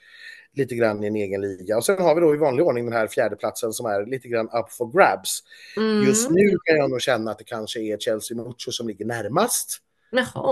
lite 0.55 0.75
grann 0.75 1.05
i 1.05 1.07
en 1.07 1.17
egen 1.17 1.41
liga. 1.41 1.77
Och 1.77 1.85
sen 1.85 1.99
har 1.99 2.15
vi 2.15 2.21
då 2.21 2.35
i 2.35 2.39
vanlig 2.39 2.67
ordning 2.67 2.85
den 2.85 2.93
här 2.93 3.07
fjärdeplatsen 3.07 3.73
som 3.73 3.87
är 3.87 4.07
lite 4.07 4.29
grann 4.29 4.47
up 4.47 4.71
for 4.71 4.93
grabs. 4.99 5.41
Mm. 5.77 6.03
Just 6.07 6.31
nu 6.31 6.59
kan 6.65 6.77
jag 6.77 6.91
nog 6.91 7.01
känna 7.01 7.31
att 7.31 7.39
det 7.39 7.45
kanske 7.45 7.81
är 7.81 7.99
Chelsea 7.99 8.37
Mucho 8.37 8.71
som 8.73 8.89
ligger 8.89 9.05
närmast. 9.05 9.79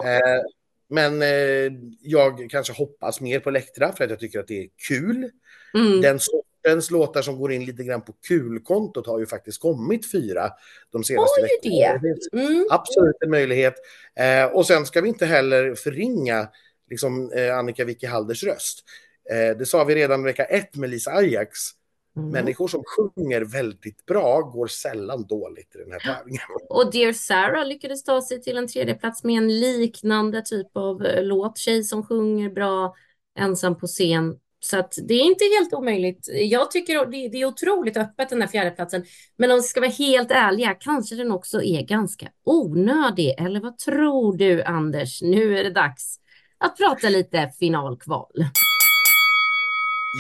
Eh, 0.05 0.43
men 0.91 1.23
eh, 1.23 1.73
jag 2.03 2.47
kanske 2.51 2.73
hoppas 2.73 3.21
mer 3.21 3.41
på 3.41 3.49
Elektra 3.49 3.93
för 3.93 4.05
att 4.05 4.11
jag 4.11 4.21
tycker 4.21 4.41
att 4.41 4.49
det 4.49 4.63
är 4.63 4.69
kul. 4.89 5.31
Mm. 5.75 6.01
Den 6.01 6.19
sortens 6.65 6.91
låtar 6.91 7.23
som 7.23 7.39
går 7.39 7.53
in 7.53 7.65
lite 7.65 7.85
grann 7.85 8.03
på 8.03 8.13
kulkontot 8.29 9.07
har 9.07 9.19
ju 9.19 9.27
faktiskt 9.27 9.61
kommit 9.61 10.11
fyra 10.13 10.51
de 10.93 11.05
senaste 11.05 11.41
Oj, 11.41 11.71
veckorna. 11.71 12.15
det. 12.33 12.41
Mm. 12.41 12.67
absolut 12.71 13.17
en 13.21 13.31
möjlighet. 13.31 13.75
Eh, 14.17 14.45
och 14.45 14.67
sen 14.67 14.87
ska 14.87 15.01
vi 15.01 15.09
inte 15.09 15.27
heller 15.27 15.75
förringa 15.75 16.49
liksom, 16.91 17.33
eh, 17.33 17.59
Annika 17.59 17.85
Vicky 17.85 18.07
Halders 18.07 18.45
röst. 18.45 18.85
Eh, 19.31 19.59
det 19.59 19.67
sa 19.67 19.85
vi 19.85 19.95
redan 19.95 20.23
vecka 20.25 20.45
ett 20.45 20.77
med 20.77 20.91
Lisa 20.91 21.11
Ajax. 21.11 21.59
Mm. 22.17 22.31
Människor 22.31 22.69
som 22.69 22.83
sjunger 22.85 23.41
väldigt 23.41 24.07
bra 24.07 24.41
går 24.41 24.67
sällan 24.67 25.27
dåligt 25.27 25.75
i 25.75 25.79
den 25.79 25.93
här 25.93 26.15
tävlingen. 26.15 26.43
Och 26.69 26.93
Dear 26.93 27.13
Sarah 27.13 27.67
lyckades 27.67 28.05
ta 28.05 28.23
sig 28.23 28.43
till 28.43 28.57
en 28.57 28.69
tredje 28.69 28.95
plats 28.95 29.25
med 29.25 29.37
en 29.37 29.61
liknande 29.61 30.43
typ 30.43 30.67
av 30.73 31.05
eh, 31.07 31.23
låt. 31.25 31.59
Tjej 31.59 31.85
som 31.85 32.07
sjunger 32.07 32.51
bra, 32.51 32.95
ensam 33.39 33.79
på 33.79 33.87
scen. 33.87 34.39
Så 34.61 34.79
att 34.79 34.99
det 35.09 35.15
är 35.15 35.25
inte 35.25 35.45
helt 35.45 35.75
omöjligt. 35.75 36.29
Jag 36.33 36.71
tycker 36.71 37.07
det, 37.07 37.29
det 37.29 37.41
är 37.41 37.45
otroligt 37.45 37.97
öppet 37.97 38.29
den 38.29 38.41
här 38.41 38.49
fjärdeplatsen. 38.49 39.05
Men 39.37 39.51
om 39.51 39.57
vi 39.57 39.63
ska 39.63 39.81
vara 39.81 39.91
helt 39.91 40.31
ärliga, 40.31 40.75
kanske 40.75 41.15
den 41.15 41.33
också 41.33 41.63
är 41.63 41.83
ganska 41.83 42.29
onödig. 42.45 43.35
Eller 43.39 43.61
vad 43.61 43.79
tror 43.79 44.37
du, 44.37 44.63
Anders? 44.63 45.23
Nu 45.23 45.59
är 45.59 45.65
det 45.65 45.71
dags 45.71 46.17
att 46.59 46.77
prata 46.77 47.09
lite 47.09 47.53
finalkval. 47.59 48.33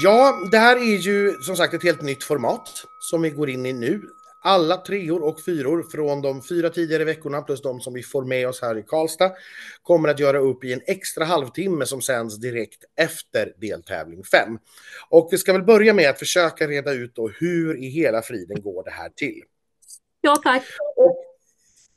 Ja, 0.02 0.48
det 0.50 0.58
här 0.58 0.76
är 0.76 0.98
ju 0.98 1.32
som 1.32 1.56
sagt 1.56 1.74
ett 1.74 1.82
helt 1.82 2.02
nytt 2.02 2.24
format 2.24 2.84
som 2.98 3.22
vi 3.22 3.30
går 3.30 3.50
in 3.50 3.66
i 3.66 3.72
nu. 3.72 4.02
Alla 4.40 4.76
treor 4.76 5.22
och 5.22 5.40
fyror 5.40 5.82
från 5.82 6.22
de 6.22 6.42
fyra 6.42 6.70
tidigare 6.70 7.04
veckorna 7.04 7.42
plus 7.42 7.62
de 7.62 7.80
som 7.80 7.94
vi 7.94 8.02
får 8.02 8.24
med 8.24 8.48
oss 8.48 8.62
här 8.62 8.78
i 8.78 8.82
Karlstad 8.82 9.32
kommer 9.82 10.08
att 10.08 10.18
göra 10.18 10.38
upp 10.38 10.64
i 10.64 10.72
en 10.72 10.80
extra 10.86 11.24
halvtimme 11.24 11.86
som 11.86 12.02
sänds 12.02 12.36
direkt 12.36 12.84
efter 12.96 13.52
deltävling 13.56 14.24
5. 14.24 14.58
Och 15.10 15.28
vi 15.30 15.38
ska 15.38 15.52
väl 15.52 15.62
börja 15.62 15.94
med 15.94 16.10
att 16.10 16.18
försöka 16.18 16.68
reda 16.68 16.92
ut 16.92 17.14
då 17.14 17.28
hur 17.28 17.84
i 17.84 17.88
hela 17.88 18.22
friden 18.22 18.62
går 18.62 18.84
det 18.84 18.90
här 18.90 19.08
till. 19.08 19.42
Ja, 20.20 20.36
tack. 20.42 20.62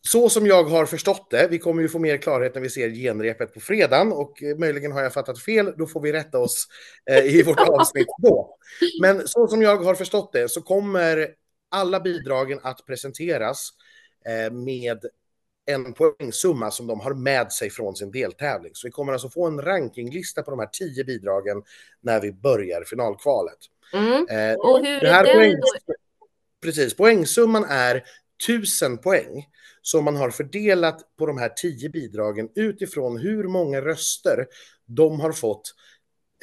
Så 0.07 0.29
som 0.29 0.47
jag 0.47 0.63
har 0.63 0.85
förstått 0.85 1.27
det, 1.29 1.47
vi 1.47 1.59
kommer 1.59 1.81
ju 1.81 1.89
få 1.89 1.99
mer 1.99 2.17
klarhet 2.17 2.55
när 2.55 2.61
vi 2.61 2.69
ser 2.69 2.89
genrepet 2.89 3.53
på 3.53 3.59
fredagen 3.59 4.11
och 4.11 4.43
möjligen 4.57 4.91
har 4.91 5.03
jag 5.03 5.13
fattat 5.13 5.41
fel, 5.41 5.73
då 5.77 5.87
får 5.87 6.01
vi 6.01 6.13
rätta 6.13 6.39
oss 6.39 6.67
eh, 7.11 7.35
i 7.35 7.43
vårt 7.43 7.59
avsnitt 7.59 8.07
då. 8.21 8.57
Men 9.01 9.27
så 9.27 9.47
som 9.47 9.61
jag 9.61 9.77
har 9.77 9.95
förstått 9.95 10.33
det 10.33 10.49
så 10.49 10.61
kommer 10.61 11.27
alla 11.71 11.99
bidragen 11.99 12.59
att 12.63 12.85
presenteras 12.85 13.69
eh, 14.25 14.53
med 14.53 15.05
en 15.65 15.93
poängsumma 15.93 16.71
som 16.71 16.87
de 16.87 16.99
har 16.99 17.13
med 17.13 17.51
sig 17.51 17.69
från 17.69 17.95
sin 17.95 18.11
deltävling. 18.11 18.71
Så 18.75 18.87
vi 18.87 18.91
kommer 18.91 19.13
alltså 19.13 19.29
få 19.29 19.47
en 19.47 19.61
rankinglista 19.61 20.43
på 20.43 20.51
de 20.51 20.59
här 20.59 20.69
tio 20.71 21.03
bidragen 21.03 21.63
när 22.01 22.21
vi 22.21 22.31
börjar 22.31 22.83
finalkvalet. 22.83 23.57
Mm. 23.93 24.27
Eh, 24.29 24.55
Och 24.55 24.85
hur 24.85 24.99
det 24.99 25.09
här 25.09 25.23
är 25.23 25.27
den 25.27 25.35
poäng... 25.35 25.59
då? 25.87 25.93
precis, 26.61 26.95
poängsumman 26.95 27.65
är 27.69 28.03
1000 28.47 28.97
poäng 28.97 29.47
som 29.81 30.05
man 30.05 30.15
har 30.15 30.29
fördelat 30.29 31.15
på 31.17 31.25
de 31.25 31.37
här 31.37 31.49
10 31.49 31.89
bidragen 31.89 32.49
utifrån 32.55 33.17
hur 33.17 33.43
många 33.43 33.81
röster 33.81 34.47
de 34.85 35.19
har 35.19 35.31
fått 35.31 35.73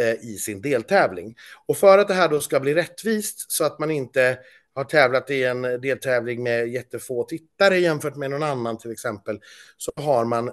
eh, 0.01 0.15
i 0.15 0.37
sin 0.39 0.61
deltävling. 0.61 1.37
Och 1.67 1.77
för 1.77 1.99
att 1.99 2.09
det 2.09 2.15
här 2.15 2.29
då 2.29 2.41
ska 2.41 2.61
bli 2.61 2.75
rättvist 2.75 3.51
så 3.53 3.65
att 3.65 3.79
man 3.79 3.91
inte 3.91 4.39
har 4.79 4.85
tävlat 4.85 5.31
i 5.31 5.45
en 5.45 5.63
deltävling 5.63 6.43
med 6.43 6.69
jättefå 6.69 7.25
tittare 7.25 7.79
jämfört 7.79 8.17
med 8.17 8.31
någon 8.31 8.43
annan 8.43 8.79
till 8.79 8.91
exempel, 8.91 9.41
så 9.77 9.93
har 9.97 10.25
man 10.25 10.53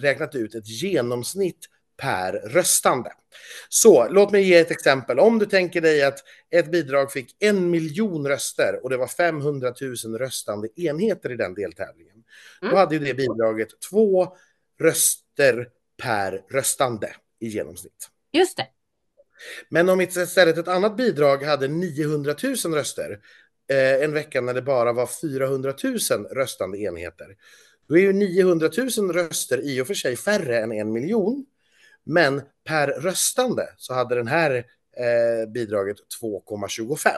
räknat 0.00 0.34
ut 0.34 0.54
ett 0.54 0.68
genomsnitt 0.68 1.66
per 1.96 2.32
röstande. 2.32 3.12
Så 3.68 4.08
låt 4.08 4.30
mig 4.30 4.42
ge 4.42 4.54
ett 4.54 4.70
exempel. 4.70 5.18
Om 5.18 5.38
du 5.38 5.46
tänker 5.46 5.80
dig 5.80 6.02
att 6.02 6.18
ett 6.50 6.70
bidrag 6.70 7.12
fick 7.12 7.36
en 7.38 7.70
miljon 7.70 8.28
röster 8.28 8.80
och 8.82 8.90
det 8.90 8.96
var 8.96 9.06
500 9.06 9.74
000 10.04 10.18
röstande 10.18 10.68
enheter 10.76 11.32
i 11.32 11.36
den 11.36 11.54
deltävlingen. 11.54 12.24
Mm. 12.62 12.72
Då 12.72 12.76
hade 12.76 12.94
ju 12.94 13.04
det 13.04 13.14
bidraget 13.14 13.68
två 13.90 14.36
röster 14.80 15.68
per 16.02 16.42
röstande 16.50 17.14
i 17.40 17.48
genomsnitt. 17.48 18.08
Just 18.32 18.56
det. 18.56 18.66
Men 19.68 19.88
om 19.88 20.00
istället 20.00 20.58
ett 20.58 20.68
annat 20.68 20.96
bidrag 20.96 21.42
hade 21.42 21.68
900 21.68 22.34
000 22.42 22.74
röster 22.74 23.18
eh, 23.70 24.04
en 24.04 24.12
vecka 24.12 24.40
när 24.40 24.54
det 24.54 24.62
bara 24.62 24.92
var 24.92 25.06
400 25.06 25.74
000 25.84 25.98
röstande 26.30 26.78
enheter. 26.78 27.26
Då 27.88 27.98
är 27.98 28.00
ju 28.00 28.12
900 28.12 28.70
000 28.98 29.12
röster 29.12 29.60
i 29.60 29.80
och 29.80 29.86
för 29.86 29.94
sig 29.94 30.16
färre 30.16 30.58
än 30.60 30.72
en 30.72 30.92
miljon. 30.92 31.46
Men 32.04 32.42
per 32.64 32.86
röstande 32.86 33.68
så 33.76 33.94
hade 33.94 34.14
den 34.14 34.26
här 34.26 34.56
eh, 34.96 35.50
bidraget 35.50 35.96
2,25. 36.22 37.10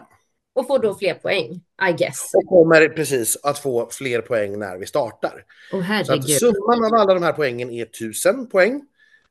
Och 0.52 0.66
får 0.66 0.78
då 0.78 0.94
fler 0.94 1.14
poäng, 1.14 1.60
I 1.88 1.92
guess. 1.92 2.30
Och 2.34 2.46
kommer 2.48 2.88
precis 2.88 3.36
att 3.42 3.58
få 3.58 3.88
fler 3.90 4.20
poäng 4.20 4.58
när 4.58 4.76
vi 4.76 4.86
startar. 4.86 5.44
Oh, 5.72 6.02
så 6.04 6.12
att 6.12 6.30
summan 6.30 6.84
av 6.84 6.94
alla 6.94 7.14
de 7.14 7.22
här 7.22 7.32
poängen 7.32 7.70
är 7.70 7.82
1000 7.82 8.48
poäng. 8.48 8.82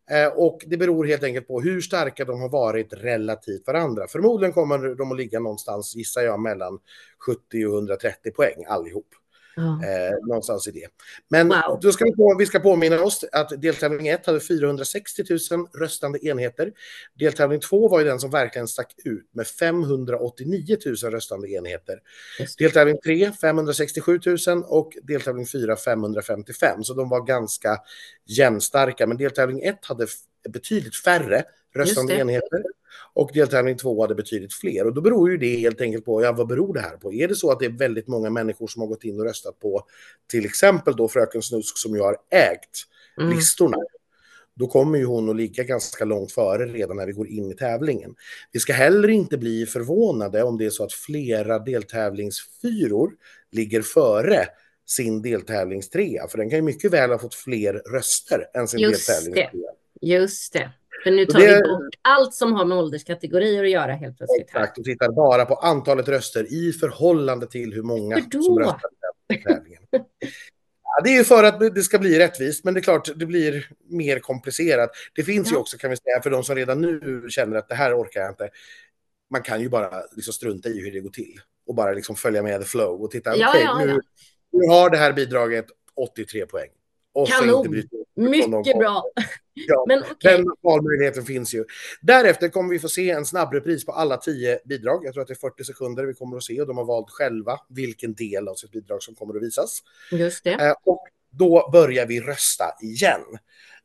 Eh, 0.10 0.28
och 0.28 0.64
det 0.68 0.78
beror 0.78 1.06
helt 1.06 1.24
enkelt 1.24 1.48
på 1.48 1.62
hur 1.62 1.82
starka 1.82 2.26
de 2.26 2.42
har 2.42 2.50
varit 2.50 2.94
relativt 2.94 3.68
varandra. 3.68 4.08
Förmodligen 4.08 4.54
kommer 4.54 4.96
de 4.96 5.12
att 5.12 5.18
ligga 5.18 5.40
någonstans, 5.40 5.96
gissar 5.96 6.22
jag, 6.22 6.40
mellan 6.40 6.80
70 7.26 7.66
och 7.66 7.74
130 7.74 8.32
poäng 8.32 8.66
allihop. 8.68 9.08
Eh, 9.60 10.28
någonstans 10.28 10.68
i 10.68 10.72
det. 10.72 10.88
Men 11.28 11.48
wow. 11.48 11.80
då 11.82 11.92
ska 11.92 12.06
vi, 12.06 12.12
på, 12.12 12.36
vi 12.40 12.46
ska 12.46 12.60
påminna 12.60 13.04
oss 13.04 13.26
att 13.32 13.62
deltävling 13.62 14.08
1 14.08 14.26
hade 14.26 14.40
460 14.40 15.24
000 15.52 15.68
röstande 15.74 16.26
enheter. 16.26 16.72
Deltävling 17.20 17.60
2 17.60 17.88
var 17.88 18.00
ju 18.00 18.06
den 18.06 18.20
som 18.20 18.32
verkligen 18.32 18.68
stack 18.68 18.94
ut 19.04 19.30
med 19.32 19.48
589 19.48 20.78
000 20.86 20.96
röstande 21.12 21.50
enheter. 21.50 22.00
Deltävling 22.58 22.98
3 23.04 23.32
567 23.42 24.20
000 24.48 24.64
och 24.68 24.98
deltävling 25.04 25.48
4 25.48 25.76
555. 25.76 26.84
Så 26.84 26.94
de 26.94 27.10
var 27.10 27.22
ganska 27.22 27.78
jämnstarka. 28.26 29.08
Men 29.08 29.18
deltävling 29.18 29.62
1 29.62 29.86
hade 29.86 30.08
betydligt 30.50 30.96
färre 30.96 31.44
röstande 31.76 32.14
enheter. 32.16 32.64
Och 33.14 33.32
deltävling 33.34 33.78
två 33.78 34.02
hade 34.02 34.16
betydligt 34.16 34.54
fler. 34.54 34.88
Och 34.88 34.94
då 34.94 35.02
beror 35.02 35.32
ju 35.32 35.38
det 35.38 35.56
helt 35.56 35.82
enkelt 35.82 36.06
på, 36.06 36.24
ja 36.24 36.32
vad 36.32 36.48
beror 36.48 36.74
det 36.74 36.82
här 36.82 36.98
på? 36.98 37.14
Är 37.14 37.28
det 37.28 37.36
så 37.36 37.52
att 37.52 37.60
det 37.60 37.66
är 37.66 37.78
väldigt 37.78 38.08
många 38.08 38.30
människor 38.30 38.68
som 38.68 38.82
har 38.82 38.88
gått 38.88 39.04
in 39.04 39.20
och 39.20 39.26
röstat 39.26 39.60
på 39.60 39.86
till 40.28 40.46
exempel 40.46 40.96
då 40.96 41.08
Fröken 41.08 41.42
Snusk 41.42 41.78
som 41.78 41.96
ju 41.96 42.02
har 42.02 42.18
ägt 42.32 42.86
mm. 43.22 43.36
listorna. 43.36 43.78
Då 44.56 44.68
kommer 44.68 44.98
ju 45.00 45.06
hon 45.06 45.30
att 45.30 45.36
ligga 45.36 45.64
ganska 45.64 46.06
långt 46.06 46.32
före 46.32 46.66
redan 46.66 46.98
när 46.98 47.06
vi 47.06 47.12
går 47.12 47.28
in 47.28 47.52
i 47.52 47.56
tävlingen. 47.56 48.16
Vi 48.52 48.60
ska 48.60 48.74
heller 48.74 49.08
inte 49.08 49.38
bli 49.38 49.66
förvånade 49.66 50.44
om 50.44 50.58
det 50.58 50.66
är 50.66 50.70
så 50.70 50.84
att 50.84 50.94
flera 50.94 51.60
deltävlingsfyror 51.60 53.12
ligger 53.52 53.82
före 53.82 54.46
sin 54.86 55.22
deltävlingstrea. 55.22 56.28
För 56.28 56.38
den 56.38 56.50
kan 56.50 56.60
ju 56.60 56.64
mycket 56.64 56.94
väl 56.94 57.10
ha 57.10 57.20
fått 57.20 57.36
fler 57.36 57.74
röster 57.74 58.46
än 58.54 58.68
sin 58.68 58.80
Just 58.80 59.08
deltävlingstrea. 59.08 59.50
Det. 59.54 59.80
Just 60.02 60.54
det. 60.54 60.72
För 61.04 61.12
nu 61.12 61.26
tar 61.26 61.40
det... 61.40 61.56
vi 61.56 61.62
bort 61.62 61.96
allt 62.02 62.34
som 62.34 62.54
har 62.54 62.66
med 62.66 62.78
ålderskategorier 62.78 63.64
att 63.64 63.70
göra 63.70 63.94
helt 63.94 64.18
plötsligt. 64.18 64.42
Exakt, 64.42 64.78
och 64.78 64.84
tittar 64.84 65.12
bara 65.12 65.46
på 65.46 65.56
antalet 65.56 66.08
röster 66.08 66.54
i 66.54 66.74
förhållande 66.74 67.48
till 67.48 67.74
hur 67.74 67.84
många 67.84 68.18
som 68.32 68.60
röstar 68.60 68.90
i 69.34 69.38
tävlingen. 69.38 69.82
Ja, 70.84 71.04
det 71.04 71.10
är 71.10 71.18
ju 71.18 71.24
för 71.24 71.44
att 71.44 71.60
det 71.76 71.84
ska 71.84 72.00
bli 72.00 72.20
rättvist, 72.20 72.64
men 72.64 72.74
det 72.74 72.80
är 72.80 72.82
klart, 72.82 73.10
det 73.16 73.26
blir 73.26 73.68
mer 73.90 74.20
komplicerat. 74.20 74.90
Det 75.16 75.24
finns 75.24 75.48
ja. 75.48 75.56
ju 75.56 75.60
också, 75.60 75.78
kan 75.78 75.90
vi 75.90 75.98
säga, 75.98 76.22
för 76.22 76.30
de 76.30 76.44
som 76.44 76.56
redan 76.56 76.82
nu 76.82 77.26
känner 77.30 77.58
att 77.58 77.70
det 77.70 77.76
här 77.76 78.02
orkar 78.02 78.22
jag 78.22 78.32
inte. 78.32 78.50
Man 79.30 79.42
kan 79.42 79.62
ju 79.62 79.70
bara 79.70 80.04
liksom 80.16 80.34
strunta 80.34 80.70
i 80.70 80.82
hur 80.82 80.92
det 80.92 81.00
går 81.00 81.10
till 81.10 81.42
och 81.68 81.76
bara 81.76 81.92
liksom 81.92 82.16
följa 82.16 82.44
med 82.44 82.62
the 82.62 82.68
flow 82.68 83.02
och 83.04 83.12
titta. 83.12 83.38
Ja, 83.38 83.50
okay, 83.50 83.62
ja, 83.62 83.86
nu, 83.86 84.00
nu 84.52 84.68
har 84.68 84.90
det 84.90 84.98
här 84.98 85.14
bidraget 85.14 85.66
83 85.96 86.46
poäng. 86.46 86.70
Och 87.22 87.28
Kanon! 87.28 87.84
Mycket 88.16 88.78
bra. 88.78 89.04
Ja, 89.54 89.86
Men, 89.88 90.00
okay. 90.00 90.38
Den 90.38 90.46
valmöjligheten 90.62 91.26
finns 91.26 91.54
ju. 91.54 91.66
Därefter 92.02 92.50
kommer 92.50 92.70
vi 92.70 92.80
få 92.80 92.90
se 92.90 93.10
en 93.10 93.26
snabbrepris 93.26 93.86
på 93.86 93.92
alla 93.92 94.18
tio 94.18 94.60
bidrag. 94.66 95.06
Jag 95.06 95.14
tror 95.14 95.22
att 95.22 95.28
det 95.28 95.34
är 95.34 95.50
40 95.50 95.64
sekunder 95.64 96.04
vi 96.04 96.14
kommer 96.14 96.38
att 96.38 96.44
se 96.44 96.62
och 96.62 96.68
de 96.68 96.78
har 96.78 96.86
valt 96.86 97.10
själva 97.10 97.60
vilken 97.70 98.14
del 98.14 98.48
av 98.48 98.56
sitt 98.56 98.72
bidrag 98.72 99.04
som 99.04 99.16
kommer 99.16 99.36
att 99.36 99.44
visas. 99.44 99.80
Just 100.12 100.44
det. 100.44 100.52
Eh, 100.54 100.74
och 100.86 101.08
då 101.32 101.70
börjar 101.72 102.06
vi 102.06 102.22
rösta 102.22 102.66
igen. 102.82 103.22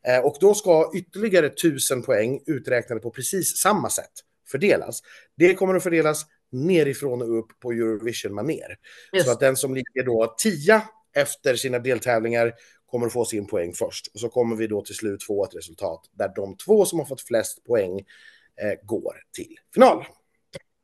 Eh, 0.09 0.25
och 0.25 0.37
då 0.41 0.55
ska 0.55 0.91
ytterligare 0.95 1.49
tusen 1.49 2.03
poäng 2.03 2.41
uträknade 2.47 3.01
på 3.01 3.11
precis 3.11 3.57
samma 3.57 3.91
sätt 3.91 4.13
fördelas. 4.49 5.03
Det 5.37 5.55
kommer 5.55 5.75
att 5.75 5.83
fördelas 5.83 6.27
nerifrån 6.53 7.23
och 7.23 7.39
upp 7.39 7.61
på 7.61 7.73
Eurovision-maner. 7.73 8.77
Så 9.25 9.31
att 9.31 9.41
den 9.41 9.57
som 9.57 9.75
ligger 9.75 10.05
då 10.05 10.35
tia 10.39 10.83
efter 11.15 11.57
sina 11.57 11.79
deltävlingar 11.79 12.53
kommer 12.95 13.07
att 13.07 13.13
få 13.13 13.25
sin 13.25 13.47
poäng 13.47 13.73
först. 13.73 14.07
Och 14.15 14.21
så 14.21 14.29
kommer 14.29 14.57
vi 14.57 14.67
då 14.67 14.83
till 14.83 14.95
slut 14.95 15.23
få 15.23 15.45
ett 15.45 15.55
resultat 15.55 16.11
där 16.13 16.33
de 16.37 16.57
två 16.57 16.85
som 16.85 16.99
har 16.99 17.07
fått 17.07 17.21
flest 17.21 17.65
poäng 17.65 17.99
eh, 17.99 18.87
går 18.87 19.15
till 19.37 19.57
final. 19.75 20.05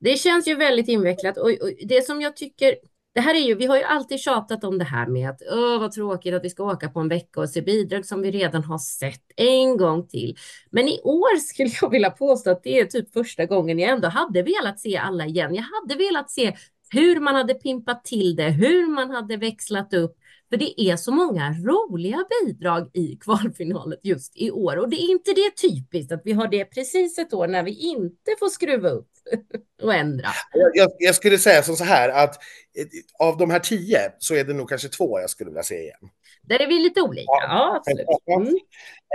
Det 0.00 0.16
känns 0.16 0.48
ju 0.48 0.54
väldigt 0.54 0.88
invecklat 0.88 1.38
och, 1.38 1.50
och, 1.50 1.70
det 1.86 2.06
som 2.06 2.20
jag 2.20 2.36
tycker 2.36 2.76
det 3.14 3.20
här 3.20 3.34
är 3.34 3.38
ju, 3.38 3.54
vi 3.54 3.66
har 3.66 3.76
ju 3.76 3.82
alltid 3.82 4.20
tjatat 4.20 4.64
om 4.64 4.78
det 4.78 4.84
här 4.84 5.06
med 5.06 5.30
att 5.30 5.42
åh, 5.52 5.80
vad 5.80 5.92
tråkigt 5.92 6.34
att 6.34 6.44
vi 6.44 6.50
ska 6.50 6.64
åka 6.64 6.88
på 6.88 7.00
en 7.00 7.08
vecka 7.08 7.40
och 7.40 7.50
se 7.50 7.62
bidrag 7.62 8.06
som 8.06 8.22
vi 8.22 8.30
redan 8.30 8.64
har 8.64 8.78
sett 8.78 9.24
en 9.36 9.76
gång 9.76 10.08
till. 10.08 10.36
Men 10.70 10.88
i 10.88 11.00
år 11.02 11.38
skulle 11.38 11.70
jag 11.80 11.90
vilja 11.90 12.10
påstå 12.10 12.50
att 12.50 12.62
det 12.62 12.78
är 12.78 12.84
typ 12.84 13.12
första 13.12 13.46
gången 13.46 13.78
jag 13.78 13.90
ändå 13.90 14.08
hade 14.08 14.42
velat 14.42 14.80
se 14.80 14.96
alla 14.96 15.26
igen. 15.26 15.54
Jag 15.54 15.62
hade 15.62 16.04
velat 16.04 16.30
se 16.30 16.56
hur 16.90 17.20
man 17.20 17.34
hade 17.34 17.54
pimpat 17.54 18.04
till 18.04 18.36
det, 18.36 18.50
hur 18.50 18.86
man 18.86 19.10
hade 19.10 19.36
växlat 19.36 19.94
upp 19.94 20.16
för 20.50 20.56
det 20.56 20.80
är 20.80 20.96
så 20.96 21.12
många 21.12 21.52
roliga 21.52 22.24
bidrag 22.44 22.90
i 22.92 23.16
kvalfinalet 23.20 24.00
just 24.02 24.32
i 24.36 24.50
år. 24.50 24.76
Och 24.76 24.88
det 24.88 24.96
är 24.96 25.10
inte 25.10 25.32
det 25.32 25.50
typiskt 25.50 26.12
att 26.12 26.22
vi 26.24 26.32
har 26.32 26.48
det 26.48 26.64
precis 26.64 27.18
ett 27.18 27.34
år 27.34 27.46
när 27.46 27.62
vi 27.62 27.74
inte 27.74 28.30
får 28.38 28.48
skruva 28.48 28.88
upp 28.88 29.10
och 29.82 29.94
ändra. 29.94 30.28
Jag, 30.74 30.90
jag 30.98 31.14
skulle 31.14 31.38
säga 31.38 31.62
som 31.62 31.76
så 31.76 31.84
här 31.84 32.08
att 32.08 32.34
eh, 32.78 32.86
av 33.26 33.36
de 33.36 33.50
här 33.50 33.58
tio 33.58 34.12
så 34.18 34.34
är 34.34 34.44
det 34.44 34.52
nog 34.52 34.68
kanske 34.68 34.88
två 34.88 35.20
jag 35.20 35.30
skulle 35.30 35.50
vilja 35.50 35.62
se 35.62 35.80
igen. 35.82 36.10
Där 36.42 36.62
är 36.62 36.66
vi 36.66 36.78
lite 36.78 37.02
olika, 37.02 37.26
ja, 37.28 37.76
absolut. 37.76 38.06
Mm. 38.36 38.58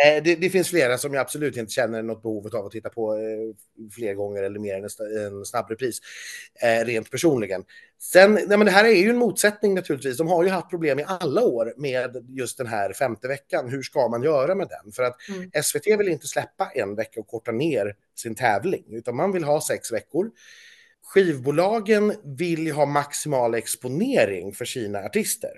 Eh, 0.06 0.23
det, 0.23 0.36
det, 0.36 0.49
finns 0.49 0.69
flera 0.69 0.98
som 0.98 1.14
jag 1.14 1.22
absolut 1.22 1.57
inte 1.57 1.72
känner 1.72 2.02
något 2.02 2.22
behov 2.22 2.56
av 2.56 2.65
att 2.65 2.72
titta 2.72 2.90
på 2.90 3.14
eh, 3.14 3.90
fler 3.91 4.14
gånger 4.14 4.44
eller 4.44 4.60
mer 4.60 4.76
än 4.76 4.84
en 4.84 5.45
snabbrepris, 5.45 5.99
eh, 6.61 6.86
rent 6.86 7.11
personligen. 7.11 7.64
Sen, 8.02 8.34
nej 8.34 8.57
men 8.57 8.65
det 8.65 8.72
här 8.72 8.86
är 8.86 8.94
ju 8.94 9.10
en 9.10 9.18
motsättning 9.18 9.73
naturligtvis. 9.73 10.18
De 10.18 10.27
har 10.27 10.44
ju 10.44 10.49
haft 10.49 10.69
problem 10.69 10.99
i 10.99 11.06
alla 11.07 11.41
år 11.41 11.73
med 11.77 12.26
just 12.30 12.57
den 12.57 12.68
här 12.68 12.94
femte 12.94 13.27
veckan. 13.27 13.69
Hur 13.69 13.82
ska 13.82 14.07
man 14.07 14.23
göra 14.23 14.56
med 14.56 14.68
den? 14.68 14.91
För 14.91 15.03
att 15.03 15.15
mm. 15.30 15.64
SVT 15.64 15.88
vill 15.99 16.10
inte 16.10 16.27
släppa 16.27 16.72
en 16.76 16.95
vecka 16.95 17.19
och 17.19 17.27
korta 17.27 17.52
ner 17.52 17.95
sin 18.15 18.35
tävling, 18.35 18.83
utan 18.89 19.15
man 19.15 19.31
vill 19.31 19.43
ha 19.43 19.61
sex 19.61 19.91
veckor. 19.91 20.31
Skivbolagen 21.03 22.13
vill 22.23 22.65
ju 22.65 22.71
ha 22.71 22.85
maximal 22.85 23.53
exponering 23.53 24.53
för 24.53 24.65
sina 24.65 24.99
artister. 24.99 25.51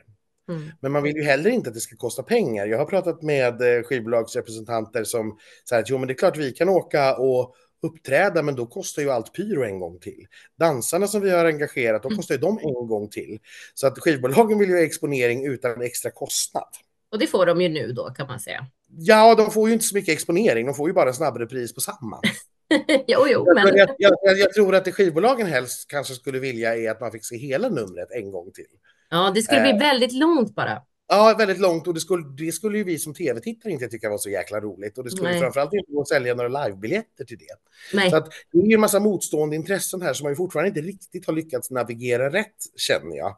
Mm. 0.49 0.71
Men 0.81 0.91
man 0.91 1.03
vill 1.03 1.15
ju 1.15 1.23
heller 1.23 1.49
inte 1.49 1.69
att 1.69 1.75
det 1.75 1.81
ska 1.81 1.95
kosta 1.95 2.23
pengar. 2.23 2.65
Jag 2.65 2.77
har 2.77 2.85
pratat 2.85 3.21
med 3.21 3.61
eh, 3.61 3.83
skivbolagsrepresentanter 3.83 5.03
som 5.03 5.37
säger 5.69 5.83
att 5.83 5.89
jo, 5.89 5.97
men 5.97 6.07
det 6.07 6.13
är 6.13 6.15
klart 6.15 6.37
vi 6.37 6.51
kan 6.51 6.69
åka 6.69 7.15
och 7.15 7.55
uppträda, 7.81 8.41
men 8.41 8.55
då 8.55 8.65
kostar 8.65 9.01
ju 9.01 9.09
allt 9.09 9.33
pyro 9.33 9.63
en 9.63 9.79
gång 9.79 9.99
till. 9.99 10.27
Dansarna 10.59 11.07
som 11.07 11.21
vi 11.21 11.29
har 11.29 11.45
engagerat, 11.45 12.03
då 12.03 12.09
mm. 12.09 12.17
kostar 12.17 12.35
ju 12.35 12.41
de 12.41 12.59
en 12.59 12.87
gång 12.87 13.09
till. 13.09 13.39
Så 13.73 13.87
att 13.87 13.99
skivbolagen 13.99 14.59
vill 14.59 14.69
ju 14.69 14.75
ha 14.75 14.83
exponering 14.83 15.45
utan 15.45 15.81
extra 15.81 16.11
kostnad. 16.11 16.69
Och 17.11 17.19
det 17.19 17.27
får 17.27 17.45
de 17.45 17.61
ju 17.61 17.69
nu 17.69 17.91
då, 17.93 18.09
kan 18.09 18.27
man 18.27 18.39
säga. 18.39 18.67
Ja, 18.89 19.35
de 19.35 19.51
får 19.51 19.67
ju 19.67 19.73
inte 19.73 19.85
så 19.85 19.95
mycket 19.95 20.13
exponering, 20.13 20.65
de 20.65 20.75
får 20.75 20.89
ju 20.89 20.93
bara 20.93 21.09
en 21.09 21.15
snabbare 21.15 21.45
pris 21.45 21.73
på 21.73 21.81
samma. 21.81 22.19
jo, 23.07 23.25
jo, 23.27 23.53
men... 23.55 23.77
Jag, 23.77 23.89
jag, 23.97 24.37
jag, 24.37 24.53
tror 24.53 24.75
att 24.75 24.85
det 24.85 24.91
skivbolagen 24.91 25.47
helst 25.47 25.87
kanske 25.87 26.13
skulle 26.13 26.39
vilja 26.39 26.75
är 26.75 26.91
att 26.91 27.01
man 27.01 27.11
fick 27.11 27.25
se 27.25 27.37
hela 27.37 27.69
numret 27.69 28.11
en 28.11 28.31
gång 28.31 28.51
till. 28.51 28.65
Ja, 29.09 29.31
det 29.35 29.41
skulle 29.41 29.61
bli 29.61 29.71
eh. 29.71 29.77
väldigt 29.77 30.13
långt 30.13 30.55
bara. 30.55 30.81
Ja, 31.09 31.35
väldigt 31.37 31.59
långt 31.59 31.87
och 31.87 31.93
det 31.93 31.99
skulle, 31.99 32.23
det 32.37 32.51
skulle 32.51 32.77
ju 32.77 32.83
vi 32.83 32.99
som 32.99 33.13
tv-tittare 33.13 33.73
inte 33.73 33.87
tycka 33.87 34.09
var 34.09 34.17
så 34.17 34.29
jäkla 34.29 34.59
roligt 34.59 34.97
och 34.97 35.03
det 35.03 35.11
skulle 35.11 35.29
Nej. 35.29 35.39
framförallt 35.39 35.73
inte 35.73 35.91
gå 35.91 36.01
att 36.01 36.07
sälja 36.07 36.35
några 36.35 36.65
livebiljetter 36.65 37.25
till 37.25 37.37
det. 37.37 37.55
Nej. 37.93 38.09
Så 38.09 38.15
att 38.15 38.31
det 38.51 38.59
är 38.59 38.65
ju 38.65 38.73
en 38.73 38.79
massa 38.79 38.99
motstående 38.99 39.55
intressen 39.55 40.01
här 40.01 40.13
som 40.13 40.25
man 40.25 40.31
ju 40.31 40.35
fortfarande 40.35 40.67
inte 40.67 40.81
riktigt 40.81 41.25
har 41.25 41.33
lyckats 41.33 41.71
navigera 41.71 42.29
rätt, 42.29 42.55
känner 42.75 43.17
jag. 43.17 43.37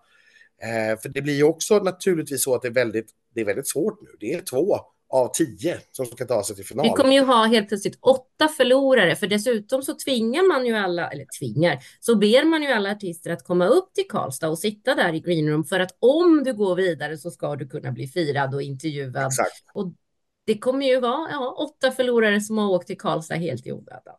Eh, 0.64 1.00
för 1.00 1.10
det 1.10 1.22
blir 1.22 1.36
ju 1.36 1.44
också 1.44 1.80
naturligtvis 1.80 2.44
så 2.44 2.56
att 2.56 2.62
det 2.62 2.68
är 2.68 2.74
väldigt, 2.74 3.10
det 3.34 3.42
är 3.42 3.46
väldigt 3.46 3.68
svårt 3.68 4.02
nu. 4.02 4.10
Det 4.20 4.34
är 4.34 4.42
två 4.42 4.80
av 5.10 5.32
tio 5.34 5.80
som 5.92 6.06
ska 6.06 6.26
ta 6.26 6.44
sig 6.44 6.56
till 6.56 6.66
final. 6.66 6.86
Vi 6.86 6.90
kommer 6.90 7.14
ju 7.14 7.22
ha 7.22 7.46
helt 7.46 7.68
plötsligt 7.68 7.98
åtta 8.02 8.48
förlorare, 8.48 9.16
för 9.16 9.28
dessutom 9.28 9.82
så 9.82 9.94
tvingar 9.94 10.48
man 10.48 10.66
ju 10.66 10.76
alla, 10.76 11.10
eller 11.10 11.26
tvingar, 11.40 11.80
så 12.00 12.16
ber 12.16 12.46
man 12.46 12.64
ju 12.64 12.68
alla 12.68 12.92
artister 12.92 13.32
att 13.32 13.44
komma 13.44 13.68
upp 13.68 13.94
till 13.94 14.08
Karlstad 14.10 14.50
och 14.50 14.60
sitta 14.60 14.96
där 14.96 15.14
i 15.14 15.20
greenroom 15.20 15.64
för 15.64 15.80
att 15.80 15.98
om 16.00 16.44
du 16.44 16.54
går 16.54 16.76
vidare 16.76 17.18
så 17.18 17.32
ska 17.32 17.56
du 17.56 17.68
kunna 17.68 17.92
bli 17.92 18.08
firad 18.08 18.56
och 18.56 18.62
intervjuad. 18.62 19.26
Exakt. 19.26 19.64
Och 19.74 19.94
det 20.46 20.58
kommer 20.58 20.86
ju 20.86 21.00
vara 21.00 21.30
ja, 21.32 21.56
åtta 21.58 21.92
förlorare 21.92 22.42
som 22.42 22.58
har 22.58 22.70
åkt 22.70 22.88
till 22.88 22.98
Karlstad 22.98 23.36
helt 23.36 23.68
i 23.68 23.72
onödan. 23.72 24.16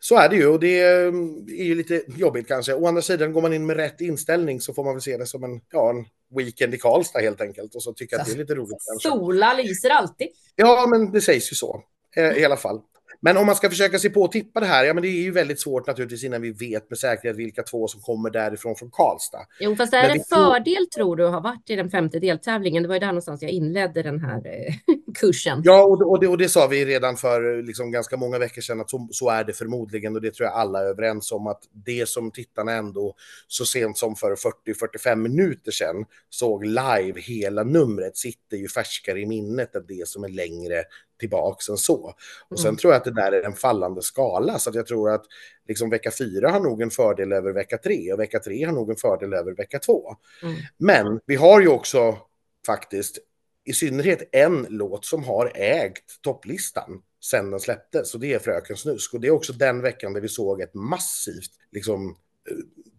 Så 0.00 0.16
är 0.16 0.28
det 0.28 0.36
ju 0.36 0.46
och 0.46 0.60
det 0.60 0.80
är 0.80 1.64
ju 1.64 1.74
lite 1.74 2.02
jobbigt 2.06 2.48
kanske. 2.48 2.74
Å 2.74 2.86
andra 2.86 3.02
sidan 3.02 3.32
går 3.32 3.42
man 3.42 3.52
in 3.52 3.66
med 3.66 3.76
rätt 3.76 4.00
inställning 4.00 4.60
så 4.60 4.74
får 4.74 4.84
man 4.84 4.94
väl 4.94 5.02
se 5.02 5.16
det 5.16 5.26
som 5.26 5.44
en, 5.44 5.60
ja, 5.72 5.90
en 5.90 6.04
weekend 6.36 6.74
i 6.74 6.78
Karlstad 6.78 7.20
helt 7.20 7.40
enkelt 7.40 7.74
och 7.74 7.82
så 7.82 7.92
tycker 7.92 8.16
jag 8.16 8.20
att 8.20 8.26
det 8.26 8.34
är 8.34 8.38
lite 8.38 8.54
roligt 8.54 8.78
kanske. 8.86 9.08
Sola 9.08 9.54
lyser 9.54 9.90
alltid. 9.90 10.28
Ja, 10.56 10.86
men 10.90 11.12
det 11.12 11.20
sägs 11.20 11.52
ju 11.52 11.56
så 11.56 11.82
eh, 12.16 12.32
i 12.32 12.44
alla 12.44 12.56
fall. 12.56 12.80
Men 13.20 13.36
om 13.36 13.46
man 13.46 13.54
ska 13.56 13.70
försöka 13.70 13.98
se 13.98 14.10
på 14.10 14.22
och 14.22 14.32
tippa 14.32 14.60
det 14.60 14.66
här, 14.66 14.84
ja 14.84 14.94
men 14.94 15.02
det 15.02 15.08
är 15.08 15.22
ju 15.22 15.30
väldigt 15.30 15.60
svårt 15.60 15.86
naturligtvis 15.86 16.24
innan 16.24 16.42
vi 16.42 16.50
vet 16.52 16.90
med 16.90 16.98
säkerhet 16.98 17.36
vilka 17.36 17.62
två 17.62 17.88
som 17.88 18.00
kommer 18.00 18.30
därifrån 18.30 18.76
från 18.76 18.90
Karlstad. 18.90 19.46
Jo, 19.60 19.76
fast 19.76 19.90
det 19.92 19.96
är 19.98 20.08
Men 20.08 20.18
en 20.18 20.24
fördel 20.24 20.86
tror 20.96 21.16
du 21.16 21.26
att 21.26 21.32
ha 21.32 21.40
varit 21.40 21.70
i 21.70 21.76
den 21.76 21.90
femte 21.90 22.18
deltävlingen. 22.18 22.82
Det 22.82 22.88
var 22.88 22.96
ju 22.96 23.00
där 23.00 23.06
någonstans 23.06 23.42
jag 23.42 23.50
inledde 23.50 24.02
den 24.02 24.20
här 24.20 24.36
eh, 24.46 24.74
kursen. 25.20 25.60
Ja, 25.64 25.84
och, 25.84 25.98
det- 25.98 26.04
och, 26.04 26.20
det, 26.20 26.28
och 26.28 26.38
det 26.38 26.48
sa 26.48 26.66
vi 26.66 26.84
redan 26.84 27.16
för 27.16 27.58
eh, 27.58 27.62
liksom, 27.64 27.90
ganska 27.90 28.16
många 28.16 28.38
veckor 28.38 28.62
sedan 28.62 28.80
att 28.80 28.90
så, 28.90 29.08
så 29.12 29.30
är 29.30 29.44
det 29.44 29.52
förmodligen 29.52 30.14
och 30.16 30.22
det 30.22 30.34
tror 30.34 30.46
jag 30.46 30.54
alla 30.56 30.80
är 30.80 30.84
överens 30.86 31.32
om 31.32 31.46
att 31.46 31.60
det 31.72 32.08
som 32.08 32.30
tittarna 32.30 32.72
ändå 32.72 33.14
så 33.48 33.64
sent 33.64 33.98
som 33.98 34.16
för 34.16 34.36
40-45 34.66 35.16
minuter 35.16 35.70
sedan 35.72 36.04
såg 36.30 36.64
live 36.64 37.20
hela 37.20 37.62
numret 37.64 38.16
sitter 38.16 38.56
ju 38.56 38.68
färskare 38.68 39.20
i 39.20 39.26
minnet 39.26 39.74
än 39.74 39.84
det 39.88 40.08
som 40.08 40.24
är 40.24 40.28
längre 40.28 40.84
tillbaks 41.20 41.68
än 41.68 41.76
så. 41.76 42.14
Och 42.48 42.58
sen 42.60 42.68
Mm. 42.68 42.76
tror 42.76 42.92
jag 42.92 42.98
att 42.98 43.04
det 43.04 43.14
där 43.14 43.32
är 43.32 43.42
en 43.42 43.52
fallande 43.52 44.02
skala 44.02 44.58
så 44.58 44.70
att 44.70 44.76
jag 44.76 44.86
tror 44.86 45.10
att 45.10 45.24
liksom 45.68 45.90
vecka 45.90 46.10
fyra 46.18 46.50
har 46.50 46.60
nog 46.60 46.82
en 46.82 46.90
fördel 46.90 47.32
över 47.32 47.52
vecka 47.52 47.78
tre 47.78 48.12
och 48.12 48.20
vecka 48.20 48.38
tre 48.38 48.64
har 48.64 48.72
nog 48.72 48.90
en 48.90 48.96
fördel 48.96 49.32
över 49.32 49.52
vecka 49.54 49.78
två. 49.78 50.16
Mm. 50.42 50.54
Men 50.78 51.20
vi 51.26 51.36
har 51.36 51.60
ju 51.60 51.68
också 51.68 52.18
faktiskt 52.66 53.18
i 53.64 53.72
synnerhet 53.72 54.28
en 54.32 54.66
låt 54.68 55.04
som 55.04 55.24
har 55.24 55.52
ägt 55.54 56.22
topplistan 56.22 57.02
sen 57.24 57.50
den 57.50 57.60
släpptes 57.60 58.14
och 58.14 58.20
det 58.20 58.32
är 58.32 58.38
Fröken 58.38 58.76
Snusk. 58.76 59.14
Och 59.14 59.20
det 59.20 59.26
är 59.26 59.30
också 59.32 59.52
den 59.52 59.82
veckan 59.82 60.12
där 60.12 60.20
vi 60.20 60.28
såg 60.28 60.60
ett 60.60 60.74
massivt 60.74 61.50
liksom, 61.72 62.08
eh, 62.50 62.56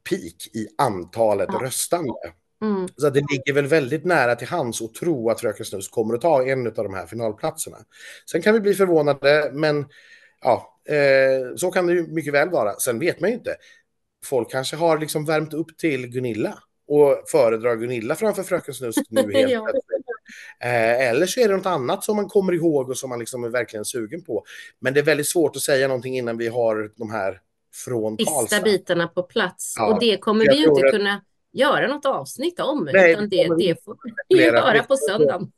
peak 0.09 0.47
i 0.53 0.67
antalet 0.77 1.49
Ja. 1.51 1.59
röstande. 1.63 2.13
Mm. 2.61 2.87
Så 2.97 3.09
det 3.09 3.23
ligger 3.31 3.53
väl 3.53 3.67
väldigt 3.67 4.05
nära 4.05 4.35
till 4.35 4.47
hands 4.47 4.81
att 4.81 4.93
tro 4.93 5.29
att 5.29 5.41
Fröken 5.41 5.65
Snusk 5.65 5.91
kommer 5.91 6.13
att 6.13 6.21
ta 6.21 6.43
en 6.45 6.67
av 6.67 6.73
de 6.73 6.93
här 6.93 7.05
finalplatserna. 7.05 7.77
Sen 8.31 8.41
kan 8.41 8.53
vi 8.53 8.59
bli 8.59 8.73
förvånade, 8.73 9.49
men 9.53 9.85
ja, 10.41 10.79
eh, 10.89 11.55
så 11.55 11.71
kan 11.71 11.87
det 11.87 11.93
ju 11.93 12.07
mycket 12.07 12.33
väl 12.33 12.49
vara. 12.49 12.73
Sen 12.75 12.99
vet 12.99 13.19
man 13.19 13.29
ju 13.29 13.35
inte. 13.35 13.55
Folk 14.25 14.51
kanske 14.51 14.75
har 14.75 14.97
liksom 14.97 15.25
värmt 15.25 15.53
upp 15.53 15.77
till 15.77 16.07
Gunilla 16.07 16.57
och 16.87 17.23
föredrar 17.31 17.75
Gunilla 17.75 18.15
framför 18.15 18.43
Fröken 18.43 18.73
Snusk 18.73 19.01
nu 19.09 19.31
helt 19.33 19.51
Ja. 19.51 19.67
Eh, 20.59 21.09
eller 21.09 21.25
så 21.25 21.39
är 21.39 21.47
det 21.49 21.55
något 21.57 21.65
annat 21.65 22.03
som 22.03 22.15
man 22.15 22.27
kommer 22.29 22.53
ihåg 22.53 22.89
och 22.89 22.97
som 22.97 23.09
man 23.09 23.19
liksom 23.19 23.43
är 23.43 23.49
verkligen 23.49 23.85
sugen 23.85 24.23
på. 24.23 24.43
Men 24.79 24.93
det 24.93 24.99
är 24.99 25.03
väldigt 25.03 25.27
svårt 25.27 25.55
att 25.55 25.61
säga 25.61 25.87
någonting 25.87 26.17
innan 26.17 26.37
vi 26.37 26.47
har 26.47 26.91
de 26.95 27.11
här 27.11 27.39
från 27.85 28.17
Sista 28.17 28.33
Karlstad. 28.33 28.61
bitarna 28.61 29.07
på 29.07 29.23
plats. 29.23 29.73
Ja, 29.77 29.93
och 29.93 29.99
det 29.99 30.17
kommer 30.17 30.45
vi 30.45 30.55
ju 30.57 30.63
inte 30.65 30.85
att- 30.85 30.91
kunna 30.91 31.21
göra 31.53 31.87
något 31.87 32.05
avsnitt 32.05 32.59
om. 32.59 32.89
Nej, 32.93 33.11
utan 33.11 33.29
det 33.29 33.55
det, 33.57 33.83
får 33.83 33.97
vi 34.29 34.43
göra 34.43 34.83
på 34.83 34.95
söndagen. 34.97 35.51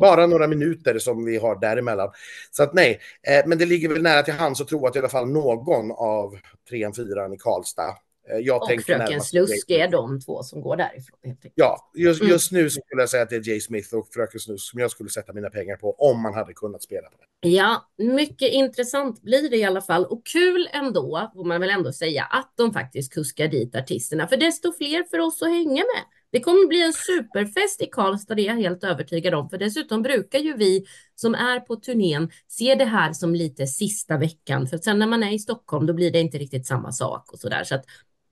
Bara 0.00 0.26
några 0.26 0.46
minuter 0.46 0.98
som 0.98 1.24
vi 1.24 1.36
har 1.36 1.60
däremellan. 1.60 2.10
Så 2.50 2.62
att 2.62 2.74
nej, 2.74 3.00
eh, 3.28 3.46
men 3.46 3.58
det 3.58 3.66
ligger 3.66 3.88
väl 3.88 4.02
nära 4.02 4.22
till 4.22 4.34
hands 4.34 4.60
att 4.60 4.68
tro 4.68 4.86
att 4.86 4.96
i 4.96 4.98
alla 4.98 5.08
fall 5.08 5.28
någon 5.28 5.90
av 5.92 6.38
trean, 6.68 6.94
fyran 6.94 7.32
i 7.32 7.36
Karlstad. 7.38 7.96
Eh, 8.30 8.38
jag 8.38 8.62
Och 8.62 8.68
tänker 8.68 8.84
Fröken 8.98 9.20
Slusk 9.20 9.70
är 9.70 9.88
de 9.88 10.20
två 10.20 10.42
som 10.42 10.60
går 10.60 10.76
därifrån. 10.76 11.18
Ja, 11.54 11.90
just, 11.94 12.20
Mm. 12.20 12.32
just 12.32 12.52
nu 12.52 12.70
så 12.70 12.80
skulle 12.86 13.02
jag 13.02 13.08
säga 13.10 13.22
att 13.22 13.30
det 13.30 13.36
är 13.36 13.48
Jay 13.48 13.60
Smith 13.60 13.94
och 13.94 14.08
Fröken 14.14 14.40
Snusk 14.40 14.70
som 14.70 14.80
jag 14.80 14.90
skulle 14.90 15.10
sätta 15.10 15.32
mina 15.32 15.50
pengar 15.50 15.76
på 15.76 15.94
om 15.94 16.22
man 16.22 16.34
hade 16.34 16.52
kunnat 16.52 16.82
spela 16.82 17.08
på 17.08 17.16
det. 17.18 17.48
Ja, 17.48 17.90
mycket 17.98 18.52
intressant 18.52 19.22
blir 19.22 19.50
det 19.50 19.56
i 19.56 19.64
alla 19.64 19.80
fall. 19.80 20.04
Och 20.06 20.26
kul 20.26 20.68
ändå, 20.72 21.30
får 21.34 21.44
man 21.44 21.60
väl 21.60 21.70
ändå 21.70 21.92
säga, 21.92 22.24
att 22.24 22.52
de 22.56 22.72
faktiskt 22.72 23.12
kuskar 23.12 23.48
dit 23.48 23.76
artisterna. 23.76 24.28
För 24.28 24.36
desto 24.36 24.72
fler 24.72 25.04
för 25.10 25.18
oss 25.18 25.42
att 25.42 25.48
hänga 25.48 25.72
med. 25.74 26.04
Det 26.32 26.40
kommer 26.40 26.66
bli 26.66 26.82
en 26.82 26.92
superfest 26.92 27.82
i 27.82 27.86
Karlstad, 27.86 28.34
det 28.34 28.42
är 28.42 28.46
jag 28.46 28.54
helt 28.54 28.84
övertygad 28.84 29.34
om. 29.34 29.48
För 29.50 29.58
dessutom 29.58 30.02
brukar 30.02 30.38
ju 30.38 30.56
vi 30.56 30.84
som 31.14 31.34
är 31.34 31.60
på 31.60 31.76
turnén 31.76 32.30
se 32.48 32.74
det 32.74 32.84
här 32.84 33.12
som 33.12 33.34
lite 33.34 33.66
sista 33.66 34.16
veckan. 34.16 34.66
För 34.66 34.78
sen 34.78 34.98
när 34.98 35.06
man 35.06 35.22
är 35.22 35.32
i 35.32 35.38
Stockholm, 35.38 35.86
då 35.86 35.92
blir 35.92 36.10
det 36.10 36.20
inte 36.20 36.38
riktigt 36.38 36.66
samma 36.66 36.92
sak 36.92 37.32
och 37.32 37.38
så 37.38 37.48
där. 37.48 37.64
Så 37.64 37.74
att 37.74 37.84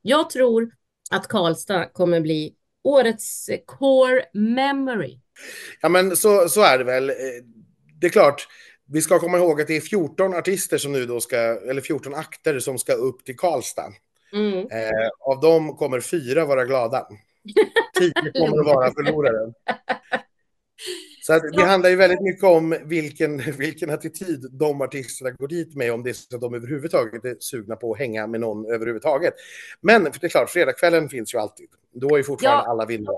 jag 0.03 0.31
tror 0.31 0.71
att 1.11 1.29
Karlstad 1.29 1.85
kommer 1.85 2.21
bli 2.21 2.55
årets 2.85 3.51
core 3.67 4.25
memory. 4.33 5.19
Ja, 5.81 5.89
men 5.89 6.17
så, 6.17 6.49
så 6.49 6.63
är 6.63 6.79
det 6.79 6.85
väl. 6.85 7.11
Eh, 7.11 7.15
Det 8.01 8.07
är 8.07 8.11
klart, 8.11 8.47
vi 8.89 9.03
ska 9.03 9.19
komma 9.19 9.39
ihåg 9.39 9.61
att 9.61 9.67
det 9.67 9.77
är 9.77 9.81
14 9.81 10.35
artister 10.35 10.79
som 10.79 10.93
nu 10.93 11.07
då 11.07 11.21
ska, 11.21 11.37
eller 11.37 11.81
14 11.81 12.15
akter 12.15 12.59
som 12.59 12.79
ska 12.79 12.93
upp 12.93 13.25
till 13.25 13.37
Karlstad. 13.37 13.93
Mm. 14.33 14.59
Eh, 14.59 15.09
av 15.21 15.41
dem 15.41 15.77
kommer 15.77 16.01
fyra 16.01 16.45
vara 16.45 16.65
glada. 16.65 17.07
Tio 17.99 18.33
kommer 18.33 18.61
att 18.61 18.67
vara 18.67 18.93
förlorare. 18.93 19.53
Så 21.27 21.33
att 21.33 21.43
det 21.53 21.65
handlar 21.65 21.91
ju 21.91 21.97
väldigt 21.97 22.21
mycket 22.21 22.45
om 22.45 22.77
vilken, 22.85 23.39
vilken 23.59 23.91
attityd 23.91 24.47
de 24.53 24.81
artisterna 24.83 25.31
går 25.31 25.49
dit 25.49 25.75
med, 25.75 25.93
om 25.93 26.03
det 26.03 26.11
är 26.11 26.15
så 26.15 26.35
att 26.37 26.41
de 26.41 26.55
överhuvudtaget 26.55 27.25
är 27.25 27.37
sugna 27.41 27.77
på 27.77 27.93
att 27.93 27.99
hänga 27.99 28.27
med 28.27 28.41
någon 28.41 28.67
överhuvudtaget. 28.75 29.35
Men 29.81 30.05
det 30.05 30.25
är 30.25 30.29
klart, 30.29 30.51
fredagskvällen 30.51 31.09
finns 31.09 31.35
ju 31.35 31.39
alltid. 31.39 31.69
Då 31.95 32.15
är 32.15 32.17
ju 32.19 32.25
fortfarande 32.25 32.65
Ja. 32.67 32.71
alla 32.71 32.87
vinnare. 32.87 33.17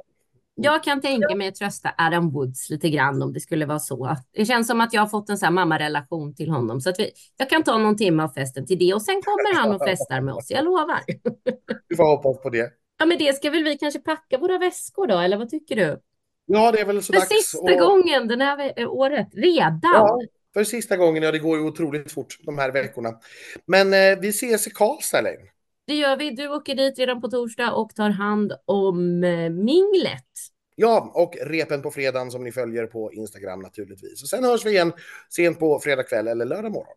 Jag 0.56 0.84
kan 0.84 1.00
tänka 1.00 1.34
mig 1.34 1.48
att 1.48 1.54
trösta 1.54 1.90
Adam 1.98 2.30
Woods 2.30 2.70
lite 2.70 2.90
grann 2.90 3.22
om 3.22 3.32
det 3.32 3.40
skulle 3.40 3.66
vara 3.66 3.78
så. 3.78 4.16
Det 4.32 4.44
känns 4.44 4.66
som 4.66 4.80
att 4.80 4.92
jag 4.92 5.00
har 5.00 5.06
fått 5.08 5.28
en 5.30 5.38
sån 5.38 5.46
här 5.46 5.52
mammarelation 5.52 6.34
till 6.34 6.50
honom. 6.50 6.80
Så 6.80 6.90
att 6.90 6.98
vi, 6.98 7.10
jag 7.36 7.50
kan 7.50 7.62
ta 7.62 7.78
någon 7.78 7.96
timme 7.96 8.22
av 8.22 8.28
festen 8.28 8.66
till 8.66 8.78
det 8.78 8.94
och 8.94 9.02
sen 9.02 9.22
kommer 9.22 9.54
han 9.60 9.74
och 9.74 9.88
festar 9.88 10.20
med 10.20 10.34
oss, 10.34 10.50
jag 10.50 10.64
lovar. 10.64 11.00
Vi 11.88 11.96
får 11.96 12.16
hoppas 12.16 12.42
på 12.42 12.50
det. 12.50 12.70
Ja, 12.98 13.06
men 13.06 13.18
det 13.18 13.36
ska 13.36 13.50
väl 13.50 13.64
vi 13.64 13.78
kanske 13.78 14.00
packa 14.00 14.38
våra 14.38 14.58
väskor 14.58 15.06
då, 15.06 15.18
eller 15.18 15.36
vad 15.36 15.48
tycker 15.48 15.76
du? 15.76 15.98
Ja, 16.46 16.72
det 16.72 16.80
är 16.80 16.84
väl 16.84 17.02
så 17.02 17.12
För 17.12 17.20
dags. 17.20 17.28
sista 17.28 17.58
Och- 17.58 17.78
gången 17.78 18.28
den 18.28 18.40
här 18.40 18.86
året, 18.88 19.28
redan. 19.32 19.80
Ja, 19.82 20.20
för 20.54 20.64
sista 20.64 20.96
gången. 20.96 21.22
Ja, 21.22 21.32
det 21.32 21.38
går 21.38 21.58
ju 21.58 21.64
otroligt 21.64 22.12
fort 22.12 22.38
de 22.42 22.58
här 22.58 22.70
veckorna. 22.72 23.12
Men 23.66 23.92
eh, 23.92 24.18
vi 24.20 24.28
ses 24.28 24.66
i 24.66 24.70
Karlstad, 24.70 25.18
Elaine. 25.18 25.48
Det 25.86 25.94
gör 25.94 26.16
vi. 26.16 26.30
Du 26.30 26.48
åker 26.48 26.74
dit 26.74 26.98
redan 26.98 27.20
på 27.20 27.28
torsdag 27.28 27.72
och 27.72 27.94
tar 27.94 28.10
hand 28.10 28.52
om 28.64 29.24
eh, 29.24 29.50
minglet. 29.50 30.24
Ja, 30.76 31.10
och 31.14 31.34
repen 31.46 31.82
på 31.82 31.90
fredagen 31.90 32.30
som 32.30 32.44
ni 32.44 32.52
följer 32.52 32.86
på 32.86 33.12
Instagram 33.12 33.60
naturligtvis. 33.60 34.22
Och 34.22 34.28
sen 34.28 34.44
hörs 34.44 34.66
vi 34.66 34.70
igen 34.70 34.92
sent 35.30 35.58
på 35.58 35.78
fredag 35.78 36.02
kväll 36.02 36.28
eller 36.28 36.44
lördag 36.44 36.72
morgon. 36.72 36.94